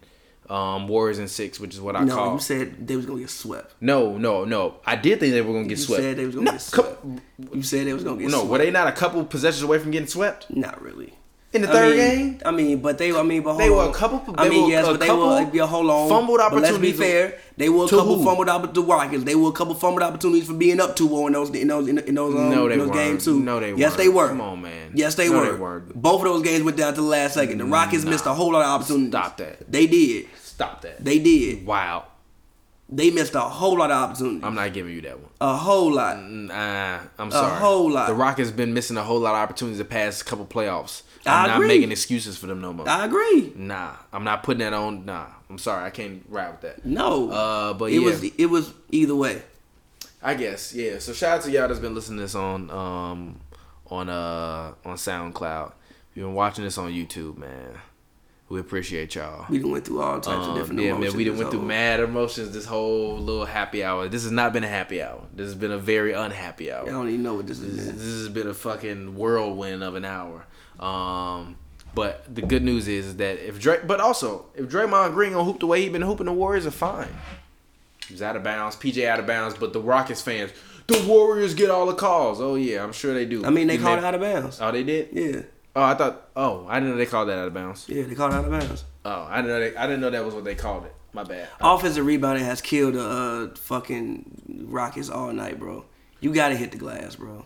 Um, 0.48 0.88
Warriors 0.88 1.18
in 1.18 1.26
six, 1.28 1.58
which 1.58 1.74
is 1.74 1.80
what 1.80 1.96
I 1.96 2.04
no, 2.04 2.14
call. 2.14 2.32
you 2.34 2.40
said 2.40 2.86
they 2.86 2.96
was 2.96 3.06
gonna 3.06 3.20
get 3.20 3.30
swept. 3.30 3.74
no, 3.80 4.18
no, 4.18 4.44
no. 4.44 4.74
I 4.84 4.94
did 4.96 5.18
think 5.20 5.32
they 5.32 5.40
were 5.40 5.54
gonna 5.54 5.66
get 5.68 5.78
swept. 5.78 6.02
You 6.02 6.04
swept. 6.04 6.10
said 6.10 6.16
they 6.18 6.26
was 6.26 6.34
gonna 6.34 6.44
no, 6.44 6.52
get 6.52 6.60
swept. 6.60 7.06
You 7.54 7.62
said 7.62 7.86
they 7.86 7.92
was 7.94 8.04
gonna 8.04 8.16
get 8.16 8.30
swept. 8.30 8.32
no, 8.32 8.38
swept. 8.40 8.50
were 8.50 8.58
they 8.58 8.70
not 8.70 8.86
a 8.86 8.92
couple 8.92 9.24
possessions 9.24 9.62
away 9.62 9.78
from 9.78 9.90
getting 9.90 10.06
swept 10.08 10.50
Not 10.50 10.82
really. 10.82 11.14
In 11.54 11.62
the 11.62 11.68
I 11.70 11.72
third 11.72 11.96
mean, 11.96 12.30
game? 12.32 12.40
I 12.44 12.50
mean, 12.50 12.80
but 12.80 12.98
they. 12.98 13.12
I 13.16 13.22
mean, 13.22 13.42
but 13.42 13.50
hold 13.50 13.60
They 13.62 13.70
were 13.70 13.82
on. 13.82 13.90
a 13.90 13.92
couple- 13.94 14.34
I 14.36 14.48
mean, 14.48 14.68
yes, 14.68 14.86
a 14.86 14.90
but 14.92 15.00
they 15.00 15.06
couple 15.06 15.28
were. 15.28 15.60
a 15.62 15.66
whole 15.66 15.90
on. 15.90 16.08
fumbled 16.08 16.38
But 16.50 16.62
let's 16.62 16.78
be 16.78 16.92
fair. 16.92 17.38
They 17.56 17.68
were 17.68 17.84
a 17.84 17.88
to 17.88 17.96
couple 17.96 18.16
who? 18.18 18.24
fumbled 18.24 18.48
opportunities. 18.48 18.82
The 18.84 18.92
Rockets. 18.92 19.24
They 19.24 19.34
were 19.36 19.48
a 19.50 19.52
couple 19.52 19.74
fumbled 19.74 20.02
opportunities 20.02 20.46
for 20.46 20.54
being 20.54 20.80
up 20.80 20.96
2-0 20.96 21.26
in 21.28 21.32
those 21.32 21.50
in 21.50 21.68
those 21.68 21.88
in, 21.88 22.14
those 22.14 22.34
um, 22.34 22.50
No, 22.50 22.66
they 22.68 22.74
in 22.74 22.78
those 22.80 22.88
weren't. 22.88 22.92
games 22.98 23.24
too. 23.24 23.40
No, 23.40 23.60
they 23.60 23.72
Yes, 23.74 23.90
weren't. 23.92 23.96
they 23.98 24.08
were. 24.08 24.28
Come 24.28 24.40
on, 24.40 24.62
man. 24.62 24.90
Yes, 24.94 25.14
they 25.14 25.28
No, 25.28 25.38
were. 25.40 25.52
they 25.52 25.58
weren't. 25.58 25.94
Both 25.94 26.20
of 26.20 26.24
those 26.24 26.42
games 26.42 26.64
went 26.64 26.76
down 26.76 26.94
to 26.94 27.00
the 27.00 27.06
last 27.06 27.34
second. 27.34 27.58
The 27.58 27.64
Rockets 27.64 28.04
missed 28.04 28.26
a 28.26 28.34
whole 28.34 28.52
lot 28.52 28.62
of 28.62 28.68
opportunities. 28.68 29.10
Stop 29.10 29.36
that. 29.38 29.70
They 29.70 29.86
did. 29.86 30.26
Stop 30.42 30.82
that. 30.82 31.04
They 31.04 31.18
did. 31.18 31.64
wow. 31.66 32.04
They 32.88 33.10
missed 33.10 33.34
a 33.34 33.40
whole 33.40 33.78
lot 33.78 33.90
of 33.90 33.96
opportunities. 34.10 34.44
I'm 34.44 34.54
not 34.54 34.72
giving 34.74 34.92
you 34.94 35.00
that 35.02 35.18
one. 35.18 35.30
a 35.40 35.56
whole 35.56 35.92
lot. 35.92 36.20
Nah, 36.22 36.98
I'm 37.18 37.30
sorry. 37.30 37.52
A 37.52 37.54
whole 37.56 37.90
lot. 37.90 38.08
The 38.08 38.14
Rockets 38.14 38.50
been 38.50 38.74
missing 38.74 38.96
a 38.98 39.02
whole 39.02 39.18
lot 39.20 39.30
of 39.30 39.36
opportunities 39.38 39.78
the 39.78 39.84
past 39.86 40.26
couple 40.26 40.44
playoffs. 40.44 41.02
I 41.26 41.42
I'm 41.42 41.48
not 41.48 41.56
agree. 41.56 41.68
making 41.68 41.92
excuses 41.92 42.36
for 42.36 42.46
them 42.46 42.60
no 42.60 42.72
more. 42.72 42.88
I 42.88 43.04
agree. 43.06 43.52
Nah, 43.56 43.92
I'm 44.12 44.24
not 44.24 44.42
putting 44.42 44.60
that 44.60 44.72
on. 44.72 45.04
Nah, 45.04 45.26
I'm 45.48 45.58
sorry, 45.58 45.84
I 45.84 45.90
can't 45.90 46.24
ride 46.28 46.50
with 46.50 46.60
that. 46.62 46.84
No. 46.84 47.30
Uh, 47.30 47.72
but 47.74 47.86
it 47.92 48.00
yeah. 48.00 48.04
was 48.06 48.22
it 48.24 48.46
was 48.46 48.72
either 48.90 49.14
way. 49.14 49.42
I 50.22 50.34
guess 50.34 50.74
yeah. 50.74 50.98
So 50.98 51.12
shout 51.12 51.38
out 51.38 51.44
to 51.44 51.50
y'all 51.50 51.68
that's 51.68 51.80
been 51.80 51.94
listening 51.94 52.18
to 52.18 52.22
this 52.24 52.34
on 52.34 52.70
um 52.70 53.40
on 53.90 54.08
uh 54.08 54.72
on 54.84 54.96
SoundCloud. 54.96 55.68
If 56.10 56.16
you've 56.16 56.26
been 56.26 56.34
watching 56.34 56.64
this 56.64 56.78
on 56.78 56.90
YouTube, 56.92 57.36
man. 57.38 57.78
We 58.50 58.60
appreciate 58.60 59.14
y'all. 59.14 59.46
We 59.48 59.58
done 59.58 59.70
went 59.70 59.86
through 59.86 60.02
all 60.02 60.20
types 60.20 60.44
of 60.44 60.50
Um, 60.50 60.54
different 60.58 60.78
yeah, 60.80 60.90
emotions. 60.90 61.14
Yeah, 61.14 61.18
man, 61.18 61.32
we 61.32 61.38
went 61.38 61.50
through 61.50 61.60
whole- 61.60 61.68
mad 61.68 62.00
emotions 62.00 62.52
this 62.52 62.66
whole 62.66 63.16
little 63.16 63.46
happy 63.46 63.82
hour. 63.82 64.06
This 64.06 64.22
has 64.24 64.30
not 64.32 64.52
been 64.52 64.62
a 64.62 64.68
happy 64.68 65.02
hour. 65.02 65.22
This 65.34 65.46
has 65.46 65.54
been 65.54 65.72
a 65.72 65.78
very 65.78 66.12
unhappy 66.12 66.70
hour. 66.70 66.82
I 66.86 66.90
don't 66.90 67.08
even 67.08 67.22
know 67.22 67.34
what 67.34 67.46
this 67.46 67.58
This, 67.58 67.70
is. 67.70 67.94
this 67.94 68.04
has 68.04 68.28
been 68.28 68.46
a 68.46 68.52
fucking 68.54 69.16
whirlwind 69.16 69.82
of 69.82 69.94
an 69.94 70.04
hour. 70.04 70.44
Um, 70.80 71.56
but 71.94 72.34
the 72.34 72.42
good 72.42 72.62
news 72.64 72.88
is 72.88 73.16
that 73.16 73.38
if 73.46 73.60
Dray, 73.60 73.78
but 73.86 74.00
also 74.00 74.46
if 74.54 74.66
Draymond 74.66 75.14
Green 75.14 75.32
gonna 75.32 75.44
hoop 75.44 75.60
the 75.60 75.66
way 75.66 75.80
he 75.82 75.88
been 75.88 76.02
hooping, 76.02 76.26
the 76.26 76.32
Warriors 76.32 76.66
are 76.66 76.70
fine. 76.72 77.08
He's 78.08 78.20
out 78.22 78.36
of 78.36 78.42
bounds. 78.42 78.76
PJ 78.76 79.06
out 79.06 79.20
of 79.20 79.26
bounds, 79.26 79.56
but 79.56 79.72
the 79.72 79.80
Rockets 79.80 80.20
fans, 80.20 80.50
the 80.88 81.02
Warriors 81.06 81.54
get 81.54 81.70
all 81.70 81.86
the 81.86 81.94
calls. 81.94 82.40
Oh 82.40 82.54
yeah, 82.56 82.82
I'm 82.82 82.92
sure 82.92 83.14
they 83.14 83.24
do. 83.24 83.44
I 83.44 83.50
mean, 83.50 83.66
they 83.68 83.78
called 83.78 83.98
it 83.98 84.04
out 84.04 84.14
of 84.14 84.20
bounds. 84.20 84.58
Oh, 84.60 84.70
they 84.72 84.82
did. 84.82 85.08
Yeah, 85.12 85.42
Oh, 85.76 85.82
I 85.82 85.94
thought. 85.94 86.28
Oh, 86.36 86.66
I 86.68 86.78
didn't 86.78 86.90
know 86.92 86.96
they 86.96 87.06
called 87.06 87.28
that 87.28 87.38
out 87.38 87.46
of 87.48 87.54
bounds. 87.54 87.88
yeah, 87.88 88.02
they 88.04 88.14
called 88.14 88.32
it 88.32 88.36
out 88.36 88.44
of 88.44 88.50
bounds. 88.50 88.84
Oh, 89.04 89.26
I 89.28 89.36
didn't 89.42 89.48
know. 89.50 89.60
They, 89.60 89.76
I 89.76 89.86
didn't 89.86 90.00
know 90.00 90.10
that 90.10 90.24
was 90.24 90.34
what 90.34 90.44
they 90.44 90.54
called 90.54 90.84
it. 90.84 90.94
My 91.12 91.22
bad. 91.22 91.48
Offensive 91.60 92.04
rebounding 92.04 92.44
has 92.44 92.60
killed 92.60 92.94
the 92.94 93.04
uh, 93.52 93.54
fucking 93.56 94.66
Rockets 94.68 95.08
all 95.10 95.32
night, 95.32 95.58
bro. 95.60 95.84
You 96.20 96.32
gotta 96.34 96.56
hit 96.56 96.72
the 96.72 96.78
glass, 96.78 97.14
bro. 97.16 97.44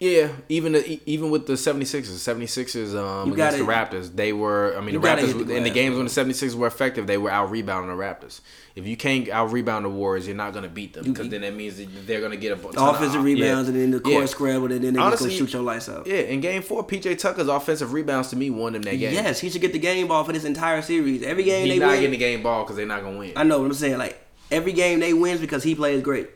Yeah, 0.00 0.28
even 0.48 0.72
the, 0.72 1.00
even 1.06 1.30
with 1.30 1.46
the 1.46 1.52
76ers, 1.54 2.02
76ers 2.18 2.94
um, 3.00 3.28
You 3.28 3.34
against 3.34 3.58
the 3.58 3.64
gotta- 3.64 3.96
Raptors, 3.96 4.14
they 4.14 4.32
were. 4.32 4.76
I 4.76 4.80
mean, 4.80 5.00
the 5.00 5.06
Raptors 5.06 5.46
the 5.46 5.54
in 5.56 5.62
the 5.62 5.70
games 5.70 5.96
when 5.96 6.04
the 6.04 6.10
76ers 6.10 6.54
were 6.56 6.66
effective, 6.66 7.06
they 7.06 7.16
were 7.16 7.30
out 7.30 7.50
rebounding 7.50 7.96
the 7.96 8.02
Raptors. 8.02 8.40
If 8.74 8.86
you 8.88 8.96
can't 8.96 9.28
out 9.28 9.52
rebound 9.52 9.84
the 9.84 9.88
Warriors, 9.88 10.26
you're 10.26 10.36
not 10.36 10.52
gonna 10.52 10.68
beat 10.68 10.94
them 10.94 11.04
because 11.04 11.28
then 11.28 11.42
that 11.42 11.54
means 11.54 11.76
that 11.78 12.06
they're 12.08 12.20
gonna 12.20 12.36
get 12.36 12.52
a 12.52 12.56
bu- 12.56 12.72
ton 12.72 12.88
of- 12.88 12.96
Offensive 12.96 13.22
rebounds 13.22 13.68
yeah. 13.68 13.74
and 13.74 13.82
then 13.82 13.90
the 13.92 14.00
court 14.00 14.14
Yeah. 14.22 14.26
scrambled 14.26 14.72
and 14.72 14.82
then 14.84 14.94
they 14.94 15.00
Honestly, 15.00 15.28
just 15.30 15.38
gonna 15.38 15.48
shoot 15.48 15.54
your 15.54 15.62
lights 15.62 15.88
out. 15.88 16.06
Yeah, 16.08 16.16
in 16.16 16.40
Game 16.40 16.62
Four, 16.62 16.84
PJ 16.84 17.14
Tucker's 17.16 17.48
offensive 17.48 17.92
rebounds 17.92 18.28
to 18.30 18.36
me 18.36 18.50
won 18.50 18.72
them 18.72 18.82
that 18.82 18.96
game. 18.96 19.14
Yes, 19.14 19.38
he 19.38 19.48
should 19.48 19.60
get 19.62 19.72
the 19.72 19.78
game 19.78 20.08
ball 20.08 20.24
for 20.24 20.32
this 20.32 20.44
entire 20.44 20.82
series. 20.82 21.22
Every 21.22 21.44
game 21.44 21.66
he's 21.66 21.74
they 21.74 21.78
not 21.78 21.90
win. 21.92 21.96
getting 21.98 22.10
the 22.10 22.16
game 22.16 22.42
ball 22.42 22.64
because 22.64 22.76
they're 22.76 22.84
not 22.84 23.02
gonna 23.04 23.16
win. 23.16 23.32
I 23.36 23.44
know 23.44 23.60
what 23.60 23.66
I'm 23.66 23.74
saying. 23.74 23.98
Like 23.98 24.20
every 24.50 24.72
game 24.72 24.98
they 24.98 25.14
wins 25.14 25.40
because 25.40 25.62
he 25.62 25.76
plays 25.76 26.02
great, 26.02 26.28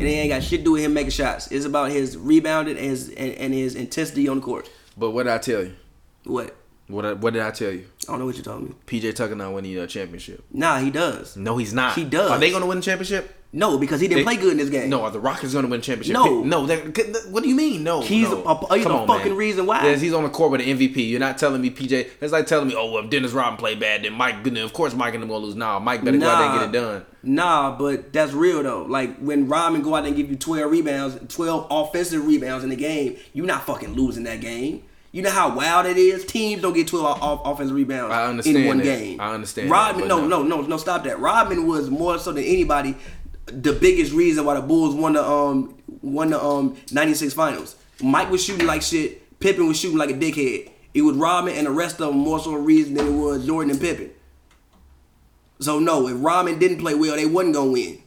and 0.00 0.08
they 0.08 0.14
ain't 0.14 0.30
got 0.30 0.42
shit 0.42 0.60
to 0.60 0.64
do 0.64 0.72
with 0.72 0.82
him 0.82 0.94
making 0.94 1.10
shots. 1.10 1.52
It's 1.52 1.66
about 1.66 1.90
his 1.90 2.16
rebounding 2.16 2.78
and 2.78 2.86
his 2.86 3.10
and, 3.10 3.32
and 3.34 3.52
his 3.52 3.74
intensity 3.74 4.28
on 4.28 4.38
the 4.38 4.42
court. 4.42 4.70
But 4.96 5.10
what 5.10 5.24
did 5.24 5.32
I 5.32 5.38
tell 5.38 5.62
you? 5.62 5.74
What? 6.24 6.56
What 6.88 7.04
I, 7.04 7.12
what 7.12 7.34
did 7.34 7.42
I 7.42 7.50
tell 7.50 7.70
you? 7.70 7.86
I 8.10 8.12
don't 8.14 8.20
know 8.20 8.26
what 8.26 8.36
you 8.36 8.42
told 8.42 8.62
me. 8.62 8.74
PJ 8.86 9.14
Tucker 9.14 9.34
not 9.36 9.52
winning 9.52 9.76
a 9.78 9.86
championship. 9.86 10.44
Nah, 10.52 10.78
he 10.80 10.90
does. 10.90 11.36
No, 11.36 11.56
he's 11.56 11.72
not. 11.72 11.94
He 11.94 12.04
does. 12.04 12.30
Are 12.30 12.38
they 12.38 12.50
gonna 12.50 12.66
win 12.66 12.78
the 12.78 12.82
championship? 12.84 13.36
No, 13.52 13.78
because 13.78 14.00
he 14.00 14.06
didn't 14.06 14.18
They- 14.20 14.24
play 14.24 14.36
good 14.36 14.52
in 14.52 14.58
this 14.58 14.70
game. 14.70 14.88
No, 14.90 15.02
are 15.02 15.10
the 15.10 15.18
Rockets 15.18 15.52
going 15.52 15.64
to 15.64 15.70
win 15.70 15.80
a 15.80 15.82
championship? 15.82 16.14
No. 16.14 16.44
no. 16.44 16.66
What 17.30 17.42
do 17.42 17.48
you 17.48 17.56
mean? 17.56 17.82
No, 17.82 18.00
He's 18.00 18.30
no. 18.30 18.42
a- 18.44 18.76
he's 18.76 18.86
on, 18.86 19.08
fucking 19.08 19.34
reason 19.34 19.66
why. 19.66 19.82
Yes, 19.84 20.00
he's 20.00 20.12
on 20.14 20.22
the 20.22 20.28
court 20.28 20.52
with 20.52 20.60
an 20.60 20.68
MVP. 20.68 21.10
You're 21.10 21.18
not 21.18 21.36
telling 21.36 21.60
me 21.60 21.68
PJ. 21.68 22.06
It's 22.20 22.32
like 22.32 22.46
telling 22.46 22.68
me, 22.68 22.76
oh, 22.76 22.92
well, 22.92 23.02
if 23.02 23.10
Dennis 23.10 23.32
Rodman 23.32 23.56
played 23.58 23.80
bad, 23.80 24.04
then 24.04 24.12
Mike. 24.12 24.44
Then 24.44 24.56
of 24.58 24.72
course 24.72 24.94
Mike 24.94 25.14
and 25.14 25.22
them 25.24 25.30
gonna 25.30 25.44
lose. 25.44 25.56
Nah, 25.56 25.80
Mike 25.80 26.04
better 26.04 26.16
go 26.18 26.28
out 26.28 26.38
there 26.38 26.62
and 26.62 26.72
get 26.72 26.80
it 26.80 26.84
done. 26.84 27.06
Nah, 27.24 27.76
but 27.76 28.12
that's 28.12 28.32
real 28.32 28.62
though. 28.62 28.84
Like 28.84 29.18
when 29.18 29.48
Rodman 29.48 29.82
go 29.82 29.96
out 29.96 30.02
there 30.02 30.08
and 30.08 30.16
give 30.16 30.30
you 30.30 30.36
twelve 30.36 30.70
rebounds, 30.70 31.18
twelve 31.34 31.66
offensive 31.72 32.24
rebounds 32.24 32.62
in 32.62 32.70
the 32.70 32.76
game, 32.76 33.16
you're 33.32 33.46
not 33.46 33.66
fucking 33.66 33.94
losing 33.94 34.22
that 34.24 34.40
game. 34.40 34.84
You 35.12 35.22
know 35.22 35.30
how 35.30 35.56
wild 35.56 35.86
it 35.86 35.96
is. 35.96 36.24
Teams 36.24 36.62
don't 36.62 36.72
get 36.72 36.86
twelve 36.86 37.20
off- 37.20 37.40
offensive 37.44 37.74
rebounds 37.74 38.12
I 38.14 38.26
understand 38.26 38.56
in 38.58 38.66
one 38.68 38.78
that. 38.78 38.84
game. 38.84 39.20
I 39.20 39.34
understand 39.34 39.68
Rodman, 39.70 40.02
that, 40.02 40.08
no, 40.08 40.26
no, 40.26 40.42
no, 40.42 40.60
no, 40.62 40.76
stop 40.76 41.02
that. 41.04 41.18
Rodman 41.18 41.66
was 41.66 41.90
more 41.90 42.18
so 42.18 42.32
than 42.32 42.44
anybody 42.44 42.96
the 43.46 43.72
biggest 43.72 44.12
reason 44.12 44.44
why 44.44 44.54
the 44.54 44.60
Bulls 44.60 44.94
won 44.94 45.14
the 45.14 45.24
um 45.28 45.76
won 46.02 46.30
the 46.30 46.42
um 46.42 46.76
'96 46.92 47.34
finals. 47.34 47.76
Mike 48.02 48.30
was 48.30 48.44
shooting 48.44 48.66
like 48.66 48.82
shit. 48.82 49.38
Pippen 49.40 49.66
was 49.66 49.78
shooting 49.78 49.98
like 49.98 50.10
a 50.10 50.14
dickhead. 50.14 50.70
It 50.94 51.02
was 51.02 51.16
Rodman 51.16 51.54
and 51.56 51.66
the 51.66 51.70
rest 51.70 52.00
of 52.00 52.08
them 52.08 52.18
more 52.18 52.38
so 52.38 52.54
a 52.54 52.58
reason 52.58 52.94
than 52.94 53.06
it 53.08 53.12
was 53.18 53.44
Jordan 53.46 53.70
and 53.72 53.80
Pippen. 53.80 54.10
So 55.60 55.78
no, 55.78 56.06
if 56.08 56.16
Rodman 56.22 56.58
didn't 56.58 56.78
play 56.78 56.94
well, 56.94 57.16
they 57.16 57.26
wasn't 57.26 57.54
gonna 57.54 57.70
win. 57.70 57.99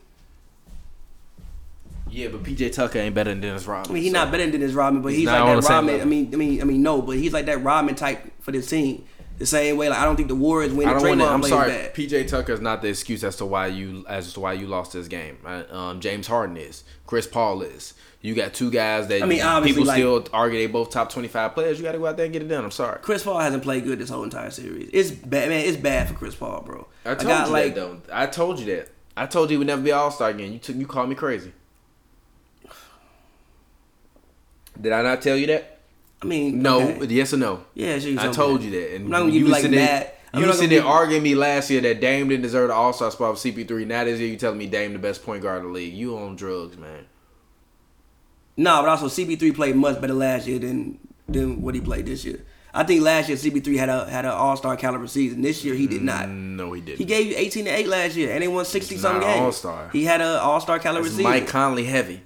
Yeah, 2.14 2.28
but 2.28 2.43
PJ 2.43 2.74
Tucker 2.74 2.99
ain't 2.99 3.16
better 3.16 3.32
than 3.32 3.41
Dennis 3.41 3.66
Rodman. 3.66 3.91
I 3.91 3.93
mean, 3.93 4.03
he's 4.03 4.11
so- 4.11 4.20
not 4.20 4.32
better 4.32 4.43
than 4.43 4.59
Dennis 4.59 4.74
Rodman, 4.76 5.01
but 5.01 5.09
He's 5.09 5.20
he's, 5.22 5.28
like 5.28 5.64
that 5.64 5.70
Rodman. 5.70 6.01
I 6.01 6.05
mean, 6.05 6.30
I 6.32 6.38
mean, 6.38 6.61
I 6.61 6.64
mean, 6.64 6.84
no, 6.84 7.01
but 7.01 7.18
he's 7.18 7.34
like 7.34 7.47
that 7.47 7.64
Rodman 7.64 7.95
type 7.95 8.32
for 8.39 8.51
the 8.51 8.61
team. 8.61 9.05
The 9.39 9.47
same 9.47 9.78
way, 9.78 9.89
like 9.89 9.97
I 9.97 10.05
don't 10.05 10.16
think 10.16 10.28
the 10.28 10.36
Warriors 10.36 10.72
win. 10.74 10.88
I 10.88 10.93
don't 10.93 11.01
want 11.01 11.20
to. 11.20 11.28
I'm 11.28 11.43
sorry. 11.43 11.70
bad. 11.70 11.95
PJ 11.95 12.28
Tucker 12.28 12.53
is 12.53 12.61
not 12.61 12.84
the 12.84 12.89
excuse 12.89 13.24
as 13.24 13.36
to 13.38 13.45
why 13.45 13.66
you 13.66 14.05
as 14.07 14.32
to 14.34 14.39
why 14.39 14.53
you 14.53 14.68
lost 14.68 14.93
this 14.93 15.07
game. 15.07 15.39
Right? 15.41 15.70
Um, 15.72 15.99
James 16.01 16.28
Harden 16.28 16.55
is. 16.55 16.84
Chris 17.07 17.26
Paul 17.26 17.64
is. 17.64 17.95
You 18.22 18.36
got 18.36 18.53
two 18.53 18.70
guys 18.70 19.07
that 19.07 19.24
I 19.24 19.26
mean, 19.26 19.41
obviously, 19.41 19.82
people 19.82 19.88
like- 19.88 19.97
still 19.97 20.26
argue 20.32 20.59
they 20.59 20.68
both 20.68 20.91
top 20.91 21.11
25 21.11 21.55
players. 21.55 21.78
You 21.80 21.84
got 21.84 21.93
to 21.93 21.97
go 21.97 22.05
out 22.05 22.16
there 22.16 22.26
and 22.26 22.32
get 22.32 22.41
it 22.43 22.47
done. 22.47 22.64
I'm 22.64 22.72
sorry. 22.72 22.99
Chris 23.01 23.24
Paul 23.24 23.39
hasn't 23.39 23.64
played 23.64 23.84
good 23.84 23.99
this 23.99 24.09
whole 24.09 24.24
entire 24.24 24.51
series. 24.51 24.89
It's 24.93 25.11
bad, 25.11 25.49
man. 25.49 25.66
It's 25.66 25.78
bad 25.78 26.07
for 26.07 26.14
Chris 26.14 26.36
Paul, 26.36 26.61
bro. 26.61 26.88
I 27.03 27.16
told 27.16 27.28
guy 27.28 27.45
you 27.45 27.51
like 27.51 27.76
that 27.76 27.82
though. 27.82 28.01
I 28.14 28.28
told 28.28 28.59
you 28.59 28.68
that. 28.68 28.89
I 29.18 29.26
told 29.26 29.49
you 29.49 29.55
he 29.55 29.57
would 29.57 29.68
never 29.68 29.82
be 29.82 29.91
All 29.91 30.11
Star 30.11 30.30
again. 30.30 30.53
You 30.53 30.59
took 30.59 30.76
you 30.76 30.86
called 30.86 31.09
me 31.09 31.16
crazy. 31.16 31.51
Did 34.80 34.91
I 34.91 35.01
not 35.01 35.21
tell 35.21 35.38
you 35.38 35.47
that? 35.47 35.80
I 36.21 36.26
mean, 36.26 36.61
No. 36.61 36.82
okay. 36.82 37.05
Yes 37.13 37.34
or 37.34 37.38
no? 37.38 37.63
Yeah, 37.74 37.99
sure, 37.99 38.17
I 38.19 38.28
told 38.32 38.61
me 38.61 38.67
you 38.67 38.71
that. 38.80 38.95
And 38.95 39.05
I'm 39.05 39.11
not 39.11 39.19
gonna 39.19 39.32
you 39.32 39.39
give 39.39 39.47
you, 39.47 39.53
was 39.53 39.63
like, 39.63 39.71
mad- 39.71 40.11
I'm 40.34 40.41
You 40.41 40.53
sitting 40.53 40.69
there 40.69 40.84
arguing 40.86 41.21
me 41.21 41.36
last 41.36 41.69
year 41.69 41.80
that 41.82 42.01
Dame 42.01 42.28
didn't 42.30 42.41
deserve 42.41 42.69
the 42.69 42.74
All 42.74 42.91
Star 42.91 43.11
spot 43.11 43.32
with 43.32 43.39
CP3. 43.39 43.86
Now 43.86 44.03
this 44.03 44.19
year 44.19 44.30
you 44.30 44.38
telling 44.38 44.57
me 44.57 44.65
Dame 44.65 44.93
the 44.93 44.99
best 44.99 45.24
point 45.24 45.43
guard 45.43 45.59
in 45.61 45.67
the 45.67 45.74
league. 45.74 45.93
You 45.93 46.17
on 46.17 46.36
drugs, 46.36 46.76
man. 46.76 47.05
No, 48.57 48.82
but 48.82 48.89
also 48.89 49.07
CP3 49.07 49.53
played 49.53 49.76
much 49.76 49.99
better 50.01 50.13
last 50.13 50.47
year 50.47 50.59
than 50.59 50.97
than 51.28 51.61
what 51.61 51.76
he 51.76 51.82
played 51.82 52.05
this 52.07 52.26
year. 52.26 52.43
I 52.74 52.84
think 52.84 53.03
last 53.03 53.30
year 53.30 53.38
CP3 53.38 53.78
had 53.78 53.89
a 53.89 54.09
had 54.09 54.26
an 54.26 54.32
All 54.32 54.57
Star 54.57 54.76
caliber 54.76 55.05
season. 55.07 55.41
This 55.41 55.63
year 55.63 55.76
he 55.76 55.86
did 55.86 56.01
mm, 56.01 56.05
not. 56.05 56.30
No, 56.30 56.74
he 56.74 56.82
didn't. 56.82 56.97
He 56.97 57.05
gave 57.05 57.28
you 57.28 57.36
18 57.38 57.65
to 57.65 57.71
8 57.71 57.88
last 57.88 58.15
year, 58.15 58.32
and 58.34 58.41
they 58.41 58.47
won 58.47 58.65
60 58.65 58.95
It's 58.95 59.01
some 59.03 59.19
games. 59.19 59.39
all-star. 59.39 59.89
He 59.93 60.03
had 60.05 60.21
an 60.21 60.28
All 60.39 60.59
Star 60.59 60.80
caliber 60.80 61.05
It's 61.05 61.15
season. 61.15 61.30
Mike 61.30 61.47
Conley 61.47 61.84
heavy. 61.84 62.21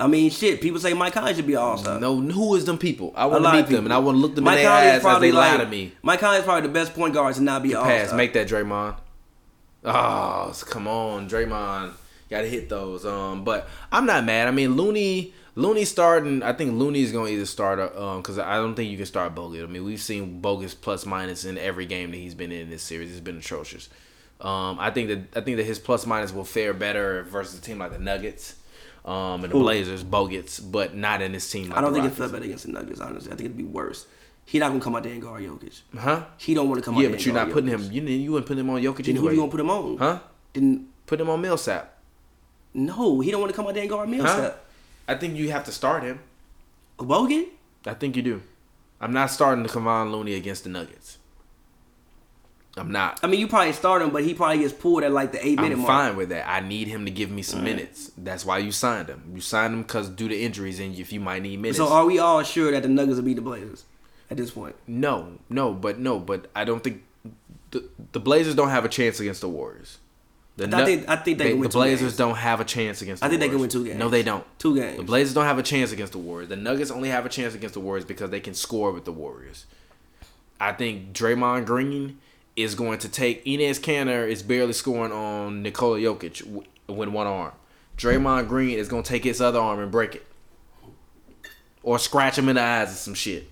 I 0.00 0.06
mean, 0.08 0.30
shit. 0.30 0.60
People 0.60 0.80
say 0.80 0.94
Mike 0.94 1.12
Conley 1.12 1.34
should 1.34 1.46
be 1.46 1.54
All 1.56 1.76
Star. 1.78 2.00
No, 2.00 2.20
who 2.20 2.54
is 2.56 2.64
them 2.64 2.78
people? 2.78 3.12
I 3.14 3.26
want 3.26 3.44
to 3.44 3.52
meet 3.52 3.66
them 3.66 3.84
and 3.84 3.92
I 3.92 3.98
want 3.98 4.16
to 4.16 4.20
look 4.20 4.34
them 4.34 4.44
Mike 4.44 4.58
in 4.58 4.62
their 4.64 4.70
Conley 4.70 4.88
is 4.88 4.94
as 4.96 5.02
probably 5.02 5.30
they 5.30 5.36
lie 5.36 5.50
like 5.56 5.60
to 5.60 5.66
me. 5.68 5.92
Mike 6.02 6.20
Conley 6.20 6.38
is 6.38 6.44
probably 6.44 6.62
the 6.68 6.72
best 6.72 6.94
point 6.94 7.14
guard 7.14 7.34
to 7.36 7.42
not 7.42 7.62
be 7.62 7.74
All 7.74 7.84
Pass, 7.84 8.06
Star. 8.08 8.16
make 8.16 8.32
that 8.32 8.48
Draymond. 8.48 8.96
Oh, 9.84 10.54
come 10.66 10.86
on, 10.86 11.28
Draymond. 11.28 11.92
Got 12.30 12.42
to 12.42 12.48
hit 12.48 12.68
those. 12.68 13.04
Um, 13.04 13.44
but 13.44 13.68
I'm 13.90 14.06
not 14.06 14.24
mad. 14.24 14.48
I 14.48 14.50
mean, 14.52 14.76
Looney, 14.76 15.34
Looney 15.54 15.84
starting. 15.84 16.42
I 16.42 16.52
think 16.52 16.72
Looney's 16.74 17.12
gonna 17.12 17.28
either 17.28 17.46
start. 17.46 17.78
Um, 17.96 18.22
because 18.22 18.38
I 18.38 18.54
don't 18.56 18.74
think 18.74 18.90
you 18.90 18.96
can 18.96 19.06
start 19.06 19.34
Bogut. 19.34 19.62
I 19.62 19.66
mean, 19.66 19.84
we've 19.84 20.00
seen 20.00 20.40
Bogut's 20.40 20.74
plus 20.74 21.04
minus 21.04 21.44
in 21.44 21.58
every 21.58 21.84
game 21.86 22.10
that 22.12 22.16
he's 22.16 22.34
been 22.34 22.52
in 22.52 22.70
this 22.70 22.82
series. 22.82 23.10
It's 23.10 23.20
been 23.20 23.38
atrocious. 23.38 23.88
Um, 24.40 24.78
I 24.80 24.90
think 24.90 25.08
that 25.08 25.38
I 25.38 25.44
think 25.44 25.58
that 25.58 25.64
his 25.66 25.78
plus 25.78 26.06
minus 26.06 26.32
will 26.32 26.44
fare 26.44 26.72
better 26.72 27.22
versus 27.24 27.58
a 27.58 27.62
team 27.62 27.78
like 27.78 27.92
the 27.92 27.98
Nuggets. 27.98 28.54
Um, 29.04 29.42
and 29.42 29.52
the 29.52 29.56
Who? 29.58 29.60
Blazers, 29.64 30.04
Bogut's, 30.04 30.60
but 30.60 30.94
not 30.94 31.22
in 31.22 31.32
this 31.32 31.50
team. 31.50 31.68
Like 31.70 31.78
I 31.78 31.80
don't 31.80 31.92
think 31.92 32.04
it 32.04 32.10
felt 32.10 32.30
better 32.32 32.44
against 32.44 32.66
the 32.66 32.72
Nuggets. 32.72 33.00
Honestly, 33.00 33.32
I 33.32 33.34
think 33.34 33.46
it'd 33.46 33.56
be 33.56 33.64
worse. 33.64 34.06
He 34.44 34.58
not 34.58 34.68
gonna 34.68 34.80
come 34.80 34.94
out 34.94 35.02
there 35.02 35.12
and 35.12 35.22
guard 35.22 35.42
Jokic. 35.42 35.80
Huh? 35.96 36.24
He 36.36 36.54
don't 36.54 36.68
want 36.68 36.80
to 36.80 36.84
come 36.84 36.96
out 36.96 37.02
Yeah, 37.02 37.08
but 37.08 37.24
you're 37.24 37.34
not 37.34 37.50
putting 37.50 37.70
Jokic. 37.70 37.86
him. 37.90 37.92
You 37.92 38.02
you 38.02 38.32
wouldn't 38.32 38.46
put 38.46 38.58
him 38.58 38.70
on 38.70 38.80
Jokic 38.80 39.04
Then 39.06 39.16
who 39.16 39.30
you 39.30 39.36
gonna 39.36 39.50
put 39.50 39.60
him 39.60 39.70
on? 39.70 39.96
Huh? 39.98 40.18
Didn't 40.52 40.88
Put 41.06 41.20
him 41.20 41.28
on 41.30 41.40
Millsap. 41.40 41.98
no. 42.74 43.20
He 43.20 43.30
don't 43.30 43.40
want 43.40 43.50
to 43.52 43.56
come 43.56 43.66
out 43.66 43.74
there 43.74 43.82
and 43.82 43.90
guard 43.90 44.08
Millsap. 44.08 44.38
Huh? 44.38 44.52
I 45.08 45.14
think 45.16 45.36
you 45.36 45.50
have 45.50 45.64
to 45.64 45.72
start 45.72 46.04
him. 46.04 46.20
Bogut? 46.98 47.48
I 47.86 47.94
think 47.94 48.16
you 48.16 48.22
do. 48.22 48.42
I'm 49.00 49.12
not 49.12 49.30
starting 49.30 49.62
the 49.64 49.68
Kevon 49.68 50.12
Looney 50.12 50.34
against 50.34 50.62
the 50.64 50.70
Nuggets. 50.70 51.18
I'm 52.76 52.90
not. 52.90 53.20
I 53.22 53.26
mean, 53.26 53.38
you 53.38 53.48
probably 53.48 53.72
start 53.72 54.00
him, 54.00 54.10
but 54.10 54.24
he 54.24 54.32
probably 54.32 54.58
gets 54.58 54.72
pulled 54.72 55.02
at 55.02 55.12
like 55.12 55.32
the 55.32 55.46
eight 55.46 55.60
minute 55.60 55.76
mark. 55.76 55.90
I'm 55.90 55.94
mark. 55.94 56.08
fine 56.08 56.16
with 56.16 56.28
that. 56.30 56.48
I 56.48 56.60
need 56.60 56.88
him 56.88 57.04
to 57.04 57.10
give 57.10 57.30
me 57.30 57.42
some 57.42 57.62
minutes. 57.62 58.12
That's 58.16 58.46
why 58.46 58.58
you 58.58 58.72
signed 58.72 59.08
him. 59.08 59.30
You 59.34 59.40
signed 59.42 59.74
him 59.74 59.82
because 59.82 60.08
due 60.08 60.28
to 60.28 60.34
injuries 60.34 60.80
and 60.80 60.94
if 60.98 61.12
you 61.12 61.20
might 61.20 61.42
need 61.42 61.60
minutes. 61.60 61.76
So 61.76 61.88
are 61.88 62.06
we 62.06 62.18
all 62.18 62.42
sure 62.42 62.70
that 62.72 62.82
the 62.82 62.88
Nuggets 62.88 63.16
will 63.16 63.24
beat 63.24 63.34
the 63.34 63.42
Blazers 63.42 63.84
at 64.30 64.38
this 64.38 64.50
point? 64.50 64.74
no, 64.86 65.38
no, 65.50 65.74
but 65.74 65.98
no, 65.98 66.18
but 66.18 66.50
I 66.56 66.64
don't 66.64 66.82
think 66.82 67.02
the 67.72 67.84
the 68.12 68.20
Blazers 68.20 68.54
don't 68.54 68.70
have 68.70 68.86
a 68.86 68.88
chance 68.88 69.20
against 69.20 69.42
the 69.42 69.48
Warriors. 69.50 69.98
The 70.56 70.64
I 70.76 70.84
think- 70.84 71.08
I 71.08 71.16
think 71.16 71.38
they 71.38 71.50
can 71.50 71.58
win 71.60 71.62
the 71.62 71.68
two 71.68 71.78
Blazers 71.78 72.00
games. 72.00 72.16
don't 72.16 72.36
have 72.36 72.60
a 72.60 72.64
chance 72.64 73.00
against. 73.02 73.20
The 73.20 73.26
I 73.26 73.28
think 73.28 73.40
they 73.40 73.48
can 73.48 73.58
win 73.58 73.70
two 73.70 73.84
games. 73.84 73.98
No, 73.98 74.08
they 74.08 74.22
don't. 74.22 74.44
Two 74.58 74.74
games. 74.74 74.96
The 74.98 75.02
Blazers 75.02 75.34
don't 75.34 75.46
have 75.46 75.58
a 75.58 75.62
chance 75.62 75.92
against 75.92 76.12
the 76.12 76.18
Warriors. 76.18 76.48
The 76.50 76.56
Nuggets 76.56 76.90
only 76.90 77.08
have 77.08 77.24
a 77.24 77.30
chance 77.30 77.54
against 77.54 77.74
the 77.74 77.80
Warriors 77.80 78.04
because 78.04 78.30
they 78.30 78.40
can 78.40 78.54
score 78.54 78.92
with 78.92 79.04
the 79.04 79.12
Warriors. 79.12 79.66
I 80.60 80.72
think 80.72 81.12
Draymond 81.14 81.64
Green 81.66 82.18
is 82.56 82.74
going 82.74 82.98
to 82.98 83.08
take 83.08 83.44
Enes 83.44 83.80
Kanter 83.80 84.28
is 84.28 84.42
barely 84.42 84.72
scoring 84.72 85.12
on 85.12 85.62
Nikola 85.62 85.98
Jokic 85.98 86.42
with 86.86 87.08
one 87.08 87.26
arm. 87.26 87.52
Draymond 87.96 88.48
Green 88.48 88.78
is 88.78 88.88
going 88.88 89.02
to 89.02 89.08
take 89.08 89.24
his 89.24 89.40
other 89.40 89.58
arm 89.58 89.78
and 89.78 89.90
break 89.90 90.16
it. 90.16 90.26
Or 91.82 91.98
scratch 91.98 92.38
him 92.38 92.48
in 92.48 92.56
the 92.56 92.62
eyes 92.62 92.92
or 92.92 92.96
some 92.96 93.14
shit. 93.14 93.48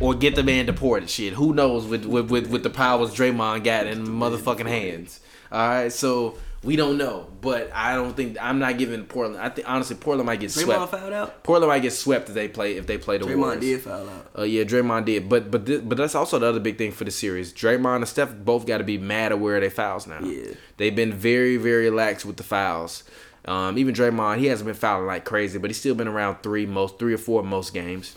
Or 0.00 0.14
get 0.14 0.34
the 0.34 0.42
man 0.42 0.66
deported 0.66 1.08
shit. 1.08 1.34
Who 1.34 1.54
knows 1.54 1.86
with 1.86 2.04
with, 2.04 2.30
with, 2.30 2.48
with 2.48 2.62
the 2.62 2.70
powers 2.70 3.14
Draymond 3.14 3.64
got 3.64 3.86
in 3.86 4.06
motherfucking 4.06 4.66
hands. 4.66 5.20
Alright, 5.52 5.92
so 5.92 6.38
we 6.64 6.76
don't 6.76 6.96
know. 6.96 7.26
But 7.40 7.70
I 7.74 7.94
don't 7.96 8.14
think 8.16 8.36
I'm 8.40 8.58
not 8.60 8.78
giving 8.78 9.04
Portland 9.04 9.42
I 9.42 9.48
think 9.48 9.68
honestly 9.68 9.96
Portland 9.96 10.26
might 10.26 10.38
get 10.40 10.50
Draymond 10.50 10.64
swept. 10.64 10.90
fouled 10.92 11.12
out. 11.12 11.42
Portland 11.42 11.68
might 11.70 11.80
get 11.82 11.92
swept 11.92 12.28
if 12.28 12.34
they 12.36 12.46
play 12.48 12.76
if 12.76 12.86
they 12.86 12.98
play 12.98 13.18
the 13.18 13.24
Draymond 13.26 13.36
Warriors. 13.38 13.60
did 13.60 13.80
foul 13.80 14.08
out. 14.08 14.30
Uh, 14.38 14.42
yeah, 14.42 14.62
Draymond 14.62 15.04
did, 15.06 15.28
but 15.28 15.50
but 15.50 15.64
but 15.88 15.96
that's 15.98 16.14
also 16.14 16.38
the 16.38 16.46
other 16.46 16.60
big 16.60 16.78
thing 16.78 16.92
for 16.92 17.04
the 17.04 17.10
series. 17.10 17.52
Draymond 17.52 17.96
and 17.96 18.08
Steph 18.08 18.32
both 18.34 18.66
got 18.66 18.78
to 18.78 18.84
be 18.84 18.96
mad 18.98 19.32
at 19.32 19.40
where 19.40 19.58
they 19.60 19.70
fouls 19.70 20.06
now. 20.06 20.20
Yeah. 20.20 20.52
they've 20.76 20.94
been 20.94 21.12
very 21.12 21.56
very 21.56 21.90
lax 21.90 22.24
with 22.24 22.36
the 22.36 22.44
fouls. 22.44 23.02
Um, 23.44 23.76
even 23.76 23.92
Draymond, 23.92 24.38
he 24.38 24.46
hasn't 24.46 24.66
been 24.66 24.76
fouling 24.76 25.06
like 25.08 25.24
crazy, 25.24 25.58
but 25.58 25.68
he's 25.68 25.78
still 25.80 25.96
been 25.96 26.06
around 26.06 26.42
three 26.44 26.64
most 26.64 26.98
three 27.00 27.12
or 27.14 27.18
four 27.18 27.42
most 27.42 27.74
games. 27.74 28.14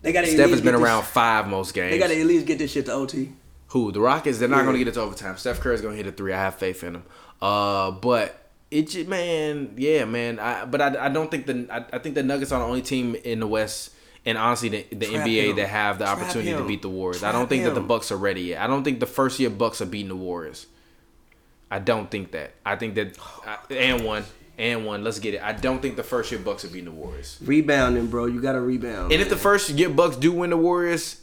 They 0.00 0.12
got 0.12 0.26
Steph 0.26 0.50
has 0.50 0.60
been 0.62 0.74
around 0.74 1.04
five 1.04 1.48
most 1.48 1.74
games. 1.74 1.90
They 1.90 1.98
got 1.98 2.08
to 2.08 2.18
at 2.20 2.26
least 2.26 2.46
get 2.46 2.58
this 2.58 2.72
shit 2.72 2.86
to 2.86 2.92
OT. 2.92 3.30
Who 3.68 3.90
the 3.90 4.00
Rockets? 4.00 4.38
They're 4.38 4.48
not 4.48 4.58
Yeah. 4.58 4.62
going 4.64 4.74
to 4.74 4.78
get 4.78 4.88
it 4.88 4.94
to 4.94 5.00
overtime. 5.00 5.36
Steph 5.36 5.60
Curry's 5.60 5.80
going 5.80 5.96
to 5.96 6.02
hit 6.02 6.06
a 6.06 6.12
three. 6.14 6.32
I 6.32 6.36
have 6.38 6.54
faith 6.56 6.84
in 6.84 6.94
him. 6.96 7.02
Uh, 7.44 7.90
but 7.90 8.48
it 8.70 8.88
just 8.88 9.06
man, 9.06 9.74
yeah, 9.76 10.06
man. 10.06 10.38
I 10.38 10.64
but 10.64 10.80
I, 10.80 11.06
I 11.06 11.08
don't 11.10 11.30
think 11.30 11.44
the 11.44 11.66
I, 11.70 11.84
I 11.96 11.98
think 11.98 12.14
the 12.14 12.22
Nuggets 12.22 12.52
are 12.52 12.58
the 12.58 12.64
only 12.64 12.80
team 12.80 13.14
in 13.16 13.40
the 13.40 13.46
West. 13.46 13.90
And 14.24 14.38
honestly, 14.38 14.70
the, 14.70 14.86
the 14.90 15.06
Trap 15.10 15.26
NBA 15.26 15.50
him. 15.50 15.56
that 15.56 15.68
have 15.68 15.98
the 15.98 16.06
Trap 16.06 16.16
opportunity 16.16 16.52
to 16.52 16.66
beat 16.66 16.80
the 16.80 16.88
Warriors. 16.88 17.22
I 17.22 17.32
don't 17.32 17.46
think 17.46 17.64
that 17.64 17.74
the. 17.74 17.82
Bucks 17.82 18.10
are 18.10 18.16
ready 18.16 18.40
yet. 18.40 18.62
I 18.62 18.66
don't 18.66 18.82
think 18.82 18.98
the 18.98 19.06
first 19.06 19.38
year 19.38 19.50
Bucks 19.50 19.82
are 19.82 19.86
beating 19.86 20.08
the 20.08 20.16
Warriors. 20.16 20.66
I 21.70 21.78
don't 21.80 22.10
think 22.10 22.30
that. 22.30 22.54
I 22.64 22.76
think 22.76 22.94
that 22.94 23.18
I, 23.44 23.58
and 23.74 24.02
one 24.06 24.24
and 24.56 24.86
one. 24.86 25.04
Let's 25.04 25.18
get 25.18 25.34
it. 25.34 25.42
I 25.42 25.52
don't 25.52 25.82
think 25.82 25.96
the 25.96 26.02
first 26.02 26.32
year 26.32 26.40
Bucks 26.40 26.64
are 26.64 26.68
beating 26.68 26.86
the 26.86 26.92
Warriors. 26.92 27.38
Rebounding, 27.44 28.06
bro. 28.06 28.24
You 28.24 28.40
got 28.40 28.52
to 28.52 28.60
rebound. 28.62 29.12
And 29.12 29.20
if 29.20 29.28
the 29.28 29.36
first 29.36 29.68
year 29.68 29.90
Bucks 29.90 30.16
do 30.16 30.32
win 30.32 30.48
the 30.48 30.56
Warriors, 30.56 31.20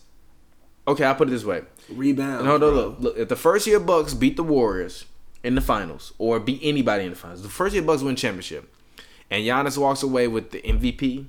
okay, 0.88 1.04
I'll 1.04 1.16
put 1.16 1.30
it 1.30 1.32
this 1.32 1.44
way. 1.44 1.64
rebound, 1.90 2.46
No, 2.46 2.58
no, 2.58 2.68
on, 2.68 2.74
bro. 2.74 2.84
look, 2.84 3.00
look. 3.00 3.18
If 3.18 3.30
the 3.30 3.36
first 3.36 3.66
year 3.66 3.80
Bucks 3.80 4.14
beat 4.14 4.36
the 4.36 4.44
Warriors 4.44 5.06
in 5.44 5.56
the 5.56 5.62
finals, 5.62 6.14
or 6.18 6.40
beat 6.40 6.60
anybody 6.64 7.04
in 7.06 7.10
the 7.12 7.16
finals, 7.16 7.42
the 7.44 7.50
first 7.50 7.74
year 7.74 7.84
Bucks 7.84 8.02
win 8.02 8.16
championship, 8.16 8.74
and 9.30 9.44
Giannis 9.44 9.78
walks 9.78 10.04
away 10.04 10.28
with 10.28 10.52
the 10.52 10.62
MVP 10.62 11.26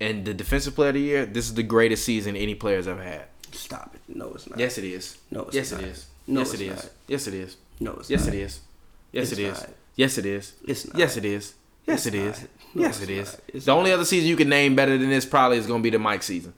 and 0.00 0.24
the 0.24 0.34
Defensive 0.34 0.74
Player 0.74 0.88
of 0.90 0.94
the 0.94 1.00
Year, 1.00 1.26
this 1.26 1.46
is 1.46 1.54
the 1.54 1.62
greatest 1.62 2.04
season 2.04 2.36
any 2.36 2.54
player's 2.54 2.86
ever 2.88 3.02
had. 3.02 3.24
Stop 3.52 3.94
it. 3.94 4.00
No, 4.14 4.32
it's 4.34 4.48
not. 4.50 4.58
Yes, 4.58 4.78
it 4.78 4.84
is. 4.84 5.18
No, 5.30 5.42
it's 5.42 5.46
not. 5.46 5.54
yes, 5.54 5.72
not. 5.72 5.80
it 5.82 5.86
is. 5.88 6.06
No, 6.26 6.40
yes, 6.40 6.52
it's 6.52 6.60
it 6.60 6.64
is. 6.66 6.76
not. 6.76 6.90
Yes, 7.08 7.26
it 7.28 7.34
is. 7.34 7.56
No, 7.80 7.92
it's 7.92 8.10
Yes, 8.10 8.24
not. 8.26 8.34
it 8.34 8.40
is. 8.40 8.60
Yes, 9.12 9.22
It's 9.30 9.32
it 9.32 9.38
is. 9.44 9.60
not. 9.60 9.70
Yes, 9.96 10.18
it 10.18 10.26
is. 10.26 10.52
It's 10.66 10.86
not. 10.88 10.98
Yes, 10.98 11.16
it 11.16 11.24
is. 11.24 11.54
Yes, 11.86 11.96
It's 11.98 12.06
it 12.06 12.14
is. 12.14 12.40
not. 12.40 12.48
No, 12.74 12.82
Yes, 12.82 13.02
it 13.02 13.10
is. 13.54 13.64
The 13.66 13.72
only 13.72 13.92
other 13.92 14.04
season 14.04 14.28
you 14.28 14.36
can 14.36 14.48
name 14.48 14.74
better 14.74 14.98
than 14.98 15.08
this 15.10 15.24
probably 15.24 15.58
is 15.58 15.66
going 15.66 15.80
to 15.80 15.82
be 15.84 15.90
the 15.90 15.98
Mike 16.00 16.22
season. 16.24 16.52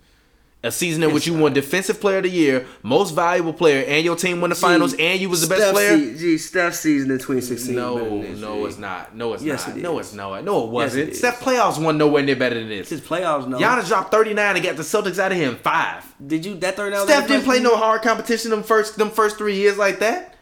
A 0.66 0.72
season 0.72 1.02
in 1.04 1.14
which 1.14 1.26
you 1.26 1.34
not. 1.34 1.42
won 1.42 1.52
Defensive 1.52 2.00
Player 2.00 2.16
of 2.18 2.24
the 2.24 2.30
Year, 2.30 2.66
Most 2.82 3.12
Valuable 3.12 3.52
Player, 3.52 3.84
and 3.86 4.04
your 4.04 4.16
team 4.16 4.40
won 4.40 4.50
the 4.50 4.56
finals, 4.56 4.94
and 4.98 5.20
you 5.20 5.30
was 5.30 5.40
the 5.42 5.46
best 5.46 5.62
Steph 5.62 5.72
player. 5.74 5.96
se- 5.96 6.18
gee, 6.18 6.38
Steph's 6.38 6.80
season 6.80 7.10
in 7.10 7.18
2016. 7.18 7.74
No, 7.74 8.22
this, 8.22 8.38
no, 8.40 8.56
G. 8.58 8.64
it's 8.64 8.78
not. 8.78 9.14
No, 9.16 9.34
it's 9.34 9.42
Yes, 9.42 9.66
not. 9.68 9.76
it 9.76 9.80
No, 9.82 9.98
it's 9.98 10.12
not. 10.12 10.44
No, 10.44 10.64
it 10.64 10.70
wasn't. 10.70 11.04
it 11.08 11.12
is. 11.12 11.18
Steph 11.18 11.40
playoffs 11.40 11.82
won 11.82 11.96
nowhere 11.98 12.22
near 12.22 12.36
better 12.36 12.56
than 12.56 12.68
this. 12.68 12.88
His 12.88 13.00
playoffs, 13.00 13.46
no. 13.46 13.58
Giannis 13.58 13.86
dropped 13.88 14.10
39 14.10 14.56
and 14.56 14.64
got 14.64 14.76
the 14.76 14.82
Celtics 14.82 15.18
out 15.18 15.30
of 15.32 15.38
here 15.38 15.48
in 15.50 15.56
five. 15.56 16.04
Did 16.26 16.44
you 16.44 16.54
that 16.56 16.76
third 16.76 16.92
out? 16.92 17.06
Steph 17.06 17.28
didn't 17.28 17.44
play 17.44 17.60
no 17.60 17.76
hard 17.76 18.02
competition 18.02 18.50
them 18.50 18.62
first 18.62 18.96
them 18.98 19.10
first 19.10 19.38
three 19.38 19.54
years 19.56 19.78
like 19.78 20.00
that. 20.00 20.34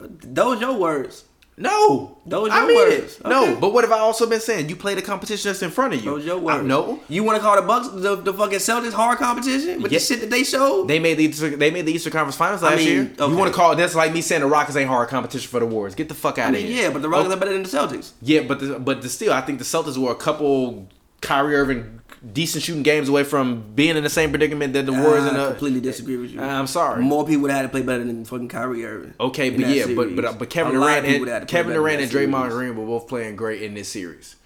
Those 0.00 0.60
your 0.60 0.74
words. 0.74 1.24
No, 1.60 2.16
Those 2.24 2.48
I 2.50 2.60
your 2.60 2.68
mean 2.68 2.76
words. 2.76 3.16
it. 3.18 3.26
No, 3.26 3.42
Okay. 3.42 3.60
but 3.60 3.74
what 3.74 3.84
have 3.84 3.92
I 3.92 3.98
also 3.98 4.26
been 4.26 4.40
saying? 4.40 4.70
You 4.70 4.76
play 4.76 4.94
the 4.94 5.02
competition 5.02 5.50
that's 5.50 5.62
in 5.62 5.70
front 5.70 5.92
of 5.92 6.02
you. 6.02 6.10
Those 6.12 6.24
your 6.24 6.36
I- 6.38 6.56
words. 6.56 6.64
no, 6.66 7.00
You 7.08 7.22
want 7.22 7.36
to 7.36 7.42
call 7.42 7.54
the 7.56 7.62
Bucks 7.62 7.88
the, 7.88 8.16
the 8.16 8.32
fucking 8.32 8.58
Celtics 8.60 8.92
hard 8.94 9.18
competition 9.18 9.82
with 9.82 9.92
the 9.92 9.98
shit 10.00 10.20
that 10.22 10.30
they 10.30 10.42
showed? 10.42 10.88
they 10.88 10.98
made 10.98 11.18
the 11.18 11.24
Easter- 11.24 11.56
they 11.56 11.70
made 11.70 11.84
the 11.84 11.92
Eastern 11.92 12.12
Conference 12.12 12.36
Finals 12.36 12.62
I 12.62 12.70
last 12.70 12.78
mean, 12.78 12.88
year. 12.88 13.10
okay. 13.18 13.30
You 13.30 13.38
want 13.38 13.52
to 13.52 13.56
call 13.56 13.76
that's 13.76 13.94
like 13.94 14.12
me 14.14 14.22
saying 14.22 14.40
the 14.40 14.46
Rockets 14.46 14.76
ain't 14.76 14.88
hard 14.88 15.08
competition 15.10 15.48
for 15.50 15.60
the 15.60 15.66
Warriors? 15.66 15.94
Get 15.94 16.08
the 16.08 16.14
fuck 16.14 16.38
out 16.38 16.54
I 16.54 16.58
of 16.58 16.64
here. 16.64 16.84
yeah, 16.84 16.90
but 16.90 17.02
the 17.02 17.08
Rockets 17.10 17.30
Oh, 17.30 17.36
are 17.36 17.40
better 17.40 17.52
than 17.52 17.62
the 17.64 17.68
Celtics. 17.68 18.12
Yeah, 18.22 18.40
but 18.42 18.60
the, 18.60 18.78
but 18.78 19.02
the, 19.02 19.10
still, 19.10 19.32
I 19.34 19.42
think 19.42 19.58
the 19.58 19.64
Celtics 19.66 19.98
were 19.98 20.12
a 20.12 20.16
couple 20.16 20.88
Kyrie 21.20 21.54
Irving 21.56 21.99
decent 22.32 22.62
shooting 22.62 22.82
games 22.82 23.08
away 23.08 23.24
from 23.24 23.72
being 23.74 23.96
in 23.96 24.02
the 24.02 24.10
same 24.10 24.30
predicament 24.30 24.72
that 24.74 24.86
the 24.86 24.92
Warriors 24.92 25.24
I 25.24 25.36
the. 25.36 25.46
completely 25.48 25.80
disagree 25.80 26.16
with 26.16 26.30
you. 26.30 26.40
I'm 26.40 26.66
sorry. 26.66 27.02
More 27.02 27.24
people 27.26 27.42
would 27.42 27.50
have 27.50 27.60
had 27.60 27.66
to 27.66 27.68
play 27.70 27.82
better 27.82 28.04
than 28.04 28.24
fucking 28.24 28.48
Kyrie 28.48 28.84
Irving. 28.84 29.14
Okay, 29.18 29.50
but 29.50 29.66
yeah, 29.68 29.86
but 29.94 30.14
but 30.14 30.38
but 30.38 30.50
Kevin 30.50 30.76
A 30.76 30.78
lot 30.78 30.98
of 30.98 31.04
Durant 31.04 31.06
people 31.06 31.20
would 31.20 31.28
have 31.28 31.42
and 31.42 31.48
Kevin 31.50 31.72
Durant 31.74 32.02
and 32.02 32.10
Draymond. 32.10 32.50
Green 32.50 32.76
were 32.76 32.86
both 32.86 33.08
playing 33.08 33.36
great 33.36 33.62
in 33.62 33.74
this 33.74 33.88
series. 33.88 34.36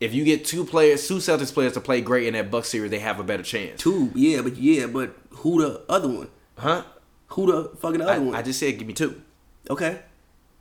If 0.00 0.12
you 0.12 0.24
get 0.24 0.44
two 0.44 0.64
players, 0.64 1.06
two 1.06 1.16
Celtics 1.18 1.54
players 1.54 1.72
to 1.74 1.80
play 1.80 2.00
great 2.00 2.26
in 2.26 2.34
that 2.34 2.50
Bucks 2.50 2.68
series, 2.68 2.90
they 2.90 2.98
have 2.98 3.20
a 3.20 3.24
better 3.24 3.44
chance. 3.44 3.80
Two, 3.80 4.10
yeah, 4.14 4.42
but 4.42 4.56
yeah, 4.56 4.86
but 4.86 5.14
who 5.30 5.62
the 5.62 5.82
other 5.88 6.08
one? 6.08 6.28
Huh? 6.58 6.82
Who 7.28 7.46
the 7.46 7.76
fucking 7.76 8.00
other 8.00 8.12
I, 8.12 8.18
one? 8.18 8.34
I 8.34 8.42
just 8.42 8.58
said 8.58 8.76
give 8.76 8.86
me 8.88 8.92
two. 8.92 9.22
okay, 9.70 10.00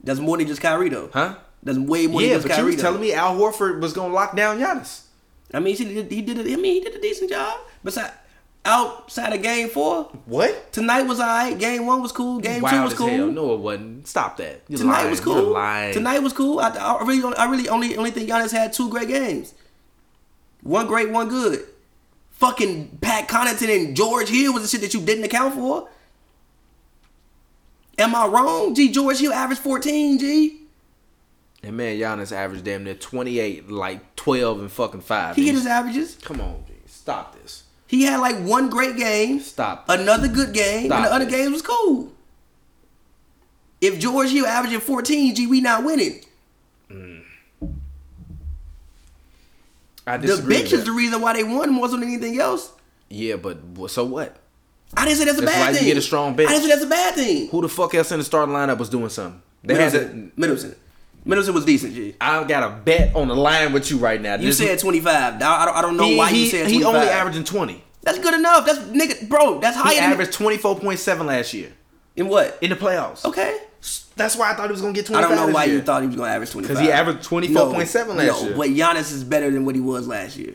that's 0.04 0.20
more 0.20 0.38
than 0.38 0.48
just 0.48 0.62
Kyrie 0.62 0.90
though. 0.90 1.10
Huh? 1.12 1.36
That's 1.64 1.78
way 1.80 2.08
more 2.08 2.22
Yeah, 2.22 2.34
than 2.38 2.42
but 2.44 2.48
just 2.50 2.58
you 2.60 2.64
Kyrie. 2.64 2.74
was 2.76 2.82
telling 2.82 3.02
me 3.02 3.14
Al 3.14 3.36
Horford 3.38 3.82
was 3.82 3.94
gonna 3.94 4.14
lock 4.14 4.36
down 4.36 4.60
Giannis. 4.60 5.02
I 5.54 5.60
mean, 5.60 5.76
he 5.76 5.86
did, 5.86 6.12
he 6.12 6.22
did 6.22 6.40
it. 6.40 6.52
I 6.52 6.56
mean, 6.56 6.74
he 6.76 6.80
did 6.82 6.96
a 6.96 7.00
decent 7.02 7.30
job. 7.30 7.60
Besides, 7.84 8.12
outside 8.66 9.34
of 9.34 9.42
Game 9.42 9.70
Four, 9.70 10.06
What? 10.26 10.72
tonight 10.74 11.04
was 11.04 11.20
alright. 11.20 11.58
Game 11.60 11.86
One 11.86 12.02
was 12.02 12.12
cool. 12.12 12.40
Game 12.40 12.62
Two 12.68 12.82
was 12.84 12.94
cool. 12.94 13.08
hell. 13.08 13.28
No, 13.28 13.54
it 13.54 13.60
wasn't. 13.60 14.08
Stop 14.08 14.38
that. 14.38 14.62
You're 14.68 14.80
Tonight 14.80 14.94
lying. 15.00 15.10
was 15.12 15.20
You're 15.26 15.36
cool. 15.36 15.52
lying. 15.52 15.94
Tonight 15.94 16.20
was 16.20 16.34
cool. 16.34 16.60
I, 16.60 16.70
I 16.70 17.02
really, 17.04 17.22
don't- 17.22 17.38
I 17.38 17.46
really 17.50 17.70
only 17.70 17.96
only 17.98 18.12
think 18.12 18.30
Giannis 18.30 18.52
had 18.52 18.74
two 18.74 18.90
great 18.90 19.08
games. 19.10 19.54
One 20.64 20.88
great, 20.88 21.10
one 21.12 21.28
good. 21.30 21.66
Fucking 22.32 22.98
Pat 23.02 23.28
Connaughton 23.28 23.70
and 23.88 23.96
George 23.96 24.30
Hill 24.30 24.54
was 24.54 24.64
the 24.64 24.70
shit 24.70 24.82
that 24.82 24.94
you 24.94 25.02
didn't 25.06 25.24
account 25.26 25.54
for. 25.56 25.88
Am 27.98 28.16
I 28.16 28.26
wrong? 28.26 28.74
G 28.74 28.92
George 28.92 29.20
Hill 29.20 29.32
averaged 29.34 29.62
14, 29.62 30.18
G. 30.20 30.60
And 31.64 31.78
man, 31.78 31.98
Giannis 31.98 32.32
averaged 32.34 32.66
damn 32.66 32.84
near 32.84 32.94
28, 32.96 33.70
like 33.72 34.16
12 34.18 34.60
and 34.60 34.72
fucking 34.72 35.02
five. 35.02 35.36
He 35.38 35.46
hit 35.46 35.56
his 35.56 35.66
averages. 35.66 36.18
Come 36.22 36.42
on, 36.42 36.64
G. 36.68 36.74
Stop 36.86 37.36
this. 37.42 37.64
He 37.88 38.04
had 38.04 38.20
like 38.20 38.38
one 38.40 38.70
great 38.70 38.98
game, 38.98 39.40
Stop. 39.40 39.86
another 39.88 40.28
good 40.28 40.54
game, 40.54 40.88
Stop 40.88 40.98
and 40.98 41.06
the 41.06 41.14
other 41.14 41.26
this. 41.26 41.34
games 41.34 41.52
was 41.54 41.62
cool. 41.62 42.12
If 43.80 44.00
George 44.00 44.32
Hill 44.32 44.46
averaging 44.46 44.80
14, 44.80 45.36
G, 45.36 45.48
we 45.48 45.62
not 45.62 45.84
winning. 45.84 46.22
Mm. 46.90 47.24
I 50.06 50.18
The 50.18 50.46
bench 50.48 50.74
is 50.74 50.84
the 50.86 50.92
reason 50.92 51.22
why 51.22 51.34
they 51.34 51.44
won 51.44 51.72
more 51.72 51.88
than 51.88 52.04
anything 52.04 52.40
else. 52.40 52.72
Yeah, 53.10 53.36
but 53.38 53.60
so 53.90 54.04
what? 54.06 54.38
I 54.96 55.06
didn't 55.06 55.18
say 55.20 55.26
that's 55.26 55.38
a 55.38 55.42
That's 55.42 55.54
bad 55.54 55.62
why 55.62 55.70
you 55.72 55.76
thing. 55.78 55.86
get 55.86 55.98
a 55.98 56.02
strong 56.02 56.36
bench. 56.36 56.50
I 56.50 56.54
didn't 56.54 56.64
say 56.66 56.70
that's 56.70 56.84
a 56.84 56.90
bad 56.90 57.16
thing. 57.16 57.48
Who 57.50 57.62
the 57.62 57.70
fuck 57.70 57.94
else 57.96 58.12
in 58.12 58.20
the 58.20 58.26
starting 58.26 58.54
lineup 58.54 58.78
was 58.78 58.90
doing 58.90 59.10
something? 59.10 59.42
They 59.64 59.76
had 59.76 59.94
Middleton. 59.94 60.32
to, 60.36 60.40
Middleton. 60.40 60.76
Middleton 61.26 61.54
was 61.54 61.66
decent, 61.66 61.94
G. 61.96 62.16
I 62.20 62.44
got 62.44 62.64
a 62.64 62.76
bet 62.84 63.16
on 63.16 63.28
the 63.30 63.36
line 63.36 63.72
with 63.74 63.90
you 63.90 63.98
right 63.98 64.20
now. 64.22 64.36
You 64.36 64.48
This- 64.48 64.58
said 64.58 64.80
25. 64.80 65.36
I 65.36 65.38
don't, 65.66 65.76
I 65.78 65.82
don't 65.82 65.96
know 65.98 66.04
he, 66.06 66.18
why 66.18 66.30
he, 66.30 66.44
you 66.46 66.50
said 66.50 66.68
he 66.70 66.84
only 66.84 67.00
averaging 67.08 67.44
20. 67.46 67.82
That's 68.02 68.20
good 68.20 68.34
enough. 68.34 68.66
That's 68.66 68.80
nigga, 68.80 69.30
bro. 69.30 69.60
That's 69.60 69.78
higher 69.78 69.94
He 69.94 70.00
than 70.02 70.12
averaged 70.12 70.34
24.7 70.38 71.26
last 71.26 71.54
year 71.54 71.72
in 72.18 72.28
what? 72.28 72.58
in 72.62 72.70
the 72.72 72.76
playoffs. 72.76 73.24
Okay. 73.24 73.58
That's 74.16 74.36
why 74.36 74.52
I 74.52 74.56
thought 74.56 74.66
he 74.66 74.72
was 74.72 74.82
going 74.82 74.94
to 74.94 75.02
get 75.02 75.10
I 75.12 75.22
don't 75.22 75.36
know 75.36 75.48
why 75.48 75.66
year. 75.66 75.76
you 75.76 75.82
thought 75.82 76.02
he 76.02 76.08
was 76.08 76.16
gonna 76.16 76.30
average 76.32 76.52
25. 76.52 76.76
'Cause 76.78 76.86
he 76.86 76.92
averaged 76.92 77.28
24.7 77.28 78.16
last 78.16 78.42
no, 78.42 78.48
year. 78.48 78.58
But 78.58 78.70
Giannis 78.70 79.12
is 79.12 79.24
better 79.24 79.50
than 79.50 79.66
what 79.66 79.76
he 79.76 79.82
was 79.82 80.08
last 80.08 80.38
year. 80.38 80.54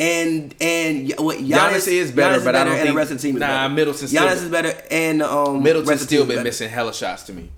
And 0.00 0.54
and 0.60 1.12
what 1.18 1.38
Giannis, 1.38 1.48
Giannis 1.56 1.88
is 1.88 2.12
better, 2.12 2.38
Giannis 2.40 2.44
but 2.44 2.54
I 2.56 2.64
don't 2.64 2.72
and 2.74 2.82
think- 2.82 2.90
the 2.92 2.96
rest 2.96 3.10
of 3.10 3.16
the 3.18 3.22
team 3.22 3.36
is 3.36 3.40
nah, 3.40 3.46
better. 3.46 3.74
Middleton's 3.74 4.10
still 4.10 4.22
Giannis 4.22 4.50
better. 4.50 4.68
is 4.68 4.74
better, 4.74 4.82
and 4.92 5.22
um, 5.22 5.62
Middleton's 5.62 5.88
rest 5.88 6.02
of 6.02 6.08
the 6.08 6.14
still 6.14 6.26
been 6.26 6.36
better. 6.36 6.44
missing 6.44 6.68
hella 6.70 6.92
shots 6.94 7.22
to 7.24 7.32
me. 7.32 7.50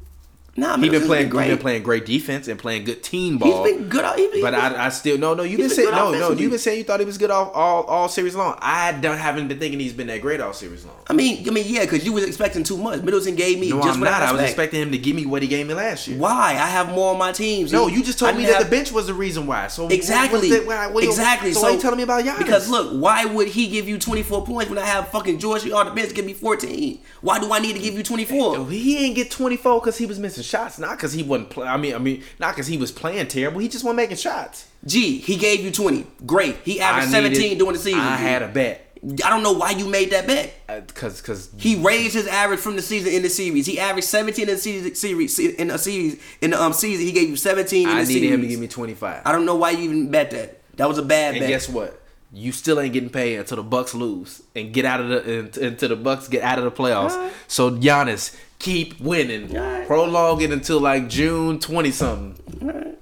Nah, 0.56 0.76
He 0.76 0.88
been 0.90 1.02
playing. 1.06 1.28
great. 1.28 1.44
He 1.44 1.50
been 1.50 1.58
playing 1.58 1.82
great 1.84 2.04
defense 2.04 2.48
and 2.48 2.58
playing 2.58 2.84
good 2.84 3.02
team 3.02 3.38
ball. 3.38 3.64
He's 3.64 3.72
been 3.76 3.88
good. 3.88 4.04
He 4.18 4.28
been, 4.28 4.40
But 4.42 4.54
I, 4.54 4.86
I 4.86 4.88
still 4.88 5.16
no 5.16 5.32
no. 5.34 5.42
You've 5.44 5.58
been 5.58 5.68
been 5.68 5.76
saying 5.76 5.90
no 5.92 6.10
no. 6.12 6.32
You've 6.32 6.50
been 6.50 6.58
saying 6.58 6.78
you 6.78 6.84
thought 6.84 6.98
he 7.00 7.06
was 7.06 7.18
good 7.18 7.30
all 7.30 7.50
all, 7.50 7.84
all 7.84 8.08
series 8.08 8.34
long. 8.34 8.58
I 8.60 8.92
don't 8.92 9.16
haven't 9.16 9.48
been 9.48 9.58
thinking 9.60 9.78
he's 9.80 9.92
been 9.92 10.08
that 10.08 10.20
great 10.20 10.40
all 10.40 10.52
series 10.52 10.84
long. 10.84 10.96
I 11.08 11.12
mean, 11.12 11.46
I 11.48 11.50
mean, 11.52 11.64
yeah, 11.68 11.82
because 11.82 12.04
you 12.04 12.12
was 12.12 12.24
expecting 12.24 12.64
too 12.64 12.76
much. 12.76 13.02
Middleton 13.02 13.36
gave 13.36 13.58
me 13.60 13.70
No, 13.70 13.80
just 13.80 13.94
I'm 13.96 14.00
not. 14.04 14.22
I 14.22 14.32
was 14.32 14.42
expecting 14.42 14.82
him 14.82 14.90
to 14.92 14.98
give 14.98 15.14
me 15.14 15.24
what 15.24 15.42
he 15.42 15.48
gave 15.48 15.66
me 15.66 15.74
last 15.74 16.08
year. 16.08 16.18
Why? 16.18 16.50
I 16.52 16.66
have 16.66 16.90
more 16.90 17.12
on 17.12 17.18
my 17.18 17.32
teams. 17.32 17.72
No, 17.72 17.86
you 17.86 18.02
just 18.02 18.18
told 18.18 18.34
I 18.34 18.38
me 18.38 18.44
that 18.46 18.54
have- 18.56 18.64
the 18.64 18.70
bench 18.70 18.90
was 18.92 19.06
the 19.06 19.14
reason 19.14 19.46
why. 19.46 19.68
So 19.68 19.88
Exactly. 19.88 20.50
what's 20.50 20.60
the- 20.62 20.66
why- 20.66 20.86
what 20.88 21.04
exactly. 21.04 21.52
So, 21.52 21.62
why 21.62 21.70
you 21.70 21.80
telling 21.80 21.96
me 21.96 22.02
about 22.02 22.24
Giannis? 22.24 22.38
Because 22.38 22.68
look, 22.68 22.90
why 23.00 23.24
would 23.24 23.48
he 23.48 23.68
give 23.68 23.88
you 23.88 23.98
24 23.98 24.44
points 24.44 24.68
when 24.68 24.78
I 24.78 24.86
have 24.86 25.08
fucking 25.08 25.38
George 25.38 25.68
on 25.70 25.86
the 25.86 25.92
bench 25.92 26.12
give 26.14 26.24
me 26.26 26.32
14? 26.34 26.98
Why 27.20 27.38
do 27.38 27.52
I 27.52 27.60
need 27.60 27.74
to 27.76 27.78
give 27.82 27.94
you 27.94 28.02
24? 28.02 28.66
he 28.68 28.98
ain't 29.06 29.14
get 29.14 29.30
24 29.30 29.80
because 29.80 29.96
he 29.96 30.06
was 30.06 30.18
missing 30.18 30.42
shots, 30.50 30.78
not 30.78 30.96
because 30.98 31.12
he 31.12 31.22
wasn't. 31.22 31.50
Play, 31.50 31.66
I 31.66 31.76
mean, 31.76 31.94
I 31.94 31.98
mean, 31.98 32.22
not 32.38 32.54
because 32.54 32.66
he 32.66 32.76
was 32.76 32.92
playing 32.92 33.28
terrible. 33.28 33.60
He 33.60 33.68
just 33.68 33.84
wasn't 33.84 33.96
making 33.96 34.16
shots. 34.18 34.66
Gee, 34.84 35.18
he 35.18 35.36
gave 35.36 35.60
you 35.60 35.70
20. 35.70 36.06
Great. 36.26 36.56
He 36.64 36.80
I 36.80 36.90
averaged 36.90 37.12
needed- 37.12 37.36
17 37.36 37.58
during 37.58 37.72
the 37.74 37.78
season. 37.78 38.00
I 38.00 38.16
had 38.16 38.42
a 38.42 38.48
bet 38.48 38.86
I 39.24 39.30
don't 39.30 39.42
know 39.42 39.52
why 39.52 39.70
you 39.70 39.86
made 39.88 40.10
that 40.10 40.26
bet. 40.26 40.52
because 40.86 41.22
because 41.22 41.48
He 41.56 41.76
raised 41.76 42.12
his 42.12 42.26
average 42.26 42.60
from 42.60 42.76
the 42.76 42.82
season 42.82 43.12
in 43.14 43.22
the 43.22 43.30
series. 43.30 43.64
He 43.64 43.80
averaged 43.80 44.06
17 44.08 44.46
in 44.46 44.54
the 44.54 44.60
series 44.60 45.38
in 45.54 45.70
a 45.70 45.78
series 45.78 46.20
in 46.42 46.50
the 46.50 46.62
um 46.62 46.74
season. 46.74 47.06
He 47.06 47.12
gave 47.12 47.28
you 47.30 47.36
17 47.36 47.88
in 47.88 47.94
I 47.94 48.02
the 48.04 48.08
needed 48.08 48.20
series. 48.20 48.30
him 48.34 48.40
to 48.42 48.46
give 48.48 48.60
me 48.60 48.68
25. 48.68 49.22
I 49.24 49.32
don't 49.32 49.46
know 49.46 49.54
why 49.56 49.70
you 49.70 49.84
even 49.84 50.10
bet 50.10 50.30
that. 50.32 50.60
That 50.76 50.86
was 50.88 50.98
a 50.98 51.02
bad 51.02 51.32
bet. 51.32 51.34
And 51.34 51.40
bet. 51.40 51.48
guess 51.48 51.68
what? 51.68 51.96
You 52.32 52.52
still 52.52 52.78
ain't 52.78 52.92
getting 52.92 53.08
paid 53.10 53.38
until 53.38 53.56
the 53.56 53.62
Bucks 53.62 53.94
lose 53.94 54.42
and 54.54 54.72
get 54.72 54.84
out 54.84 55.00
of 55.00 55.08
the 55.08 55.66
until 55.66 55.88
the 55.88 55.96
Bucks 55.96 56.28
get 56.28 56.42
out 56.42 56.58
of 56.58 56.64
the 56.64 56.70
playoffs. 56.70 57.32
So 57.48 57.70
Giannis 57.70 58.36
keep 58.60 59.00
winning, 59.00 59.56
Alright. 59.56 59.88
prolong 59.88 60.40
it 60.42 60.52
until 60.52 60.78
like 60.80 61.08
June 61.08 61.58
20 61.58 61.90
something. 61.90 62.96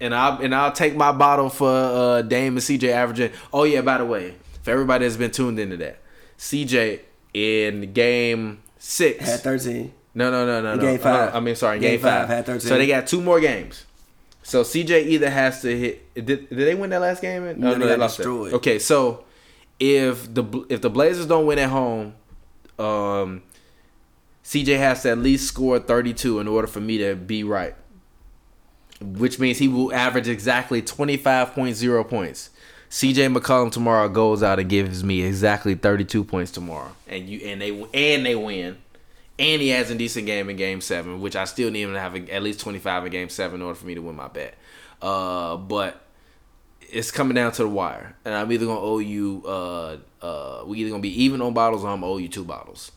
And 0.00 0.12
I 0.14 0.36
and 0.42 0.52
I'll 0.54 0.72
take 0.72 0.96
my 0.96 1.12
bottle 1.12 1.48
for 1.48 1.70
uh, 1.70 2.22
Dame 2.22 2.54
and 2.54 2.58
CJ 2.58 2.88
averaging. 2.90 3.30
Oh 3.52 3.62
yeah, 3.62 3.80
by 3.80 3.98
the 3.98 4.04
way, 4.04 4.34
for 4.62 4.72
everybody 4.72 5.06
that's 5.06 5.16
been 5.16 5.30
tuned 5.30 5.58
into 5.60 5.76
that, 5.78 5.98
CJ 6.36 7.00
in 7.32 7.92
game 7.92 8.60
six 8.78 9.24
Had 9.24 9.40
13. 9.40 9.92
No, 10.16 10.30
no, 10.30 10.44
no, 10.44 10.60
no, 10.60 10.74
no. 10.74 10.80
game 10.80 10.98
five. 10.98 11.32
Uh, 11.32 11.36
I 11.36 11.40
mean, 11.40 11.54
sorry, 11.56 11.78
Game 11.78 11.92
game, 11.92 12.00
five. 12.00 12.26
five, 12.26 12.28
had 12.28 12.46
13. 12.46 12.60
So 12.68 12.76
they 12.76 12.86
got 12.86 13.06
two 13.06 13.20
more 13.22 13.40
games. 13.40 13.86
So 14.42 14.62
CJ 14.62 15.06
either 15.06 15.30
has 15.30 15.62
to 15.62 15.78
hit. 15.78 16.14
Did, 16.14 16.26
did 16.26 16.50
they 16.50 16.74
win 16.74 16.90
that 16.90 17.00
last 17.00 17.22
game? 17.22 17.58
No, 17.58 17.74
they 17.74 17.96
got 17.96 17.98
destroyed. 18.08 18.52
That. 18.52 18.56
Okay, 18.56 18.78
so 18.78 19.24
if 19.80 20.32
the 20.34 20.66
if 20.68 20.82
the 20.82 20.90
Blazers 20.90 21.26
don't 21.26 21.46
win 21.46 21.58
at 21.58 21.70
home, 21.70 22.14
um, 22.78 23.42
CJ 24.44 24.78
has 24.78 25.02
to 25.02 25.10
at 25.10 25.18
least 25.18 25.48
score 25.48 25.78
thirty 25.78 26.12
two 26.12 26.38
in 26.38 26.46
order 26.46 26.66
for 26.66 26.80
me 26.80 26.98
to 26.98 27.16
be 27.16 27.42
right. 27.44 27.74
Which 29.00 29.38
means 29.38 29.58
he 29.58 29.68
will 29.68 29.92
average 29.92 30.28
exactly 30.28 30.80
25.0 30.80 32.08
points. 32.08 32.50
CJ 32.90 33.36
McCollum 33.36 33.72
tomorrow 33.72 34.08
goes 34.08 34.42
out 34.42 34.60
and 34.60 34.70
gives 34.70 35.02
me 35.02 35.22
exactly 35.22 35.74
32 35.74 36.22
points 36.22 36.52
tomorrow, 36.52 36.92
and 37.08 37.28
you 37.28 37.40
and 37.40 37.60
they 37.60 37.70
and 37.92 38.24
they 38.24 38.36
win, 38.36 38.78
and 39.36 39.60
he 39.60 39.70
has 39.70 39.90
a 39.90 39.96
decent 39.96 40.26
game 40.26 40.48
in 40.48 40.54
Game 40.56 40.80
Seven, 40.80 41.20
which 41.20 41.34
I 41.34 41.44
still 41.44 41.72
need 41.72 41.82
him 41.82 41.92
to 41.94 41.98
have 41.98 42.14
at 42.14 42.42
least 42.42 42.60
25 42.60 43.06
in 43.06 43.10
Game 43.10 43.28
Seven 43.28 43.56
in 43.56 43.66
order 43.66 43.74
for 43.74 43.86
me 43.86 43.96
to 43.96 44.00
win 44.00 44.14
my 44.14 44.28
bet. 44.28 44.54
Uh, 45.02 45.56
but 45.56 46.04
it's 46.80 47.10
coming 47.10 47.34
down 47.34 47.50
to 47.52 47.62
the 47.64 47.68
wire, 47.68 48.14
and 48.24 48.32
I'm 48.32 48.52
either 48.52 48.66
gonna 48.66 48.80
owe 48.80 49.00
you. 49.00 49.42
Uh, 49.44 49.96
uh, 50.22 50.62
we 50.64 50.78
either 50.78 50.90
gonna 50.90 51.02
be 51.02 51.24
even 51.24 51.42
on 51.42 51.52
bottles, 51.52 51.82
or 51.82 51.88
I'm 51.88 52.00
gonna 52.00 52.12
owe 52.12 52.18
you 52.18 52.28
two 52.28 52.44
bottles. 52.44 52.92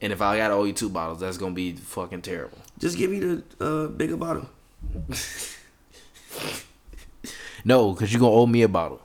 And 0.00 0.12
if 0.12 0.22
I 0.22 0.36
gotta 0.38 0.54
owe 0.54 0.64
you 0.64 0.72
two 0.72 0.88
bottles, 0.88 1.20
that's 1.20 1.36
gonna 1.36 1.54
be 1.54 1.72
fucking 1.72 2.22
terrible. 2.22 2.58
Just 2.78 2.96
give 2.96 3.10
me 3.10 3.18
the 3.18 3.42
uh, 3.60 3.86
bigger 3.88 4.16
bottle. 4.16 4.48
No, 7.64 7.92
because 7.92 8.12
you're 8.12 8.20
gonna 8.20 8.32
owe 8.32 8.46
me 8.46 8.62
a 8.62 8.68
bottle. 8.68 9.00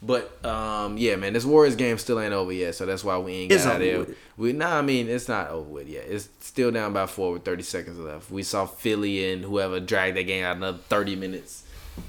But 0.00 0.44
um, 0.44 0.96
yeah, 0.96 1.16
man, 1.16 1.32
this 1.32 1.44
Warriors 1.44 1.74
game 1.74 1.98
still 1.98 2.20
ain't 2.20 2.32
over 2.32 2.52
yet, 2.52 2.76
so 2.76 2.86
that's 2.86 3.02
why 3.02 3.18
we 3.18 3.32
ain't 3.32 3.52
It's 3.52 3.64
got 3.64 3.76
out 3.76 3.82
over 3.82 4.04
there. 4.04 4.14
We 4.36 4.52
nah, 4.52 4.78
I 4.78 4.82
mean 4.82 5.08
it's 5.08 5.28
not 5.28 5.50
over 5.50 5.68
with 5.68 5.88
yet. 5.88 6.04
It's 6.08 6.28
still 6.40 6.70
down 6.70 6.92
by 6.92 7.06
four 7.06 7.32
with 7.32 7.44
30 7.44 7.62
seconds 7.64 7.98
left. 7.98 8.30
We 8.30 8.44
saw 8.44 8.66
Philly 8.66 9.32
and 9.32 9.44
whoever 9.44 9.80
dragged 9.80 10.16
that 10.16 10.24
game 10.24 10.44
out 10.44 10.56
another 10.56 10.78
30 10.88 11.16
minutes. 11.16 11.64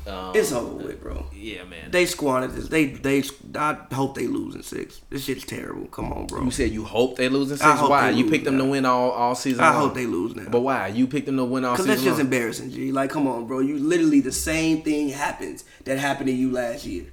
Um, 0.08 0.36
It's 0.36 0.52
over 0.52 0.76
with, 0.86 1.02
bro. 1.02 1.26
Yeah, 1.34 1.64
man. 1.66 1.92
They 1.92 2.06
squandered 2.06 2.52
this. 2.54 2.68
They 2.68 2.86
they. 2.88 3.24
I 3.56 3.78
hope 3.94 4.16
they 4.16 4.28
lose 4.28 4.56
in 4.56 4.64
six. 4.64 5.02
This 5.10 5.24
shit's 5.26 5.46
terrible. 5.46 5.88
Come 5.88 6.12
on, 6.12 6.28
bro. 6.28 6.44
you 6.44 6.52
said 6.52 6.72
you 6.72 6.84
hope 6.86 7.18
they 7.18 7.30
lose 7.30 7.52
in 7.52 7.56
I 7.62 7.70
six. 7.72 7.80
hope 7.80 7.90
Why? 7.90 8.10
You 8.10 8.30
picked 8.30 8.46
them 8.46 8.58
now. 8.58 8.66
to 8.66 8.70
win 8.70 8.86
all 8.86 9.12
all 9.12 9.36
season. 9.36 9.64
I 9.64 9.72
long. 9.72 9.82
hope 9.82 9.94
they 9.96 10.06
lose 10.06 10.36
now. 10.36 10.50
But 10.50 10.62
why? 10.62 10.88
You 10.88 11.08
picked 11.08 11.26
them 11.26 11.38
to 11.38 11.46
win 11.46 11.66
all 11.66 11.76
season? 11.76 11.86
Because 11.92 12.02
that's 12.02 12.06
just 12.06 12.18
long. 12.18 12.26
embarrassing, 12.28 12.72
G. 12.72 12.92
Like, 12.92 13.10
come 13.10 13.28
on, 13.28 13.48
bro. 13.48 13.60
You 13.60 13.78
literally 13.80 14.20
the 14.22 14.32
same 14.32 14.82
thing 14.82 15.10
happens 15.10 15.64
that 15.86 15.98
happened 16.00 16.28
to 16.28 16.34
you 16.34 16.52
last 16.52 16.86
year. 16.86 17.06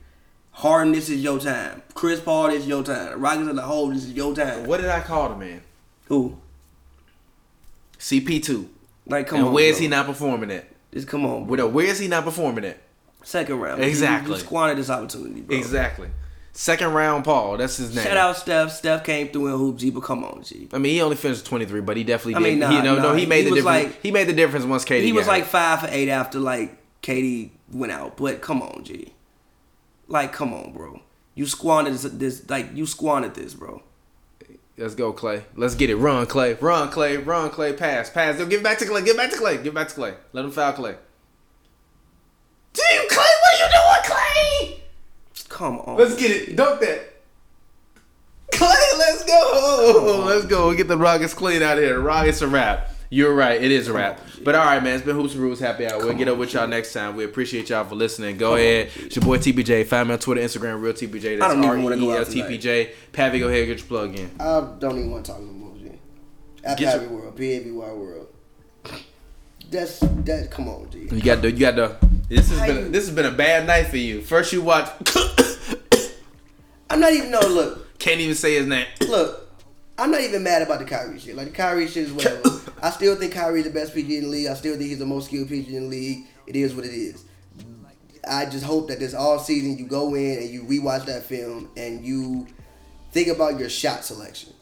Harden, 0.53 0.93
this 0.95 1.11
is 1.11 1.23
your 1.23 1.39
time. 1.39 1.83
Chris 1.95 2.19
Paul, 2.21 2.49
this 2.49 2.63
is 2.63 2.69
your 2.69 2.83
time. 2.83 3.11
The 3.11 3.17
Rockets 3.19 3.49
as 3.51 3.59
a 3.59 3.63
whole, 3.63 3.89
this 3.89 4.05
is 4.05 4.13
your 4.15 4.35
time. 4.35 4.67
What 4.67 4.81
did 4.81 4.89
I 4.89 5.01
call 5.01 5.29
the 5.29 5.37
man? 5.37 5.61
Who? 6.07 6.39
CP 7.99 8.43
two. 8.43 8.69
Like, 9.07 9.27
come 9.27 9.39
And 9.41 9.49
on. 9.49 9.55
where's 9.55 9.77
bro. 9.77 9.83
he 9.83 9.89
not 9.89 10.07
performing 10.07 10.51
at? 10.51 10.67
Just 10.93 11.09
come 11.09 11.25
on, 11.27 11.47
bro. 11.47 11.67
Where, 11.69 11.87
is 11.87 11.99
he 11.99 12.09
not 12.09 12.25
performing 12.25 12.65
at? 12.65 12.79
Second 13.23 13.59
round. 13.61 13.81
You- 13.83 13.89
Exactly. 13.89 14.35
You, 14.35 14.41
squandered 14.41 14.79
this 14.79 14.89
opportunity, 14.91 15.41
bro. 15.41 15.57
Exactly. 15.57 16.09
Second 16.53 16.95
round, 16.95 17.23
Paul. 17.25 17.59
That's 17.59 17.77
his 17.77 17.95
name. 17.95 18.05
Shout 18.05 18.17
out 18.17 18.37
Steph. 18.37 18.73
Steph 18.73 19.05
came 19.05 19.29
through 19.29 19.49
in 19.49 19.59
hoop 19.59 19.77
G, 19.77 19.91
but 19.91 20.01
come 20.05 20.25
on, 20.25 20.43
G. 20.43 20.69
I 20.73 20.79
mean, 20.79 20.95
he 20.95 21.03
only 21.03 21.17
finished 21.17 21.45
23, 21.45 21.81
but 21.83 21.99
he 21.99 22.05
definitely 22.05 22.37
I 22.37 22.39
did. 22.39 22.45
mean, 22.51 22.59
nah, 22.61 22.71
he, 22.71 22.83
no, 22.83 22.97
no, 22.97 23.15
he 23.15 23.27
made 23.27 23.39
he 23.39 23.45
the 23.45 23.51
was 23.51 23.65
difference. 23.65 23.85
like- 23.95 24.03
he 24.03 24.11
made 24.11 24.27
the 24.27 24.33
difference 24.33 24.65
once 24.65 24.85
KD. 24.85 25.03
He 25.03 25.13
was 25.13 25.27
like 25.27 25.43
hurt. 25.43 25.51
five 25.51 25.81
for 25.81 25.89
eight 25.91 26.09
after 26.09 26.39
like 26.39 26.79
KD 27.03 27.51
went 27.73 27.93
out. 27.93 28.17
But 28.17 28.41
come 28.41 28.63
on, 28.63 28.85
G. 28.85 29.13
Like, 30.09 30.33
come 30.33 30.55
on, 30.55 30.73
bro. 30.73 31.01
You 31.35 31.45
squandered 31.47 31.93
this, 31.93 32.03
this 32.05 32.49
like 32.49 32.75
you 32.75 32.87
squandered 32.87 33.35
this, 33.35 33.53
bro. 33.53 33.83
Let's 34.79 34.95
go, 34.95 35.13
Klay. 35.13 35.43
Let's 35.55 35.75
get 35.75 35.89
it. 35.89 35.97
Run, 35.97 36.27
Klay. 36.27 36.61
Run, 36.61 36.91
Klay. 36.91 37.25
Run, 37.25 37.51
Klay. 37.51 37.77
Pass. 37.77 38.11
Pass. 38.11 38.37
Give 38.37 38.53
it 38.53 38.63
back 38.63 38.79
to 38.79 38.85
Klay. 38.85 39.05
Give 39.05 39.15
it 39.15 39.17
back 39.17 39.31
to 39.31 39.37
Klay. 39.37 39.57
Give 39.57 39.73
it 39.73 39.75
back 39.75 39.89
to 39.89 39.95
Klay. 39.95 40.15
Let 40.33 40.45
him 40.45 40.51
foul 40.51 40.75
Klay. 40.75 40.97
Damn, 42.75 43.09
Klay. 43.09 43.17
What 43.17 43.55
are 43.55 43.65
you 43.65 43.71
doing, 43.73 44.05
Klay? 44.05 45.49
Come 45.49 45.79
on. 45.81 45.97
Let's 45.97 46.17
get 46.17 46.31
it. 46.31 46.57
Dunk 46.57 46.81
that. 46.81 47.15
Klay, 48.53 48.99
let's 48.99 49.25
go. 49.25 50.25
Let's 50.27 50.45
go. 50.45 50.69
We 50.69 50.77
get 50.77 50.89
the 50.89 50.99
Rockets 50.99 51.33
clean 51.33 51.63
out 51.63 51.79
of 51.79 51.85
here. 51.85 51.99
Rockets 51.99 52.43
a 52.43 52.49
wrap. 52.49 52.91
You're 53.09 53.35
right. 53.35 53.63
It 53.63 53.71
is 53.71 53.89
a 53.89 53.93
wrap. 53.93 54.21
Oh, 54.21 54.41
but 54.45 54.55
all 54.55 54.65
right, 54.65 54.83
man. 54.83 54.97
It's 54.97 55.05
been 55.05 55.15
Hoops 55.15 55.35
and 55.35 55.43
Rules 55.43 55.61
Happy 55.61 55.87
Hour. 55.87 55.99
We'll 55.99 56.15
get 56.15 56.29
up 56.29 56.39
with 56.39 56.53
y'all 56.55 56.67
next 56.67 56.93
time. 56.93 57.15
We 57.17 57.25
appreciate 57.25 57.69
y'all 57.71 57.85
for 57.85 57.95
listening. 57.95 58.37
Go 58.37 58.53
oh, 58.53 58.57
ahead. 58.57 58.91
It's 58.97 59.17
your 59.17 59.25
boy 59.25 59.39
TBJ. 59.39 59.87
Find 59.87 60.09
me 60.09 60.15
on 60.15 60.19
Twitter, 60.19 60.41
Instagram, 60.41 60.81
Real 60.81 60.93
TBJ. 60.93 61.39
That's 61.39 61.53
I 61.53 61.55
don't 61.55 61.65
even 61.65 61.83
wanna 61.83 61.97
E 61.97 62.01
go 62.01 62.17
out 62.17 62.27
T 62.27 62.33
tonight. 62.35 62.49
P 62.49 62.59
J. 62.59 62.93
Pavi, 63.13 63.39
go 63.39 63.49
ahead. 63.49 63.67
Get 63.67 63.79
your 63.79 63.87
plug 63.87 64.19
in. 64.19 64.31
I 64.41 64.61
don't 64.79 64.99
even 64.99 65.11
want 65.11 65.25
to 65.27 65.33
talk 65.33 65.41
no 65.41 65.53
more, 65.53 65.67
your- 66.79 67.09
world, 67.09 67.37
PAV 67.37 67.73
wide 67.73 67.93
world. 67.93 68.27
That's 69.71 70.01
that. 70.01 70.49
Come 70.51 70.69
on, 70.69 70.89
dude. 70.89 71.13
You 71.13 71.21
got 71.21 71.43
the. 71.43 71.51
You 71.51 71.59
got 71.59 71.77
the. 71.77 71.97
This 72.29 72.51
has 72.51 72.59
How 72.59 72.67
been. 72.67 72.77
you- 72.77 72.89
This 72.91 73.07
has 73.07 73.15
been 73.15 73.27
a 73.27 73.31
bad 73.31 73.67
night 73.67 73.87
for 73.87 73.99
you. 73.99 74.23
First 74.23 74.53
you 74.53 74.63
watch. 74.63 74.91
I'm 76.91 77.01
not 77.01 77.13
even 77.13 77.31
no 77.31 77.41
look. 77.41 77.99
Can't 77.99 78.21
even 78.21 78.35
say 78.35 78.55
his 78.55 78.67
name. 78.67 78.87
Look, 79.09 79.46
I'm 79.99 80.11
not 80.11 80.21
even 80.21 80.43
mad 80.43 80.63
about 80.63 80.79
the 80.81 80.85
Kyrie 80.85 81.19
shit. 81.19 81.37
Like 81.37 81.47
the 81.49 81.53
Kyrie 81.53 81.87
shit 81.89 82.05
is 82.05 82.13
whatever. 82.13 82.43
I 82.83 82.91
still 82.91 83.17
think 83.17 83.33
Kyrie's 83.33 83.65
the 83.65 83.71
best 83.71 83.95
PG 83.95 84.17
in 84.19 84.25
the 84.25 84.29
league. 84.29 84.47
I 84.49 84.55
still 84.55 84.77
think 84.77 84.89
he's 84.89 84.99
the 84.99 85.07
most 85.07 85.27
skilled 85.27 85.49
PG 85.49 85.75
in 85.75 85.85
the 85.85 85.89
league. 85.89 86.27
It 86.47 86.55
is 86.57 86.75
what 86.75 86.85
it 86.85 86.93
is. 86.93 87.25
I 88.29 88.45
just 88.47 88.65
hope 88.65 88.89
that 88.89 88.99
this 88.99 89.15
all 89.15 89.39
season 89.39 89.79
you 89.79 89.87
go 89.87 90.15
in 90.15 90.39
and 90.39 90.51
you 90.51 90.65
rewatch 90.65 91.07
that 91.07 91.23
film 91.23 91.71
and 91.77 92.05
you 92.05 92.47
think 93.13 93.29
about 93.29 93.59
your 93.59 93.69
shot 93.71 94.05
selection. 94.05 94.53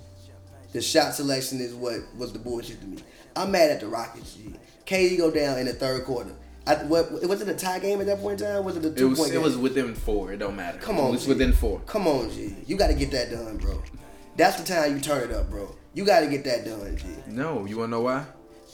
The 0.73 0.81
shot 0.83 1.15
selection 1.15 1.61
is 1.61 1.75
what 1.75 2.01
was 2.17 2.33
the 2.33 2.39
bullshit 2.39 2.81
to 2.81 2.87
me. 2.87 2.99
I'm 3.35 3.51
mad 3.51 3.71
at 3.71 3.81
the 3.81 3.87
Rockets. 3.89 4.35
G. 4.35 4.55
KD 4.87 5.17
go 5.19 5.31
down 5.31 5.59
in 5.59 5.67
the 5.67 5.73
third 5.73 6.05
quarter. 6.05 6.35
I, 6.67 6.75
what 6.85 7.11
was 7.27 7.41
it 7.43 7.49
a 7.49 7.55
tie 7.55 7.79
game 7.79 8.01
at 8.01 8.07
that 8.07 8.21
point 8.21 8.41
in 8.41 8.47
time? 8.47 8.65
Was 8.65 8.77
it 8.77 8.85
a 8.85 8.89
It 8.89 9.05
was. 9.05 9.19
point 9.19 9.31
It 9.31 9.35
game? 9.35 9.43
was 9.43 9.57
within 9.57 9.95
four. 9.95 10.33
It 10.33 10.39
don't 10.39 10.57
matter. 10.57 10.79
Come 10.79 10.99
on, 10.99 11.09
It 11.09 11.13
was 11.13 11.23
G. 11.25 11.29
within 11.31 11.53
four. 11.53 11.81
Come 11.87 12.07
on, 12.07 12.31
G. 12.31 12.55
You 12.67 12.77
got 12.77 12.89
to 12.89 12.95
get 12.95 13.11
that 13.13 13.31
done, 13.31 13.57
bro. 13.59 13.83
That's 14.37 14.61
the 14.61 14.65
time 14.67 14.95
you 14.95 15.01
turn 15.01 15.31
it 15.31 15.35
up, 15.35 15.49
bro. 15.51 15.75
You 15.95 16.05
got 16.05 16.21
to 16.21 16.27
get 16.27 16.45
that 16.45 16.65
done, 16.65 16.97
G. 16.97 17.05
No, 17.29 17.65
you 17.67 17.79
wanna 17.79 17.93
know 17.93 18.01
why? 18.01 18.25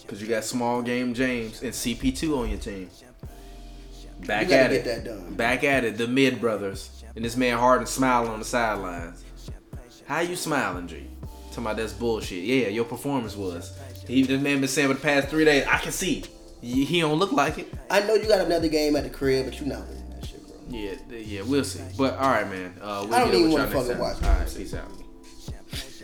Because 0.03 0.21
you 0.23 0.27
got 0.29 0.43
small 0.45 0.81
game 0.83 1.13
James 1.15 1.63
and 1.63 1.73
CP2 1.73 2.37
on 2.39 2.49
your 2.51 2.59
team. 2.59 2.91
Back 4.27 4.45
You 4.45 4.49
gotta 4.51 4.63
at 4.65 4.71
get 4.71 4.73
it. 4.73 4.85
that 4.85 5.05
done. 5.05 5.35
Back 5.35 5.65
at 5.65 5.85
it. 5.85 5.97
The 5.97 6.07
mid 6.07 6.41
brothers 6.41 7.05
and 7.17 7.25
this 7.25 7.37
man 7.37 7.59
Harden 7.59 7.87
smiling 7.87 8.31
on 8.31 8.39
the 8.39 8.45
sidelines. 8.45 9.25
How 10.07 10.21
you 10.21 10.37
smiling, 10.37 10.89
G? 10.89 11.07
Talking 11.51 11.65
about 11.65 11.77
that's 11.77 11.93
bullshit. 11.93 12.43
Yeah, 12.45 12.69
your 12.69 12.85
performance 12.85 13.37
was. 13.37 13.77
He 14.07 14.23
the 14.23 14.39
man 14.39 14.61
been 14.61 14.69
saying 14.69 14.89
for 14.89 14.95
the 14.95 15.01
past 15.01 15.29
three 15.29 15.45
days. 15.45 15.65
I 15.69 15.79
can 15.79 15.93
see. 15.93 16.25
He 16.61 17.01
don't 17.01 17.19
look 17.19 17.33
like 17.33 17.59
it. 17.59 17.73
I 17.91 18.01
know 18.01 18.15
you 18.15 18.27
got 18.29 18.41
another 18.45 18.69
game 18.69 18.95
at 18.97 19.05
the 19.05 19.11
crib, 19.11 19.47
but 19.47 19.59
you 19.61 19.67
not 19.67 19.87
winning 19.89 20.11
that 20.11 20.27
shit, 20.27 20.47
bro. 20.47 20.57
Yeah, 20.69 20.95
yeah, 21.17 21.43
we'll 21.43 21.65
see. 21.65 21.81
But 21.97 22.15
all 22.19 22.31
right, 22.31 22.49
man. 22.49 22.75
Uh, 22.83 23.05
we'll 23.07 23.15
I 23.15 23.19
don't 23.21 23.35
even 23.35 23.51
wanna 23.53 23.69
fucking 23.69 23.91
time. 23.93 23.99
watch 23.99 24.23
All 24.23 24.29
right, 24.29 24.41
this. 24.41 24.57
peace 24.57 24.75
out. 24.75 24.89